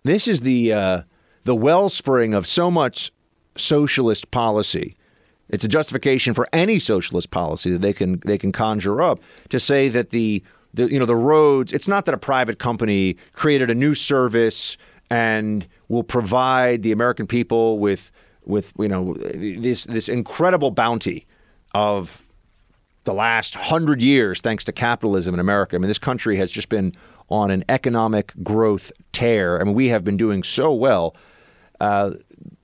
this 0.05 0.27
is 0.27 0.41
the 0.41 0.73
uh, 0.73 1.03
the 1.45 1.55
wellspring 1.55 2.33
of 2.33 2.47
so 2.47 2.71
much 2.71 3.13
socialist 3.59 4.31
policy. 4.31 4.97
It's 5.51 5.65
a 5.65 5.69
justification 5.69 6.33
for 6.33 6.49
any 6.51 6.79
socialist 6.79 7.31
policy 7.31 7.73
that 7.73 7.83
they 7.83 7.93
can 7.93 8.21
they 8.25 8.39
can 8.39 8.53
conjure 8.53 9.03
up 9.03 9.21
to 9.51 9.61
say 9.61 9.91
that 9.91 10.09
the, 10.11 10.43
the 10.73 10.91
you 10.91 10.99
know 10.99 11.05
the 11.05 11.15
roads. 11.15 11.75
It's 11.75 11.89
not 11.89 12.07
that 12.07 12.15
a 12.15 12.19
private 12.19 12.59
company 12.59 13.19
created 13.35 13.69
a 13.69 13.75
new 13.75 13.95
service 13.95 14.79
and 15.11 15.67
will 15.89 16.03
provide 16.03 16.83
the 16.83 16.93
American 16.93 17.27
people 17.27 17.79
with 17.79 18.11
with 18.45 18.73
you 18.79 18.89
know 18.89 19.15
this 19.15 19.85
this 19.85 20.09
incredible 20.09 20.71
bounty 20.71 21.27
of 21.75 22.29
the 23.05 23.15
last 23.15 23.55
hundred 23.55 24.03
years, 24.03 24.41
thanks 24.41 24.65
to 24.65 24.73
capitalism 24.73 25.33
in 25.33 25.41
America. 25.41 25.77
I 25.77 25.79
mean, 25.79 25.89
this 25.89 25.99
country 25.99 26.37
has 26.37 26.53
just 26.53 26.69
been 26.69 26.95
on 27.31 27.51
an 27.51 27.65
economic 27.69 28.33
growth 28.43 28.93
tear. 29.13 29.61
I 29.61 29.65
mean, 29.65 29.75
we 29.75 29.89
have 29.89 30.05
been 30.05 30.17
doing 30.17 30.43
so 30.43 30.73
well. 30.73 31.17
Uh, 31.81 32.13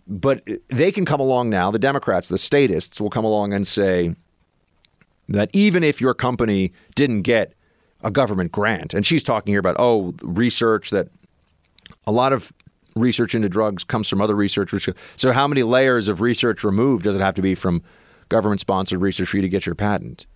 but 0.07 0.47
they 0.68 0.92
can 0.92 1.05
come 1.05 1.20
along 1.20 1.51
now, 1.51 1.70
the 1.70 1.78
Democrats, 1.78 2.28
the 2.28 2.38
statists 2.38 3.01
will 3.01 3.11
come 3.11 3.24
along 3.24 3.53
and 3.53 3.66
say 3.66 4.14
that 5.28 5.49
even 5.53 5.82
if 5.82 6.01
your 6.01 6.12
company 6.12 6.72
didn't 6.95 7.22
get 7.22 7.55
a 8.03 8.11
government 8.11 8.53
grant, 8.53 8.92
and 8.92 9.07
she's 9.07 9.24
talking 9.24 9.53
here 9.53 9.61
about, 9.61 9.76
oh, 9.78 10.14
research 10.22 10.90
that 10.90 11.09
a 12.07 12.12
lot 12.12 12.32
of 12.32 12.52
research 12.96 13.34
into 13.34 13.48
drugs 13.48 13.84
comes 13.84 14.09
from 14.09 14.20
other 14.20 14.36
research. 14.36 14.72
So, 15.16 15.32
how 15.32 15.48
many 15.48 15.62
layers 15.62 16.09
of 16.09 16.20
research 16.20 16.64
removed 16.64 17.05
does 17.05 17.16
it 17.16 17.20
have 17.20 17.34
to 17.34 17.42
be 17.42 17.55
from 17.55 17.82
government 18.28 18.61
sponsored 18.61 19.00
research 19.00 19.28
for 19.28 19.36
you 19.36 19.42
to 19.42 19.48
get 19.48 19.66
your 19.66 19.74
patent? 19.74 20.26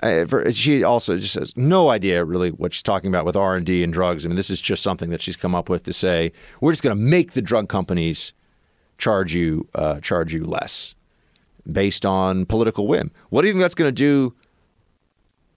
Uh, 0.00 0.26
for, 0.26 0.50
she 0.50 0.82
also 0.82 1.16
just 1.16 1.36
has 1.36 1.56
no 1.56 1.88
idea 1.88 2.24
really 2.24 2.50
what 2.50 2.74
she's 2.74 2.82
talking 2.82 3.08
about 3.08 3.24
with 3.24 3.36
R 3.36 3.54
and 3.54 3.64
D 3.64 3.84
and 3.84 3.92
drugs. 3.92 4.24
I 4.24 4.28
mean, 4.28 4.36
this 4.36 4.50
is 4.50 4.60
just 4.60 4.82
something 4.82 5.10
that 5.10 5.22
she's 5.22 5.36
come 5.36 5.54
up 5.54 5.68
with 5.68 5.84
to 5.84 5.92
say 5.92 6.32
we're 6.60 6.72
just 6.72 6.82
going 6.82 6.96
to 6.96 7.02
make 7.02 7.32
the 7.32 7.42
drug 7.42 7.68
companies 7.68 8.32
charge 8.98 9.34
you 9.34 9.68
uh, 9.74 10.00
charge 10.00 10.34
you 10.34 10.44
less 10.44 10.94
based 11.70 12.04
on 12.04 12.46
political 12.46 12.88
whim. 12.88 13.12
What 13.30 13.42
do 13.42 13.48
you 13.48 13.54
think 13.54 13.62
that's 13.62 13.76
going 13.76 13.88
to 13.88 13.92
do 13.92 14.34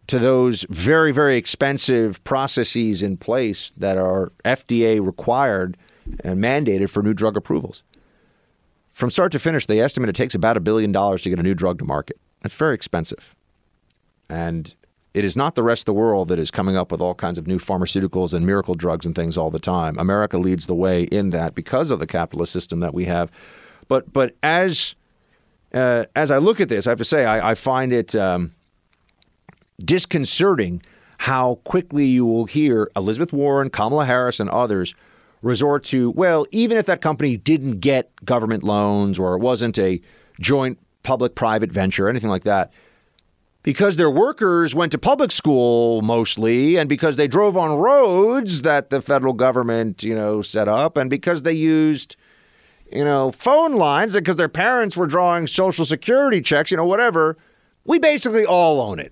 to 0.08 0.20
those 0.20 0.66
very 0.70 1.12
very 1.12 1.38
expensive 1.38 2.24
processes 2.24 3.01
in 3.01 3.18
place 3.18 3.74
that 3.78 3.97
are 3.97 4.32
FDA 4.43 5.06
required 5.06 5.78
and 6.24 6.39
mandated 6.39 6.89
for 6.89 7.01
new 7.01 7.14
drug 7.14 7.38
approvals? 7.38 7.84
From 8.93 9.10
start 9.12 9.32
to 9.34 9.39
finish, 9.39 9.66
they 9.66 9.82
estimate 9.82 10.10
it 10.10 10.16
takes 10.16 10.36
about 10.36 10.56
a 10.56 10.62
billion 10.62 10.91
dollars 10.91 11.24
to 11.24 11.30
get 11.30 11.39
a 11.39 11.43
new 11.43 11.53
drug 11.53 11.80
to 11.80 11.86
market. 11.86 12.18
That's 12.41 12.56
very 12.56 12.76
expensive. 12.76 13.36
And 14.30 14.74
it 15.14 15.24
is 15.24 15.36
not 15.36 15.56
the 15.56 15.64
rest 15.64 15.82
of 15.82 15.86
the 15.86 15.93
world 15.93 16.28
that 16.28 16.39
is 16.39 16.51
coming 16.51 16.76
up 16.76 16.91
with 16.91 17.01
all 17.01 17.16
kinds 17.16 17.38
of 17.38 17.47
new 17.47 17.58
pharmaceuticals 17.58 18.34
and 18.34 18.45
miracle 18.45 18.76
drugs 18.76 19.06
and 19.06 19.16
things 19.16 19.38
all 19.38 19.49
the 19.49 19.60
time. 19.60 19.97
America 19.97 20.38
leads 20.38 20.68
the 20.68 20.76
way 20.76 21.03
in 21.03 21.30
that 21.32 21.56
because 21.56 21.89
of 21.89 21.99
the 21.99 22.08
capitalist 22.08 22.51
system 22.51 22.82
that 22.82 22.93
we 22.93 23.06
have. 23.06 23.32
But 23.88 24.12
but 24.12 24.36
as 24.43 24.95
uh, 25.74 26.06
as 26.16 26.32
I 26.32 26.38
look 26.38 26.60
at 26.60 26.70
this, 26.70 26.86
I 26.86 26.91
have 26.91 26.97
to 26.97 27.06
say 27.06 27.26
I, 27.26 27.51
I 27.51 27.56
find 27.56 27.93
it 27.93 28.14
um, 28.16 28.51
disconcerting 29.84 30.82
how 31.19 31.55
quickly 31.63 32.05
you 32.05 32.26
will 32.26 32.45
hear 32.45 32.89
Elizabeth 32.95 33.34
Warren, 33.34 33.69
Kamala 33.69 34.05
Harris, 34.05 34.39
and 34.39 34.49
others 34.49 34.93
resort 35.41 35.84
to 35.86 36.11
well, 36.11 36.45
even 36.51 36.78
if 36.78 36.86
that 36.88 37.01
company 37.01 37.38
didn't 37.38 37.80
get 37.80 38.11
government 38.26 38.63
loans 38.63 39.19
or 39.19 39.36
it 39.36 39.39
wasn't 39.39 39.78
a 39.78 40.01
joint 40.39 40.80
public-private 41.03 41.71
venture, 41.71 42.07
or 42.07 42.09
anything 42.09 42.32
like 42.32 42.43
that 42.43 42.73
because 43.61 43.97
their 43.97 44.09
workers 44.09 44.76
went 44.76 44.91
to 44.91 44.97
public 44.97 45.32
school 45.32 46.01
mostly 46.01 46.78
and 46.78 46.89
because 46.89 47.15
they 47.15 47.28
drove 47.28 47.55
on 47.57 47.78
roads 47.78 48.61
that 48.63 48.89
the 48.89 49.01
federal 49.01 49.34
government, 49.34 50.03
you 50.03 50.15
know, 50.15 50.41
set 50.41 50.67
up 50.67 50.97
and 50.97 51.09
because 51.09 51.43
they 51.43 51.53
used 51.53 52.15
you 52.91 53.03
know, 53.03 53.32
phone 53.32 53.73
lines 53.73 54.13
because 54.13 54.36
their 54.36 54.49
parents 54.49 54.95
were 54.95 55.07
drawing 55.07 55.47
social 55.47 55.86
security 55.86 56.41
checks, 56.41 56.71
you 56.71 56.78
know, 56.78 56.86
whatever, 56.86 57.38
we 57.84 57.99
basically 57.99 58.45
all 58.45 58.80
own 58.80 58.99
it. 58.99 59.11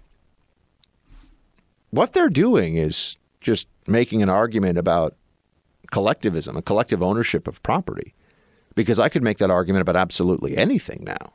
What 1.94 2.14
they're 2.14 2.28
doing 2.28 2.76
is 2.76 3.18
just 3.40 3.68
making 3.86 4.24
an 4.24 4.30
argument 4.30 4.80
about 4.80 5.16
collectivism, 5.92 6.58
a 6.58 6.62
collective 6.64 7.04
ownership 7.04 7.48
of 7.48 7.62
property. 7.62 8.16
Because 8.74 8.98
I 8.98 9.10
could 9.10 9.22
make 9.22 9.38
that 9.38 9.52
argument 9.52 9.84
about 9.84 9.96
absolutely 9.96 10.58
anything 10.58 11.04
now. 11.06 11.34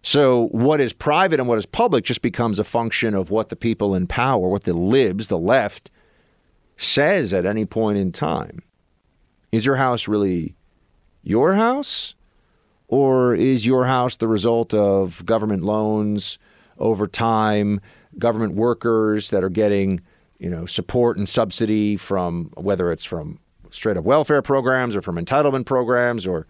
So 0.00 0.46
what 0.52 0.80
is 0.80 0.92
private 0.92 1.40
and 1.40 1.48
what 1.48 1.58
is 1.58 1.66
public 1.66 2.04
just 2.04 2.22
becomes 2.22 2.60
a 2.60 2.64
function 2.64 3.16
of 3.16 3.30
what 3.30 3.48
the 3.48 3.56
people 3.56 3.96
in 3.96 4.06
power, 4.06 4.46
what 4.46 4.62
the 4.62 4.74
libs, 4.74 5.26
the 5.26 5.38
left, 5.38 5.90
says 6.76 7.32
at 7.32 7.44
any 7.44 7.66
point 7.66 7.98
in 7.98 8.12
time. 8.12 8.62
Is 9.50 9.66
your 9.66 9.74
house 9.74 10.06
really 10.06 10.54
your 11.24 11.54
house? 11.54 12.14
Or 12.86 13.34
is 13.34 13.66
your 13.66 13.86
house 13.86 14.18
the 14.18 14.28
result 14.28 14.72
of 14.72 15.26
government 15.26 15.64
loans 15.64 16.38
over 16.78 17.08
time 17.08 17.80
government 18.18 18.54
workers 18.54 19.30
that 19.30 19.44
are 19.44 19.50
getting, 19.50 20.00
you 20.38 20.50
know, 20.50 20.66
support 20.66 21.16
and 21.16 21.28
subsidy 21.28 21.96
from 21.96 22.50
whether 22.54 22.90
it's 22.92 23.04
from 23.04 23.38
straight 23.70 23.96
up 23.96 24.04
welfare 24.04 24.42
programs 24.42 24.94
or 24.94 25.02
from 25.02 25.16
entitlement 25.16 25.66
programs 25.66 26.26
or 26.26 26.46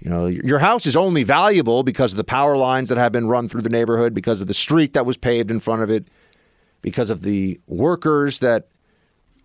you 0.00 0.08
know, 0.08 0.26
your 0.26 0.58
house 0.58 0.86
is 0.86 0.96
only 0.96 1.24
valuable 1.24 1.82
because 1.82 2.14
of 2.14 2.16
the 2.16 2.24
power 2.24 2.56
lines 2.56 2.88
that 2.88 2.96
have 2.96 3.12
been 3.12 3.28
run 3.28 3.48
through 3.48 3.60
the 3.60 3.68
neighborhood, 3.68 4.14
because 4.14 4.40
of 4.40 4.46
the 4.46 4.54
street 4.54 4.94
that 4.94 5.04
was 5.04 5.18
paved 5.18 5.50
in 5.50 5.60
front 5.60 5.82
of 5.82 5.90
it, 5.90 6.08
because 6.80 7.10
of 7.10 7.20
the 7.20 7.60
workers 7.66 8.38
that 8.38 8.68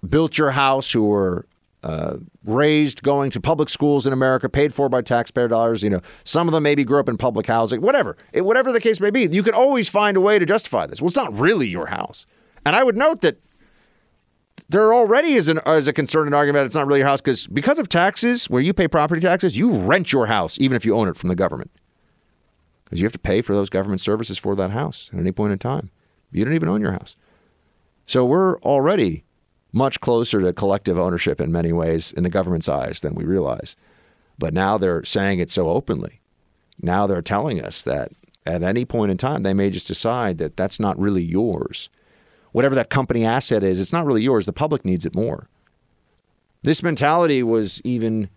built 0.07 0.38
your 0.38 0.51
house 0.51 0.89
who 0.89 1.03
were 1.03 1.45
uh, 1.86 2.17
raised 2.43 3.03
going 3.03 3.29
to 3.29 3.39
public 3.39 3.69
schools 3.69 4.07
in 4.07 4.11
America, 4.11 4.49
paid 4.49 4.73
for 4.73 4.89
by 4.89 5.03
taxpayer 5.03 5.47
dollars. 5.47 5.83
You 5.83 5.91
know, 5.91 6.01
some 6.23 6.47
of 6.47 6.51
them 6.51 6.63
maybe 6.63 6.83
grew 6.83 6.99
up 6.99 7.07
in 7.07 7.15
public 7.15 7.45
housing, 7.45 7.79
whatever. 7.79 8.17
It, 8.33 8.41
whatever 8.41 8.71
the 8.71 8.81
case 8.81 8.99
may 8.99 9.11
be, 9.11 9.27
you 9.31 9.43
can 9.43 9.53
always 9.53 9.88
find 9.88 10.17
a 10.17 10.21
way 10.21 10.39
to 10.39 10.45
justify 10.47 10.88
this. 10.88 10.99
Well, 10.99 11.07
it's 11.07 11.15
not 11.15 11.38
really 11.38 11.67
your 11.67 11.86
house. 11.86 12.25
And 12.65 12.75
I 12.75 12.83
would 12.83 12.97
note 12.97 13.21
that 13.21 13.39
there 14.67 14.95
already 14.95 15.33
is, 15.33 15.47
an, 15.47 15.59
is 15.67 15.88
a 15.88 15.93
concern 15.93 16.25
and 16.25 16.33
argument 16.33 16.63
that 16.63 16.65
it's 16.65 16.75
not 16.75 16.88
really 16.88 17.01
your 17.01 17.07
house 17.07 17.21
because 17.21 17.45
because 17.45 17.77
of 17.77 17.88
taxes, 17.88 18.49
where 18.49 18.63
you 18.63 18.73
pay 18.73 18.88
property 18.88 19.21
taxes, 19.21 19.55
you 19.55 19.71
rent 19.71 20.11
your 20.11 20.25
house 20.25 20.59
even 20.59 20.75
if 20.75 20.86
you 20.86 20.95
own 20.95 21.07
it 21.07 21.15
from 21.15 21.29
the 21.29 21.36
government 21.36 21.69
because 22.83 22.99
you 22.99 23.05
have 23.05 23.13
to 23.13 23.19
pay 23.19 23.43
for 23.43 23.53
those 23.53 23.69
government 23.69 24.01
services 24.01 24.39
for 24.39 24.55
that 24.55 24.71
house 24.71 25.11
at 25.13 25.19
any 25.19 25.31
point 25.31 25.53
in 25.53 25.59
time. 25.59 25.91
You 26.31 26.43
don't 26.45 26.55
even 26.55 26.69
own 26.69 26.81
your 26.81 26.93
house. 26.93 27.15
So 28.07 28.25
we're 28.25 28.57
already 28.61 29.24
much 29.76 29.99
closer 29.99 30.41
to 30.41 30.53
collective 30.53 30.97
ownership 30.97 31.39
in 31.39 31.51
many 31.51 31.71
ways 31.71 32.11
in 32.13 32.23
the 32.23 32.30
government's 32.30 32.69
eyes 32.69 33.01
than 33.01 33.13
we 33.13 33.26
realize. 33.26 33.76
But 34.39 34.53
now 34.53 34.78
they're 34.80 35.03
saying 35.03 35.39
it 35.39 35.51
so 35.51 35.69
openly. 35.69 36.21
Now 36.82 37.05
they're 37.05 37.21
telling 37.21 37.63
us 37.63 37.84
that 37.84 38.11
at 38.45 38.63
any 38.63 38.86
point 38.86 39.11
in 39.11 39.17
time, 39.17 39.43
they 39.43 39.53
may 39.53 39.69
just 39.69 39.88
decide 39.88 40.39
that 40.39 40.57
that's 40.57 40.80
not 40.80 40.99
really 40.99 41.23
yours 41.23 41.89
whatever 42.55 42.73
that 42.73 42.89
company 42.89 43.26
asset 43.26 43.65
is, 43.65 43.82
it's 43.82 43.91
not 43.91 44.05
really 44.05 44.21
yours. 44.21 44.45
The 44.45 44.53
public 44.53 44.86
needs 44.86 45.05
it 45.05 45.13
more. 45.13 45.49
This 46.63 46.82
mentality 46.82 47.43
was 47.43 47.82
even 47.84 48.30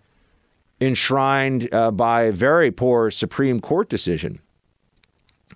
enshrined 0.80 1.72
uh, 1.72 1.92
by 1.92 2.22
a 2.22 2.32
very 2.32 2.72
poor 2.72 3.12
Supreme 3.12 3.60
Court 3.60 3.88
decision 3.88 4.40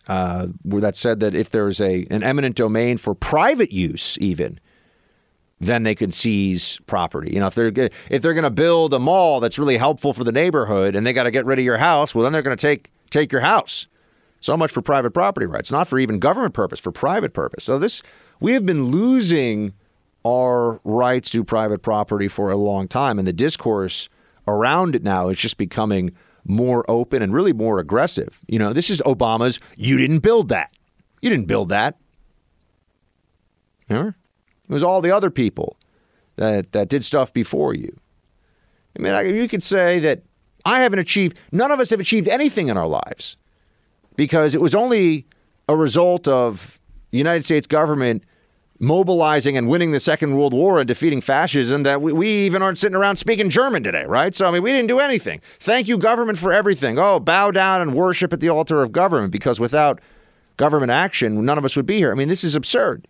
uh, 0.07 0.47
where 0.63 0.81
that 0.81 0.95
said 0.95 1.19
that 1.19 1.35
if 1.35 1.51
there's 1.51 1.81
a 1.81 2.07
an 2.09 2.23
eminent 2.23 2.55
domain 2.55 2.99
for 2.99 3.17
private 3.17 3.73
use, 3.73 4.17
even 4.21 4.61
then 5.63 5.85
they 5.85 5.95
could 5.95 6.13
seize 6.13 6.81
property. 6.87 7.33
You 7.33 7.41
know, 7.41 7.47
if 7.47 7.55
they're 7.55 7.73
if 8.11 8.21
they're 8.21 8.35
going 8.35 8.43
to 8.43 8.51
build 8.51 8.93
a 8.93 8.99
mall 8.99 9.39
that's 9.39 9.59
really 9.59 9.77
helpful 9.77 10.13
for 10.13 10.25
the 10.25 10.33
neighborhood 10.33 10.97
and 10.97 11.07
they 11.07 11.13
got 11.13 11.23
to 11.23 11.31
get 11.31 11.47
rid 11.47 11.59
of 11.59 11.65
your 11.65 11.79
house, 11.79 12.15
well, 12.15 12.25
then 12.25 12.33
they're 12.33 12.43
going 12.43 12.57
to 12.57 12.61
take 12.61 12.91
take 13.11 13.31
your 13.31 13.43
house. 13.43 13.87
So 14.41 14.57
much 14.57 14.73
for 14.73 14.83
private 14.83 15.13
property 15.13 15.47
rights, 15.47 15.71
not 15.71 15.87
for 15.87 16.01
even 16.01 16.19
government 16.19 16.53
purpose, 16.53 16.81
for 16.81 16.91
private 16.91 17.33
purpose. 17.33 17.63
So 17.63 17.79
this 17.79 18.03
we 18.41 18.55
have 18.55 18.67
been 18.67 18.87
losing 18.87 19.73
our 20.27 20.81
rights 20.83 21.31
to 21.31 21.45
private 21.45 21.83
property 21.83 22.27
for 22.27 22.51
a 22.51 22.57
long 22.57 22.89
time, 22.89 23.21
and 23.21 23.27
the 23.27 23.33
discourse 23.33 24.09
around 24.49 24.97
it 24.97 25.05
now 25.05 25.29
is 25.29 25.39
just 25.39 25.59
becoming 25.59 26.11
more 26.45 26.85
open 26.91 27.23
and 27.23 27.33
really 27.33 27.53
more 27.53 27.79
aggressive. 27.79 28.41
You 28.49 28.59
know, 28.59 28.73
this 28.73 28.91
is 28.91 29.01
Obama's 29.03 29.61
you 29.77 29.97
didn't 29.97 30.21
build 30.21 30.49
that. 30.49 30.77
You 31.21 31.31
didn't 31.31 31.47
build 31.47 31.69
that. 31.69 31.99
Remember? 33.89 34.17
It 34.73 34.75
was 34.75 34.83
all 34.83 35.03
the 35.03 35.11
other 35.11 35.29
people 35.29 35.77
that, 36.37 36.73
that 36.73 36.89
did 36.89 37.05
stuff 37.05 37.31
before 37.31 37.75
you. 37.75 37.95
I 38.99 39.03
mean, 39.03 39.35
you 39.35 39.47
could 39.47 39.63
say 39.63 39.99
that 39.99 40.23
I 40.65 40.81
haven't 40.81 40.99
achieved, 40.99 41.39
none 41.53 41.71
of 41.71 41.79
us 41.79 41.91
have 41.91 42.01
achieved 42.01 42.27
anything 42.27 42.69
in 42.69 42.79
our 42.79 42.87
lives 42.87 43.37
because 44.17 44.55
it 44.55 44.63
was 44.63 44.75
only 44.75 45.27
a 45.69 45.77
result 45.77 46.27
of 46.27 46.81
the 47.11 47.19
United 47.19 47.45
States 47.45 47.67
government 47.67 48.25
mobilizing 48.79 49.59
and 49.59 49.69
winning 49.69 49.91
the 49.91 50.01
Second 50.01 50.37
World 50.37 50.55
War 50.55 50.79
and 50.79 50.89
defeating 50.89 51.21
fascism 51.21 51.83
that 51.83 52.01
we, 52.01 52.15
we, 52.15 52.29
even 52.29 52.63
aren't 52.63 52.79
sitting 52.79 52.97
around 52.97 53.17
speaking 53.17 53.51
German 53.51 53.83
today, 53.83 54.07
right? 54.07 54.35
So, 54.35 54.47
I 54.47 54.53
mean, 54.53 54.63
we 54.63 54.73
didn't 54.73 54.89
do 54.89 55.01
anything. 55.01 55.43
Thank 55.61 55.87
you, 55.87 55.99
government, 55.99 56.39
for 56.39 56.51
everything. 56.51 56.99
Oh, 56.99 57.21
bow 57.21 57.51
down 57.51 57.83
and 57.83 57.95
worship 57.95 58.33
at 58.33 58.41
the 58.41 58.49
altar 58.49 58.83
of 58.83 58.91
government 58.91 59.33
because 59.33 59.61
without 59.61 60.01
government 60.57 60.91
action, 60.93 61.45
none 61.45 61.59
of 61.59 61.65
us 61.67 61.77
would 61.77 61.85
be 61.85 61.99
here. 61.99 62.11
I 62.11 62.15
mean, 62.15 62.29
this 62.29 62.43
is 62.43 62.55
absurd. 62.55 63.07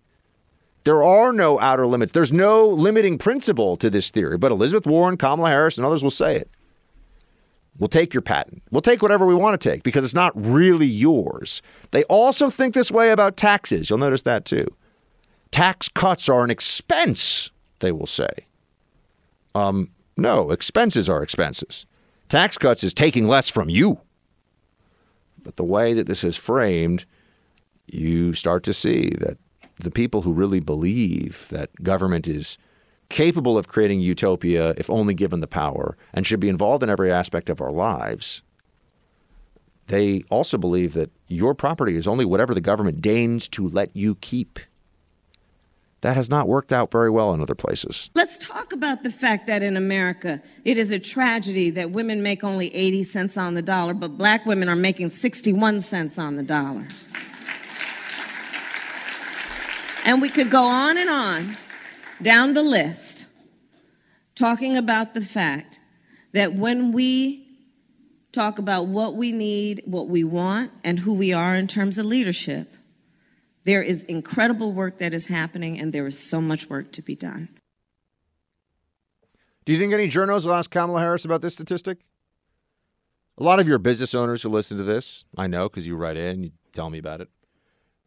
There 0.84 1.02
are 1.02 1.32
no 1.32 1.60
outer 1.60 1.86
limits. 1.86 2.12
There's 2.12 2.32
no 2.32 2.66
limiting 2.68 3.18
principle 3.18 3.76
to 3.76 3.88
this 3.88 4.10
theory, 4.10 4.36
but 4.36 4.50
Elizabeth 4.50 4.86
Warren, 4.86 5.16
Kamala 5.16 5.48
Harris, 5.48 5.76
and 5.76 5.86
others 5.86 6.02
will 6.02 6.10
say 6.10 6.36
it. 6.36 6.50
We'll 7.78 7.88
take 7.88 8.12
your 8.12 8.22
patent. 8.22 8.62
We'll 8.70 8.82
take 8.82 9.00
whatever 9.00 9.24
we 9.24 9.34
want 9.34 9.58
to 9.58 9.70
take 9.70 9.82
because 9.82 10.04
it's 10.04 10.14
not 10.14 10.32
really 10.34 10.86
yours. 10.86 11.62
They 11.90 12.04
also 12.04 12.50
think 12.50 12.74
this 12.74 12.90
way 12.90 13.10
about 13.10 13.36
taxes. 13.36 13.88
You'll 13.88 13.98
notice 13.98 14.22
that 14.22 14.44
too. 14.44 14.66
Tax 15.50 15.88
cuts 15.88 16.28
are 16.28 16.44
an 16.44 16.50
expense, 16.50 17.50
they 17.80 17.92
will 17.92 18.06
say. 18.06 18.28
Um, 19.54 19.90
no, 20.16 20.50
expenses 20.50 21.08
are 21.08 21.22
expenses. 21.22 21.86
Tax 22.28 22.58
cuts 22.58 22.84
is 22.84 22.94
taking 22.94 23.28
less 23.28 23.48
from 23.48 23.68
you. 23.68 24.00
But 25.42 25.56
the 25.56 25.64
way 25.64 25.92
that 25.94 26.06
this 26.06 26.24
is 26.24 26.36
framed, 26.36 27.04
you 27.86 28.32
start 28.32 28.62
to 28.64 28.72
see 28.72 29.10
that 29.18 29.38
the 29.82 29.90
people 29.90 30.22
who 30.22 30.32
really 30.32 30.60
believe 30.60 31.48
that 31.50 31.70
government 31.82 32.28
is 32.28 32.56
capable 33.08 33.58
of 33.58 33.68
creating 33.68 34.00
utopia 34.00 34.70
if 34.78 34.88
only 34.88 35.12
given 35.12 35.40
the 35.40 35.46
power 35.46 35.96
and 36.14 36.26
should 36.26 36.40
be 36.40 36.48
involved 36.48 36.82
in 36.82 36.88
every 36.88 37.12
aspect 37.12 37.50
of 37.50 37.60
our 37.60 37.70
lives, 37.72 38.42
they 39.88 40.22
also 40.30 40.56
believe 40.56 40.94
that 40.94 41.10
your 41.28 41.54
property 41.54 41.96
is 41.96 42.06
only 42.06 42.24
whatever 42.24 42.54
the 42.54 42.60
government 42.60 43.02
deigns 43.02 43.48
to 43.48 43.68
let 43.68 43.94
you 43.94 44.14
keep. 44.16 44.58
That 46.00 46.16
has 46.16 46.28
not 46.28 46.48
worked 46.48 46.72
out 46.72 46.90
very 46.90 47.10
well 47.10 47.32
in 47.32 47.40
other 47.40 47.54
places. 47.54 48.10
Let's 48.14 48.38
talk 48.38 48.72
about 48.72 49.04
the 49.04 49.10
fact 49.10 49.46
that 49.46 49.62
in 49.62 49.76
America, 49.76 50.42
it 50.64 50.76
is 50.76 50.90
a 50.90 50.98
tragedy 50.98 51.70
that 51.70 51.92
women 51.92 52.22
make 52.22 52.42
only 52.42 52.74
80 52.74 53.04
cents 53.04 53.36
on 53.36 53.54
the 53.54 53.62
dollar, 53.62 53.94
but 53.94 54.18
black 54.18 54.44
women 54.44 54.68
are 54.68 54.74
making 54.74 55.10
61 55.10 55.80
cents 55.80 56.18
on 56.18 56.36
the 56.36 56.42
dollar. 56.42 56.86
And 60.04 60.20
we 60.20 60.28
could 60.28 60.50
go 60.50 60.64
on 60.64 60.98
and 60.98 61.08
on 61.08 61.56
down 62.20 62.54
the 62.54 62.62
list 62.62 63.26
talking 64.34 64.76
about 64.76 65.14
the 65.14 65.20
fact 65.20 65.80
that 66.32 66.54
when 66.54 66.92
we 66.92 67.46
talk 68.32 68.58
about 68.58 68.86
what 68.86 69.14
we 69.14 69.30
need, 69.30 69.82
what 69.84 70.08
we 70.08 70.24
want, 70.24 70.72
and 70.82 70.98
who 70.98 71.12
we 71.12 71.32
are 71.32 71.54
in 71.54 71.68
terms 71.68 71.98
of 71.98 72.06
leadership, 72.06 72.72
there 73.64 73.82
is 73.82 74.02
incredible 74.04 74.72
work 74.72 74.98
that 74.98 75.14
is 75.14 75.26
happening, 75.26 75.78
and 75.78 75.92
there 75.92 76.06
is 76.06 76.18
so 76.18 76.40
much 76.40 76.68
work 76.68 76.90
to 76.92 77.02
be 77.02 77.14
done. 77.14 77.48
Do 79.64 79.72
you 79.72 79.78
think 79.78 79.92
any 79.92 80.08
journals 80.08 80.44
will 80.44 80.54
ask 80.54 80.70
Kamala 80.70 81.00
Harris 81.00 81.24
about 81.24 81.42
this 81.42 81.54
statistic? 81.54 81.98
A 83.38 83.44
lot 83.44 83.60
of 83.60 83.68
your 83.68 83.78
business 83.78 84.14
owners 84.14 84.42
who 84.42 84.48
listen 84.48 84.78
to 84.78 84.84
this, 84.84 85.24
I 85.36 85.46
know 85.46 85.68
because 85.68 85.86
you 85.86 85.96
write 85.96 86.16
in, 86.16 86.42
you 86.42 86.50
tell 86.72 86.90
me 86.90 86.98
about 86.98 87.20
it. 87.20 87.28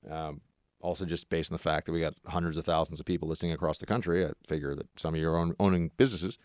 Um, 0.10 0.42
also, 0.86 1.06
just 1.06 1.30
based 1.30 1.52
on 1.52 1.56
the 1.56 1.64
fact 1.64 1.86
that 1.86 1.92
we 1.92 2.00
got 2.02 2.16
hundreds 2.28 2.58
of 2.58 2.66
thousands 2.66 3.00
of 3.00 3.06
people 3.06 3.28
listening 3.28 3.52
across 3.52 3.80
the 3.80 3.86
country, 3.86 4.26
I 4.26 4.32
figure 4.48 4.76
that 4.76 4.88
some 4.98 5.14
of 5.16 5.20
you 5.20 5.28
are 5.30 5.38
own, 5.38 5.56
owning 5.60 5.92
businesses. 5.98 6.38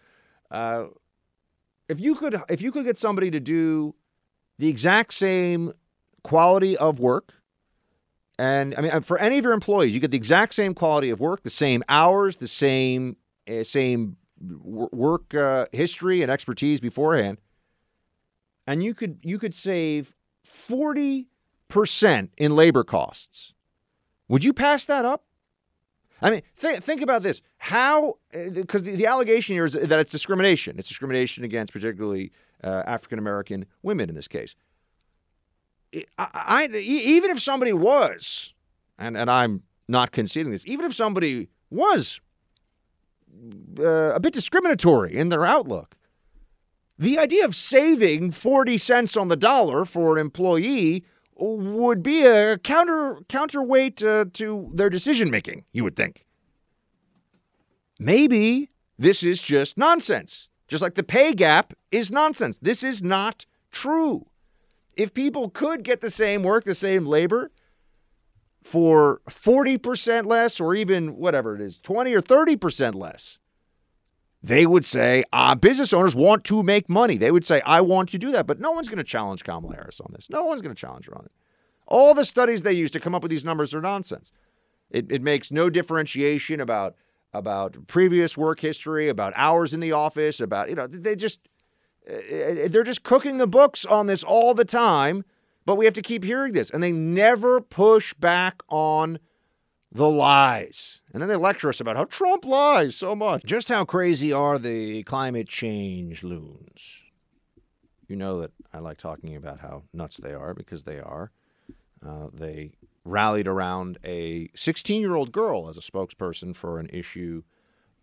Uh, 0.50 0.86
if 1.88 2.00
you 2.00 2.14
could, 2.14 2.40
if 2.48 2.62
you 2.62 2.72
could 2.72 2.84
get 2.84 2.98
somebody 2.98 3.30
to 3.30 3.40
do 3.40 3.94
the 4.58 4.68
exact 4.68 5.12
same 5.14 5.72
quality 6.22 6.76
of 6.76 6.98
work 6.98 7.34
and 8.40 8.74
I 8.74 8.80
mean, 8.80 9.00
for 9.02 9.18
any 9.18 9.36
of 9.36 9.44
your 9.44 9.52
employees, 9.52 9.92
you 9.92 10.00
get 10.00 10.12
the 10.12 10.16
exact 10.16 10.54
same 10.54 10.72
quality 10.72 11.10
of 11.10 11.20
work, 11.20 11.42
the 11.42 11.50
same 11.50 11.84
hours, 11.90 12.38
the 12.38 12.48
same 12.48 13.18
uh, 13.46 13.64
same 13.64 14.16
work 14.40 15.34
uh, 15.34 15.66
history 15.72 16.22
and 16.22 16.30
expertise 16.30 16.80
beforehand, 16.80 17.36
and 18.66 18.82
you 18.82 18.94
could 18.94 19.18
you 19.22 19.38
could 19.38 19.54
save 19.54 20.14
forty 20.42 21.28
percent 21.68 22.32
in 22.38 22.56
labor 22.56 22.82
costs. 22.82 23.52
Would 24.30 24.44
you 24.44 24.52
pass 24.52 24.86
that 24.86 25.04
up? 25.04 25.24
I 26.22 26.30
mean, 26.30 26.42
th- 26.56 26.82
think 26.84 27.02
about 27.02 27.24
this. 27.24 27.42
How, 27.58 28.18
because 28.32 28.82
uh, 28.82 28.84
the, 28.84 28.96
the, 28.96 29.06
allegation 29.06 29.56
here 29.56 29.64
is 29.64 29.72
that 29.72 29.98
it's 29.98 30.12
discrimination. 30.12 30.78
It's 30.78 30.86
discrimination 30.86 31.42
against 31.42 31.72
particularly 31.72 32.30
uh, 32.62 32.84
African 32.86 33.18
American 33.18 33.66
women 33.82 34.08
in 34.08 34.14
this 34.14 34.28
case. 34.28 34.54
I, 36.16 36.28
I, 36.32 36.66
even 36.76 37.30
if 37.30 37.40
somebody 37.40 37.72
was, 37.72 38.54
and, 39.00 39.16
and 39.16 39.28
I'm 39.28 39.64
not 39.88 40.12
conceding 40.12 40.52
this, 40.52 40.64
even 40.64 40.86
if 40.86 40.94
somebody 40.94 41.48
was 41.68 42.20
uh, 43.80 44.12
a 44.14 44.20
bit 44.20 44.32
discriminatory 44.32 45.16
in 45.16 45.30
their 45.30 45.44
outlook, 45.44 45.96
the 46.96 47.18
idea 47.18 47.44
of 47.44 47.56
saving 47.56 48.30
40 48.30 48.78
cents 48.78 49.16
on 49.16 49.26
the 49.26 49.36
dollar 49.36 49.84
for 49.84 50.16
an 50.16 50.20
employee 50.20 51.04
would 51.40 52.02
be 52.02 52.24
a 52.24 52.58
counter 52.58 53.18
counterweight 53.28 54.02
uh, 54.02 54.26
to 54.34 54.70
their 54.74 54.90
decision 54.90 55.30
making, 55.30 55.64
you 55.72 55.84
would 55.84 55.96
think. 55.96 56.24
Maybe 57.98 58.70
this 58.98 59.22
is 59.22 59.40
just 59.42 59.76
nonsense. 59.76 60.50
Just 60.68 60.82
like 60.82 60.94
the 60.94 61.02
pay 61.02 61.32
gap 61.32 61.72
is 61.90 62.12
nonsense. 62.12 62.58
This 62.58 62.84
is 62.84 63.02
not 63.02 63.44
true 63.72 64.26
if 65.00 65.14
people 65.14 65.50
could 65.50 65.82
get 65.82 66.00
the 66.00 66.10
same 66.10 66.42
work, 66.42 66.64
the 66.64 66.74
same 66.74 67.06
labor, 67.06 67.50
for 68.62 69.20
40% 69.28 70.26
less 70.26 70.60
or 70.60 70.74
even 70.74 71.16
whatever 71.16 71.54
it 71.54 71.60
is, 71.60 71.78
20 71.78 72.14
or 72.14 72.20
30% 72.20 72.94
less, 72.94 73.38
they 74.42 74.66
would 74.66 74.84
say, 74.84 75.24
uh, 75.32 75.54
business 75.54 75.92
owners 75.92 76.14
want 76.14 76.44
to 76.44 76.62
make 76.62 76.88
money. 76.88 77.16
They 77.18 77.30
would 77.30 77.44
say, 77.44 77.60
I 77.66 77.82
want 77.82 78.08
to 78.10 78.18
do 78.18 78.30
that. 78.32 78.46
But 78.46 78.58
no 78.58 78.72
one's 78.72 78.88
going 78.88 78.98
to 78.98 79.04
challenge 79.04 79.44
Kamala 79.44 79.74
Harris 79.74 80.00
on 80.00 80.12
this. 80.12 80.30
No 80.30 80.44
one's 80.44 80.62
going 80.62 80.74
to 80.74 80.80
challenge 80.80 81.06
her 81.06 81.16
on 81.16 81.26
it. 81.26 81.32
All 81.86 82.14
the 82.14 82.24
studies 82.24 82.62
they 82.62 82.72
use 82.72 82.90
to 82.92 83.00
come 83.00 83.14
up 83.14 83.22
with 83.22 83.30
these 83.30 83.44
numbers 83.44 83.74
are 83.74 83.80
nonsense. 83.80 84.32
It, 84.90 85.10
it 85.10 85.22
makes 85.22 85.52
no 85.52 85.70
differentiation 85.70 86.60
about 86.60 86.94
about 87.32 87.76
previous 87.86 88.36
work 88.36 88.58
history, 88.58 89.08
about 89.08 89.32
hours 89.36 89.72
in 89.72 89.78
the 89.78 89.92
office, 89.92 90.40
about 90.40 90.68
you 90.68 90.74
know 90.74 90.86
they 90.86 91.14
just 91.14 91.40
uh, 92.08 92.66
they're 92.68 92.82
just 92.82 93.04
cooking 93.04 93.38
the 93.38 93.46
books 93.46 93.84
on 93.84 94.06
this 94.06 94.24
all 94.24 94.54
the 94.54 94.64
time. 94.64 95.24
But 95.66 95.76
we 95.76 95.84
have 95.84 95.94
to 95.94 96.02
keep 96.02 96.24
hearing 96.24 96.52
this, 96.52 96.70
and 96.70 96.82
they 96.82 96.90
never 96.90 97.60
push 97.60 98.14
back 98.14 98.62
on 98.68 99.18
the 99.92 100.08
lies. 100.08 101.02
And 101.12 101.20
then 101.20 101.28
they 101.28 101.36
lecture 101.36 101.68
us 101.68 101.80
about 101.80 101.96
how 101.96 102.04
Trump 102.04 102.44
lies 102.44 102.94
so 102.94 103.16
much. 103.16 103.44
Just 103.44 103.68
how 103.68 103.84
crazy 103.84 104.32
are 104.32 104.58
the 104.58 105.02
climate 105.02 105.48
change 105.48 106.22
loons? 106.22 107.02
You 108.08 108.16
know 108.16 108.40
that 108.40 108.52
I 108.72 108.78
like 108.78 108.98
talking 108.98 109.36
about 109.36 109.60
how 109.60 109.84
nuts 109.92 110.18
they 110.18 110.32
are 110.32 110.54
because 110.54 110.84
they 110.84 110.98
are. 110.98 111.30
Uh, 112.04 112.28
they 112.32 112.72
rallied 113.04 113.46
around 113.46 113.98
a 114.04 114.48
16 114.54 115.00
year 115.00 115.14
old 115.14 115.32
girl 115.32 115.68
as 115.68 115.76
a 115.76 115.80
spokesperson 115.80 116.54
for 116.54 116.78
an 116.78 116.88
issue 116.92 117.42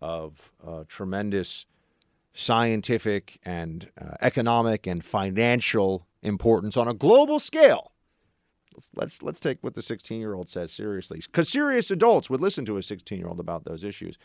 of 0.00 0.52
uh, 0.66 0.84
tremendous 0.88 1.66
scientific 2.32 3.38
and 3.44 3.90
uh, 4.00 4.14
economic 4.20 4.86
and 4.86 5.04
financial 5.04 6.06
importance 6.22 6.76
on 6.76 6.88
a 6.88 6.94
global 6.94 7.38
scale. 7.38 7.92
Let's 8.94 9.22
let's, 9.22 9.40
take 9.40 9.58
what 9.62 9.74
the 9.74 9.82
16 9.82 10.20
year 10.20 10.34
old 10.34 10.48
says 10.48 10.72
seriously, 10.72 11.20
because 11.20 11.48
serious 11.48 11.90
adults 11.90 12.30
would 12.30 12.40
listen 12.40 12.64
to 12.66 12.76
a 12.76 12.82
16 12.82 13.18
year 13.18 13.28
old 13.28 13.40
about 13.40 13.64
those 13.64 13.84
issues. 13.84 14.18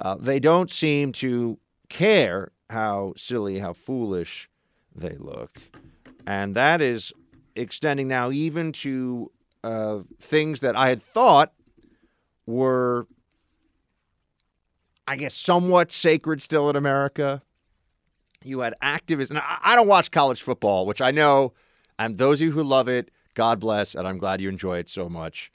Uh, 0.00 0.16
they 0.18 0.38
don't 0.38 0.70
seem 0.70 1.12
to 1.12 1.58
care 1.88 2.52
how 2.70 3.12
silly, 3.16 3.58
how 3.58 3.72
foolish 3.72 4.48
they 4.94 5.16
look, 5.18 5.58
and 6.26 6.54
that 6.54 6.80
is 6.80 7.12
extending 7.56 8.08
now 8.08 8.30
even 8.30 8.72
to 8.72 9.30
uh, 9.64 10.00
things 10.20 10.60
that 10.60 10.76
I 10.76 10.88
had 10.88 11.02
thought 11.02 11.52
were, 12.46 13.06
I 15.06 15.16
guess, 15.16 15.34
somewhat 15.34 15.92
sacred 15.92 16.40
still 16.42 16.70
in 16.70 16.76
America. 16.76 17.42
You 18.42 18.60
had 18.60 18.74
activists, 18.82 19.30
and 19.30 19.40
I 19.40 19.76
don't 19.76 19.88
watch 19.88 20.10
college 20.10 20.40
football, 20.40 20.86
which 20.86 21.02
I 21.02 21.10
know, 21.10 21.52
and 21.98 22.16
those 22.16 22.40
of 22.40 22.46
you 22.46 22.52
who 22.52 22.62
love 22.62 22.88
it, 22.88 23.10
God 23.34 23.60
bless, 23.60 23.94
and 23.94 24.06
I'm 24.06 24.18
glad 24.18 24.40
you 24.40 24.48
enjoy 24.48 24.78
it 24.78 24.88
so 24.88 25.08
much. 25.08 25.52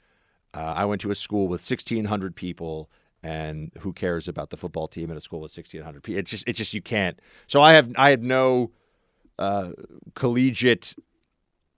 Uh, 0.54 0.74
I 0.76 0.84
went 0.84 1.00
to 1.02 1.10
a 1.10 1.14
school 1.14 1.48
with 1.48 1.60
1,600 1.60 2.34
people, 2.34 2.90
and 3.22 3.70
who 3.80 3.92
cares 3.92 4.28
about 4.28 4.50
the 4.50 4.56
football 4.56 4.88
team 4.88 5.10
at 5.10 5.16
a 5.16 5.20
school 5.20 5.40
with 5.40 5.56
1,600 5.56 6.02
people? 6.02 6.18
It's 6.18 6.30
just, 6.30 6.44
it's 6.46 6.58
just 6.58 6.74
you 6.74 6.82
can't. 6.82 7.18
So 7.46 7.60
I 7.60 7.74
have, 7.74 7.92
I 7.96 8.10
had 8.10 8.22
no 8.22 8.70
uh, 9.38 9.70
collegiate 10.14 10.94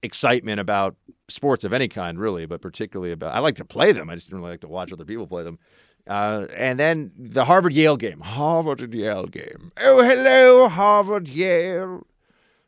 excitement 0.02 0.60
about 0.60 0.96
sports 1.28 1.64
of 1.64 1.72
any 1.72 1.88
kind, 1.88 2.18
really, 2.18 2.46
but 2.46 2.60
particularly 2.60 3.12
about. 3.12 3.34
I 3.34 3.40
like 3.40 3.56
to 3.56 3.64
play 3.64 3.92
them. 3.92 4.08
I 4.08 4.14
just 4.14 4.30
don't 4.30 4.40
really 4.40 4.52
like 4.52 4.60
to 4.60 4.68
watch 4.68 4.92
other 4.92 5.04
people 5.04 5.26
play 5.26 5.42
them. 5.42 5.58
Uh, 6.06 6.46
and 6.56 6.78
then 6.78 7.12
the 7.18 7.44
Harvard 7.44 7.74
Yale 7.74 7.96
game. 7.96 8.20
Harvard 8.20 8.80
and 8.80 8.94
Yale 8.94 9.26
game. 9.26 9.72
Oh, 9.78 10.02
hello, 10.02 10.68
Harvard 10.68 11.28
Yale. 11.28 12.06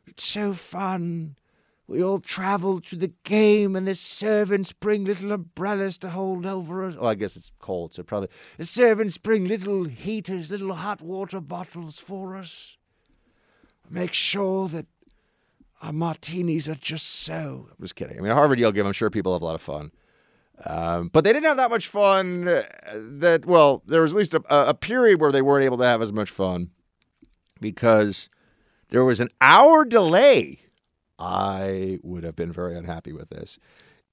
It's 0.05 0.23
so 0.23 0.53
fun. 0.53 1.35
We 1.87 2.01
all 2.01 2.19
travel 2.19 2.79
to 2.81 2.95
the 2.95 3.11
game, 3.23 3.75
and 3.75 3.85
the 3.87 3.95
servants 3.95 4.71
bring 4.71 5.03
little 5.03 5.31
umbrellas 5.33 5.97
to 5.99 6.09
hold 6.09 6.45
over 6.45 6.85
us. 6.85 6.95
Oh, 6.97 7.07
I 7.07 7.15
guess 7.15 7.35
it's 7.35 7.51
cold, 7.59 7.93
so 7.93 8.03
probably. 8.03 8.29
The 8.57 8.65
servants 8.65 9.17
bring 9.17 9.45
little 9.45 9.83
heaters, 9.85 10.51
little 10.51 10.73
hot 10.73 11.01
water 11.01 11.41
bottles 11.41 11.97
for 11.97 12.37
us. 12.37 12.77
Make 13.89 14.13
sure 14.13 14.69
that 14.69 14.85
our 15.81 15.91
martinis 15.91 16.69
are 16.69 16.75
just 16.75 17.07
so. 17.07 17.67
I'm 17.69 17.75
just 17.81 17.95
kidding. 17.95 18.17
I 18.17 18.21
mean, 18.21 18.31
Harvard 18.31 18.59
Yale 18.59 18.71
game, 18.71 18.85
I'm 18.85 18.93
sure 18.93 19.09
people 19.09 19.33
have 19.33 19.41
a 19.41 19.45
lot 19.45 19.55
of 19.55 19.61
fun. 19.61 19.91
Um, 20.65 21.09
but 21.11 21.23
they 21.23 21.33
didn't 21.33 21.47
have 21.47 21.57
that 21.57 21.71
much 21.71 21.87
fun. 21.87 22.47
uh, 22.47 22.63
That 22.93 23.45
well, 23.45 23.81
there 23.87 24.01
was 24.01 24.11
at 24.11 24.17
least 24.17 24.33
a, 24.33 24.41
a 24.69 24.73
period 24.75 25.19
where 25.19 25.31
they 25.31 25.41
weren't 25.41 25.65
able 25.65 25.77
to 25.79 25.83
have 25.83 26.01
as 26.01 26.13
much 26.13 26.29
fun 26.29 26.69
because 27.59 28.29
there 28.89 29.03
was 29.03 29.19
an 29.19 29.29
hour 29.41 29.83
delay. 29.83 30.59
I 31.21 31.99
would 32.01 32.23
have 32.23 32.35
been 32.35 32.51
very 32.51 32.75
unhappy 32.75 33.13
with 33.13 33.29
this. 33.29 33.59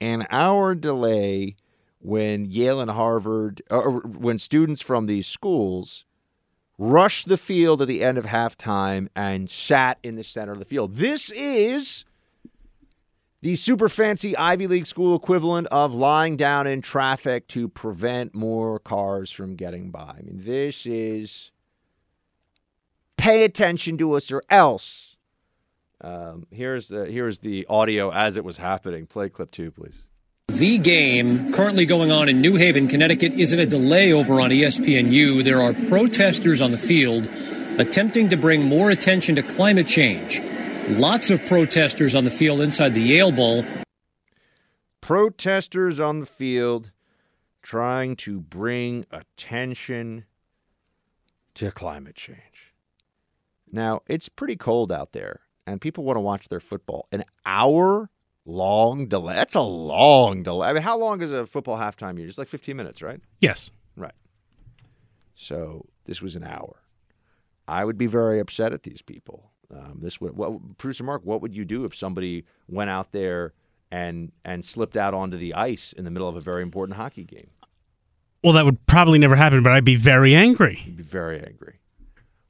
An 0.00 0.26
hour 0.30 0.74
delay 0.74 1.56
when 2.00 2.44
Yale 2.44 2.80
and 2.80 2.90
Harvard, 2.90 3.62
uh, 3.70 3.78
or 3.78 4.00
when 4.00 4.38
students 4.38 4.80
from 4.80 5.06
these 5.06 5.26
schools 5.26 6.04
rushed 6.76 7.28
the 7.28 7.38
field 7.38 7.82
at 7.82 7.88
the 7.88 8.04
end 8.04 8.18
of 8.18 8.26
halftime 8.26 9.08
and 9.16 9.50
sat 9.50 9.98
in 10.02 10.14
the 10.14 10.22
center 10.22 10.52
of 10.52 10.58
the 10.58 10.64
field. 10.64 10.96
This 10.96 11.30
is 11.30 12.04
the 13.40 13.56
super 13.56 13.88
fancy 13.88 14.36
Ivy 14.36 14.66
League 14.66 14.86
school 14.86 15.16
equivalent 15.16 15.66
of 15.68 15.94
lying 15.94 16.36
down 16.36 16.66
in 16.66 16.82
traffic 16.82 17.48
to 17.48 17.68
prevent 17.68 18.34
more 18.34 18.78
cars 18.78 19.32
from 19.32 19.56
getting 19.56 19.90
by. 19.90 20.16
I 20.18 20.22
mean, 20.22 20.40
this 20.42 20.86
is 20.86 21.50
pay 23.16 23.44
attention 23.44 23.96
to 23.98 24.12
us 24.12 24.30
or 24.30 24.42
else. 24.48 25.16
Um, 26.00 26.46
here's 26.50 26.88
the 26.88 27.06
here's 27.06 27.40
the 27.40 27.66
audio 27.68 28.12
as 28.12 28.36
it 28.36 28.44
was 28.44 28.56
happening. 28.56 29.06
Play 29.06 29.28
clip 29.28 29.50
two, 29.50 29.70
please. 29.70 30.04
The 30.48 30.78
game 30.78 31.52
currently 31.52 31.84
going 31.84 32.10
on 32.10 32.28
in 32.28 32.40
New 32.40 32.56
Haven, 32.56 32.88
Connecticut, 32.88 33.34
is 33.34 33.52
in 33.52 33.58
a 33.58 33.66
delay 33.66 34.12
over 34.12 34.40
on 34.40 34.50
ESPNU. 34.50 35.44
There 35.44 35.60
are 35.60 35.74
protesters 35.88 36.62
on 36.62 36.70
the 36.70 36.78
field 36.78 37.28
attempting 37.78 38.28
to 38.30 38.36
bring 38.36 38.64
more 38.64 38.90
attention 38.90 39.34
to 39.36 39.42
climate 39.42 39.86
change. 39.86 40.40
Lots 40.88 41.30
of 41.30 41.44
protesters 41.46 42.14
on 42.14 42.24
the 42.24 42.30
field 42.30 42.60
inside 42.60 42.94
the 42.94 43.02
Yale 43.02 43.30
Bowl. 43.30 43.64
Protesters 45.00 46.00
on 46.00 46.20
the 46.20 46.26
field 46.26 46.92
trying 47.62 48.16
to 48.16 48.40
bring 48.40 49.04
attention 49.10 50.24
to 51.54 51.70
climate 51.70 52.14
change. 52.14 52.74
Now, 53.70 54.00
it's 54.06 54.30
pretty 54.30 54.56
cold 54.56 54.90
out 54.90 55.12
there, 55.12 55.40
and 55.72 55.80
people 55.80 56.04
want 56.04 56.16
to 56.16 56.20
watch 56.20 56.48
their 56.48 56.60
football. 56.60 57.06
An 57.12 57.24
hour 57.44 58.10
long 58.44 59.06
delay. 59.06 59.34
That's 59.34 59.54
a 59.54 59.60
long 59.60 60.42
delay. 60.42 60.68
I 60.68 60.72
mean, 60.72 60.82
how 60.82 60.98
long 60.98 61.22
is 61.22 61.32
a 61.32 61.46
football 61.46 61.76
halftime 61.76 62.12
usually? 62.12 62.26
Just 62.28 62.38
like 62.38 62.48
15 62.48 62.76
minutes, 62.76 63.02
right? 63.02 63.20
Yes. 63.40 63.70
Right. 63.96 64.14
So 65.34 65.86
this 66.04 66.22
was 66.22 66.34
an 66.36 66.44
hour. 66.44 66.82
I 67.68 67.84
would 67.84 67.98
be 67.98 68.06
very 68.06 68.40
upset 68.40 68.72
at 68.72 68.82
these 68.82 69.02
people. 69.02 69.52
Um, 69.70 69.98
this 70.00 70.20
would, 70.20 70.34
what, 70.34 70.78
producer 70.78 71.04
Mark, 71.04 71.22
what 71.24 71.42
would 71.42 71.54
you 71.54 71.64
do 71.64 71.84
if 71.84 71.94
somebody 71.94 72.44
went 72.68 72.88
out 72.88 73.12
there 73.12 73.52
and 73.90 74.32
and 74.44 74.64
slipped 74.64 74.96
out 74.96 75.14
onto 75.14 75.36
the 75.36 75.54
ice 75.54 75.92
in 75.92 76.04
the 76.04 76.10
middle 76.10 76.28
of 76.28 76.36
a 76.36 76.40
very 76.40 76.62
important 76.62 76.96
hockey 76.96 77.24
game? 77.24 77.50
Well, 78.42 78.54
that 78.54 78.64
would 78.64 78.86
probably 78.86 79.18
never 79.18 79.36
happen, 79.36 79.62
but 79.62 79.72
I'd 79.72 79.84
be 79.84 79.96
very 79.96 80.34
angry. 80.34 80.82
You'd 80.86 80.96
be 80.96 81.02
very 81.02 81.42
angry. 81.44 81.80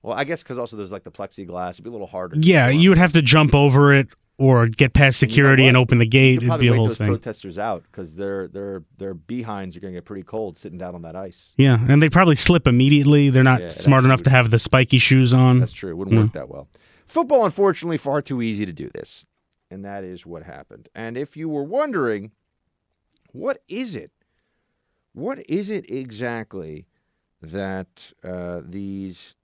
Well, 0.03 0.17
I 0.17 0.25
guess 0.25 0.43
because 0.43 0.59
also 0.59 0.77
there's 0.77 0.93
like 0.93 1.05
the 1.05 1.11
plexiglass. 1.11 1.71
It'd 1.73 1.85
be 1.85 1.89
a 1.91 1.93
little 1.93 2.07
harder. 2.07 2.37
Yeah, 2.39 2.69
you 2.69 2.89
would 2.91 2.99
have 2.99 3.13
to 3.13 3.23
jump 3.23 3.55
over 3.55 3.93
it 3.93 4.09
or 4.39 4.69
get 4.69 4.93
past 4.93 5.21
And 5.21 5.31
you 5.31 5.37
know 5.37 5.43
security 5.43 5.67
and 5.67 5.77
open 5.77 5.99
the 5.99 6.07
gate. 6.07 6.43
It'd 6.43 6.61
be 6.61 6.69
a 6.69 6.75
whole 6.75 6.87
those 6.89 6.99
thing. 6.99 7.09
protesters 7.09 7.59
out 7.59 7.83
because 7.91 8.15
their 8.17 8.47
their 8.49 8.85
their 8.99 9.15
behinds 9.15 9.77
are 9.77 9.81
going 9.81 9.93
to 9.95 9.97
get 9.99 10.05
pretty 10.05 10.23
cold 10.23 10.57
sitting 10.57 10.79
down 10.79 10.95
on 10.95 11.03
that 11.03 11.17
ice. 11.17 11.51
Yeah, 11.57 11.79
and 11.89 12.01
they 12.01 12.09
probably 12.09 12.37
slip 12.37 12.67
immediately. 12.69 13.31
They're 13.31 13.43
not 13.43 13.61
Yeah, 13.61 13.69
smart 13.71 14.05
enough 14.05 14.23
to 14.25 14.31
have 14.31 14.51
the 14.51 14.59
spiky 14.61 14.99
shoes 14.99 15.35
on. 15.35 15.59
That's 15.59 15.73
true. 15.73 15.91
It 15.91 15.97
wouldn't 15.97 16.15
Yeah. 16.17 16.23
work 16.23 16.33
that 16.35 16.49
well. 16.49 16.69
Football, 17.07 17.45
unfortunately, 17.45 17.97
far 17.97 18.23
too 18.23 18.41
easy 18.43 18.65
to 18.67 18.73
do 18.73 18.91
this. 18.95 19.27
And 19.71 19.85
that 19.85 20.05
is 20.05 20.25
what 20.25 20.45
happened. 20.45 20.89
And 20.95 21.17
if 21.19 21.37
you 21.37 21.49
were 21.49 21.65
wondering, 21.65 22.31
what 23.33 23.63
is 23.69 23.97
it? 23.97 24.13
What 25.13 25.45
is 25.51 25.69
it 25.69 25.91
exactly 25.91 26.87
that 27.43 28.13
uh, 28.23 28.61
these 28.65 29.35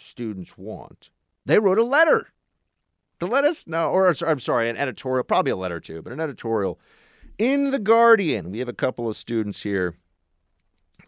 students 0.00 0.56
want? 0.56 1.10
They 1.46 1.58
wrote 1.58 1.78
a 1.78 1.84
letter 1.84 2.28
to 3.20 3.26
let 3.26 3.44
us 3.44 3.66
know, 3.66 3.90
or 3.90 4.14
I'm 4.26 4.40
sorry, 4.40 4.68
an 4.68 4.76
editorial, 4.76 5.24
probably 5.24 5.52
a 5.52 5.56
letter 5.56 5.80
too, 5.80 6.02
but 6.02 6.12
an 6.12 6.20
editorial 6.20 6.78
in 7.38 7.70
The 7.70 7.78
Guardian. 7.78 8.50
We 8.50 8.58
have 8.58 8.68
a 8.68 8.72
couple 8.72 9.08
of 9.08 9.16
students 9.16 9.62
here 9.62 9.96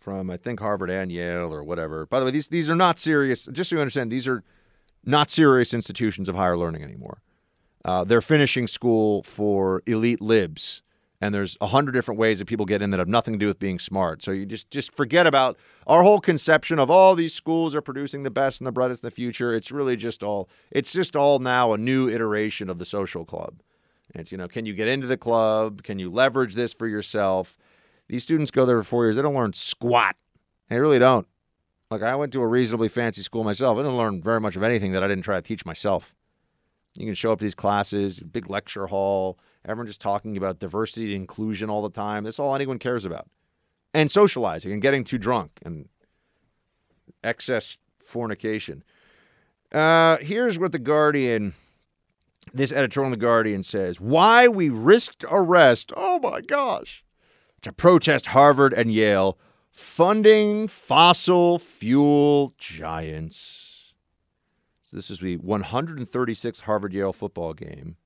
from, 0.00 0.30
I 0.30 0.36
think, 0.36 0.60
Harvard 0.60 0.90
and 0.90 1.12
Yale 1.12 1.52
or 1.52 1.62
whatever. 1.62 2.06
By 2.06 2.20
the 2.20 2.26
way, 2.26 2.32
these, 2.32 2.48
these 2.48 2.68
are 2.70 2.76
not 2.76 2.98
serious, 2.98 3.48
just 3.52 3.70
so 3.70 3.76
you 3.76 3.80
understand, 3.80 4.10
these 4.10 4.28
are 4.28 4.42
not 5.04 5.30
serious 5.30 5.74
institutions 5.74 6.28
of 6.28 6.34
higher 6.34 6.56
learning 6.56 6.82
anymore. 6.82 7.22
Uh, 7.84 8.04
they're 8.04 8.20
finishing 8.20 8.66
school 8.66 9.22
for 9.22 9.82
elite 9.86 10.20
libs, 10.20 10.82
and 11.22 11.32
there's 11.32 11.56
a 11.60 11.68
hundred 11.68 11.92
different 11.92 12.18
ways 12.18 12.40
that 12.40 12.46
people 12.46 12.66
get 12.66 12.82
in 12.82 12.90
that 12.90 12.98
have 12.98 13.06
nothing 13.06 13.32
to 13.32 13.38
do 13.38 13.46
with 13.46 13.60
being 13.60 13.78
smart. 13.78 14.22
So 14.22 14.32
you 14.32 14.44
just 14.44 14.70
just 14.70 14.92
forget 14.92 15.24
about 15.24 15.56
our 15.86 16.02
whole 16.02 16.20
conception 16.20 16.80
of 16.80 16.90
all 16.90 17.14
these 17.14 17.32
schools 17.32 17.76
are 17.76 17.80
producing 17.80 18.24
the 18.24 18.30
best 18.30 18.60
and 18.60 18.66
the 18.66 18.72
brightest 18.72 19.04
in 19.04 19.06
the 19.06 19.12
future. 19.12 19.54
It's 19.54 19.70
really 19.70 19.96
just 19.96 20.24
all 20.24 20.48
it's 20.72 20.92
just 20.92 21.14
all 21.14 21.38
now 21.38 21.72
a 21.72 21.78
new 21.78 22.08
iteration 22.08 22.68
of 22.68 22.80
the 22.80 22.84
social 22.84 23.24
club. 23.24 23.62
It's 24.16 24.32
you 24.32 24.36
know, 24.36 24.48
can 24.48 24.66
you 24.66 24.74
get 24.74 24.88
into 24.88 25.06
the 25.06 25.16
club? 25.16 25.84
Can 25.84 26.00
you 26.00 26.10
leverage 26.10 26.56
this 26.56 26.74
for 26.74 26.88
yourself? 26.88 27.56
These 28.08 28.24
students 28.24 28.50
go 28.50 28.66
there 28.66 28.78
for 28.78 28.88
four 28.88 29.04
years. 29.04 29.14
They 29.14 29.22
don't 29.22 29.34
learn 29.34 29.52
squat. 29.52 30.16
They 30.70 30.80
really 30.80 30.98
don't. 30.98 31.28
Like 31.88 32.02
I 32.02 32.16
went 32.16 32.32
to 32.32 32.42
a 32.42 32.48
reasonably 32.48 32.88
fancy 32.88 33.22
school 33.22 33.44
myself. 33.44 33.78
I 33.78 33.82
didn't 33.82 33.96
learn 33.96 34.20
very 34.20 34.40
much 34.40 34.56
of 34.56 34.64
anything 34.64 34.90
that 34.90 35.04
I 35.04 35.08
didn't 35.08 35.22
try 35.22 35.36
to 35.36 35.42
teach 35.42 35.64
myself. 35.64 36.16
You 36.98 37.06
can 37.06 37.14
show 37.14 37.30
up 37.30 37.38
to 37.38 37.44
these 37.44 37.54
classes, 37.54 38.18
big 38.18 38.50
lecture 38.50 38.88
hall, 38.88 39.38
everyone 39.64 39.86
just 39.86 40.00
talking 40.00 40.36
about 40.36 40.58
diversity 40.58 41.06
and 41.06 41.14
inclusion 41.14 41.70
all 41.70 41.82
the 41.82 41.90
time. 41.90 42.24
That's 42.24 42.38
all 42.38 42.54
anyone 42.54 42.78
cares 42.78 43.04
about. 43.04 43.28
And 43.94 44.10
socializing 44.10 44.72
and 44.72 44.80
getting 44.80 45.04
too 45.04 45.18
drunk 45.18 45.52
and 45.62 45.88
excess 47.22 47.76
fornication. 47.98 48.82
Uh, 49.70 50.18
here's 50.18 50.58
what 50.58 50.72
the 50.72 50.78
Guardian, 50.78 51.54
this 52.52 52.72
editorial 52.72 53.12
in 53.12 53.18
the 53.18 53.24
Guardian 53.24 53.62
says: 53.62 54.00
Why 54.00 54.48
we 54.48 54.68
risked 54.68 55.24
arrest. 55.30 55.92
Oh 55.96 56.18
my 56.18 56.40
gosh, 56.40 57.04
to 57.62 57.72
protest 57.72 58.28
Harvard 58.28 58.72
and 58.72 58.90
Yale 58.90 59.38
funding 59.70 60.68
fossil 60.68 61.58
fuel 61.58 62.52
giants. 62.58 63.94
So 64.82 64.96
this 64.96 65.10
is 65.10 65.20
the 65.20 65.38
136th 65.38 66.60
Harvard 66.62 66.92
Yale 66.92 67.14
football 67.14 67.54
game. 67.54 67.96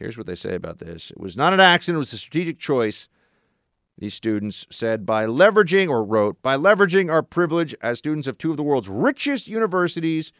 Here's 0.00 0.16
what 0.16 0.26
they 0.26 0.34
say 0.34 0.54
about 0.54 0.78
this: 0.78 1.10
It 1.10 1.20
was 1.20 1.36
not 1.36 1.52
an 1.52 1.60
accident; 1.60 1.96
it 1.96 1.98
was 1.98 2.12
a 2.14 2.18
strategic 2.18 2.58
choice. 2.58 3.08
These 3.98 4.14
students 4.14 4.66
said 4.70 5.04
by 5.04 5.26
leveraging, 5.26 5.90
or 5.90 6.02
wrote, 6.02 6.40
by 6.40 6.56
leveraging 6.56 7.12
our 7.12 7.22
privilege 7.22 7.74
as 7.82 7.98
students 7.98 8.26
of 8.26 8.38
two 8.38 8.50
of 8.50 8.56
the 8.56 8.62
world's 8.62 8.88
richest 8.88 9.46
universities, 9.46 10.32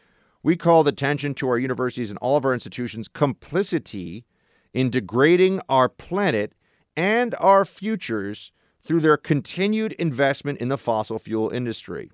we 0.42 0.56
called 0.56 0.88
attention 0.88 1.34
to 1.34 1.48
our 1.48 1.58
universities 1.58 2.08
and 2.08 2.18
all 2.20 2.38
of 2.38 2.46
our 2.46 2.54
institutions' 2.54 3.06
complicity 3.06 4.24
in 4.72 4.88
degrading 4.88 5.60
our 5.68 5.90
planet 5.90 6.54
and 6.96 7.34
our 7.38 7.66
futures 7.66 8.50
through 8.82 9.00
their 9.00 9.18
continued 9.18 9.92
investment 9.92 10.58
in 10.58 10.68
the 10.68 10.78
fossil 10.78 11.18
fuel 11.18 11.50
industry. 11.50 12.10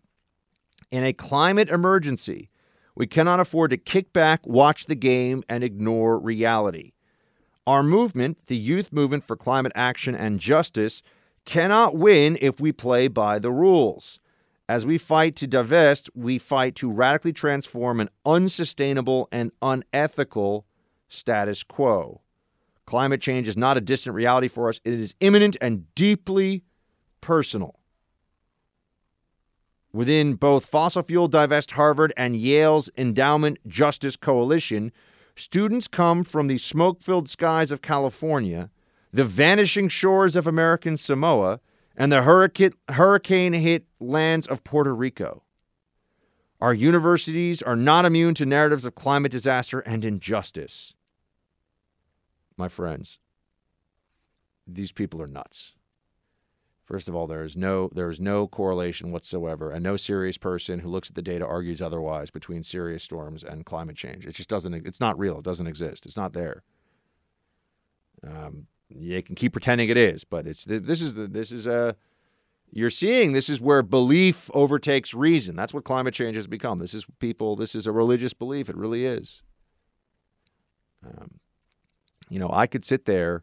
In 0.90 1.04
a 1.04 1.12
climate 1.12 1.68
emergency, 1.68 2.50
we 2.96 3.06
cannot 3.06 3.38
afford 3.38 3.70
to 3.70 3.76
kick 3.76 4.12
back, 4.12 4.44
watch 4.44 4.86
the 4.86 4.96
game, 4.96 5.44
and 5.48 5.62
ignore 5.62 6.18
reality. 6.18 6.92
Our 7.66 7.82
movement, 7.82 8.46
the 8.46 8.56
Youth 8.56 8.92
Movement 8.92 9.26
for 9.26 9.36
Climate 9.36 9.72
Action 9.74 10.14
and 10.14 10.38
Justice, 10.38 11.02
cannot 11.44 11.96
win 11.96 12.38
if 12.40 12.60
we 12.60 12.72
play 12.72 13.08
by 13.08 13.38
the 13.38 13.50
rules. 13.50 14.20
As 14.68 14.84
we 14.86 14.98
fight 14.98 15.36
to 15.36 15.46
divest, 15.46 16.10
we 16.14 16.38
fight 16.38 16.74
to 16.76 16.90
radically 16.90 17.32
transform 17.32 18.00
an 18.00 18.08
unsustainable 18.24 19.28
and 19.32 19.52
unethical 19.62 20.66
status 21.08 21.62
quo. 21.62 22.20
Climate 22.84 23.20
change 23.20 23.48
is 23.48 23.56
not 23.56 23.76
a 23.76 23.80
distant 23.80 24.14
reality 24.14 24.48
for 24.48 24.68
us, 24.68 24.80
it 24.84 24.94
is 24.94 25.14
imminent 25.20 25.56
and 25.60 25.92
deeply 25.94 26.62
personal. 27.20 27.80
Within 29.92 30.34
both 30.34 30.66
fossil 30.66 31.02
fuel 31.02 31.26
divest 31.26 31.72
Harvard 31.72 32.12
and 32.16 32.36
Yale's 32.36 32.90
Endowment 32.96 33.58
Justice 33.66 34.14
Coalition, 34.14 34.92
students 35.36 35.86
come 35.86 36.24
from 36.24 36.48
the 36.48 36.58
smoke 36.58 37.00
filled 37.02 37.28
skies 37.28 37.70
of 37.70 37.82
California 37.82 38.70
the 39.12 39.24
vanishing 39.24 39.88
shores 39.88 40.36
of 40.36 40.46
American 40.46 40.96
Samoa, 40.98 41.60
and 41.96 42.12
the 42.12 42.22
hurricane 42.22 43.52
hit 43.54 43.86
lands 43.98 44.46
of 44.46 44.62
Puerto 44.62 44.94
Rico. 44.94 45.42
Our 46.60 46.74
universities 46.74 47.62
are 47.62 47.76
not 47.76 48.04
immune 48.04 48.34
to 48.34 48.44
narratives 48.44 48.84
of 48.84 48.94
climate 48.94 49.32
disaster 49.32 49.80
and 49.80 50.04
injustice. 50.04 50.94
My 52.58 52.68
friends, 52.68 53.18
these 54.66 54.92
people 54.92 55.22
are 55.22 55.26
nuts. 55.26 55.75
First 56.86 57.08
of 57.08 57.16
all, 57.16 57.26
there 57.26 57.42
is 57.42 57.56
no 57.56 57.90
there 57.92 58.08
is 58.08 58.20
no 58.20 58.46
correlation 58.46 59.10
whatsoever, 59.10 59.72
and 59.72 59.82
no 59.82 59.96
serious 59.96 60.38
person 60.38 60.78
who 60.78 60.88
looks 60.88 61.08
at 61.10 61.16
the 61.16 61.22
data 61.22 61.44
argues 61.44 61.82
otherwise 61.82 62.30
between 62.30 62.62
serious 62.62 63.02
storms 63.02 63.42
and 63.42 63.66
climate 63.66 63.96
change. 63.96 64.24
It 64.24 64.36
just 64.36 64.48
doesn't. 64.48 64.72
It's 64.72 65.00
not 65.00 65.18
real. 65.18 65.38
It 65.38 65.44
doesn't 65.44 65.66
exist. 65.66 66.06
It's 66.06 66.16
not 66.16 66.32
there. 66.32 66.62
Um, 68.24 68.68
you 68.88 69.20
can 69.20 69.34
keep 69.34 69.52
pretending 69.52 69.88
it 69.88 69.96
is, 69.96 70.22
but 70.22 70.46
it's 70.46 70.64
this 70.64 71.02
is 71.02 71.14
the 71.14 71.26
this 71.26 71.50
is 71.50 71.66
a 71.66 71.96
you're 72.70 72.88
seeing 72.88 73.32
this 73.32 73.48
is 73.48 73.60
where 73.60 73.82
belief 73.82 74.48
overtakes 74.54 75.12
reason. 75.12 75.56
That's 75.56 75.74
what 75.74 75.82
climate 75.82 76.14
change 76.14 76.36
has 76.36 76.46
become. 76.46 76.78
This 76.78 76.94
is 76.94 77.04
people. 77.18 77.56
This 77.56 77.74
is 77.74 77.88
a 77.88 77.92
religious 77.92 78.32
belief. 78.32 78.68
It 78.68 78.76
really 78.76 79.06
is. 79.06 79.42
Um, 81.04 81.40
you 82.28 82.38
know, 82.38 82.50
I 82.52 82.68
could 82.68 82.84
sit 82.84 83.06
there 83.06 83.42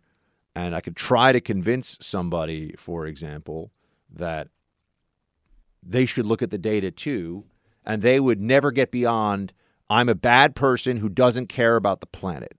and 0.56 0.76
I 0.76 0.82
could 0.82 0.96
try 0.96 1.32
to 1.32 1.42
convince 1.42 1.98
somebody, 2.02 2.76
for 2.78 3.06
example, 3.08 3.72
that 4.14 4.50
they 5.82 6.06
should 6.06 6.26
look 6.26 6.42
at 6.42 6.52
the 6.52 6.58
data 6.58 6.92
too, 6.92 7.46
and 7.86 8.02
they 8.02 8.20
would 8.20 8.42
never 8.42 8.72
get 8.72 8.92
beyond 8.92 9.54
I'm 9.90 10.10
a 10.10 10.16
bad 10.16 10.56
person 10.56 10.98
who 10.98 11.10
doesn't 11.10 11.48
care 11.48 11.76
about 11.76 12.00
the 12.00 12.08
planet. 12.08 12.58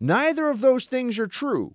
Neither 0.00 0.48
of 0.48 0.60
those 0.60 0.86
things 0.86 1.18
are 1.18 1.26
true, 1.26 1.74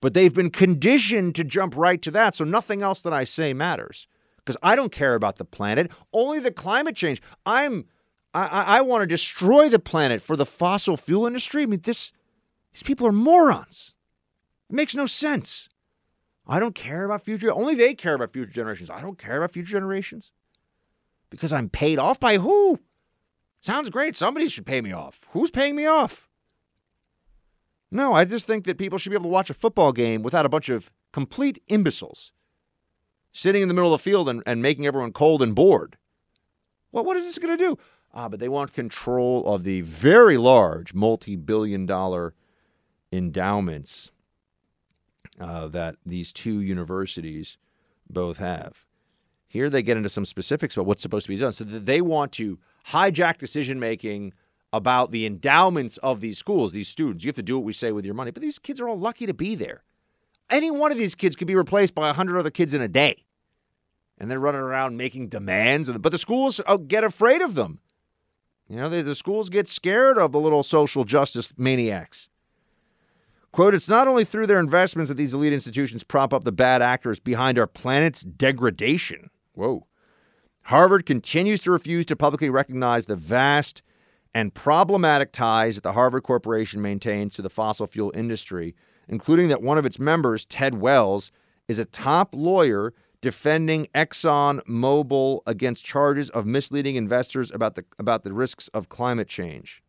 but 0.00 0.14
they've 0.14 0.34
been 0.34 0.50
conditioned 0.50 1.34
to 1.36 1.44
jump 1.44 1.76
right 1.76 2.00
to 2.02 2.10
that, 2.12 2.34
so 2.34 2.44
nothing 2.44 2.82
else 2.82 3.00
that 3.02 3.12
I 3.12 3.24
say 3.24 3.52
matters. 3.52 4.06
Because 4.36 4.56
I 4.62 4.76
don't 4.76 4.92
care 4.92 5.14
about 5.14 5.36
the 5.36 5.44
planet, 5.44 5.90
only 6.12 6.38
the 6.38 6.50
climate 6.50 6.96
change. 6.96 7.20
I'm 7.44 7.86
I, 8.32 8.78
I 8.78 8.80
want 8.82 9.02
to 9.02 9.06
destroy 9.06 9.68
the 9.68 9.78
planet 9.78 10.22
for 10.22 10.36
the 10.36 10.46
fossil 10.46 10.96
fuel 10.96 11.26
industry. 11.26 11.62
I 11.62 11.66
mean, 11.66 11.80
this 11.82 12.12
these 12.72 12.82
people 12.82 13.06
are 13.06 13.12
morons. 13.12 13.94
It 14.68 14.74
makes 14.74 14.94
no 14.94 15.06
sense. 15.06 15.68
I 16.46 16.60
don't 16.60 16.74
care 16.74 17.04
about 17.04 17.24
future. 17.24 17.52
Only 17.52 17.74
they 17.74 17.94
care 17.94 18.14
about 18.14 18.32
future 18.32 18.50
generations. 18.50 18.90
I 18.90 19.00
don't 19.00 19.18
care 19.18 19.38
about 19.38 19.52
future 19.52 19.72
generations 19.72 20.32
because 21.30 21.52
I'm 21.52 21.68
paid 21.68 21.98
off 21.98 22.18
by 22.18 22.38
who? 22.38 22.80
Sounds 23.60 23.90
great. 23.90 24.16
Somebody 24.16 24.48
should 24.48 24.66
pay 24.66 24.80
me 24.80 24.92
off. 24.92 25.26
Who's 25.30 25.50
paying 25.50 25.76
me 25.76 25.86
off? 25.86 26.28
No, 27.90 28.12
I 28.12 28.24
just 28.24 28.46
think 28.46 28.64
that 28.66 28.78
people 28.78 28.98
should 28.98 29.10
be 29.10 29.16
able 29.16 29.24
to 29.24 29.30
watch 29.30 29.50
a 29.50 29.54
football 29.54 29.92
game 29.92 30.22
without 30.22 30.46
a 30.46 30.50
bunch 30.50 30.68
of 30.68 30.90
complete 31.12 31.62
imbeciles 31.68 32.32
sitting 33.32 33.62
in 33.62 33.68
the 33.68 33.74
middle 33.74 33.92
of 33.92 34.00
the 34.00 34.10
field 34.10 34.28
and, 34.28 34.42
and 34.46 34.62
making 34.62 34.86
everyone 34.86 35.12
cold 35.12 35.42
and 35.42 35.54
bored. 35.54 35.96
Well, 36.92 37.04
what 37.04 37.16
is 37.16 37.24
this 37.24 37.38
going 37.38 37.56
to 37.56 37.62
do? 37.62 37.78
Ah, 38.12 38.28
but 38.28 38.40
they 38.40 38.48
want 38.48 38.72
control 38.72 39.46
of 39.46 39.64
the 39.64 39.82
very 39.82 40.38
large 40.38 40.94
multi 40.94 41.36
billion 41.36 41.86
dollar 41.86 42.34
endowments 43.12 44.10
uh, 45.40 45.68
that 45.68 45.96
these 46.04 46.32
two 46.32 46.60
universities 46.60 47.58
both 48.10 48.38
have. 48.38 48.84
Here 49.46 49.70
they 49.70 49.82
get 49.82 49.96
into 49.96 50.08
some 50.08 50.26
specifics 50.26 50.76
about 50.76 50.86
what's 50.86 51.02
supposed 51.02 51.26
to 51.26 51.32
be 51.32 51.38
done. 51.38 51.52
So 51.52 51.64
they 51.64 52.00
want 52.00 52.32
to 52.32 52.58
hijack 52.88 53.38
decision 53.38 53.80
making 53.80 54.34
about 54.72 55.10
the 55.10 55.24
endowments 55.24 55.96
of 55.98 56.20
these 56.20 56.36
schools, 56.36 56.72
these 56.72 56.88
students. 56.88 57.24
You 57.24 57.28
have 57.28 57.36
to 57.36 57.42
do 57.42 57.56
what 57.56 57.64
we 57.64 57.72
say 57.72 57.90
with 57.92 58.04
your 58.04 58.14
money. 58.14 58.30
But 58.30 58.42
these 58.42 58.58
kids 58.58 58.80
are 58.80 58.88
all 58.88 58.98
lucky 58.98 59.24
to 59.26 59.32
be 59.32 59.54
there. 59.54 59.82
Any 60.50 60.70
one 60.70 60.92
of 60.92 60.98
these 60.98 61.14
kids 61.14 61.36
could 61.36 61.46
be 61.46 61.54
replaced 61.54 61.94
by 61.94 62.06
100 62.06 62.38
other 62.38 62.50
kids 62.50 62.74
in 62.74 62.82
a 62.82 62.88
day. 62.88 63.24
And 64.18 64.30
they're 64.30 64.40
running 64.40 64.60
around 64.60 64.96
making 64.96 65.28
demands. 65.28 65.88
But 65.90 66.12
the 66.12 66.18
schools 66.18 66.60
uh, 66.66 66.76
get 66.76 67.04
afraid 67.04 67.40
of 67.40 67.54
them. 67.54 67.80
You 68.68 68.76
know, 68.76 68.88
the 68.90 69.14
schools 69.14 69.48
get 69.48 69.66
scared 69.66 70.18
of 70.18 70.32
the 70.32 70.40
little 70.40 70.62
social 70.62 71.04
justice 71.04 71.54
maniacs. 71.56 72.28
Quote, 73.52 73.74
it's 73.74 73.88
not 73.88 74.06
only 74.06 74.24
through 74.24 74.46
their 74.46 74.60
investments 74.60 75.08
that 75.08 75.16
these 75.16 75.34
elite 75.34 75.52
institutions 75.52 76.04
prop 76.04 76.32
up 76.32 76.44
the 76.44 76.52
bad 76.52 76.82
actors 76.82 77.18
behind 77.18 77.58
our 77.58 77.66
planet's 77.66 78.22
degradation. 78.22 79.30
Whoa. 79.54 79.86
Harvard 80.62 81.06
continues 81.06 81.60
to 81.60 81.70
refuse 81.70 82.04
to 82.06 82.16
publicly 82.16 82.50
recognize 82.50 83.06
the 83.06 83.16
vast 83.16 83.82
and 84.34 84.54
problematic 84.54 85.32
ties 85.32 85.76
that 85.76 85.82
the 85.82 85.94
Harvard 85.94 86.22
Corporation 86.22 86.82
maintains 86.82 87.34
to 87.34 87.42
the 87.42 87.48
fossil 87.48 87.86
fuel 87.86 88.12
industry, 88.14 88.74
including 89.08 89.48
that 89.48 89.62
one 89.62 89.78
of 89.78 89.86
its 89.86 89.98
members, 89.98 90.44
Ted 90.44 90.74
Wells, 90.74 91.32
is 91.66 91.78
a 91.78 91.86
top 91.86 92.34
lawyer 92.34 92.92
defending 93.20 93.86
Exxon 93.94 94.60
Mobil 94.66 95.40
against 95.46 95.84
charges 95.84 96.30
of 96.30 96.46
misleading 96.46 96.96
investors 96.96 97.50
about 97.50 97.74
the 97.74 97.84
about 97.98 98.22
the 98.22 98.32
risks 98.32 98.68
of 98.68 98.88
climate 98.88 99.28
change. 99.28 99.82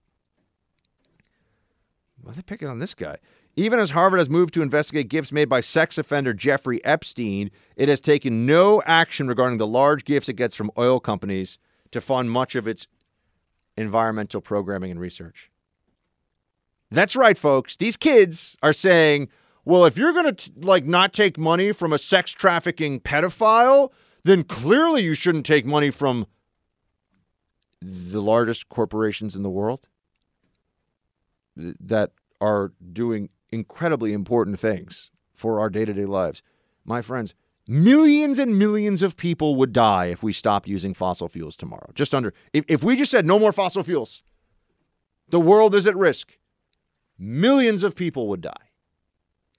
Why 2.22 2.32
are 2.32 2.36
they 2.36 2.42
picking 2.42 2.68
on 2.68 2.80
this 2.80 2.96
guy? 2.96 3.18
Even 3.60 3.78
as 3.78 3.90
Harvard 3.90 4.20
has 4.20 4.30
moved 4.30 4.54
to 4.54 4.62
investigate 4.62 5.10
gifts 5.10 5.34
made 5.34 5.50
by 5.50 5.60
sex 5.60 5.98
offender 5.98 6.34
Jeffrey 6.34 6.80
Epstein, 6.86 7.52
it 7.76 7.90
has 7.90 8.00
taken 8.00 8.46
no 8.46 8.82
action 8.86 9.28
regarding 9.28 9.58
the 9.58 9.68
large 9.68 10.06
gifts 10.06 10.30
it 10.30 10.36
gets 10.36 10.56
from 10.56 10.72
oil 10.78 11.02
companies 11.02 11.60
to 11.92 12.00
fund 12.00 12.32
much 12.32 12.56
of 12.56 12.70
its 12.70 12.88
environmental 13.76 14.40
programming 14.40 14.92
and 14.92 15.00
research. 15.02 15.52
That's 16.90 17.18
right, 17.18 17.38
folks. 17.38 17.76
These 17.76 17.98
kids 17.98 18.56
are 18.64 18.72
saying, 18.72 19.28
well, 19.66 19.84
if 19.84 19.98
you're 19.98 20.14
going 20.14 20.34
to 20.34 20.52
like 20.62 20.86
not 20.86 21.12
take 21.12 21.38
money 21.38 21.74
from 21.74 21.92
a 21.92 21.98
sex 21.98 22.32
trafficking 22.32 23.02
pedophile, 23.02 23.92
then 24.24 24.46
clearly 24.46 25.04
you 25.04 25.16
shouldn't 25.16 25.46
take 25.46 25.66
money 25.66 25.92
from 25.92 26.28
the 27.82 28.22
largest 28.22 28.70
corporations 28.70 29.36
in 29.36 29.44
the 29.44 29.50
world 29.50 29.90
that 31.58 32.12
are 32.40 32.72
doing 32.94 33.28
incredibly 33.52 34.14
important 34.14 34.60
things 34.60 35.12
for 35.34 35.60
our 35.60 35.70
day-to-day 35.70 36.06
lives. 36.06 36.42
my 36.86 37.02
friends, 37.02 37.34
millions 37.68 38.40
and 38.40 38.58
millions 38.58 39.04
of 39.04 39.16
people 39.16 39.56
would 39.56 39.72
die 39.72 40.06
if 40.06 40.24
we 40.24 40.34
stopped 40.34 40.68
using 40.68 40.94
fossil 40.94 41.30
fuels 41.30 41.56
tomorrow. 41.56 41.92
Just 41.94 42.16
under, 42.16 42.34
if, 42.52 42.66
if 42.68 42.84
we 42.84 42.96
just 42.96 43.12
said 43.12 43.26
no 43.26 43.38
more 43.38 43.52
fossil 43.52 43.84
fuels, 43.84 44.24
the 45.30 45.40
world 45.40 45.76
is 45.76 45.86
at 45.86 45.96
risk. 45.96 46.38
Millions 47.18 47.84
of 47.84 47.96
people 47.96 48.28
would 48.28 48.42
die. 48.42 48.72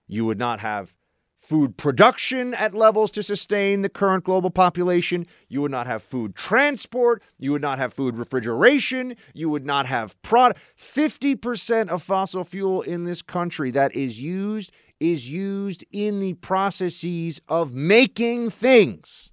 You 0.08 0.24
would 0.24 0.38
not 0.38 0.60
have 0.60 0.94
food 1.40 1.76
production 1.76 2.54
at 2.54 2.74
levels 2.74 3.10
to 3.10 3.22
sustain 3.22 3.82
the 3.82 3.88
current 3.88 4.24
global 4.24 4.50
population. 4.50 5.26
You 5.48 5.62
would 5.62 5.70
not 5.70 5.86
have 5.86 6.02
food 6.02 6.36
transport. 6.36 7.22
You 7.38 7.52
would 7.52 7.62
not 7.62 7.78
have 7.78 7.94
food 7.94 8.16
refrigeration. 8.16 9.16
You 9.34 9.48
would 9.50 9.64
not 9.64 9.86
have 9.86 10.20
product. 10.22 10.60
50% 10.78 11.88
of 11.88 12.02
fossil 12.02 12.44
fuel 12.44 12.82
in 12.82 13.04
this 13.04 13.22
country 13.22 13.70
that 13.72 13.94
is 13.96 14.22
used 14.22 14.70
is 15.00 15.30
used 15.30 15.82
in 15.90 16.20
the 16.20 16.34
processes 16.34 17.40
of 17.48 17.74
making 17.74 18.50
things. 18.50 19.30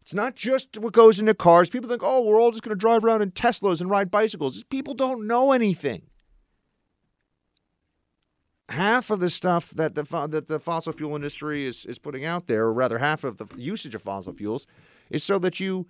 It's 0.00 0.14
not 0.14 0.36
just 0.36 0.78
what 0.78 0.94
goes 0.94 1.20
into 1.20 1.34
cars. 1.34 1.68
People 1.68 1.90
think, 1.90 2.02
oh, 2.02 2.22
we're 2.22 2.40
all 2.40 2.52
just 2.52 2.62
going 2.62 2.74
to 2.74 2.80
drive 2.80 3.04
around 3.04 3.20
in 3.20 3.32
Teslas 3.32 3.80
and 3.80 3.90
ride 3.90 4.10
bicycles. 4.10 4.62
People 4.70 4.94
don't 4.94 5.26
know 5.26 5.52
anything 5.52 6.02
half 8.70 9.10
of 9.10 9.20
the 9.20 9.30
stuff 9.30 9.70
that 9.70 9.94
the 9.94 10.02
that 10.28 10.48
the 10.48 10.60
fossil 10.60 10.92
fuel 10.92 11.14
industry 11.14 11.66
is 11.66 11.84
is 11.84 11.98
putting 11.98 12.24
out 12.24 12.46
there, 12.46 12.64
or 12.64 12.72
rather 12.72 12.98
half 12.98 13.24
of 13.24 13.38
the 13.38 13.46
usage 13.56 13.94
of 13.94 14.02
fossil 14.02 14.32
fuels, 14.32 14.66
is 15.10 15.24
so 15.24 15.38
that 15.38 15.60
you 15.60 15.86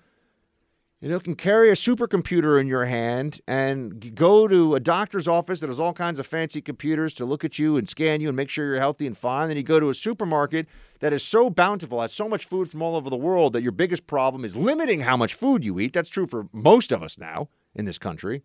you 1.00 1.08
know 1.08 1.18
can 1.18 1.34
carry 1.34 1.70
a 1.70 1.74
supercomputer 1.74 2.60
in 2.60 2.66
your 2.66 2.84
hand 2.84 3.40
and 3.46 4.14
go 4.14 4.46
to 4.46 4.74
a 4.74 4.80
doctor's 4.80 5.26
office 5.26 5.60
that 5.60 5.68
has 5.68 5.80
all 5.80 5.92
kinds 5.92 6.18
of 6.18 6.26
fancy 6.26 6.60
computers 6.60 7.14
to 7.14 7.24
look 7.24 7.44
at 7.44 7.58
you 7.58 7.76
and 7.76 7.88
scan 7.88 8.20
you 8.20 8.28
and 8.28 8.36
make 8.36 8.50
sure 8.50 8.66
you're 8.66 8.80
healthy 8.80 9.06
and 9.06 9.16
fine. 9.16 9.48
Then 9.48 9.56
you 9.56 9.62
go 9.62 9.80
to 9.80 9.90
a 9.90 9.94
supermarket 9.94 10.66
that 11.00 11.12
is 11.12 11.22
so 11.22 11.50
bountiful, 11.50 12.00
has 12.00 12.12
so 12.12 12.28
much 12.28 12.44
food 12.44 12.70
from 12.70 12.82
all 12.82 12.96
over 12.96 13.10
the 13.10 13.16
world 13.16 13.52
that 13.52 13.62
your 13.62 13.72
biggest 13.72 14.06
problem 14.06 14.44
is 14.44 14.56
limiting 14.56 15.00
how 15.00 15.16
much 15.16 15.34
food 15.34 15.64
you 15.64 15.78
eat. 15.80 15.92
That's 15.92 16.08
true 16.08 16.26
for 16.26 16.48
most 16.52 16.92
of 16.92 17.02
us 17.02 17.18
now 17.18 17.48
in 17.74 17.84
this 17.84 17.98
country. 17.98 18.42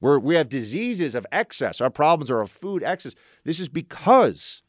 We're, 0.00 0.18
we 0.18 0.34
have 0.34 0.48
diseases 0.48 1.14
of 1.14 1.26
excess. 1.32 1.80
Our 1.80 1.90
problems 1.90 2.30
are 2.30 2.40
of 2.40 2.50
food 2.50 2.82
excess. 2.82 3.14
This 3.44 3.60
is 3.60 3.68
because 3.68 4.62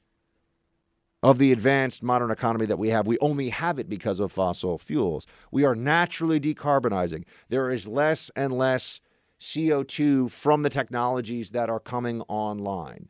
of 1.23 1.39
the 1.39 1.51
advanced 1.51 2.03
modern 2.03 2.31
economy 2.31 2.65
that 2.67 2.79
we 2.79 2.89
have. 2.89 3.07
We 3.07 3.17
only 3.19 3.49
have 3.49 3.79
it 3.79 3.89
because 3.89 4.19
of 4.19 4.31
fossil 4.31 4.77
fuels. 4.77 5.25
We 5.51 5.65
are 5.65 5.75
naturally 5.75 6.39
decarbonizing. 6.39 7.23
There 7.49 7.71
is 7.71 7.87
less 7.87 8.31
and 8.35 8.53
less 8.53 9.01
CO2 9.41 10.31
from 10.31 10.63
the 10.63 10.69
technologies 10.69 11.51
that 11.51 11.69
are 11.69 11.79
coming 11.79 12.21
online. 12.21 13.09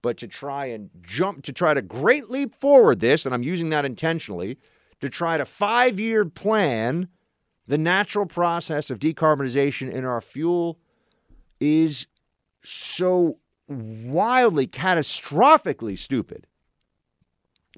But 0.00 0.16
to 0.18 0.26
try 0.26 0.66
and 0.66 0.90
jump, 1.00 1.44
to 1.44 1.52
try 1.52 1.74
to 1.74 1.82
great 1.82 2.28
leap 2.28 2.52
forward 2.52 3.00
this, 3.00 3.24
and 3.24 3.34
I'm 3.34 3.44
using 3.44 3.70
that 3.70 3.84
intentionally, 3.84 4.58
to 5.00 5.08
try 5.08 5.36
to 5.36 5.44
five 5.44 6.00
year 6.00 6.24
plan 6.24 7.08
the 7.66 7.78
natural 7.78 8.26
process 8.26 8.90
of 8.90 8.98
decarbonization 8.98 9.90
in 9.90 10.04
our 10.04 10.20
fuel 10.20 10.78
is 11.62 12.08
so 12.64 13.38
wildly, 13.68 14.66
catastrophically 14.66 15.96
stupid. 15.96 16.46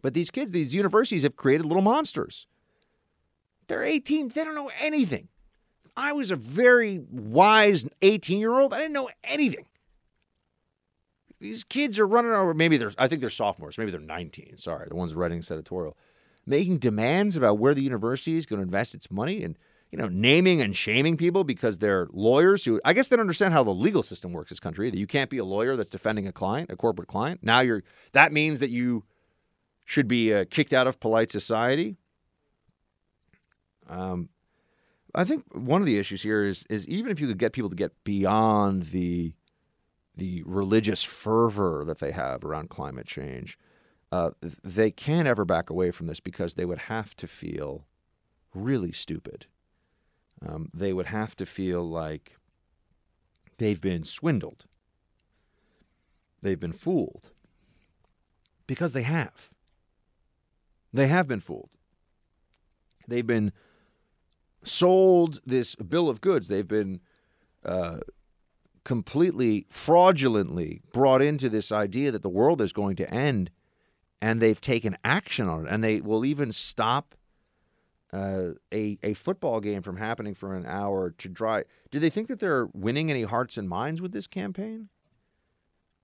But 0.02 0.14
these 0.14 0.30
kids, 0.30 0.50
these 0.50 0.74
universities 0.74 1.22
have 1.22 1.36
created 1.36 1.66
little 1.66 1.82
monsters. 1.82 2.46
They're 3.68 3.84
18, 3.84 4.30
they 4.30 4.44
don't 4.44 4.54
know 4.54 4.70
anything. 4.80 5.28
I 5.96 6.12
was 6.12 6.30
a 6.30 6.36
very 6.36 7.02
wise 7.10 7.86
18 8.02 8.40
year 8.40 8.58
old. 8.58 8.74
I 8.74 8.78
didn't 8.78 8.94
know 8.94 9.10
anything. 9.22 9.66
These 11.40 11.64
kids 11.64 11.98
are 11.98 12.06
running 12.06 12.32
over, 12.32 12.54
maybe 12.54 12.78
they're, 12.78 12.92
I 12.96 13.06
think 13.06 13.20
they're 13.20 13.30
sophomores, 13.30 13.76
maybe 13.76 13.90
they're 13.90 14.00
19. 14.00 14.56
Sorry, 14.58 14.88
the 14.88 14.96
ones 14.96 15.14
writing 15.14 15.38
this 15.38 15.50
editorial, 15.50 15.96
making 16.46 16.78
demands 16.78 17.36
about 17.36 17.58
where 17.58 17.74
the 17.74 17.82
university 17.82 18.36
is 18.36 18.46
going 18.46 18.60
to 18.60 18.64
invest 18.64 18.94
its 18.94 19.10
money. 19.10 19.44
And 19.44 19.58
you 19.94 19.98
know, 19.98 20.08
naming 20.08 20.60
and 20.60 20.74
shaming 20.74 21.16
people 21.16 21.44
because 21.44 21.78
they're 21.78 22.08
lawyers 22.10 22.64
who 22.64 22.80
I 22.84 22.94
guess 22.94 23.06
they 23.06 23.14
don't 23.14 23.20
understand 23.20 23.54
how 23.54 23.62
the 23.62 23.70
legal 23.70 24.02
system 24.02 24.32
works 24.32 24.50
in 24.50 24.54
this 24.56 24.58
country. 24.58 24.90
That 24.90 24.98
you 24.98 25.06
can't 25.06 25.30
be 25.30 25.38
a 25.38 25.44
lawyer 25.44 25.76
that's 25.76 25.88
defending 25.88 26.26
a 26.26 26.32
client, 26.32 26.68
a 26.68 26.74
corporate 26.74 27.06
client. 27.06 27.44
Now 27.44 27.60
you're 27.60 27.84
that 28.10 28.32
means 28.32 28.58
that 28.58 28.70
you 28.70 29.04
should 29.84 30.08
be 30.08 30.34
uh, 30.34 30.46
kicked 30.50 30.72
out 30.72 30.88
of 30.88 30.98
polite 30.98 31.30
society. 31.30 31.96
Um, 33.88 34.30
I 35.14 35.22
think 35.22 35.44
one 35.54 35.80
of 35.80 35.86
the 35.86 35.96
issues 35.96 36.22
here 36.22 36.42
is 36.42 36.64
is 36.68 36.88
even 36.88 37.12
if 37.12 37.20
you 37.20 37.28
could 37.28 37.38
get 37.38 37.52
people 37.52 37.70
to 37.70 37.76
get 37.76 37.92
beyond 38.02 38.86
the 38.86 39.32
the 40.16 40.42
religious 40.44 41.04
fervor 41.04 41.84
that 41.86 42.00
they 42.00 42.10
have 42.10 42.44
around 42.44 42.68
climate 42.68 43.06
change, 43.06 43.56
uh, 44.10 44.30
they 44.64 44.90
can't 44.90 45.28
ever 45.28 45.44
back 45.44 45.70
away 45.70 45.92
from 45.92 46.08
this 46.08 46.18
because 46.18 46.54
they 46.54 46.64
would 46.64 46.78
have 46.78 47.14
to 47.14 47.28
feel 47.28 47.86
really 48.52 48.90
stupid 48.90 49.46
um, 50.46 50.68
they 50.74 50.92
would 50.92 51.06
have 51.06 51.34
to 51.36 51.46
feel 51.46 51.88
like 51.88 52.36
they've 53.58 53.80
been 53.80 54.04
swindled, 54.04 54.66
they've 56.42 56.60
been 56.60 56.72
fooled, 56.72 57.30
because 58.66 58.92
they 58.92 59.02
have. 59.02 59.50
They 60.92 61.08
have 61.08 61.26
been 61.26 61.40
fooled. 61.40 61.70
They've 63.08 63.26
been 63.26 63.52
sold 64.62 65.40
this 65.44 65.74
bill 65.74 66.08
of 66.08 66.20
goods. 66.20 66.48
They've 66.48 66.66
been 66.66 67.00
uh, 67.64 67.98
completely 68.84 69.66
fraudulently 69.68 70.82
brought 70.92 71.20
into 71.20 71.48
this 71.48 71.72
idea 71.72 72.10
that 72.12 72.22
the 72.22 72.28
world 72.28 72.60
is 72.60 72.72
going 72.72 72.96
to 72.96 73.12
end, 73.12 73.50
and 74.22 74.40
they've 74.40 74.60
taken 74.60 74.96
action 75.04 75.48
on 75.48 75.66
it. 75.66 75.70
And 75.70 75.82
they 75.82 76.00
will 76.00 76.24
even 76.24 76.52
stop 76.52 77.14
uh, 78.14 78.52
a 78.72 78.96
a 79.02 79.14
football 79.14 79.60
game 79.60 79.82
from 79.82 79.96
happening 79.96 80.34
for 80.34 80.54
an 80.54 80.64
hour 80.66 81.10
to 81.18 81.28
try. 81.28 81.64
Do 81.90 81.98
they 81.98 82.10
think 82.10 82.28
that 82.28 82.38
they're 82.38 82.68
winning 82.72 83.10
any 83.10 83.24
hearts 83.24 83.58
and 83.58 83.68
minds 83.68 84.00
with 84.00 84.12
this 84.12 84.28
campaign? 84.28 84.88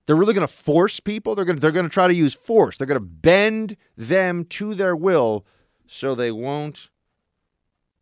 They're 0.07 0.16
really 0.16 0.35
going 0.35 0.47
to 0.47 0.53
force 0.53 0.99
people. 0.99 1.37
They're 1.37 1.45
going 1.45 1.57
to, 1.57 1.61
they're 1.61 1.70
going 1.70 1.87
to 1.87 1.93
try 1.93 2.09
to 2.09 2.15
use 2.15 2.35
force. 2.35 2.77
They're 2.77 2.87
going 2.87 2.99
to 2.99 3.07
bend 3.07 3.77
them 3.97 4.45
to 4.47 4.74
their 4.74 4.97
will, 4.97 5.47
so 5.87 6.16
they 6.16 6.32
won't. 6.32 6.91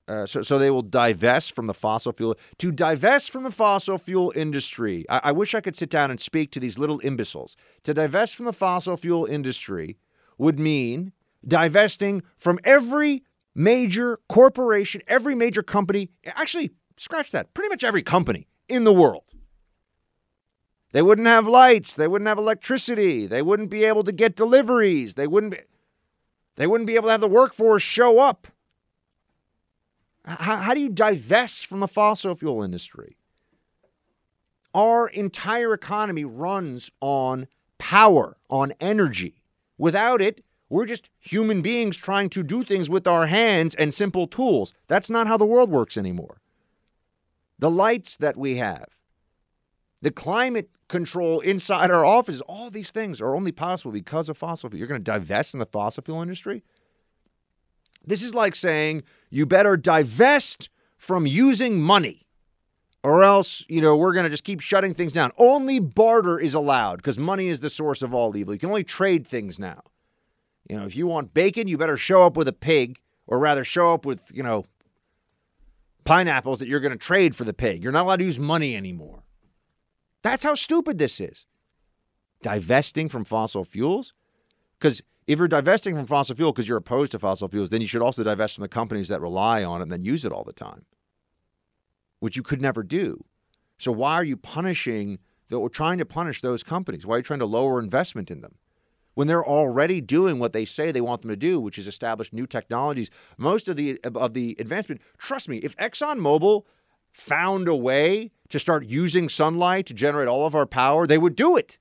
Uh, 0.06 0.24
so, 0.24 0.40
so 0.40 0.58
they 0.58 0.70
will 0.70 0.80
divest 0.80 1.52
from 1.52 1.66
the 1.66 1.74
fossil 1.74 2.12
fuel. 2.12 2.34
To 2.56 2.72
divest 2.72 3.30
from 3.30 3.42
the 3.42 3.50
fossil 3.50 3.98
fuel 3.98 4.32
industry, 4.34 5.04
I, 5.10 5.20
I 5.24 5.32
wish 5.32 5.54
I 5.54 5.60
could 5.60 5.76
sit 5.76 5.90
down 5.90 6.10
and 6.10 6.18
speak 6.18 6.50
to 6.52 6.60
these 6.60 6.78
little 6.78 6.98
imbeciles. 7.00 7.58
To 7.82 7.92
divest 7.92 8.36
from 8.36 8.46
the 8.46 8.54
fossil 8.54 8.96
fuel 8.96 9.26
industry 9.26 9.98
would 10.38 10.58
mean 10.58 11.12
divesting 11.46 12.22
from 12.38 12.58
every 12.64 13.22
major 13.58 14.20
corporation, 14.28 15.02
every 15.08 15.34
major 15.34 15.64
company, 15.64 16.10
actually, 16.24 16.70
scratch 16.96 17.32
that, 17.32 17.52
pretty 17.54 17.68
much 17.68 17.82
every 17.82 18.02
company 18.02 18.46
in 18.68 18.84
the 18.84 18.92
world. 18.92 19.24
They 20.92 21.02
wouldn't 21.02 21.26
have 21.26 21.46
lights, 21.48 21.96
they 21.96 22.06
wouldn't 22.06 22.28
have 22.28 22.38
electricity, 22.38 23.26
they 23.26 23.42
wouldn't 23.42 23.68
be 23.68 23.84
able 23.84 24.04
to 24.04 24.12
get 24.12 24.36
deliveries, 24.36 25.16
they 25.16 25.26
wouldn't 25.26 25.52
be, 25.52 25.58
they 26.54 26.68
wouldn't 26.68 26.86
be 26.86 26.94
able 26.94 27.08
to 27.08 27.10
have 27.10 27.20
the 27.20 27.28
workforce 27.28 27.82
show 27.82 28.20
up. 28.20 28.46
How, 30.24 30.58
how 30.58 30.72
do 30.72 30.80
you 30.80 30.88
divest 30.88 31.66
from 31.66 31.80
the 31.80 31.88
fossil 31.88 32.36
fuel 32.36 32.62
industry? 32.62 33.16
Our 34.72 35.08
entire 35.08 35.74
economy 35.74 36.24
runs 36.24 36.92
on 37.00 37.48
power, 37.76 38.36
on 38.48 38.72
energy. 38.80 39.42
Without 39.76 40.22
it, 40.22 40.44
we're 40.70 40.86
just 40.86 41.08
human 41.18 41.62
beings 41.62 41.96
trying 41.96 42.28
to 42.30 42.42
do 42.42 42.62
things 42.62 42.90
with 42.90 43.06
our 43.06 43.26
hands 43.26 43.74
and 43.74 43.92
simple 43.92 44.26
tools. 44.26 44.74
That's 44.86 45.08
not 45.08 45.26
how 45.26 45.36
the 45.36 45.46
world 45.46 45.70
works 45.70 45.96
anymore. 45.96 46.40
The 47.58 47.70
lights 47.70 48.16
that 48.18 48.36
we 48.36 48.56
have, 48.56 48.98
the 50.02 50.10
climate 50.10 50.70
control 50.88 51.40
inside 51.40 51.90
our 51.90 52.04
offices, 52.04 52.40
all 52.42 52.70
these 52.70 52.90
things 52.90 53.20
are 53.20 53.34
only 53.34 53.52
possible 53.52 53.92
because 53.92 54.28
of 54.28 54.36
fossil 54.36 54.70
fuel. 54.70 54.78
You're 54.78 54.88
going 54.88 55.00
to 55.00 55.10
divest 55.10 55.54
in 55.54 55.60
the 55.60 55.66
fossil 55.66 56.02
fuel 56.02 56.22
industry? 56.22 56.62
This 58.06 58.22
is 58.22 58.34
like 58.34 58.54
saying 58.54 59.02
you 59.30 59.46
better 59.46 59.76
divest 59.76 60.68
from 60.96 61.26
using 61.26 61.80
money 61.80 62.26
or 63.02 63.22
else, 63.22 63.64
you 63.68 63.80
know, 63.80 63.96
we're 63.96 64.12
going 64.12 64.24
to 64.24 64.30
just 64.30 64.44
keep 64.44 64.60
shutting 64.60 64.94
things 64.94 65.12
down. 65.12 65.30
Only 65.38 65.78
barter 65.78 66.38
is 66.38 66.54
allowed 66.54 66.96
because 66.96 67.18
money 67.18 67.48
is 67.48 67.60
the 67.60 67.70
source 67.70 68.02
of 68.02 68.12
all 68.12 68.36
evil. 68.36 68.52
You 68.52 68.60
can 68.60 68.70
only 68.70 68.84
trade 68.84 69.26
things 69.26 69.58
now. 69.58 69.82
You 70.68 70.78
know, 70.78 70.84
if 70.84 70.94
you 70.94 71.06
want 71.06 71.34
bacon, 71.34 71.66
you 71.66 71.78
better 71.78 71.96
show 71.96 72.22
up 72.22 72.36
with 72.36 72.48
a 72.48 72.52
pig, 72.52 73.00
or 73.26 73.38
rather, 73.38 73.64
show 73.64 73.92
up 73.92 74.04
with, 74.04 74.30
you 74.34 74.42
know, 74.42 74.64
pineapples 76.04 76.58
that 76.58 76.68
you're 76.68 76.80
going 76.80 76.92
to 76.92 76.98
trade 76.98 77.34
for 77.34 77.44
the 77.44 77.52
pig. 77.52 77.82
You're 77.82 77.92
not 77.92 78.04
allowed 78.04 78.20
to 78.20 78.24
use 78.24 78.38
money 78.38 78.76
anymore. 78.76 79.22
That's 80.22 80.44
how 80.44 80.54
stupid 80.54 80.98
this 80.98 81.20
is. 81.20 81.46
Divesting 82.42 83.08
from 83.08 83.24
fossil 83.24 83.64
fuels? 83.64 84.14
Because 84.78 85.02
if 85.26 85.38
you're 85.38 85.48
divesting 85.48 85.94
from 85.94 86.06
fossil 86.06 86.36
fuel 86.36 86.52
because 86.52 86.68
you're 86.68 86.78
opposed 86.78 87.12
to 87.12 87.18
fossil 87.18 87.48
fuels, 87.48 87.70
then 87.70 87.80
you 87.80 87.86
should 87.86 88.02
also 88.02 88.22
divest 88.22 88.54
from 88.54 88.62
the 88.62 88.68
companies 88.68 89.08
that 89.08 89.20
rely 89.20 89.64
on 89.64 89.80
it 89.80 89.84
and 89.84 89.92
then 89.92 90.02
use 90.02 90.24
it 90.24 90.32
all 90.32 90.44
the 90.44 90.52
time, 90.52 90.84
which 92.20 92.36
you 92.36 92.42
could 92.42 92.62
never 92.62 92.82
do. 92.82 93.24
So 93.78 93.92
why 93.92 94.14
are 94.14 94.24
you 94.24 94.36
punishing, 94.36 95.18
or 95.52 95.68
trying 95.68 95.98
to 95.98 96.04
punish 96.04 96.40
those 96.40 96.62
companies? 96.62 97.06
Why 97.06 97.16
are 97.16 97.18
you 97.18 97.24
trying 97.24 97.40
to 97.40 97.46
lower 97.46 97.78
investment 97.80 98.30
in 98.30 98.40
them? 98.40 98.54
When 99.18 99.26
they're 99.26 99.44
already 99.44 100.00
doing 100.00 100.38
what 100.38 100.52
they 100.52 100.64
say 100.64 100.92
they 100.92 101.00
want 101.00 101.22
them 101.22 101.28
to 101.28 101.34
do, 101.34 101.58
which 101.58 101.76
is 101.76 101.88
establish 101.88 102.32
new 102.32 102.46
technologies. 102.46 103.10
Most 103.36 103.68
of 103.68 103.74
the 103.74 103.98
of 104.04 104.32
the 104.32 104.54
advancement, 104.60 105.00
trust 105.18 105.48
me, 105.48 105.56
if 105.56 105.76
ExxonMobil 105.76 106.62
found 107.10 107.66
a 107.66 107.74
way 107.74 108.30
to 108.48 108.60
start 108.60 108.86
using 108.86 109.28
sunlight 109.28 109.86
to 109.86 109.92
generate 109.92 110.28
all 110.28 110.46
of 110.46 110.54
our 110.54 110.66
power, 110.66 111.04
they 111.04 111.18
would 111.18 111.34
do 111.34 111.56
it. 111.56 111.78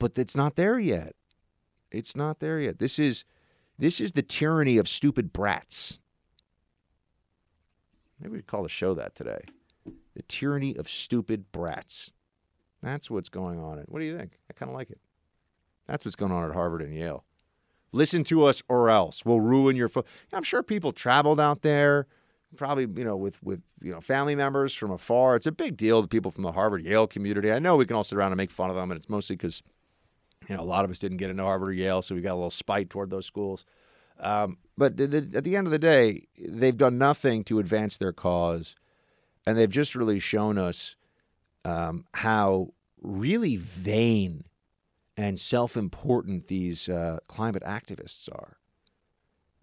But 0.00 0.18
it's 0.18 0.36
not 0.36 0.56
there 0.56 0.80
yet. 0.80 1.14
It's 1.92 2.16
not 2.16 2.40
there 2.40 2.58
yet. 2.58 2.80
This 2.80 2.98
is 2.98 3.22
this 3.78 4.00
is 4.00 4.10
the 4.10 4.22
tyranny 4.22 4.76
of 4.76 4.88
stupid 4.88 5.32
brats. 5.32 6.00
Maybe 8.18 8.32
we 8.32 8.38
could 8.38 8.48
call 8.48 8.64
the 8.64 8.68
show 8.68 8.92
that 8.94 9.14
today. 9.14 9.44
The 10.16 10.22
tyranny 10.26 10.74
of 10.74 10.88
stupid 10.88 11.52
brats. 11.52 12.10
That's 12.84 13.10
what's 13.10 13.30
going 13.30 13.58
on. 13.58 13.82
What 13.88 14.00
do 14.00 14.04
you 14.04 14.16
think? 14.16 14.38
I 14.50 14.52
kind 14.52 14.68
of 14.68 14.76
like 14.76 14.90
it. 14.90 14.98
That's 15.86 16.04
what's 16.04 16.16
going 16.16 16.32
on 16.32 16.48
at 16.48 16.54
Harvard 16.54 16.82
and 16.82 16.94
Yale. 16.94 17.24
Listen 17.92 18.24
to 18.24 18.44
us 18.44 18.62
or 18.68 18.90
else 18.90 19.24
we'll 19.24 19.40
ruin 19.40 19.76
your. 19.76 19.88
Fo- 19.88 20.04
I'm 20.32 20.42
sure 20.42 20.62
people 20.62 20.92
traveled 20.92 21.40
out 21.40 21.62
there, 21.62 22.06
probably 22.56 22.86
you 22.86 23.04
know 23.04 23.16
with 23.16 23.42
with 23.42 23.62
you 23.80 23.92
know 23.92 24.00
family 24.00 24.34
members 24.34 24.74
from 24.74 24.90
afar. 24.90 25.36
It's 25.36 25.46
a 25.46 25.52
big 25.52 25.76
deal 25.76 26.02
to 26.02 26.08
people 26.08 26.30
from 26.30 26.42
the 26.42 26.52
Harvard 26.52 26.82
Yale 26.82 27.06
community. 27.06 27.52
I 27.52 27.58
know 27.58 27.76
we 27.76 27.86
can 27.86 27.96
all 27.96 28.04
sit 28.04 28.18
around 28.18 28.32
and 28.32 28.36
make 28.36 28.50
fun 28.50 28.68
of 28.68 28.76
them, 28.76 28.90
and 28.90 28.98
it's 28.98 29.08
mostly 29.08 29.36
because 29.36 29.62
you 30.48 30.56
know 30.56 30.62
a 30.62 30.64
lot 30.64 30.84
of 30.84 30.90
us 30.90 30.98
didn't 30.98 31.18
get 31.18 31.30
into 31.30 31.44
Harvard 31.44 31.68
or 31.68 31.72
Yale, 31.72 32.02
so 32.02 32.14
we 32.14 32.20
got 32.20 32.32
a 32.32 32.34
little 32.34 32.50
spite 32.50 32.90
toward 32.90 33.10
those 33.10 33.26
schools. 33.26 33.64
Um, 34.18 34.58
but 34.76 35.00
at 35.00 35.44
the 35.44 35.56
end 35.56 35.66
of 35.66 35.70
the 35.70 35.78
day, 35.78 36.26
they've 36.38 36.76
done 36.76 36.98
nothing 36.98 37.44
to 37.44 37.60
advance 37.60 37.96
their 37.96 38.12
cause, 38.12 38.74
and 39.46 39.56
they've 39.56 39.70
just 39.70 39.94
really 39.94 40.18
shown 40.18 40.58
us 40.58 40.96
um, 41.64 42.04
how 42.12 42.68
really 43.02 43.56
vain 43.56 44.44
and 45.16 45.38
self 45.38 45.76
important 45.76 46.46
these 46.46 46.88
uh, 46.88 47.18
climate 47.28 47.62
activists 47.64 48.28
are. 48.32 48.58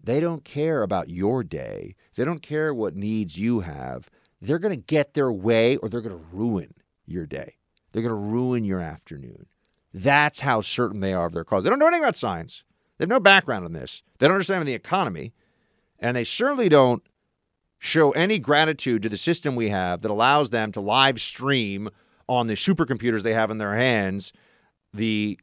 They 0.02 0.18
don't 0.18 0.44
care 0.44 0.82
about 0.82 1.10
your 1.10 1.44
day, 1.44 1.94
they 2.16 2.24
don't 2.24 2.42
care 2.42 2.74
what 2.74 2.96
needs 2.96 3.38
you 3.38 3.60
have. 3.60 4.10
They're 4.40 4.58
going 4.58 4.76
to 4.76 4.84
get 4.84 5.14
their 5.14 5.32
way 5.32 5.76
or 5.76 5.88
they're 5.88 6.00
going 6.00 6.18
to 6.18 6.26
ruin 6.32 6.74
your 7.06 7.26
day. 7.26 7.58
They're 7.92 8.02
going 8.02 8.10
to 8.10 8.32
ruin 8.32 8.64
your 8.64 8.80
afternoon. 8.80 9.46
That's 9.94 10.40
how 10.40 10.62
certain 10.62 10.98
they 10.98 11.12
are 11.12 11.26
of 11.26 11.32
their 11.32 11.44
cause. 11.44 11.62
They 11.62 11.70
don't 11.70 11.78
know 11.78 11.86
anything 11.86 12.02
about 12.02 12.16
science. 12.16 12.64
They 12.98 13.04
have 13.04 13.10
no 13.10 13.20
background 13.20 13.66
in 13.66 13.72
this. 13.72 14.02
They 14.18 14.26
don't 14.26 14.34
understand 14.34 14.66
the 14.66 14.74
economy. 14.74 15.32
And 16.00 16.16
they 16.16 16.24
certainly 16.24 16.68
don't 16.68 17.04
show 17.84 18.12
any 18.12 18.38
gratitude 18.38 19.02
to 19.02 19.08
the 19.08 19.16
system 19.16 19.56
we 19.56 19.68
have 19.68 20.02
that 20.02 20.10
allows 20.10 20.50
them 20.50 20.70
to 20.70 20.80
live 20.80 21.20
stream 21.20 21.90
on 22.28 22.46
the 22.46 22.54
supercomputers 22.54 23.22
they 23.22 23.32
have 23.32 23.50
in 23.50 23.58
their 23.58 23.74
hands 23.74 24.32
the 24.94 25.36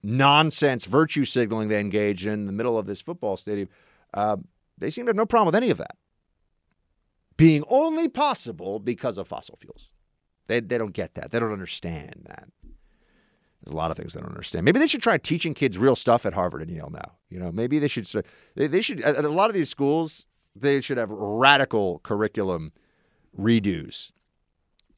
nonsense 0.00 0.84
virtue 0.84 1.24
signaling 1.24 1.68
they 1.68 1.80
engage 1.80 2.24
in, 2.24 2.34
in 2.34 2.46
the 2.46 2.52
middle 2.52 2.78
of 2.78 2.86
this 2.86 3.00
football 3.00 3.36
stadium. 3.36 3.68
Uh, 4.14 4.36
they 4.78 4.88
seem 4.88 5.04
to 5.04 5.08
have 5.08 5.16
no 5.16 5.26
problem 5.26 5.46
with 5.46 5.56
any 5.56 5.68
of 5.68 5.78
that 5.78 5.96
being 7.36 7.64
only 7.68 8.08
possible 8.08 8.78
because 8.78 9.18
of 9.18 9.26
fossil 9.26 9.56
fuels. 9.56 9.90
They, 10.46 10.60
they 10.60 10.78
don't 10.78 10.92
get 10.92 11.14
that. 11.14 11.32
They 11.32 11.40
don't 11.40 11.52
understand 11.52 12.26
that. 12.28 12.46
There's 12.62 13.72
a 13.72 13.76
lot 13.76 13.90
of 13.90 13.96
things 13.96 14.14
they 14.14 14.20
don't 14.20 14.30
understand. 14.30 14.64
Maybe 14.64 14.78
they 14.78 14.86
should 14.86 15.02
try 15.02 15.18
teaching 15.18 15.54
kids 15.54 15.76
real 15.76 15.96
stuff 15.96 16.24
at 16.24 16.34
Harvard 16.34 16.62
and 16.62 16.70
Yale 16.70 16.90
now. 16.90 17.16
You 17.30 17.40
know, 17.40 17.50
maybe 17.50 17.80
they 17.80 17.88
should. 17.88 18.06
They, 18.54 18.68
they 18.68 18.80
should. 18.80 19.00
A 19.00 19.28
lot 19.28 19.50
of 19.50 19.54
these 19.54 19.68
schools, 19.68 20.24
they 20.54 20.80
should 20.80 20.98
have 20.98 21.10
radical 21.10 22.00
curriculum 22.00 22.72
redos 23.38 24.12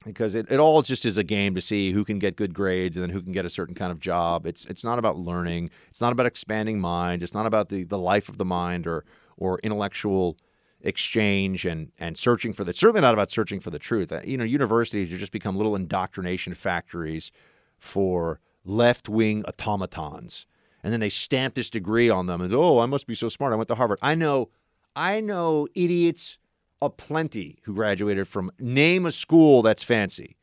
because 0.04 0.34
it, 0.34 0.46
it 0.50 0.58
all 0.58 0.82
just 0.82 1.04
is 1.04 1.16
a 1.16 1.24
game 1.24 1.54
to 1.54 1.60
see 1.60 1.92
who 1.92 2.04
can 2.04 2.18
get 2.18 2.36
good 2.36 2.54
grades 2.54 2.96
and 2.96 3.02
then 3.02 3.10
who 3.10 3.22
can 3.22 3.32
get 3.32 3.44
a 3.44 3.50
certain 3.50 3.74
kind 3.74 3.92
of 3.92 4.00
job. 4.00 4.46
It's 4.46 4.64
it's 4.66 4.84
not 4.84 4.98
about 4.98 5.18
learning. 5.18 5.70
It's 5.90 6.00
not 6.00 6.12
about 6.12 6.26
expanding 6.26 6.80
mind. 6.80 7.22
It's 7.22 7.34
not 7.34 7.46
about 7.46 7.68
the, 7.68 7.84
the 7.84 7.98
life 7.98 8.28
of 8.28 8.38
the 8.38 8.44
mind 8.44 8.86
or 8.86 9.04
or 9.36 9.58
intellectual 9.62 10.36
exchange 10.80 11.64
and 11.64 11.92
and 11.98 12.18
searching 12.18 12.52
for 12.52 12.64
the. 12.64 12.74
Certainly 12.74 13.02
not 13.02 13.14
about 13.14 13.30
searching 13.30 13.60
for 13.60 13.70
the 13.70 13.78
truth. 13.78 14.12
Uh, 14.12 14.20
You 14.24 14.36
know, 14.36 14.44
universities 14.44 15.10
have 15.10 15.20
just 15.20 15.32
become 15.32 15.56
little 15.56 15.76
indoctrination 15.76 16.54
factories 16.54 17.30
for 17.78 18.40
left 18.64 19.08
wing 19.08 19.44
automatons, 19.44 20.46
and 20.82 20.92
then 20.92 21.00
they 21.00 21.08
stamp 21.08 21.54
this 21.54 21.70
degree 21.70 22.08
on 22.08 22.26
them 22.26 22.40
and 22.40 22.52
oh, 22.54 22.78
I 22.80 22.86
must 22.86 23.06
be 23.06 23.14
so 23.14 23.28
smart. 23.28 23.52
I 23.52 23.56
went 23.56 23.68
to 23.68 23.74
Harvard. 23.74 23.98
I 24.02 24.14
know, 24.14 24.50
I 24.94 25.20
know 25.20 25.68
idiots 25.74 26.38
aplenty 26.80 27.58
who 27.62 27.74
graduated 27.74 28.28
from 28.28 28.50
name 28.58 29.06
a 29.06 29.10
school 29.10 29.62
that's 29.62 29.82
fancy. 29.82 30.36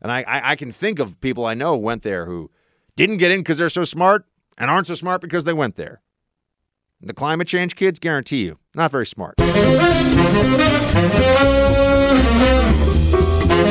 And 0.00 0.10
I, 0.10 0.22
I, 0.22 0.50
I 0.52 0.56
can 0.56 0.72
think 0.72 0.98
of 0.98 1.20
people 1.20 1.46
I 1.46 1.54
know 1.54 1.76
went 1.76 2.02
there 2.02 2.26
who 2.26 2.50
didn't 2.96 3.18
get 3.18 3.30
in 3.30 3.40
because 3.40 3.58
they're 3.58 3.70
so 3.70 3.84
smart 3.84 4.26
and 4.58 4.70
aren't 4.70 4.88
so 4.88 4.94
smart 4.94 5.20
because 5.20 5.44
they 5.44 5.52
went 5.52 5.76
there. 5.76 6.00
The 7.00 7.14
climate 7.14 7.48
change 7.48 7.76
kids, 7.76 7.98
guarantee 7.98 8.44
you, 8.44 8.58
not 8.74 8.90
very 8.90 9.06
smart. 9.06 9.36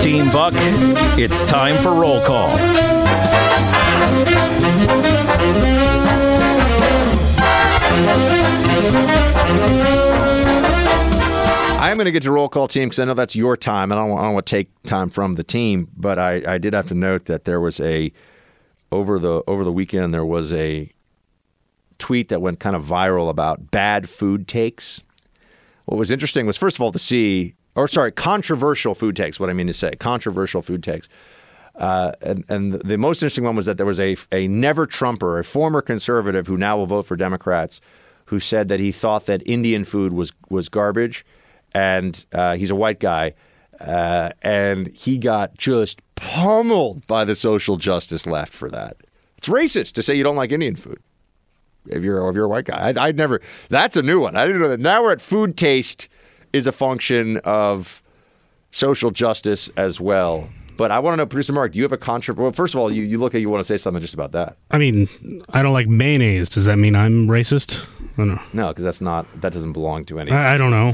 Team 0.02 0.32
Buck, 0.32 0.54
it's 1.18 1.44
time 1.44 1.78
for 1.82 1.94
roll 1.94 2.22
call. 2.22 2.58
I'm 11.82 11.98
going 11.98 12.06
to 12.06 12.12
get 12.12 12.22
to 12.24 12.32
roll 12.32 12.48
call 12.48 12.68
team 12.68 12.90
because 12.90 13.00
I 13.00 13.06
know 13.06 13.16
that's 13.16 13.36
your 13.36 13.58
time, 13.58 13.92
and 13.92 14.00
I 14.00 14.04
don't, 14.04 14.12
want- 14.12 14.22
I 14.22 14.26
don't 14.26 14.34
want 14.36 14.46
to 14.46 14.52
take 14.52 14.84
time 14.84 15.10
from 15.10 15.34
the 15.34 15.44
team. 15.44 15.88
But 15.98 16.20
I, 16.20 16.44
I 16.46 16.58
did 16.60 16.76
have 16.76 16.88
to 16.90 16.94
note 16.94 17.26
that 17.26 17.46
there 17.46 17.60
was 17.60 17.80
a 17.80 18.12
over 18.92 19.18
the 19.18 19.42
over 19.48 19.64
the 19.64 19.72
weekend 19.72 20.14
there 20.14 20.26
was 20.26 20.54
a 20.54 20.92
tweet 21.98 22.30
that 22.30 22.40
went 22.40 22.60
kind 22.60 22.76
of 22.76 22.86
viral 22.86 23.30
about 23.30 23.72
bad 23.72 24.08
food 24.08 24.48
takes. 24.48 25.02
What 25.86 25.98
was 25.98 26.12
interesting 26.12 26.46
was 26.46 26.56
first 26.56 26.78
of 26.78 26.82
all 26.82 26.92
to 26.92 27.00
see, 27.00 27.56
or 27.74 27.88
sorry, 27.88 28.12
controversial 28.12 28.94
food 28.94 29.16
takes. 29.16 29.40
What 29.40 29.50
I 29.50 29.54
mean 29.54 29.68
to 29.68 29.74
say, 29.74 29.96
controversial 29.96 30.62
food 30.62 30.84
takes. 30.84 31.10
Uh, 31.76 32.12
and, 32.22 32.46
and 32.48 32.74
the 32.74 32.98
most 32.98 33.24
interesting 33.24 33.44
one 33.44 33.56
was 33.56 33.66
that 33.66 33.78
there 33.78 33.86
was 33.86 34.00
a, 34.00 34.16
a 34.32 34.48
never 34.48 34.86
Trumper, 34.86 35.40
a 35.40 35.44
former 35.44 35.82
conservative 35.82 36.46
who 36.46 36.58
now 36.58 36.78
will 36.78 36.86
vote 36.86 37.08
for 37.08 37.16
Democrats, 37.16 37.82
who 38.26 38.40
said 38.40 38.68
that 38.68 38.80
he 38.80 38.92
thought 38.92 39.26
that 39.26 39.42
Indian 39.48 39.84
food 39.84 40.14
was 40.14 40.32
was 40.50 40.70
garbage, 40.70 41.26
and 41.74 42.26
uh, 42.34 42.56
he's 42.56 42.72
a 42.72 42.76
white 42.76 43.00
guy, 43.00 43.34
uh, 43.80 44.32
and 44.42 44.88
he 44.90 45.18
got 45.18 45.58
just 45.58 46.02
pummeled 46.16 47.06
by 47.08 47.26
the 47.26 47.36
social 47.36 47.78
justice 47.78 48.26
left 48.26 48.54
for 48.54 48.70
that. 48.70 48.98
It's 49.38 49.50
racist 49.50 49.94
to 49.94 50.04
say 50.04 50.16
you 50.16 50.24
don't 50.24 50.36
like 50.36 50.52
Indian 50.52 50.76
food 50.76 51.00
if 51.88 52.04
you're 52.04 52.30
if 52.30 52.36
you're 52.36 52.46
a 52.46 52.50
white 52.50 52.66
guy. 52.66 52.90
I'd, 52.90 52.98
I'd 52.98 53.18
never. 53.18 53.42
That's 53.70 53.96
a 53.96 54.04
new 54.04 54.20
one. 54.20 54.36
I 54.36 54.46
didn't 54.46 54.62
know 54.62 54.70
that. 54.70 54.80
Now 54.80 55.02
we're 55.02 55.12
at 55.12 55.22
food 55.22 55.58
taste 55.58 56.08
is 56.54 56.68
a 56.68 56.72
function 56.72 57.38
of 57.38 58.04
social 58.72 59.12
justice 59.12 59.70
as 59.78 60.00
well. 60.00 60.50
But 60.78 60.92
I 60.92 61.00
want 61.00 61.14
to 61.14 61.18
know, 61.18 61.26
producer 61.26 61.54
Mark, 61.54 61.74
do 61.74 61.80
you 61.80 61.84
have 61.84 61.92
a 61.92 61.98
contra? 61.98 62.34
Well, 62.34 62.52
first 62.52 62.74
of 62.74 62.80
all, 62.80 62.92
you, 62.92 63.04
you 63.04 63.20
look 63.20 63.34
like 63.34 63.42
you 63.42 63.50
want 63.50 63.60
to 63.60 63.66
say 63.66 63.78
something 63.78 64.02
just 64.02 64.14
about 64.14 64.32
that. 64.32 64.58
I 64.72 64.78
mean, 64.78 65.08
I 65.50 65.62
don't 65.62 65.74
like 65.74 65.88
mayonnaise. 65.88 66.50
Does 66.50 66.66
that 66.66 66.78
mean 66.78 66.96
I'm 66.96 67.28
racist? 67.28 67.86
I 68.00 68.18
don't 68.18 68.28
know. 68.30 68.42
No, 68.54 68.68
because 68.70 68.84
that's 68.84 69.02
not 69.02 69.28
that 69.42 69.54
doesn't 69.54 69.74
belong 69.74 70.06
to 70.06 70.20
any. 70.20 70.32
I, 70.32 70.56
I 70.56 70.58
don't 70.58 70.72
know. 70.72 70.94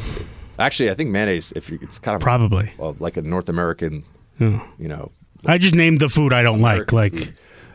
Actually, 0.60 0.90
I 0.90 0.96
think 0.96 1.10
mayonnaise, 1.12 1.54
if 1.56 1.70
you, 1.70 1.80
it's 1.82 2.00
kind 2.00 2.16
of 2.16 2.22
Probably. 2.22 2.72
well, 2.78 2.96
like 3.00 3.18
a 3.18 3.22
North 3.22 3.50
American, 3.50 4.04
Yeah. 4.40 4.62
you 4.80 4.88
know. 4.88 5.12
I 5.46 5.58
just 5.58 5.76
named 5.76 6.00
the 6.00 6.10
food 6.10 6.34
I 6.34 6.42
don't 6.44 6.62
like. 6.62 6.92
Like, 6.92 7.14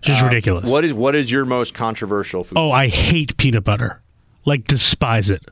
just 0.00 0.22
Uh, 0.22 0.26
ridiculous. 0.26 0.68
What 0.68 0.84
is 0.84 0.92
what 0.92 1.14
is 1.14 1.30
your 1.30 1.44
most 1.44 1.74
controversial 1.74 2.42
food? 2.44 2.58
Oh, 2.58 2.72
I 2.72 2.88
hate 2.88 3.36
peanut 3.36 3.64
butter. 3.64 4.00
Like, 4.44 4.64
despise 4.64 5.30
it. 5.30 5.44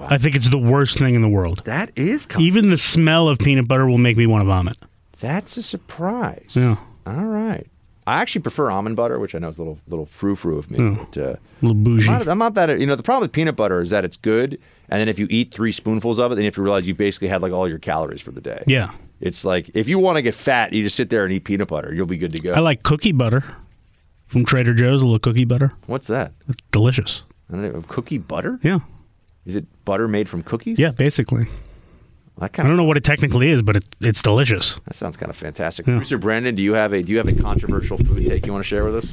I 0.00 0.16
think 0.18 0.36
it's 0.36 0.48
the 0.48 0.58
worst 0.58 0.96
thing 0.98 1.16
in 1.16 1.22
the 1.22 1.28
world. 1.28 1.62
That 1.64 1.90
is 1.96 2.28
even 2.38 2.70
the 2.70 2.78
smell 2.78 3.28
of 3.28 3.38
peanut 3.40 3.66
butter 3.66 3.88
will 3.88 3.98
make 3.98 4.16
me 4.16 4.26
want 4.26 4.42
to 4.42 4.46
vomit. 4.46 4.76
That's 5.18 5.56
a 5.56 5.62
surprise. 5.64 6.52
Yeah, 6.54 6.76
All 7.04 7.24
right. 7.24 7.66
I 8.06 8.22
actually 8.22 8.42
prefer 8.42 8.70
almond 8.70 8.94
butter, 8.96 9.18
which 9.18 9.34
I 9.34 9.38
know 9.40 9.48
is 9.48 9.58
a 9.58 9.62
little 9.62 9.78
little 9.88 10.06
frou 10.06 10.36
frou 10.36 10.56
of 10.58 10.70
me. 10.70 10.78
But, 10.78 11.18
uh, 11.18 11.22
a 11.30 11.38
little 11.60 11.74
bougie. 11.74 12.08
I'm 12.08 12.18
not, 12.20 12.28
I'm 12.28 12.38
not 12.38 12.54
that. 12.54 12.78
You 12.78 12.86
know, 12.86 12.94
the 12.94 13.02
problem 13.02 13.22
with 13.22 13.32
peanut 13.32 13.56
butter 13.56 13.80
is 13.80 13.90
that 13.90 14.04
it's 14.04 14.16
good, 14.16 14.58
and 14.88 15.00
then 15.00 15.08
if 15.08 15.18
you 15.18 15.26
eat 15.30 15.52
three 15.52 15.72
spoonfuls 15.72 16.18
of 16.18 16.32
it, 16.32 16.36
then 16.36 16.44
you 16.44 16.48
have 16.48 16.54
to 16.54 16.62
realize 16.62 16.86
you 16.86 16.94
basically 16.94 17.28
had 17.28 17.42
like 17.42 17.52
all 17.52 17.68
your 17.68 17.78
calories 17.78 18.20
for 18.20 18.30
the 18.30 18.40
day. 18.40 18.62
Yeah. 18.66 18.92
It's 19.20 19.44
like 19.44 19.70
if 19.74 19.88
you 19.88 19.98
want 19.98 20.16
to 20.16 20.22
get 20.22 20.34
fat, 20.34 20.72
you 20.72 20.82
just 20.82 20.96
sit 20.96 21.10
there 21.10 21.24
and 21.24 21.32
eat 21.32 21.44
peanut 21.44 21.68
butter. 21.68 21.92
You'll 21.92 22.06
be 22.06 22.18
good 22.18 22.32
to 22.32 22.40
go. 22.40 22.52
I 22.52 22.60
like 22.60 22.82
cookie 22.82 23.12
butter 23.12 23.44
from 24.26 24.44
Trader 24.44 24.74
Joe's. 24.74 25.02
A 25.02 25.04
little 25.04 25.18
cookie 25.18 25.44
butter. 25.44 25.72
What's 25.86 26.06
that? 26.06 26.32
delicious. 26.72 27.22
I 27.50 27.54
don't 27.54 27.72
know, 27.72 27.82
cookie 27.88 28.18
butter? 28.18 28.58
Yeah. 28.62 28.80
Is 29.44 29.56
it 29.56 29.66
butter 29.84 30.06
made 30.06 30.28
from 30.28 30.42
cookies? 30.42 30.78
Yeah, 30.78 30.90
basically. 30.90 31.46
I 32.40 32.48
don't 32.48 32.76
know 32.76 32.84
what 32.84 32.96
it 32.96 33.02
technically 33.04 33.50
is, 33.50 33.62
but 33.62 33.76
it, 33.76 33.84
it's 34.00 34.22
delicious. 34.22 34.74
That 34.86 34.94
sounds 34.94 35.16
kind 35.16 35.30
of 35.30 35.36
fantastic. 35.36 35.86
Yeah. 35.86 35.94
Producer 35.94 36.18
Brandon, 36.18 36.54
do 36.54 36.62
you 36.62 36.74
have 36.74 36.92
a 36.92 37.02
do 37.02 37.10
you 37.10 37.18
have 37.18 37.26
a 37.26 37.34
controversial 37.34 37.98
food 37.98 38.24
take 38.24 38.46
you 38.46 38.52
want 38.52 38.64
to 38.64 38.68
share 38.68 38.84
with 38.84 38.96
us? 38.96 39.12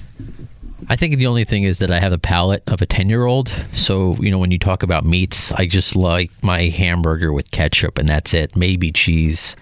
I 0.89 0.95
think 0.95 1.17
the 1.17 1.27
only 1.27 1.43
thing 1.43 1.63
is 1.63 1.79
that 1.79 1.91
I 1.91 1.99
have 1.99 2.11
the 2.11 2.17
palate 2.19 2.63
of 2.67 2.81
a 2.81 2.85
10 2.85 3.09
year 3.09 3.25
old. 3.25 3.49
So, 3.73 4.15
you 4.19 4.31
know, 4.31 4.37
when 4.37 4.51
you 4.51 4.59
talk 4.59 4.83
about 4.83 5.03
meats, 5.05 5.51
I 5.53 5.65
just 5.65 5.95
like 5.95 6.31
my 6.43 6.63
hamburger 6.63 7.33
with 7.33 7.51
ketchup 7.51 7.97
and 7.97 8.07
that's 8.07 8.33
it. 8.33 8.55
Maybe 8.55 8.91
cheese. 8.91 9.55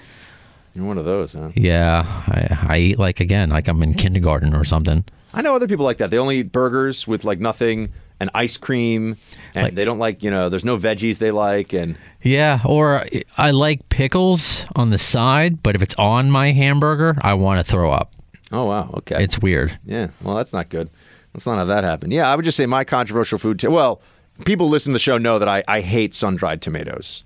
You're 0.76 0.86
one 0.86 0.98
of 0.98 1.06
those, 1.06 1.34
huh? 1.34 1.52
Yeah. 1.56 2.04
I, 2.28 2.58
I 2.70 2.78
eat 2.80 3.00
like, 3.00 3.20
again, 3.20 3.50
like 3.50 3.68
I'm 3.68 3.82
in 3.84 3.94
kindergarten 3.94 4.54
or 4.56 4.66
something. 4.66 5.06
I 5.34 5.41
know 5.41 5.56
other 5.56 5.68
people 5.68 5.86
like 5.86 5.98
that. 5.98 6.10
They 6.10 6.18
only 6.18 6.40
eat 6.40 6.52
burgers 6.52 7.08
with 7.08 7.24
like 7.24 7.40
nothing 7.40 7.91
and 8.20 8.30
ice 8.36 8.56
cream, 8.56 9.18
and 9.56 9.76
they 9.76 9.84
don't 9.84 9.98
like 9.98 10.22
you 10.24 10.30
know. 10.30 10.48
There's 10.48 10.64
no 10.64 10.78
veggies 10.78 11.18
they 11.18 11.32
like, 11.32 11.74
and 11.74 11.98
Yeah, 12.22 12.62
or 12.64 13.06
I 13.38 13.50
like 13.52 13.90
pickles 13.90 14.64
on 14.76 14.91
the 14.91 15.00
side, 15.00 15.64
but 15.64 15.76
if 15.76 15.82
it's 15.82 15.95
on 15.95 16.30
my 16.30 16.52
hamburger, 16.52 17.18
I 17.22 17.34
want 17.34 17.66
to 17.66 17.70
throw 17.70 17.91
up. 17.91 18.14
oh 18.52 18.66
wow, 18.66 18.91
okay, 18.98 19.24
It's 19.24 19.40
weird. 19.40 19.78
yeah. 19.84 20.10
Well, 20.22 20.36
that's 20.36 20.54
not 20.54 20.70
good. 20.70 20.90
Let's 21.34 21.45
not 21.45 21.57
have 21.57 21.68
that 21.68 21.84
happen. 21.84 22.11
Yeah, 22.11 22.31
I 22.31 22.35
would 22.35 22.45
just 22.45 22.57
say 22.57 22.65
my 22.65 22.84
controversial 22.84 23.38
food. 23.39 23.60
T- 23.60 23.68
well, 23.68 24.01
people 24.45 24.69
listen 24.69 24.91
to 24.91 24.93
the 24.93 24.99
show 24.99 25.18
know 25.18 25.39
that 25.39 25.49
I, 25.49 25.64
I 25.68 25.81
hate 25.81 26.14
sun 26.14 26.35
dried 26.35 26.61
tomatoes. 26.61 27.23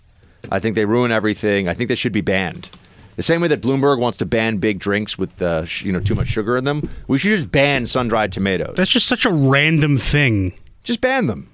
I 0.51 0.59
think 0.59 0.75
they 0.75 0.85
ruin 0.85 1.11
everything. 1.11 1.67
I 1.67 1.73
think 1.73 1.89
they 1.89 1.95
should 1.95 2.13
be 2.13 2.21
banned. 2.21 2.69
The 3.17 3.23
same 3.23 3.41
way 3.41 3.47
that 3.49 3.61
Bloomberg 3.61 3.99
wants 3.99 4.17
to 4.19 4.25
ban 4.25 4.57
big 4.57 4.79
drinks 4.79 5.17
with 5.17 5.41
uh, 5.41 5.65
sh- 5.65 5.84
you 5.84 5.91
know 5.91 5.99
too 5.99 6.15
much 6.15 6.27
sugar 6.27 6.55
in 6.55 6.63
them, 6.63 6.88
we 7.07 7.17
should 7.17 7.35
just 7.35 7.51
ban 7.51 7.85
sun 7.85 8.07
dried 8.07 8.31
tomatoes. 8.31 8.75
That's 8.77 8.91
just 8.91 9.07
such 9.07 9.25
a 9.25 9.31
random 9.31 9.97
thing. 9.97 10.53
Just 10.84 11.01
ban 11.01 11.27
them. 11.27 11.49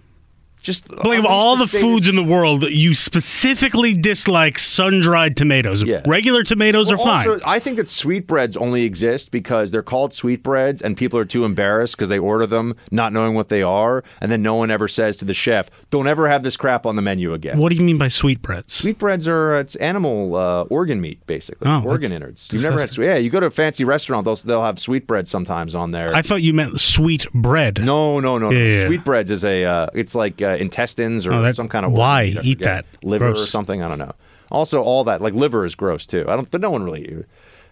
Just 0.64 0.90
Like 0.90 1.20
of 1.20 1.26
all 1.26 1.58
the 1.58 1.68
foods 1.68 2.08
in 2.08 2.16
the 2.16 2.24
world, 2.24 2.64
you 2.64 2.94
specifically 2.94 3.94
dislike 3.94 4.58
sun-dried 4.58 5.36
tomatoes. 5.38 5.84
Regular 6.06 6.44
tomatoes 6.44 6.92
Well, 6.92 7.02
are 7.08 7.24
fine. 7.24 7.42
I 7.46 7.60
think 7.60 7.78
that 7.78 7.90
sweetbreads 7.90 8.56
only 8.58 8.84
exist 8.84 9.30
because 9.32 9.72
they're 9.72 9.84
called 9.84 10.14
sweetbreads, 10.14 10.82
and 10.82 10.96
people 10.96 11.20
are 11.20 11.26
too 11.26 11.44
embarrassed 11.46 11.98
because 11.98 12.10
they 12.10 12.18
order 12.20 12.48
them 12.48 12.76
not 12.92 13.12
knowing 13.14 13.36
what 13.36 13.50
they 13.50 13.62
are, 13.62 14.04
and 14.22 14.32
then 14.32 14.42
no 14.42 14.56
one 14.56 14.72
ever 14.72 14.88
says 14.88 15.18
to 15.18 15.26
the 15.26 15.34
chef, 15.34 15.70
"Don't 15.90 16.08
ever 16.08 16.28
have 16.30 16.44
this 16.44 16.56
crap 16.56 16.86
on 16.86 16.96
the 16.96 17.02
menu 17.02 17.34
again." 17.34 17.58
What 17.58 17.70
do 17.70 17.76
you 17.76 17.84
mean 17.84 17.98
by 17.98 18.08
sweetbreads? 18.08 18.74
Sweetbreads 18.74 19.28
are 19.28 19.60
it's 19.60 19.76
animal 19.76 20.36
uh, 20.36 20.64
organ 20.64 21.02
meat, 21.02 21.26
basically 21.28 21.68
Oh, 21.70 21.84
organ 21.84 22.14
innards. 22.14 22.48
You've 22.52 22.64
never 22.64 22.80
had, 22.80 22.88
disgusting. 22.88 23.04
yeah. 23.04 23.16
You 23.18 23.30
go 23.30 23.40
to 23.42 23.48
a 23.48 23.52
fancy 23.52 23.84
restaurant, 23.84 24.24
they'll 24.26 24.36
they'll 24.38 24.64
have 24.64 24.80
sweetbreads 24.80 25.30
sometimes 25.30 25.76
on 25.76 25.92
there. 25.92 26.16
I 26.16 26.22
thought 26.22 26.42
you 26.42 26.54
meant 26.54 26.80
sweet 26.80 27.26
bread. 27.34 27.86
No, 27.86 28.20
no, 28.22 28.38
no. 28.38 28.50
no. 28.50 28.58
Yeah, 28.58 28.80
yeah. 28.80 28.86
Sweetbreads 28.88 29.30
is 29.32 29.44
a 29.44 29.66
uh, 29.66 29.88
it's 29.94 30.16
like 30.16 30.42
uh, 30.54 30.58
intestines 30.58 31.26
or 31.28 31.34
Oh, 31.34 31.42
that- 31.42 31.56
some 31.56 31.68
kind 31.70 31.86
of 31.86 31.92
why 31.92 32.22
I 32.22 32.42
eat 32.44 32.60
that? 32.60 32.86
liver 33.04 33.32
or 33.32 33.36
something. 33.36 33.82
I 33.82 33.88
don't 33.88 34.00
know. 34.00 34.14
Also, 34.52 34.82
all 34.82 35.04
that 35.06 35.22
like 35.22 35.34
liver 35.34 35.66
is 35.66 35.76
gross 35.76 36.06
too. 36.06 36.26
I 36.28 36.36
don't, 36.36 36.50
but 36.52 36.62
no 36.62 36.70
one 36.72 36.84
really, 36.84 37.24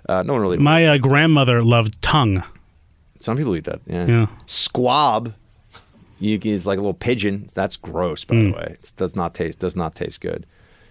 uh, 0.09 0.23
no 0.23 0.33
one 0.33 0.41
really. 0.41 0.57
My 0.57 0.87
uh, 0.87 0.97
grandmother 0.97 1.61
loved 1.63 2.01
tongue. 2.01 2.43
Some 3.19 3.37
people 3.37 3.55
eat 3.55 3.65
that. 3.65 3.81
Yeah. 3.85 4.05
Yeah. 4.07 4.27
Squab. 4.47 5.33
You 6.19 6.37
can, 6.39 6.51
it's 6.53 6.65
like 6.65 6.77
a 6.77 6.81
little 6.81 6.93
pigeon. 6.93 7.49
That's 7.53 7.75
gross, 7.77 8.25
by 8.25 8.35
Mm. 8.35 8.51
the 8.51 8.57
way. 8.57 8.67
It 8.79 8.93
does 8.97 9.15
not 9.15 9.33
taste 9.33 9.59
does 9.59 9.75
not 9.75 9.95
taste 9.95 10.21
good. 10.21 10.45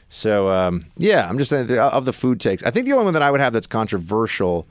So 0.09 0.51
um, 0.51 0.87
yeah, 0.97 1.29
I'm 1.29 1.39
just 1.39 1.51
saying 1.51 1.69
the, 1.69 1.81
of 1.83 2.05
the 2.05 2.13
food 2.13 2.41
takes. 2.41 2.63
I 2.65 2.71
think 2.71 2.87
the 2.87 2.93
only 2.93 3.05
one 3.05 3.15
that 3.15 3.23
I 3.23 3.31
would 3.31 3.41
have 3.41 3.53
that's 3.53 3.67
controversial. 3.69 4.67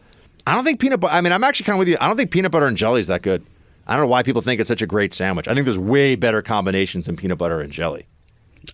I 0.47 0.55
don't 0.55 0.63
think 0.63 0.79
peanut 0.79 0.99
butter. 0.99 1.13
I 1.13 1.21
mean, 1.21 1.31
I'm 1.33 1.43
actually 1.43 1.65
kind 1.65 1.75
of 1.75 1.79
with 1.79 1.87
you. 1.89 1.97
I 2.01 2.07
don't 2.07 2.17
think 2.17 2.31
peanut 2.31 2.51
butter 2.51 2.65
and 2.65 2.75
jelly 2.77 3.01
is 3.01 3.07
that 3.07 3.21
good. 3.21 3.43
I 3.89 3.93
don't 3.93 4.01
know 4.03 4.07
why 4.11 4.23
people 4.23 4.41
think 4.41 4.61
it's 4.61 4.67
such 4.67 4.81
a 4.81 4.87
great 4.87 5.13
sandwich. 5.13 5.47
I 5.47 5.53
think 5.55 5.65
there's 5.65 5.77
way 5.79 6.15
better 6.15 6.41
combinations 6.41 7.07
than 7.07 7.15
peanut 7.17 7.37
butter 7.39 7.59
and 7.59 7.73
jelly. 7.73 8.05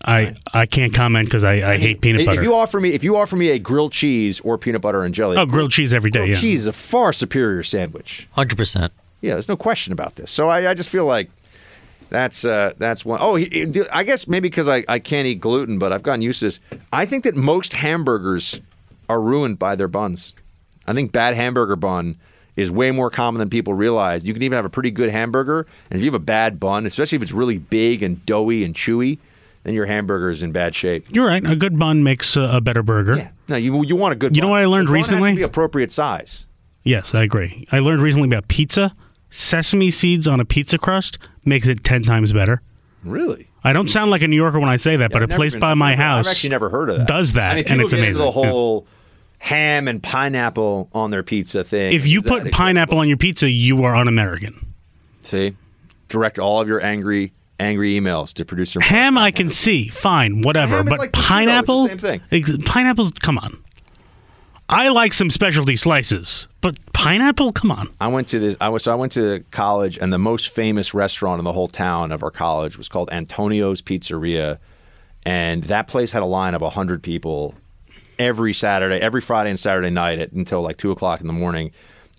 I 0.04 0.34
I 0.52 0.66
can't 0.66 0.92
comment 0.92 1.26
because 1.26 1.42
I, 1.42 1.72
I 1.72 1.78
hate 1.78 2.00
peanut 2.02 2.20
If 2.20 2.26
butter. 2.26 2.42
you 2.42 2.54
offer 2.54 2.78
me 2.80 2.90
if 2.92 3.02
you 3.02 3.16
offer 3.16 3.34
me 3.36 3.48
a 3.50 3.58
grilled 3.58 3.92
cheese 3.92 4.40
or 4.40 4.58
peanut 4.58 4.82
butter 4.82 5.02
and 5.02 5.14
jelly, 5.14 5.36
oh, 5.38 5.46
grilled 5.46 5.72
cheese 5.72 5.94
every 5.94 6.10
day. 6.10 6.18
grilled 6.20 6.30
Yeah. 6.30 6.40
cheese 6.40 6.60
is 6.62 6.66
a 6.66 6.72
far 6.72 7.12
superior 7.12 7.62
sandwich. 7.62 8.28
Hundred 8.32 8.56
percent. 8.58 8.92
Yeah, 9.22 9.32
there's 9.34 9.48
no 9.48 9.56
question 9.56 9.92
about 9.92 10.16
this. 10.16 10.30
So 10.30 10.48
I, 10.48 10.70
I 10.70 10.74
just 10.74 10.90
feel 10.90 11.06
like 11.06 11.30
that's 12.10 12.44
uh, 12.44 12.74
that's 12.78 13.04
one. 13.04 13.20
Oh, 13.22 13.36
he- 13.36 13.48
he- 13.72 13.88
I 13.90 14.02
guess 14.04 14.28
maybe 14.28 14.48
because 14.48 14.68
I, 14.68 14.84
I 14.86 14.98
can't 14.98 15.26
eat 15.26 15.40
gluten, 15.40 15.78
but 15.78 15.92
I've 15.92 16.02
gotten 16.02 16.20
used 16.20 16.40
to 16.40 16.46
this. 16.46 16.60
I 16.92 17.06
think 17.06 17.24
that 17.24 17.34
most 17.34 17.72
hamburgers 17.72 18.60
are 19.08 19.20
ruined 19.20 19.58
by 19.58 19.76
their 19.76 19.88
buns. 19.88 20.34
I 20.86 20.92
think 20.92 21.10
bad 21.10 21.34
hamburger 21.34 21.74
bun 21.76 22.16
is 22.56 22.70
way 22.70 22.90
more 22.90 23.10
common 23.10 23.38
than 23.38 23.50
people 23.50 23.74
realize. 23.74 24.24
You 24.26 24.32
can 24.34 24.42
even 24.42 24.56
have 24.56 24.64
a 24.64 24.70
pretty 24.70 24.90
good 24.90 25.10
hamburger, 25.10 25.66
and 25.90 25.98
if 25.98 26.04
you 26.04 26.06
have 26.06 26.14
a 26.20 26.24
bad 26.24 26.58
bun, 26.58 26.86
especially 26.86 27.16
if 27.16 27.22
it's 27.22 27.32
really 27.32 27.58
big 27.58 28.02
and 28.02 28.24
doughy 28.26 28.64
and 28.64 28.74
chewy, 28.74 29.18
then 29.64 29.74
your 29.74 29.86
hamburger 29.86 30.30
is 30.30 30.42
in 30.42 30.52
bad 30.52 30.74
shape. 30.74 31.06
You're 31.10 31.26
right. 31.26 31.44
A 31.44 31.56
good 31.56 31.78
bun 31.78 32.02
makes 32.02 32.36
a, 32.36 32.60
better 32.60 32.82
burger. 32.82 33.16
Yeah. 33.16 33.28
No, 33.48 33.56
you 33.56 33.84
you 33.84 33.94
want 33.96 34.12
a 34.12 34.16
good. 34.16 34.34
You 34.36 34.42
know 34.42 34.48
what 34.48 34.60
I 34.60 34.66
learned 34.66 34.88
The 34.88 34.92
bun 34.92 34.98
has 35.00 35.08
to 35.08 35.14
recently? 35.16 35.34
be 35.36 35.42
appropriate 35.42 35.90
size. 35.92 36.46
Yes, 36.82 37.14
I 37.14 37.22
agree. 37.24 37.66
I 37.72 37.80
learned 37.80 38.00
recently 38.02 38.28
about 38.28 38.48
pizza. 38.48 38.94
Sesame 39.28 39.90
seeds 39.90 40.28
on 40.28 40.38
a 40.40 40.44
pizza 40.44 40.78
crust 40.78 41.18
makes 41.44 41.66
it 41.68 41.82
ten 41.84 42.02
times 42.02 42.32
better. 42.32 42.62
Really? 43.04 43.48
I 43.64 43.72
don't 43.72 43.90
sound 43.90 44.12
like 44.12 44.22
a 44.22 44.28
New 44.28 44.36
Yorker 44.36 44.60
when 44.60 44.68
I 44.68 44.76
say 44.76 44.94
that, 44.96 45.10
but 45.12 45.22
I've 45.22 45.30
a 45.30 45.34
place 45.34 45.52
been- 45.54 45.60
by 45.60 45.74
my 45.74 45.92
I've 45.92 45.98
house 45.98 46.26
I've 46.28 46.30
actually 46.32 46.50
never 46.50 46.68
heard 46.70 46.88
of 46.88 46.98
that. 46.98 47.08
does 47.08 47.32
that, 47.32 47.52
I 47.52 47.54
mean, 47.56 47.64
and 47.68 47.80
it's 47.80 47.92
amazing. 47.92 48.14
The 48.22 48.26
Yeah. 48.26 48.30
whole 48.50 48.86
ham 49.38 49.88
and 49.88 50.02
pineapple 50.02 50.88
on 50.92 51.10
their 51.10 51.22
pizza 51.22 51.62
thing. 51.64 51.92
If 51.92 52.06
you 52.06 52.22
put 52.22 52.50
pineapple 52.52 52.98
on 52.98 53.08
your 53.08 53.16
pizza, 53.16 53.50
you 53.50 53.84
are 53.84 53.94
un-American. 53.94 54.74
see, 55.20 55.56
direct 56.08 56.38
all 56.38 56.60
of 56.60 56.68
your 56.68 56.82
angry 56.82 57.32
angry 57.58 57.98
emails 57.98 58.34
to 58.34 58.44
producer. 58.44 58.80
Ham, 58.80 59.16
I 59.16 59.30
can 59.30 59.48
see, 59.48 59.88
fine, 59.88 60.42
whatever. 60.42 60.82
But 60.84 60.98
like 60.98 61.12
prosciutto, 61.12 61.14
it's 61.14 61.20
the 61.20 61.28
pineapple, 61.28 61.86
same 61.88 61.98
thing. 61.98 62.20
Ex- 62.30 62.56
pineapples, 62.64 63.12
come 63.12 63.38
on. 63.38 63.62
I 64.68 64.88
like 64.88 65.12
some 65.12 65.30
specialty 65.30 65.76
slices, 65.76 66.48
but 66.60 66.76
pineapple, 66.92 67.52
come 67.52 67.70
on. 67.70 67.88
I 68.00 68.08
went 68.08 68.26
to 68.28 68.40
this. 68.40 68.56
I 68.60 68.68
was 68.68 68.82
so 68.82 68.92
I 68.92 68.96
went 68.96 69.12
to 69.12 69.44
college, 69.52 69.96
and 69.96 70.12
the 70.12 70.18
most 70.18 70.48
famous 70.48 70.92
restaurant 70.92 71.38
in 71.38 71.44
the 71.44 71.52
whole 71.52 71.68
town 71.68 72.10
of 72.10 72.22
our 72.24 72.32
college 72.32 72.76
was 72.76 72.88
called 72.88 73.08
Antonio's 73.12 73.80
Pizzeria, 73.80 74.58
and 75.24 75.62
that 75.64 75.86
place 75.86 76.10
had 76.10 76.22
a 76.22 76.26
line 76.26 76.54
of 76.54 76.62
hundred 76.62 77.02
people 77.02 77.54
every 78.18 78.52
Saturday, 78.52 78.96
every 78.96 79.20
Friday 79.20 79.50
and 79.50 79.58
Saturday 79.58 79.90
night 79.90 80.20
at, 80.20 80.32
until 80.32 80.62
like 80.62 80.76
two 80.76 80.90
o'clock 80.90 81.20
in 81.20 81.26
the 81.26 81.32
morning, 81.32 81.72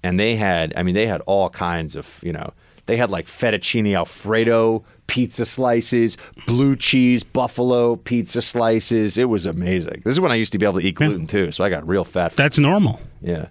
and 0.03 0.19
they 0.19 0.35
had. 0.35 0.73
I 0.75 0.83
mean, 0.83 0.95
they 0.95 1.07
had 1.07 1.21
all 1.21 1.49
kinds 1.49 1.95
of 1.95 2.19
you 2.23 2.33
know. 2.33 2.53
They 2.85 2.95
had 2.95 3.11
like 3.11 3.27
fettuccine 3.27 3.93
alfredo 3.95 4.83
pizza 5.07 5.45
slices, 5.45 6.17
blue 6.45 6.75
cheese 6.75 7.23
buffalo 7.23 7.95
pizza 7.95 8.41
slices. 8.41 9.17
It 9.17 9.25
was 9.25 9.45
amazing. 9.45 10.01
This 10.05 10.13
is 10.13 10.19
when 10.19 10.31
I 10.31 10.35
used 10.35 10.51
to 10.53 10.57
be 10.57 10.65
able 10.65 10.79
to 10.79 10.85
eat 10.85 10.95
gluten 10.95 11.27
too, 11.27 11.51
so 11.51 11.63
I 11.63 11.69
got 11.69 11.87
real 11.87 12.05
fat. 12.05 12.35
That's 12.35 12.59
normal. 12.59 12.99
Yeah. 13.21 13.47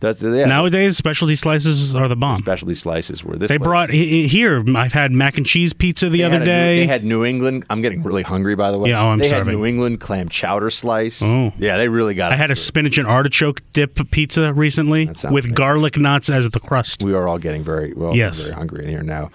That's 0.00 0.20
yeah. 0.20 0.44
Nowadays, 0.44 0.98
specialty 0.98 1.34
slices 1.36 1.94
are 1.94 2.08
the 2.08 2.16
bomb. 2.16 2.36
Specialty 2.36 2.74
slices 2.74 3.24
were 3.24 3.36
this. 3.36 3.48
they 3.48 3.56
place- 3.56 3.64
brought 3.66 3.90
he- 3.90 4.22
he- 4.22 4.26
here. 4.28 4.62
I've 4.76 4.92
had 4.92 5.12
mac 5.12 5.38
and 5.38 5.46
cheese 5.46 5.72
pizza 5.72 6.10
the 6.10 6.18
They 6.18 6.24
other 6.24 6.36
a 6.36 6.38
New- 6.40 6.44
day. 6.44 6.80
they 6.80 6.86
had 6.86 7.04
New 7.04 7.24
England. 7.24 7.64
I'm 7.70 7.80
getting 7.80 8.02
really 8.02 8.22
hungry, 8.22 8.54
by 8.54 8.70
the 8.70 8.78
way. 8.78 8.90
Yeah, 8.90 9.02
oh, 9.02 9.08
I'm 9.08 9.18
they 9.18 9.28
starving. 9.28 9.52
had 9.54 9.58
New 9.58 9.64
England 9.64 10.00
clam 10.00 10.28
chowder 10.28 10.68
slice. 10.68 11.22
Oh. 11.22 11.52
yeah, 11.58 11.78
they 11.78 11.88
really 11.88 12.14
got. 12.14 12.32
It. 12.32 12.34
I 12.34 12.36
had 12.36 12.50
a 12.50 12.56
spinach 12.56 12.98
and 12.98 13.06
artichoke 13.08 13.62
dip 13.72 13.98
pizza 14.10 14.52
recently 14.52 15.10
with 15.30 15.54
garlic 15.54 15.96
nuts 15.96 16.28
as 16.28 16.50
the 16.50 16.60
crust. 16.60 17.02
We 17.02 17.14
are 17.14 17.26
all 17.26 17.38
getting 17.38 17.64
very 17.64 17.94
well. 17.94 18.14
Yes. 18.14 18.42
very 18.42 18.54
hungry 18.54 18.84
in 18.84 18.90
here 18.90 19.02
now. 19.02 19.30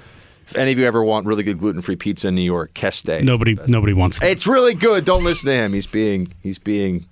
If 0.45 0.56
any 0.56 0.72
of 0.72 0.77
you 0.80 0.86
ever 0.86 1.03
want 1.03 1.26
really 1.27 1.44
good 1.44 1.57
gluten 1.60 1.81
free 1.81 1.95
pizza 1.95 2.27
in 2.27 2.36
New 2.36 2.41
York, 2.41 2.73
Keste. 2.73 3.23
Nobody, 3.23 3.56
nobody 3.68 3.94
wants. 3.94 4.19
That. 4.19 4.30
It's 4.31 4.45
really 4.48 4.73
good. 4.73 5.06
Don't 5.06 5.23
listen 5.23 5.45
to 5.48 5.53
him. 5.53 5.73
He's 5.73 5.86
being 5.88 6.34
he's 6.44 6.57
being 6.60 7.06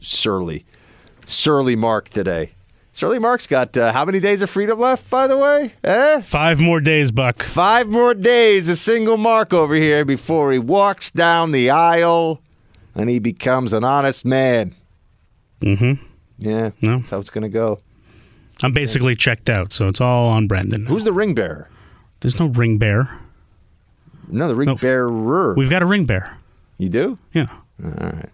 surly, 0.00 0.64
surly 1.26 1.76
Mark 1.76 2.08
today. 2.10 2.52
Surly 2.98 3.20
Mark's 3.20 3.46
got 3.46 3.76
uh, 3.76 3.92
how 3.92 4.04
many 4.04 4.18
days 4.18 4.42
of 4.42 4.50
freedom 4.50 4.76
left? 4.80 5.08
By 5.08 5.28
the 5.28 5.38
way, 5.38 5.72
eh? 5.84 6.20
Five 6.22 6.58
more 6.58 6.80
days, 6.80 7.12
Buck. 7.12 7.44
Five 7.44 7.86
more 7.86 8.12
days. 8.12 8.68
A 8.68 8.74
single 8.74 9.16
Mark 9.16 9.54
over 9.54 9.76
here 9.76 10.04
before 10.04 10.50
he 10.50 10.58
walks 10.58 11.12
down 11.12 11.52
the 11.52 11.70
aisle 11.70 12.42
and 12.96 13.08
he 13.08 13.20
becomes 13.20 13.72
an 13.72 13.84
honest 13.84 14.24
man. 14.24 14.74
Mm-hmm. 15.60 16.04
Yeah, 16.40 16.70
No. 16.82 16.96
that's 16.96 17.10
how 17.10 17.20
it's 17.20 17.30
gonna 17.30 17.48
go. 17.48 17.78
I'm 18.64 18.72
basically 18.72 19.14
checked 19.14 19.48
out, 19.48 19.72
so 19.72 19.86
it's 19.86 20.00
all 20.00 20.26
on 20.30 20.48
Brandon. 20.48 20.84
Who's 20.86 21.04
the 21.04 21.12
ring 21.12 21.36
bearer? 21.36 21.68
There's 22.18 22.40
no 22.40 22.46
ring 22.46 22.78
bear. 22.78 23.16
No, 24.26 24.48
the 24.48 24.56
ring 24.56 24.74
bearer. 24.74 25.54
We've 25.54 25.70
got 25.70 25.82
a 25.82 25.86
ring 25.86 26.04
bear. 26.04 26.36
You 26.78 26.88
do? 26.88 27.16
Yeah. 27.32 27.46
All 27.80 27.90
right. 27.92 28.28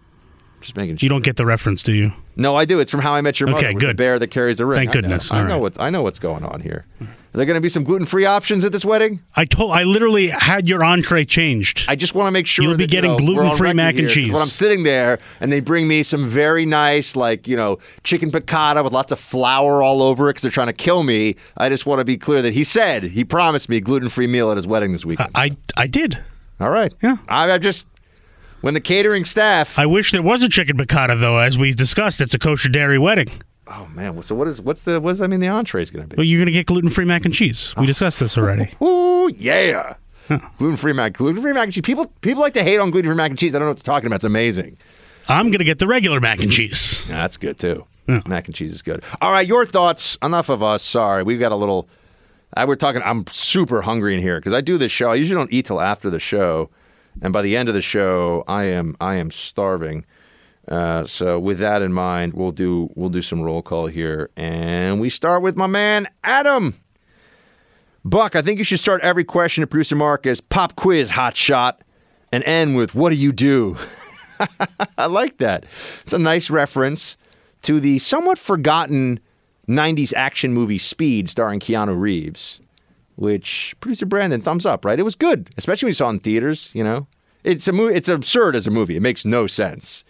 Just 0.61 0.75
making 0.75 0.97
sure. 0.97 1.05
You 1.05 1.09
don't 1.09 1.23
get 1.23 1.35
the 1.35 1.45
reference, 1.45 1.83
do 1.83 1.93
you? 1.93 2.11
No, 2.35 2.55
I 2.55 2.65
do. 2.65 2.79
It's 2.79 2.91
from 2.91 3.01
How 3.01 3.13
I 3.13 3.21
Met 3.21 3.39
Your 3.39 3.47
Mother. 3.49 3.59
Okay, 3.59 3.73
with 3.73 3.81
The 3.81 3.87
good. 3.87 3.97
bear 3.97 4.17
that 4.19 4.27
carries 4.27 4.57
the 4.57 4.65
ring. 4.65 4.77
Thank 4.77 4.89
I 4.89 4.93
know. 4.93 5.01
goodness. 5.01 5.31
I 5.31 5.37
All 5.39 5.43
know 5.45 5.53
right. 5.53 5.61
what 5.61 5.79
I 5.79 5.89
know 5.89 6.01
what's 6.03 6.19
going 6.19 6.43
on 6.43 6.59
here. 6.61 6.85
Are 7.01 7.37
there 7.37 7.45
going 7.45 7.55
to 7.57 7.61
be 7.61 7.67
some 7.69 7.83
gluten-free 7.83 8.25
options 8.25 8.63
at 8.63 8.71
this 8.71 8.85
wedding? 8.85 9.21
I 9.35 9.43
told. 9.43 9.73
I 9.73 9.83
literally 9.83 10.29
had 10.29 10.69
your 10.69 10.83
entree 10.85 11.25
changed. 11.25 11.85
I 11.89 11.95
just 11.97 12.15
want 12.15 12.27
to 12.27 12.31
make 12.31 12.47
sure 12.47 12.63
You'll 12.63 12.75
be 12.77 12.85
that, 12.85 12.93
you 12.93 13.01
getting 13.01 13.11
know, 13.11 13.17
gluten-free 13.17 13.73
mac 13.73 13.97
and 13.97 14.07
cheese. 14.09 14.31
When 14.31 14.41
I'm 14.41 14.47
sitting 14.47 14.83
there 14.83 15.19
and 15.41 15.51
they 15.51 15.59
bring 15.59 15.87
me 15.87 16.01
some 16.03 16.25
very 16.25 16.65
nice, 16.65 17.15
like 17.17 17.47
you 17.47 17.57
know, 17.57 17.77
chicken 18.03 18.31
piccata 18.31 18.83
with 18.83 18.93
lots 18.93 19.11
of 19.11 19.19
flour 19.19 19.83
all 19.83 20.01
over 20.01 20.29
it 20.29 20.33
because 20.33 20.43
they're 20.43 20.51
trying 20.51 20.67
to 20.67 20.73
kill 20.73 21.03
me. 21.03 21.35
I 21.57 21.67
just 21.69 21.85
want 21.85 21.99
to 21.99 22.05
be 22.05 22.17
clear 22.17 22.41
that 22.41 22.53
he 22.53 22.63
said 22.63 23.03
he 23.03 23.23
promised 23.25 23.67
me 23.69 23.81
gluten-free 23.81 24.27
meal 24.27 24.49
at 24.51 24.55
his 24.57 24.65
wedding 24.65 24.93
this 24.93 25.05
weekend. 25.05 25.31
I 25.35 25.57
I 25.77 25.87
did. 25.87 26.17
All 26.61 26.69
right. 26.69 26.93
Yeah. 27.03 27.17
I, 27.27 27.51
I 27.51 27.57
just 27.57 27.85
when 28.61 28.73
the 28.73 28.81
catering 28.81 29.25
staff. 29.25 29.77
I 29.77 29.85
wish 29.85 30.11
there 30.11 30.21
was 30.21 30.43
a 30.43 30.49
chicken 30.49 30.77
piccata, 30.77 31.19
though. 31.19 31.39
As 31.39 31.57
we 31.57 31.71
discussed, 31.71 32.21
it's 32.21 32.33
a 32.33 32.39
kosher 32.39 32.69
dairy 32.69 32.99
wedding. 32.99 33.29
Oh 33.67 33.87
man. 33.95 34.21
So 34.21 34.35
what 34.35 34.47
is 34.47 34.61
what's 34.61 34.83
the 34.83 35.01
what's 35.01 35.21
I 35.21 35.27
mean 35.27 35.39
the 35.39 35.47
entree 35.47 35.81
is 35.81 35.89
going 35.89 36.03
to 36.03 36.09
be? 36.09 36.19
Well, 36.19 36.25
you're 36.25 36.39
going 36.39 36.47
to 36.47 36.51
get 36.51 36.67
gluten-free 36.67 37.05
mac 37.05 37.25
and 37.25 37.33
cheese. 37.33 37.73
We 37.77 37.83
oh. 37.83 37.85
discussed 37.87 38.19
this 38.19 38.37
already. 38.37 38.71
Ooh, 38.83 39.31
yeah. 39.37 39.95
Gluten 40.27 40.77
free 40.77 40.93
mac, 40.93 41.13
gluten 41.13 41.41
free 41.41 41.53
mac 41.53 41.65
and 41.65 41.73
cheese. 41.73 41.81
People 41.81 42.11
people 42.21 42.41
like 42.41 42.53
to 42.53 42.63
hate 42.63 42.77
on 42.77 42.91
gluten 42.91 43.09
free 43.09 43.17
mac 43.17 43.31
and 43.31 43.39
cheese. 43.39 43.55
I 43.55 43.59
don't 43.59 43.67
know 43.67 43.71
what 43.71 43.77
they're 43.77 43.93
talking 43.93 44.07
about. 44.07 44.17
It's 44.17 44.23
amazing. 44.23 44.77
I'm 45.27 45.47
going 45.47 45.59
to 45.59 45.65
get 45.65 45.79
the 45.79 45.87
regular 45.87 46.19
mac 46.19 46.41
and 46.41 46.51
cheese. 46.51 47.05
Yeah, 47.09 47.17
that's 47.17 47.37
good 47.37 47.57
too. 47.57 47.85
Mac 48.07 48.45
and 48.45 48.53
cheese 48.53 48.71
is 48.71 48.83
good. 48.83 49.03
All 49.19 49.31
right, 49.31 49.47
your 49.47 49.65
thoughts. 49.65 50.15
Enough 50.21 50.49
of 50.49 50.61
us. 50.61 50.83
Sorry, 50.83 51.23
we've 51.23 51.39
got 51.39 51.51
a 51.51 51.55
little. 51.55 51.87
I 52.53 52.65
we're 52.65 52.75
talking. 52.75 53.01
I'm 53.03 53.25
super 53.27 53.81
hungry 53.81 54.13
in 54.15 54.21
here 54.21 54.39
because 54.39 54.53
I 54.53 54.61
do 54.61 54.77
this 54.77 54.91
show. 54.91 55.11
I 55.11 55.15
usually 55.15 55.37
don't 55.37 55.51
eat 55.51 55.65
till 55.65 55.81
after 55.81 56.11
the 56.11 56.19
show, 56.19 56.69
and 57.21 57.33
by 57.33 57.41
the 57.41 57.55
end 57.57 57.69
of 57.69 57.75
the 57.75 57.81
show, 57.81 58.43
I 58.47 58.65
am 58.65 58.95
I 58.99 59.15
am 59.15 59.31
starving. 59.31 60.05
Uh, 60.67 61.05
so 61.05 61.39
with 61.39 61.59
that 61.59 61.81
in 61.81 61.93
mind, 61.93 62.33
we'll 62.33 62.51
do 62.51 62.89
we'll 62.95 63.09
do 63.09 63.21
some 63.21 63.41
roll 63.41 63.61
call 63.61 63.87
here, 63.87 64.29
and 64.35 64.99
we 64.99 65.09
start 65.09 65.41
with 65.41 65.55
my 65.55 65.67
man 65.67 66.07
Adam. 66.23 66.73
Buck, 68.03 68.35
I 68.35 68.41
think 68.41 68.59
you 68.59 68.63
should 68.63 68.79
start 68.79 69.01
every 69.01 69.23
question 69.23 69.61
to 69.61 69.67
producer 69.67 69.95
Mark 69.95 70.27
as 70.27 70.39
pop 70.39 70.75
quiz 70.75 71.09
hot 71.09 71.35
shot, 71.35 71.81
and 72.31 72.43
end 72.43 72.75
with 72.75 72.95
what 72.95 73.09
do 73.09 73.15
you 73.15 73.31
do? 73.31 73.77
I 74.97 75.05
like 75.05 75.37
that. 75.37 75.65
It's 76.01 76.13
a 76.13 76.19
nice 76.19 76.49
reference 76.49 77.17
to 77.63 77.79
the 77.79 77.99
somewhat 77.99 78.37
forgotten 78.37 79.19
90s 79.67 80.13
action 80.15 80.53
movie 80.53 80.77
Speed 80.77 81.29
starring 81.29 81.59
Keanu 81.59 81.99
Reeves, 81.99 82.59
which 83.15 83.75
producer 83.79 84.05
Brandon 84.05 84.41
thumbs 84.41 84.65
up, 84.65 84.85
right? 84.85 84.99
It 84.99 85.03
was 85.03 85.15
good, 85.15 85.49
especially 85.57 85.87
when 85.87 85.91
you 85.91 85.95
saw 85.95 86.09
in 86.09 86.19
theaters, 86.19 86.71
you 86.73 86.83
know. 86.83 87.07
It's 87.43 87.67
a 87.67 87.71
movie 87.71 87.95
it's 87.95 88.09
absurd 88.09 88.55
as 88.55 88.67
a 88.67 88.71
movie. 88.71 88.95
It 88.95 89.01
makes 89.01 89.25
no 89.25 89.47
sense. 89.47 90.03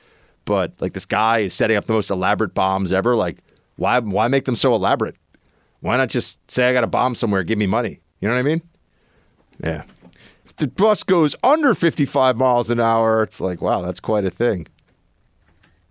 But 0.45 0.73
like 0.79 0.93
this 0.93 1.05
guy 1.05 1.39
is 1.39 1.53
setting 1.53 1.75
up 1.77 1.85
the 1.85 1.93
most 1.93 2.09
elaborate 2.09 2.53
bombs 2.53 2.93
ever. 2.93 3.15
Like 3.15 3.37
why 3.75 3.99
why 3.99 4.27
make 4.27 4.45
them 4.45 4.55
so 4.55 4.73
elaborate? 4.73 5.15
Why 5.81 5.97
not 5.97 6.09
just 6.09 6.39
say 6.49 6.69
I 6.69 6.73
got 6.73 6.83
a 6.83 6.87
bomb 6.87 7.15
somewhere, 7.15 7.43
give 7.43 7.57
me 7.57 7.67
money? 7.67 7.99
You 8.19 8.27
know 8.27 8.33
what 8.33 8.39
I 8.39 8.43
mean? 8.43 8.61
Yeah. 9.63 9.83
If 10.45 10.55
the 10.55 10.67
bus 10.67 11.03
goes 11.03 11.35
under 11.43 11.75
55 11.75 12.37
miles 12.37 12.69
an 12.69 12.79
hour, 12.79 13.21
it's 13.23 13.41
like, 13.41 13.61
wow, 13.61 13.81
that's 13.81 13.99
quite 13.99 14.25
a 14.25 14.31
thing. 14.31 14.67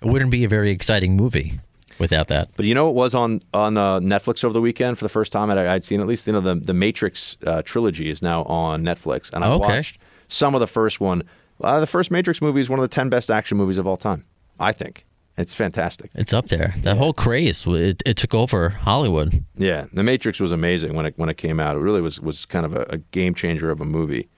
It 0.01 0.09
wouldn't 0.09 0.31
be 0.31 0.45
a 0.45 0.49
very 0.49 0.70
exciting 0.70 1.16
movie 1.16 1.61
without 1.99 2.29
that. 2.29 2.49
But 2.57 2.66
you 2.66 2.75
know 2.75 2.89
it 2.89 2.95
was 2.95 3.15
on 3.15 3.41
on 3.53 3.77
uh, 3.77 4.01
Netflix 4.01 4.45
over 4.45 4.53
the 4.53 4.61
weekend 4.61 4.99
for 4.99 5.05
the 5.05 5.09
first 5.09 5.33
time 5.33 5.49
that 5.49 5.59
I, 5.59 5.73
would 5.75 5.85
seen 5.85 6.01
at 6.01 6.07
least 6.07 6.27
you 6.27 6.33
know 6.33 6.41
the 6.41 6.55
the 6.57 6.75
Matrix 6.75 7.37
uh, 7.47 7.62
trilogy 7.62 8.11
is 8.11 8.23
now 8.23 8.43
on 8.45 8.83
Netflix 8.83 9.33
and 9.33 9.45
I 9.45 9.49
Okay. 9.51 9.77
watched 9.77 9.99
some 10.29 10.55
of 10.55 10.61
the 10.61 10.66
first 10.66 11.01
one. 11.01 11.23
Uh, 11.62 11.79
the 11.81 11.87
first 11.87 12.11
Matrix 12.11 12.43
movie 12.43 12.61
is 12.61 12.69
one 12.69 12.79
of 12.79 12.83
the 12.83 12.89
ten 12.95 13.09
best 13.09 13.31
action 13.31 13.57
movies 13.57 13.79
of 13.79 13.87
all 13.87 13.97
time. 13.97 14.25
I 14.59 14.73
think 14.73 15.05
it's 15.37 15.55
fantastic. 15.55 16.11
It's 16.15 16.33
up 16.33 16.49
there. 16.49 16.75
That 16.83 16.97
whole 16.97 17.12
craze, 17.12 17.65
it, 17.66 18.03
it 18.07 18.16
took 18.16 18.35
over 18.35 18.69
Hollywood. 18.71 19.45
Yeah, 19.57 19.87
The 19.93 20.03
Matrix 20.05 20.39
was 20.41 20.53
amazing 20.53 20.95
when 20.95 21.07
it 21.07 21.15
when 21.16 21.29
it 21.29 21.37
came 21.37 21.59
out. 21.61 21.77
It 21.77 21.81
really 21.81 22.01
was 22.01 22.21
was 22.21 22.45
kind 22.47 22.65
of 22.66 22.75
a, 22.75 22.87
a 22.91 22.99
game 22.99 23.35
changer 23.35 23.71
of 23.71 23.81
a 23.81 23.85
movie. 23.85 24.29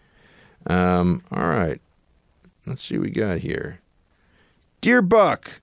Um, 0.69 1.23
all 1.31 1.49
right, 1.49 1.81
let's 2.66 2.83
see 2.83 2.97
what 2.99 3.05
we 3.07 3.11
got 3.11 3.39
here. 3.39 3.81
Dear 4.81 5.01
Buck, 5.03 5.61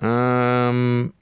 um, 0.00 1.14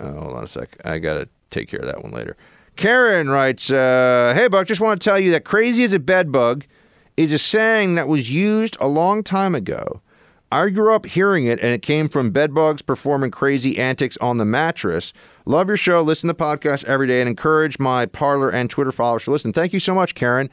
oh, 0.00 0.12
hold 0.12 0.36
on 0.36 0.44
a 0.44 0.46
sec. 0.46 0.76
I 0.84 0.98
gotta 0.98 1.28
take 1.50 1.68
care 1.68 1.80
of 1.80 1.86
that 1.86 2.02
one 2.02 2.12
later. 2.12 2.36
Karen 2.76 3.30
writes, 3.30 3.70
uh, 3.70 4.32
"Hey 4.36 4.48
Buck, 4.48 4.66
just 4.66 4.80
want 4.80 5.00
to 5.00 5.04
tell 5.04 5.18
you 5.18 5.30
that 5.32 5.44
crazy 5.44 5.84
as 5.84 5.92
a 5.92 5.98
bed 5.98 6.30
bug 6.30 6.64
is 7.16 7.32
a 7.32 7.38
saying 7.38 7.94
that 7.94 8.08
was 8.08 8.30
used 8.30 8.76
a 8.80 8.88
long 8.88 9.22
time 9.22 9.54
ago." 9.54 10.00
I 10.52 10.68
grew 10.68 10.94
up 10.94 11.06
hearing 11.06 11.46
it, 11.46 11.58
and 11.60 11.72
it 11.72 11.82
came 11.82 12.08
from 12.08 12.30
bedbugs 12.30 12.80
performing 12.80 13.32
crazy 13.32 13.78
antics 13.78 14.16
on 14.18 14.38
the 14.38 14.44
mattress. 14.44 15.12
Love 15.44 15.66
your 15.66 15.76
show. 15.76 16.00
Listen 16.02 16.28
to 16.28 16.34
the 16.34 16.42
podcast 16.42 16.84
every 16.84 17.08
day 17.08 17.20
and 17.20 17.28
encourage 17.28 17.80
my 17.80 18.06
Parler 18.06 18.48
and 18.50 18.70
Twitter 18.70 18.92
followers 18.92 19.24
to 19.24 19.32
listen. 19.32 19.52
Thank 19.52 19.72
you 19.72 19.80
so 19.80 19.92
much, 19.92 20.14
Karen. 20.14 20.48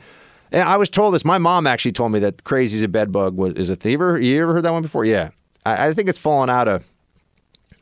I 0.51 0.77
was 0.77 0.89
told 0.89 1.13
this. 1.13 1.23
My 1.23 1.37
mom 1.37 1.67
actually 1.67 1.91
told 1.91 2.11
me 2.11 2.19
that 2.19 2.43
crazy 2.43 2.77
as 2.77 2.83
a 2.83 2.87
bedbug 2.87 3.35
was 3.37 3.53
is 3.53 3.69
a 3.69 3.75
thiever. 3.75 4.21
You 4.21 4.41
ever 4.41 4.53
heard 4.53 4.63
that 4.63 4.73
one 4.73 4.81
before? 4.81 5.05
Yeah. 5.05 5.29
I, 5.65 5.87
I 5.87 5.93
think 5.93 6.09
it's 6.09 6.19
fallen 6.19 6.49
out 6.49 6.67
of, 6.67 6.85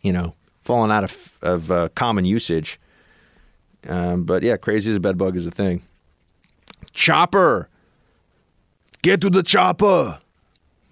you 0.02 0.14
know, 0.14 0.36
fallen 0.64 0.92
out 0.92 1.04
of 1.04 1.38
of 1.42 1.72
uh, 1.72 1.90
common 1.96 2.26
usage. 2.26 2.80
Um, 3.88 4.24
but 4.24 4.44
yeah, 4.44 4.58
crazy 4.58 4.92
as 4.92 4.98
a 4.98 5.00
bedbug 5.00 5.36
is 5.36 5.46
a 5.46 5.52
thing. 5.52 5.82
Chopper, 6.94 7.70
get 9.02 9.22
to 9.22 9.30
the 9.30 9.44
chopper. 9.44 10.20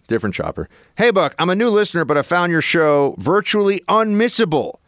Different 0.08 0.34
chopper. 0.34 0.68
Hey, 0.98 1.12
Buck, 1.12 1.36
I'm 1.38 1.52
a 1.52 1.56
new 1.56 1.70
listener, 1.70 2.04
but 2.04 2.18
I 2.18 2.24
found 2.24 2.52
your 2.52 2.64
show 2.64 3.16
virtually 3.20 3.82
unmissable. 3.88 4.80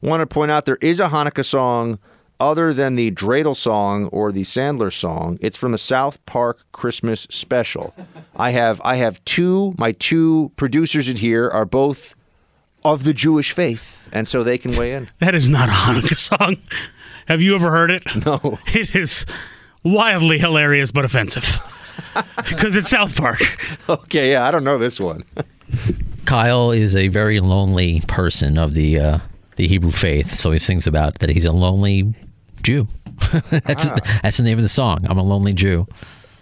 Want 0.00 0.22
to 0.22 0.26
point 0.26 0.50
out 0.50 0.64
there 0.64 0.78
is 0.80 1.00
a 1.00 1.08
Hanukkah 1.08 1.44
song 1.44 1.98
other 2.40 2.72
than 2.72 2.96
the 2.96 3.10
Dreidel 3.12 3.54
song 3.54 4.06
or 4.06 4.32
the 4.32 4.42
Sandler 4.42 4.92
song. 4.92 5.38
It's 5.40 5.56
from 5.56 5.72
the 5.72 5.78
South 5.78 6.24
Park 6.26 6.64
Christmas 6.72 7.26
special. 7.30 7.94
I 8.34 8.50
have 8.50 8.80
I 8.84 8.96
have 8.96 9.24
two 9.24 9.74
my 9.78 9.92
two 9.92 10.50
producers 10.56 11.08
in 11.08 11.16
here 11.16 11.48
are 11.48 11.66
both 11.66 12.14
of 12.82 13.04
the 13.04 13.12
Jewish 13.12 13.52
faith, 13.52 14.08
and 14.10 14.26
so 14.26 14.42
they 14.42 14.58
can 14.58 14.74
weigh 14.76 14.94
in. 14.94 15.10
That 15.18 15.34
is 15.34 15.48
not 15.48 15.68
a 15.68 15.72
Hanukkah 15.72 16.16
song. 16.16 16.56
Have 17.26 17.40
you 17.42 17.54
ever 17.54 17.70
heard 17.70 17.90
it? 17.90 18.02
No. 18.26 18.58
It 18.68 18.96
is 18.96 19.26
wildly 19.84 20.38
hilarious 20.38 20.90
but 20.90 21.04
offensive. 21.04 21.44
Because 22.48 22.74
it's 22.74 22.88
South 22.88 23.14
Park. 23.14 23.40
Okay, 23.88 24.32
yeah, 24.32 24.48
I 24.48 24.50
don't 24.50 24.64
know 24.64 24.78
this 24.78 24.98
one. 24.98 25.22
Kyle 26.24 26.70
is 26.70 26.96
a 26.96 27.08
very 27.08 27.40
lonely 27.40 28.00
person 28.08 28.56
of 28.56 28.72
the 28.72 28.98
uh, 28.98 29.18
the 29.56 29.68
Hebrew 29.68 29.90
faith, 29.90 30.34
so 30.34 30.50
he 30.50 30.58
sings 30.58 30.86
about 30.86 31.18
that 31.18 31.28
he's 31.28 31.44
a 31.44 31.52
lonely 31.52 32.14
Jew. 32.62 32.88
that's 33.50 33.86
Ah. 33.86 33.96
that's 34.22 34.36
the 34.38 34.42
name 34.44 34.58
of 34.58 34.62
the 34.62 34.68
song. 34.68 35.04
I'm 35.08 35.18
a 35.18 35.22
lonely 35.22 35.52
Jew. 35.52 35.86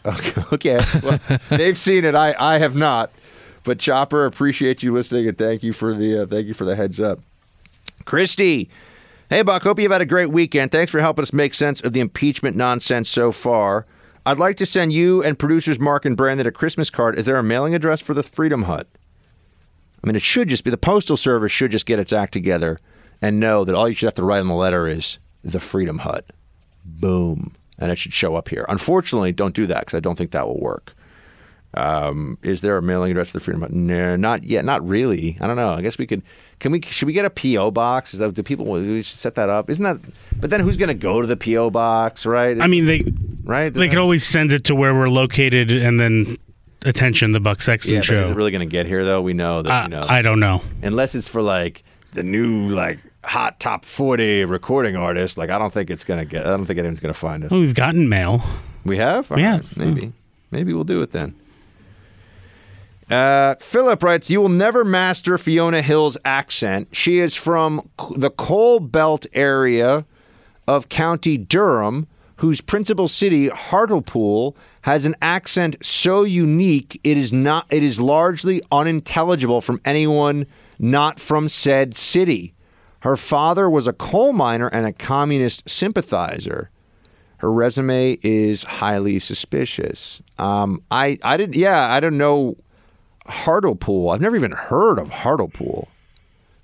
Okay, 0.04 0.42
okay. 0.52 0.80
Well, 1.02 1.18
they've 1.50 1.78
seen 1.78 2.04
it. 2.04 2.14
I, 2.14 2.34
I 2.38 2.58
have 2.58 2.74
not. 2.76 3.10
But 3.64 3.78
Chopper, 3.78 4.24
appreciate 4.24 4.82
you 4.82 4.92
listening 4.92 5.28
and 5.28 5.36
thank 5.36 5.62
you 5.62 5.72
for 5.72 5.92
the 5.92 6.22
uh, 6.22 6.26
thank 6.26 6.46
you 6.46 6.54
for 6.54 6.64
the 6.64 6.76
heads 6.76 7.00
up. 7.00 7.20
Christy, 8.04 8.70
hey 9.28 9.42
Buck, 9.42 9.62
hope 9.62 9.78
you've 9.78 9.92
had 9.92 10.00
a 10.00 10.06
great 10.06 10.30
weekend. 10.30 10.72
Thanks 10.72 10.90
for 10.90 11.00
helping 11.00 11.22
us 11.22 11.32
make 11.32 11.52
sense 11.52 11.80
of 11.82 11.92
the 11.92 12.00
impeachment 12.00 12.56
nonsense 12.56 13.08
so 13.08 13.32
far. 13.32 13.84
I'd 14.24 14.38
like 14.38 14.56
to 14.58 14.66
send 14.66 14.92
you 14.92 15.22
and 15.22 15.38
producers 15.38 15.78
Mark 15.78 16.04
and 16.04 16.16
Brandon 16.16 16.46
a 16.46 16.52
Christmas 16.52 16.90
card. 16.90 17.18
Is 17.18 17.26
there 17.26 17.36
a 17.36 17.42
mailing 17.42 17.74
address 17.74 18.00
for 18.00 18.14
the 18.14 18.22
Freedom 18.22 18.62
Hut? 18.64 18.86
I 20.02 20.06
mean, 20.06 20.16
it 20.16 20.22
should 20.22 20.48
just 20.48 20.64
be 20.64 20.70
the 20.70 20.76
Postal 20.78 21.16
Service 21.16 21.50
should 21.50 21.70
just 21.72 21.86
get 21.86 21.98
its 21.98 22.12
act 22.12 22.32
together 22.32 22.78
and 23.20 23.40
know 23.40 23.64
that 23.64 23.74
all 23.74 23.88
you 23.88 23.94
should 23.94 24.06
have 24.06 24.14
to 24.14 24.22
write 24.24 24.40
on 24.40 24.48
the 24.48 24.54
letter 24.54 24.86
is 24.86 25.18
the 25.50 25.60
Freedom 25.60 25.98
Hut. 25.98 26.26
Boom. 26.84 27.54
And 27.78 27.92
it 27.92 27.96
should 27.96 28.12
show 28.12 28.36
up 28.36 28.48
here. 28.48 28.64
Unfortunately, 28.68 29.32
don't 29.32 29.54
do 29.54 29.66
that 29.66 29.80
because 29.80 29.96
I 29.96 30.00
don't 30.00 30.16
think 30.16 30.32
that 30.32 30.46
will 30.46 30.60
work. 30.60 30.94
Um, 31.74 32.38
is 32.42 32.60
there 32.62 32.76
a 32.76 32.82
mailing 32.82 33.10
address 33.10 33.28
for 33.28 33.38
the 33.38 33.44
Freedom 33.44 33.60
Hut? 33.60 33.72
No, 33.72 34.16
not 34.16 34.42
yet. 34.42 34.64
Not 34.64 34.86
really. 34.88 35.36
I 35.40 35.46
don't 35.46 35.56
know. 35.56 35.74
I 35.74 35.82
guess 35.82 35.98
we 35.98 36.06
could. 36.06 36.22
Can 36.58 36.72
we? 36.72 36.80
Should 36.80 37.06
we 37.06 37.12
get 37.12 37.24
a 37.24 37.30
PO 37.30 37.70
box? 37.70 38.14
Is 38.14 38.20
that 38.20 38.34
do 38.34 38.42
people? 38.42 38.64
We 38.64 39.02
should 39.02 39.18
set 39.18 39.34
that 39.36 39.48
up. 39.48 39.68
Isn't 39.70 39.84
that? 39.84 39.98
But 40.40 40.50
then 40.50 40.60
who's 40.60 40.76
going 40.76 40.88
to 40.88 40.94
go 40.94 41.20
to 41.20 41.26
the 41.26 41.36
PO 41.36 41.70
box? 41.70 42.24
Right. 42.24 42.60
I 42.60 42.66
mean, 42.66 42.86
they 42.86 43.04
right. 43.44 43.72
they 43.72 43.88
could 43.88 43.98
always 43.98 44.24
send 44.24 44.50
it 44.50 44.64
to 44.64 44.74
where 44.74 44.94
we're 44.94 45.10
located 45.10 45.70
and 45.70 46.00
then 46.00 46.38
attention 46.84 47.32
the 47.32 47.40
Buck 47.40 47.60
Sexton 47.60 47.96
yeah, 47.96 48.00
show. 48.00 48.22
is 48.22 48.30
it 48.30 48.36
really 48.36 48.50
going 48.50 48.66
to 48.66 48.70
get 48.70 48.86
here 48.86 49.04
though? 49.04 49.20
We 49.20 49.34
know 49.34 49.62
that. 49.62 49.84
You 49.84 49.90
know, 49.90 50.06
I 50.08 50.22
don't 50.22 50.40
know. 50.40 50.62
Unless 50.82 51.14
it's 51.14 51.28
for 51.28 51.42
like 51.42 51.84
the 52.14 52.22
new 52.22 52.68
like 52.68 52.98
hot 53.28 53.60
top 53.60 53.84
forty 53.84 54.44
recording 54.44 54.96
artist. 54.96 55.38
Like 55.38 55.50
I 55.50 55.58
don't 55.58 55.72
think 55.72 55.90
it's 55.90 56.04
going 56.04 56.18
to 56.20 56.24
get. 56.26 56.46
I 56.46 56.50
don't 56.50 56.66
think 56.66 56.78
anyone's 56.78 57.00
going 57.00 57.14
to 57.14 57.18
find 57.18 57.44
us. 57.44 57.50
Well, 57.50 57.60
we've 57.60 57.74
gotten 57.74 58.08
mail. 58.08 58.42
We 58.84 58.96
have? 58.96 59.30
We 59.30 59.44
All 59.44 59.52
have. 59.52 59.76
right, 59.78 59.86
Maybe. 59.86 60.12
Maybe 60.50 60.72
we'll 60.72 60.84
do 60.84 61.02
it 61.02 61.10
then. 61.10 61.34
Uh, 63.10 63.54
Philip 63.60 64.02
writes, 64.02 64.28
You 64.30 64.40
will 64.40 64.48
never 64.48 64.84
master 64.84 65.38
Fiona 65.38 65.82
Hill's 65.82 66.18
accent. 66.24 66.88
She 66.92 67.18
is 67.20 67.34
from 67.34 67.88
the 68.16 68.30
coal 68.30 68.80
belt 68.80 69.26
area 69.32 70.04
of 70.66 70.88
County 70.90 71.38
Durham, 71.38 72.06
whose 72.36 72.60
principal 72.60 73.08
city, 73.08 73.48
Hartlepool, 73.48 74.56
has 74.82 75.06
an 75.06 75.16
accent 75.22 75.76
so 75.82 76.22
unique 76.22 77.00
it 77.02 77.16
is 77.16 77.32
not 77.32 77.66
it 77.70 77.82
is 77.82 77.98
largely 78.00 78.62
unintelligible 78.70 79.60
from 79.60 79.80
anyone 79.84 80.46
not 80.78 81.18
from 81.18 81.48
said 81.48 81.94
city. 81.96 82.54
Her 83.00 83.16
father 83.16 83.70
was 83.70 83.86
a 83.86 83.92
coal 83.92 84.32
miner 84.32 84.68
and 84.68 84.86
a 84.86 84.92
communist 84.92 85.68
sympathizer. 85.68 86.70
Her 87.38 87.52
resume 87.52 88.18
is 88.22 88.64
highly 88.64 89.18
suspicious. 89.20 90.20
Um, 90.38 90.82
I 90.90 91.18
I 91.22 91.36
didn't. 91.36 91.54
Yeah, 91.54 91.92
I 91.92 92.00
don't 92.00 92.18
know 92.18 92.56
Hartlepool. 93.26 94.10
I've 94.10 94.20
never 94.20 94.36
even 94.36 94.52
heard 94.52 94.98
of 94.98 95.10
Hartlepool. 95.10 95.88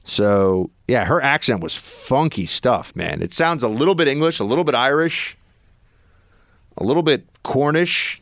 So 0.02 0.70
yeah, 0.88 1.04
her 1.04 1.22
accent 1.22 1.62
was 1.62 1.74
funky 1.74 2.46
stuff, 2.46 2.94
man. 2.96 3.22
It 3.22 3.32
sounds 3.32 3.62
a 3.62 3.68
little 3.68 3.94
bit 3.94 4.08
English, 4.08 4.40
a 4.40 4.44
little 4.44 4.64
bit 4.64 4.74
Irish, 4.74 5.36
a 6.76 6.84
little 6.84 7.02
bit 7.02 7.26
Cornish, 7.44 8.20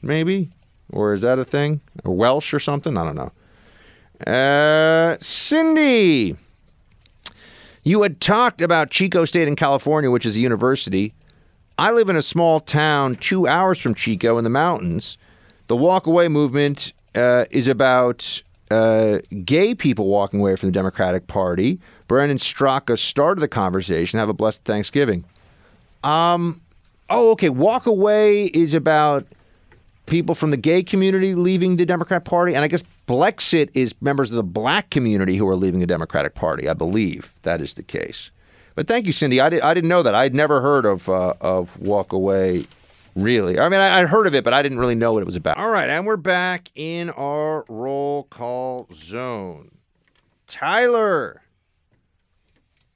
maybe, 0.00 0.50
or 0.90 1.12
is 1.12 1.22
that 1.22 1.38
a 1.38 1.44
thing? 1.44 1.80
Or 2.04 2.14
Welsh 2.14 2.54
or 2.54 2.60
something? 2.60 2.96
I 2.96 3.04
don't 3.04 3.16
know. 3.16 4.32
Uh, 4.32 5.16
Cindy, 5.20 6.36
you 7.88 8.02
had 8.02 8.20
talked 8.20 8.60
about 8.60 8.90
Chico 8.90 9.24
State 9.24 9.48
in 9.48 9.56
California, 9.56 10.10
which 10.10 10.26
is 10.26 10.36
a 10.36 10.40
university. 10.40 11.14
I 11.78 11.90
live 11.90 12.10
in 12.10 12.16
a 12.16 12.22
small 12.22 12.60
town 12.60 13.14
two 13.14 13.48
hours 13.48 13.80
from 13.80 13.94
Chico 13.94 14.36
in 14.36 14.44
the 14.44 14.50
mountains. 14.50 15.16
The 15.68 15.76
walk 15.76 16.06
away 16.06 16.28
movement 16.28 16.92
uh, 17.14 17.46
is 17.50 17.66
about 17.66 18.42
uh, 18.70 19.20
gay 19.44 19.74
people 19.74 20.06
walking 20.06 20.40
away 20.40 20.54
from 20.56 20.68
the 20.68 20.72
Democratic 20.72 21.28
Party. 21.28 21.80
Brandon 22.08 22.36
Straka 22.36 22.98
started 22.98 23.40
the 23.40 23.48
conversation. 23.48 24.18
Have 24.18 24.28
a 24.28 24.34
blessed 24.34 24.64
Thanksgiving. 24.64 25.24
Um. 26.04 26.60
Oh, 27.08 27.30
okay. 27.30 27.48
Walk 27.48 27.86
away 27.86 28.46
is 28.46 28.74
about 28.74 29.26
people 30.08 30.34
from 30.34 30.50
the 30.50 30.56
gay 30.56 30.82
community 30.82 31.34
leaving 31.34 31.76
the 31.76 31.86
Democrat 31.86 32.24
Party, 32.24 32.54
and 32.54 32.64
I 32.64 32.68
guess 32.68 32.82
Blexit 33.06 33.70
is 33.74 33.94
members 34.00 34.30
of 34.30 34.36
the 34.36 34.42
black 34.42 34.90
community 34.90 35.36
who 35.36 35.48
are 35.48 35.56
leaving 35.56 35.80
the 35.80 35.86
Democratic 35.86 36.34
Party. 36.34 36.68
I 36.68 36.74
believe 36.74 37.34
that 37.42 37.60
is 37.60 37.74
the 37.74 37.82
case. 37.82 38.30
But 38.74 38.86
thank 38.86 39.06
you, 39.06 39.12
Cindy. 39.12 39.40
I, 39.40 39.48
did, 39.48 39.60
I 39.62 39.74
didn't 39.74 39.88
know 39.88 40.02
that. 40.02 40.14
I'd 40.14 40.34
never 40.34 40.60
heard 40.60 40.86
of 40.86 41.08
uh, 41.08 41.34
of 41.40 41.78
walk 41.80 42.12
away. 42.12 42.66
Really, 43.16 43.58
I 43.58 43.68
mean, 43.68 43.80
I, 43.80 43.98
I'd 44.00 44.06
heard 44.06 44.28
of 44.28 44.34
it, 44.36 44.44
but 44.44 44.54
I 44.54 44.62
didn't 44.62 44.78
really 44.78 44.94
know 44.94 45.12
what 45.12 45.22
it 45.22 45.26
was 45.26 45.34
about. 45.34 45.56
All 45.56 45.70
right, 45.70 45.90
and 45.90 46.06
we're 46.06 46.16
back 46.16 46.70
in 46.76 47.10
our 47.10 47.64
roll 47.68 48.24
call 48.30 48.86
zone. 48.92 49.72
Tyler. 50.46 51.42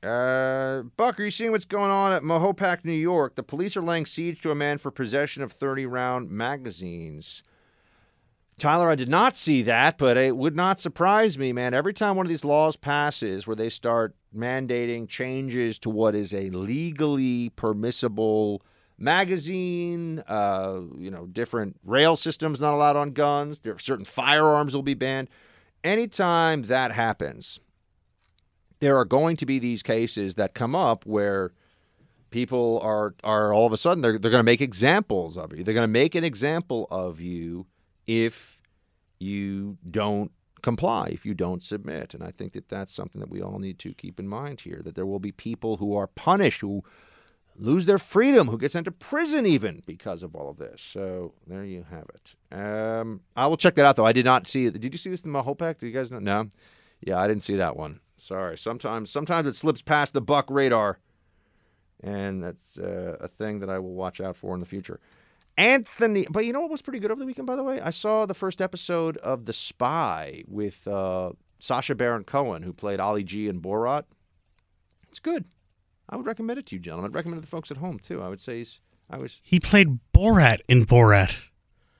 Uh, 0.03 0.83
Buck, 0.97 1.21
are 1.21 1.25
you 1.25 1.31
seeing 1.31 1.53
what's 1.53 1.65
going 1.65 1.91
on 1.91 2.13
at 2.13 2.23
Mahopac, 2.23 2.85
New 2.85 2.93
York? 2.93 3.37
The 3.37 3.43
police 3.43 3.77
are 3.77 3.83
laying 3.83 4.07
siege 4.07 4.41
to 4.41 4.51
a 4.51 4.55
man 4.55 4.79
for 4.79 4.91
possession 4.91 5.43
of 5.43 5.53
30 5.53 5.87
round 5.87 6.31
magazines. 6.31 7.43
Tyler, 8.59 8.91
I 8.91 8.95
did 8.97 9.09
not 9.09 9.37
see 9.37 9.63
that, 9.63 9.99
but 9.99 10.17
it 10.17 10.37
would 10.37 10.57
not 10.57 10.81
surprise 10.81 11.39
me, 11.39 11.53
man. 11.53 11.73
Every 11.73 11.93
time 11.93 12.17
one 12.17 12.27
of 12.27 12.31
these 12.31 12.45
laws 12.45 12.77
passes 12.77 13.47
where 13.47 13.57
they 13.57 13.69
start 13.69 14.15
mandating 14.37 15.09
changes 15.09 15.79
to 15.81 15.91
what 15.91 16.15
is 16.15 16.35
a 16.35 16.51
legally 16.51 17.51
permissible 17.51 18.63
magazine, 18.99 20.23
uh, 20.29 20.81
you 20.99 21.11
know, 21.11 21.27
different 21.27 21.77
rail 21.85 22.17
systems 22.17 22.61
not 22.61 22.75
allowed 22.75 22.97
on 22.97 23.13
guns, 23.13 23.61
there 23.61 23.79
certain 23.79 24.05
firearms 24.05 24.75
will 24.75 24.83
be 24.83 24.95
banned. 24.95 25.29
Anytime 25.83 26.63
that 26.65 26.93
happens, 26.93 27.59
there 28.83 28.99
are 28.99 29.05
going 29.05 29.37
to 29.37 29.47
be 29.47 29.61
these 29.61 29.81
cases 29.81 30.35
that 30.35 30.55
come 30.55 30.75
up 30.75 31.07
where 31.07 31.53
people 32.31 32.81
are 32.83 33.15
are 33.23 33.55
all 33.55 33.65
of 33.65 33.73
a 33.73 33.77
sudden 33.77 34.03
they're 34.03 34.19
they're 34.19 34.31
going 34.31 34.41
to 34.41 34.53
make 34.53 34.61
examples 34.61 35.39
of 35.39 35.57
you. 35.57 35.63
They're 35.63 35.73
going 35.73 35.85
to 35.85 35.99
make 36.03 36.17
an 36.17 36.25
example 36.25 36.89
of 36.91 37.21
you 37.21 37.67
if 38.09 38.61
you 39.21 39.79
don't 39.89 40.33
comply, 40.63 41.11
if 41.13 41.25
you 41.25 41.33
don't 41.33 41.63
submit. 41.63 42.13
And 42.13 42.25
I 42.25 42.33
think 42.33 42.55
that 42.55 42.69
that's 42.69 42.93
something 42.93 43.21
that 43.21 43.31
we 43.31 43.41
all 43.41 43.61
need 43.61 43.79
to 43.79 43.95
keep 43.95 44.19
in 44.19 44.27
mind 44.27 44.63
here 44.63 44.81
that 44.85 44.97
there 44.97 45.07
will 45.07 45.21
be 45.21 45.31
people 45.31 45.77
who 45.77 45.95
are 45.95 46.09
punished 46.09 46.61
who 46.61 46.83
lose 47.57 47.87
their 47.87 47.99
freedom, 47.99 48.49
who 48.49 48.59
get 48.59 48.73
sent 48.73 48.87
to 48.87 48.91
prison 48.91 49.47
even 49.47 49.81
because 49.87 50.25
of 50.25 50.35
all 50.35 50.51
of 50.51 50.57
this. 50.57 50.83
So 50.83 51.35
there 51.47 51.65
you 51.65 51.87
have 51.89 52.07
it. 52.17 52.35
Um, 52.59 53.21
I 53.37 53.47
will 53.47 53.57
check 53.57 53.77
that 53.77 53.85
out 53.85 53.95
though. 53.95 54.07
I 54.07 54.13
did 54.13 54.25
not 54.25 54.49
see 54.49 54.67
it. 54.67 54.81
Did 54.81 54.93
you 54.93 54.99
see 54.99 55.11
this 55.11 55.23
in 55.23 55.31
Mahopac? 55.31 55.79
Did 55.79 55.87
you 55.87 55.93
guys 55.93 56.11
know? 56.11 56.19
No. 56.19 56.49
Yeah, 57.01 57.21
I 57.21 57.29
didn't 57.29 57.43
see 57.43 57.57
that 57.57 57.77
one. 57.77 58.01
Sorry. 58.23 58.57
Sometimes 58.57 59.11
sometimes 59.11 59.49
it 59.49 59.57
slips 59.57 59.83
past 59.83 60.15
the 60.15 60.21
buck 60.21 60.47
radar, 60.49 61.01
and 62.01 62.41
that's 62.41 62.79
uh, 62.79 63.17
a 63.21 63.27
thing 63.27 63.59
that 63.59 63.69
I 63.69 63.81
will 63.81 63.95
watch 63.95 64.21
out 64.21 64.37
for 64.37 64.55
in 64.55 64.61
the 64.61 64.67
future. 64.67 65.01
Anthony, 65.59 66.27
but 66.31 66.47
you 66.47 66.53
know 66.53 66.61
what 66.61 66.71
was 66.71 66.83
pretty 66.83 67.01
good 67.01 67.11
over 67.11 67.19
the 67.19 67.27
weekend, 67.27 67.49
by 67.49 67.57
the 67.57 67.65
way? 67.65 67.81
I 67.81 67.91
saw 67.91 68.25
the 68.25 68.33
first 68.33 68.63
episode 68.63 69.17
of 69.19 69.45
The 69.47 69.53
Spy 69.53 70.45
with 70.47 70.87
uh, 70.87 71.33
Sacha 71.59 71.97
Baron 71.97 72.23
Cohen, 72.23 72.63
who 72.63 72.73
played 72.73 73.01
Ali 73.01 73.25
G 73.25 73.49
in 73.49 73.61
Borat. 73.61 74.05
It's 75.09 75.19
good. 75.19 75.45
I 76.09 76.15
would 76.15 76.25
recommend 76.25 76.61
it 76.61 76.67
to 76.67 76.77
you, 76.77 76.81
gentlemen. 76.81 77.11
I'd 77.11 77.17
recommend 77.17 77.39
it 77.39 77.41
to 77.41 77.47
the 77.47 77.51
folks 77.51 77.73
at 77.73 77.79
home 77.79 77.99
too. 77.99 78.23
I 78.23 78.29
would 78.29 78.41
say 78.41 78.59
he's. 78.59 78.81
I 79.11 79.19
was. 79.19 79.41
He 79.43 79.59
played 79.59 79.99
Borat 80.17 80.61
in 80.69 80.87
Borat. 80.87 81.35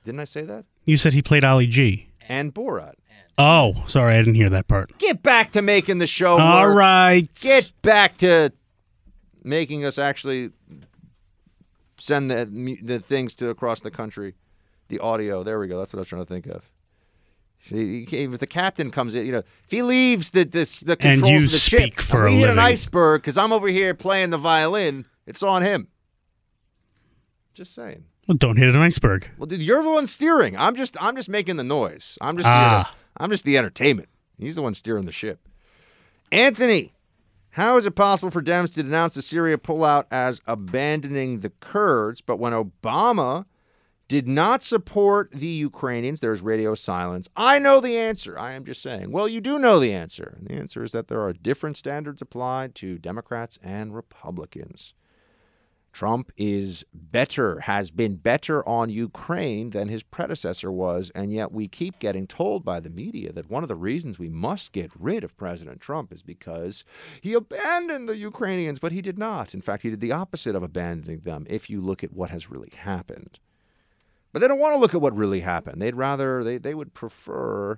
Didn't 0.05 0.21
I 0.21 0.25
say 0.25 0.43
that? 0.43 0.63
You 0.85 0.95
said 0.95 1.11
he 1.11 1.21
played 1.21 1.43
Ali 1.43 1.67
G. 1.67 2.07
And 2.27 2.53
Borat. 2.53 2.93
Oh, 3.37 3.83
sorry, 3.87 4.15
I 4.15 4.19
didn't 4.19 4.35
hear 4.35 4.49
that 4.49 4.67
part. 4.67 4.97
Get 4.97 5.23
back 5.23 5.51
to 5.53 5.61
making 5.61 5.97
the 5.97 6.07
show. 6.07 6.37
All 6.39 6.69
right. 6.69 7.27
Get 7.35 7.73
back 7.81 8.17
to 8.19 8.51
making 9.43 9.85
us 9.85 9.97
actually 9.97 10.51
send 11.97 12.29
the 12.29 12.77
the 12.81 12.99
things 12.99 13.35
to 13.35 13.49
across 13.49 13.81
the 13.81 13.91
country, 13.91 14.35
the 14.87 14.99
audio. 14.99 15.43
There 15.43 15.59
we 15.59 15.67
go. 15.67 15.79
That's 15.79 15.93
what 15.93 15.99
I 15.99 16.01
was 16.01 16.07
trying 16.07 16.23
to 16.23 16.27
think 16.27 16.45
of. 16.47 16.69
See, 17.59 18.03
if 18.03 18.39
the 18.39 18.47
captain 18.47 18.91
comes 18.91 19.15
in, 19.15 19.25
you 19.25 19.31
know, 19.31 19.37
if 19.63 19.71
he 19.71 19.81
leaves 19.81 20.31
the 20.31 20.43
this 20.43 20.81
the 20.81 20.97
And 20.99 21.21
controls 21.21 21.31
you 21.31 21.37
of 21.45 21.51
the 21.51 21.57
speak 21.57 22.01
ship, 22.01 22.09
for 22.09 22.27
a 22.27 22.31
we 22.31 22.37
hit 22.39 22.49
an 22.49 22.59
iceberg 22.59 23.21
because 23.21 23.37
I'm 23.37 23.53
over 23.53 23.69
here 23.69 23.93
playing 23.93 24.31
the 24.31 24.37
violin. 24.37 25.05
It's 25.25 25.41
on 25.41 25.61
him. 25.61 25.87
Just 27.53 27.73
saying. 27.73 28.03
Well, 28.27 28.37
don't 28.37 28.57
hit 28.57 28.69
an 28.73 28.81
iceberg. 28.81 29.29
Well, 29.37 29.47
dude, 29.47 29.61
you're 29.61 29.83
the 29.83 29.91
one 29.91 30.07
steering. 30.07 30.57
I'm 30.57 30.75
just 30.75 30.95
I'm 31.01 31.15
just 31.15 31.29
making 31.29 31.57
the 31.57 31.63
noise. 31.63 32.17
I'm 32.21 32.37
just 32.37 32.47
Ah. 32.47 32.91
to, 32.93 33.23
I'm 33.23 33.29
just 33.29 33.43
the 33.45 33.57
entertainment. 33.57 34.09
He's 34.37 34.55
the 34.55 34.61
one 34.61 34.73
steering 34.73 35.05
the 35.05 35.11
ship. 35.11 35.47
Anthony, 36.31 36.93
how 37.51 37.77
is 37.77 37.85
it 37.85 37.91
possible 37.95 38.31
for 38.31 38.41
Dems 38.41 38.73
to 38.73 38.83
denounce 38.83 39.13
the 39.13 39.21
Syria 39.21 39.57
pullout 39.57 40.05
as 40.09 40.41
abandoning 40.47 41.41
the 41.41 41.51
Kurds, 41.59 42.21
but 42.21 42.37
when 42.39 42.53
Obama 42.53 43.45
did 44.07 44.27
not 44.27 44.63
support 44.63 45.29
the 45.31 45.45
Ukrainians, 45.47 46.19
there's 46.19 46.41
radio 46.41 46.73
silence? 46.75 47.29
I 47.35 47.59
know 47.59 47.79
the 47.79 47.97
answer. 47.97 48.37
I 48.39 48.53
am 48.53 48.65
just 48.65 48.81
saying. 48.81 49.11
Well, 49.11 49.27
you 49.27 49.39
do 49.41 49.59
know 49.59 49.79
the 49.79 49.93
answer. 49.93 50.35
And 50.37 50.47
the 50.47 50.53
answer 50.53 50.83
is 50.83 50.91
that 50.93 51.07
there 51.07 51.21
are 51.21 51.33
different 51.33 51.77
standards 51.77 52.21
applied 52.21 52.73
to 52.75 52.97
Democrats 52.97 53.59
and 53.61 53.93
Republicans. 53.95 54.93
Trump 55.93 56.31
is 56.37 56.83
better, 56.91 57.59
has 57.61 57.91
been 57.91 58.15
better 58.15 58.67
on 58.67 58.89
Ukraine 58.89 59.69
than 59.69 59.87
his 59.87 60.01
predecessor 60.01 60.71
was, 60.71 61.11
and 61.13 61.31
yet 61.31 61.51
we 61.51 61.67
keep 61.67 61.99
getting 61.99 62.25
told 62.25 62.65
by 62.65 62.79
the 62.79 62.89
media 62.89 63.31
that 63.31 63.49
one 63.49 63.61
of 63.61 63.69
the 63.69 63.75
reasons 63.75 64.17
we 64.17 64.27
must 64.27 64.71
get 64.71 64.91
rid 64.99 65.23
of 65.23 65.37
President 65.37 65.79
Trump 65.79 66.11
is 66.11 66.23
because 66.23 66.83
he 67.21 67.33
abandoned 67.33 68.09
the 68.09 68.17
Ukrainians, 68.17 68.79
but 68.79 68.91
he 68.91 69.03
did 69.03 69.19
not. 69.19 69.53
In 69.53 69.61
fact, 69.61 69.83
he 69.83 69.91
did 69.91 70.01
the 70.01 70.11
opposite 70.11 70.55
of 70.55 70.63
abandoning 70.63 71.19
them 71.19 71.45
if 71.47 71.69
you 71.69 71.79
look 71.79 72.03
at 72.03 72.11
what 72.11 72.31
has 72.31 72.49
really 72.49 72.73
happened. 72.75 73.37
But 74.31 74.39
they 74.39 74.47
don't 74.47 74.59
want 74.59 74.73
to 74.73 74.79
look 74.79 74.95
at 74.95 75.01
what 75.01 75.15
really 75.15 75.41
happened. 75.41 75.79
They'd 75.79 75.95
rather, 75.95 76.43
they, 76.43 76.57
they 76.57 76.73
would 76.73 76.95
prefer 76.95 77.77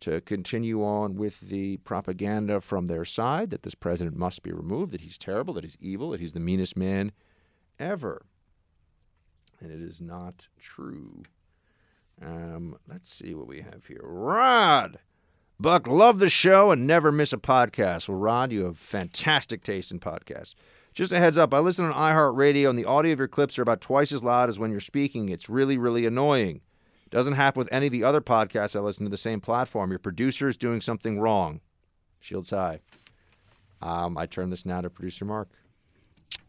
to 0.00 0.20
continue 0.20 0.84
on 0.84 1.16
with 1.16 1.40
the 1.40 1.78
propaganda 1.78 2.60
from 2.60 2.86
their 2.86 3.06
side 3.06 3.48
that 3.48 3.62
this 3.62 3.74
president 3.74 4.18
must 4.18 4.42
be 4.42 4.52
removed, 4.52 4.92
that 4.92 5.00
he's 5.00 5.16
terrible, 5.16 5.54
that 5.54 5.64
he's 5.64 5.78
evil, 5.80 6.10
that 6.10 6.20
he's 6.20 6.34
the 6.34 6.40
meanest 6.40 6.76
man 6.76 7.10
ever. 7.78 8.26
And 9.60 9.70
it 9.70 9.80
is 9.80 10.00
not 10.00 10.48
true. 10.60 11.22
Um, 12.22 12.76
let's 12.88 13.12
see 13.12 13.34
what 13.34 13.46
we 13.46 13.60
have 13.60 13.86
here. 13.86 14.02
Rod! 14.02 14.98
Buck, 15.58 15.86
love 15.86 16.18
the 16.18 16.28
show 16.28 16.70
and 16.70 16.86
never 16.86 17.12
miss 17.12 17.32
a 17.32 17.38
podcast. 17.38 18.08
Well, 18.08 18.18
Rod, 18.18 18.52
you 18.52 18.64
have 18.64 18.76
fantastic 18.76 19.62
taste 19.62 19.92
in 19.92 20.00
podcasts. 20.00 20.54
Just 20.92 21.12
a 21.12 21.18
heads 21.18 21.38
up, 21.38 21.52
I 21.52 21.58
listen 21.58 21.84
on 21.84 21.92
iHeartRadio, 21.92 22.70
and 22.70 22.78
the 22.78 22.84
audio 22.84 23.12
of 23.12 23.18
your 23.18 23.28
clips 23.28 23.58
are 23.58 23.62
about 23.62 23.80
twice 23.80 24.12
as 24.12 24.22
loud 24.22 24.48
as 24.48 24.58
when 24.60 24.70
you're 24.70 24.80
speaking. 24.80 25.28
It's 25.28 25.48
really, 25.48 25.76
really 25.76 26.06
annoying. 26.06 26.60
Doesn't 27.10 27.34
happen 27.34 27.58
with 27.58 27.72
any 27.72 27.86
of 27.86 27.92
the 27.92 28.04
other 28.04 28.20
podcasts 28.20 28.76
I 28.76 28.80
listen 28.80 29.04
to 29.04 29.10
the 29.10 29.16
same 29.16 29.40
platform. 29.40 29.90
Your 29.90 29.98
producer 29.98 30.48
is 30.48 30.56
doing 30.56 30.80
something 30.80 31.20
wrong. 31.20 31.60
Shields 32.20 32.50
high. 32.50 32.80
Um, 33.82 34.16
I 34.16 34.26
turn 34.26 34.50
this 34.50 34.64
now 34.64 34.80
to 34.80 34.90
producer 34.90 35.24
Mark. 35.24 35.48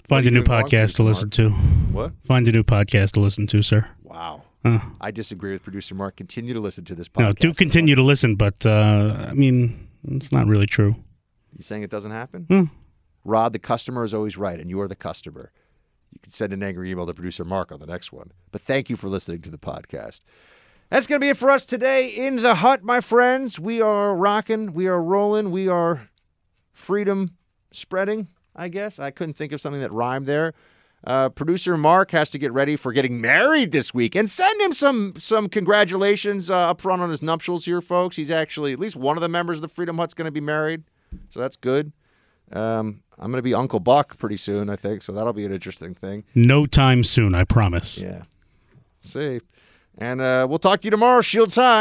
Find 0.08 0.26
a 0.28 0.32
new 0.32 0.44
podcast 0.44 0.96
to 0.96 1.04
listen 1.04 1.30
to. 1.32 1.50
What? 1.50 2.14
Find 2.26 2.48
a 2.48 2.52
new 2.52 2.64
podcast 2.64 3.12
to 3.14 3.20
listen 3.22 3.48
to, 3.48 3.62
sir. 3.64 3.88
Wow. 4.04 4.44
Uh, 4.64 4.80
I 5.02 5.12
disagree 5.12 5.52
with 5.52 5.64
producer 5.64 5.96
Mark. 5.96 6.16
Continue 6.16 6.54
to 6.54 6.60
listen 6.60 6.86
to 6.86 6.96
this 6.96 7.08
podcast. 7.08 7.20
no, 7.22 7.34
do 7.34 7.54
continue 7.54 7.96
to 7.96 8.04
listen, 8.04 8.36
but 8.36 8.66
uh, 8.66 9.28
I 9.30 9.34
mean, 9.34 9.88
it's 10.08 10.32
not 10.32 10.48
really 10.48 10.66
true. 10.68 10.96
You 11.56 11.64
saying 11.64 11.84
it 11.84 11.90
doesn't 11.90 12.12
happen? 12.12 12.44
Hmm. 12.44 12.64
Rod, 13.24 13.54
the 13.54 13.60
customer 13.60 14.04
is 14.04 14.14
always 14.14 14.38
right, 14.38 14.60
and 14.60 14.70
you 14.70 14.80
are 14.82 14.88
the 14.88 14.96
customer. 14.96 15.52
You 16.12 16.20
can 16.22 16.32
send 16.32 16.54
an 16.54 16.62
angry 16.62 16.92
email 16.92 17.08
to 17.08 17.14
producer 17.14 17.44
Mark 17.44 17.72
on 17.72 17.80
the 17.80 17.86
next 17.88 18.12
one. 18.12 18.32
But 18.52 18.62
thank 18.62 18.90
you 18.90 18.96
for 18.96 19.10
listening 19.10 19.42
to 19.42 19.50
the 19.50 19.58
podcast. 19.58 20.22
That's 20.90 21.08
going 21.08 21.20
to 21.20 21.26
be 21.26 21.30
it 21.30 21.38
for 21.38 21.50
us 21.50 21.66
today 21.66 22.08
in 22.08 22.38
the 22.38 22.56
hut, 22.56 22.84
my 22.84 23.02
friends. 23.02 23.60
We 23.60 23.82
are 23.82 24.16
rocking, 24.16 24.74
we 24.74 24.88
are 24.88 25.02
rolling, 25.02 25.50
we 25.50 25.68
are 25.68 26.10
freedom 26.74 27.36
spreading, 27.72 28.28
I 28.56 28.70
guess. 28.70 29.00
I 29.00 29.12
couldn't 29.12 29.36
think 29.36 29.52
of 29.52 29.62
something 29.62 29.82
that 29.82 29.92
rhymed 29.92 30.26
there. 30.28 30.54
Uh, 31.06 31.30
producer 31.30 31.78
Mark 31.78 32.12
has 32.12 32.32
to 32.32 32.40
get 32.40 32.52
ready 32.52 32.76
for 32.76 32.92
getting 32.92 33.22
married 33.22 33.72
this 33.72 33.94
week, 33.94 34.16
and 34.16 34.28
send 34.28 34.60
him 34.60 34.74
some 34.74 35.14
some 35.20 35.50
congratulations 35.50 36.50
uh, 36.50 36.72
up 36.72 36.82
front 36.82 37.02
on 37.02 37.12
his 37.12 37.22
nuptials 37.22 37.66
here, 37.66 37.80
folks. 37.82 38.16
He's 38.16 38.32
actually 38.32 38.74
at 38.74 38.80
least 38.80 38.96
one 38.96 39.16
of 39.16 39.22
the 39.22 39.30
members 39.30 39.58
of 39.58 39.62
the 39.62 39.68
Freedom 39.68 39.98
Hut's 39.98 40.16
going 40.16 40.26
to 40.26 40.32
be 40.32 40.42
married, 40.42 40.84
so 41.30 41.40
that's 41.40 41.58
good. 41.58 41.92
Um, 42.52 43.04
I'm 43.20 43.32
going 43.32 43.40
to 43.40 43.44
be 43.44 43.54
Uncle 43.54 43.80
Buck 43.80 44.18
pretty 44.18 44.38
soon, 44.38 44.70
I 44.70 44.76
think, 44.76 45.02
so 45.04 45.12
that'll 45.12 45.34
be 45.34 45.46
an 45.46 45.54
interesting 45.54 45.94
thing. 45.94 46.24
No 46.34 46.66
time 46.66 47.04
soon, 47.04 47.36
I 47.36 47.44
promise. 47.44 48.00
Yeah. 48.00 48.24
See, 49.00 49.42
and 49.98 50.22
uh, 50.22 50.48
we'll 50.50 50.60
talk 50.60 50.82
to 50.82 50.86
you 50.86 50.92
tomorrow. 50.92 51.22
Shields 51.22 51.56
high. 51.56 51.74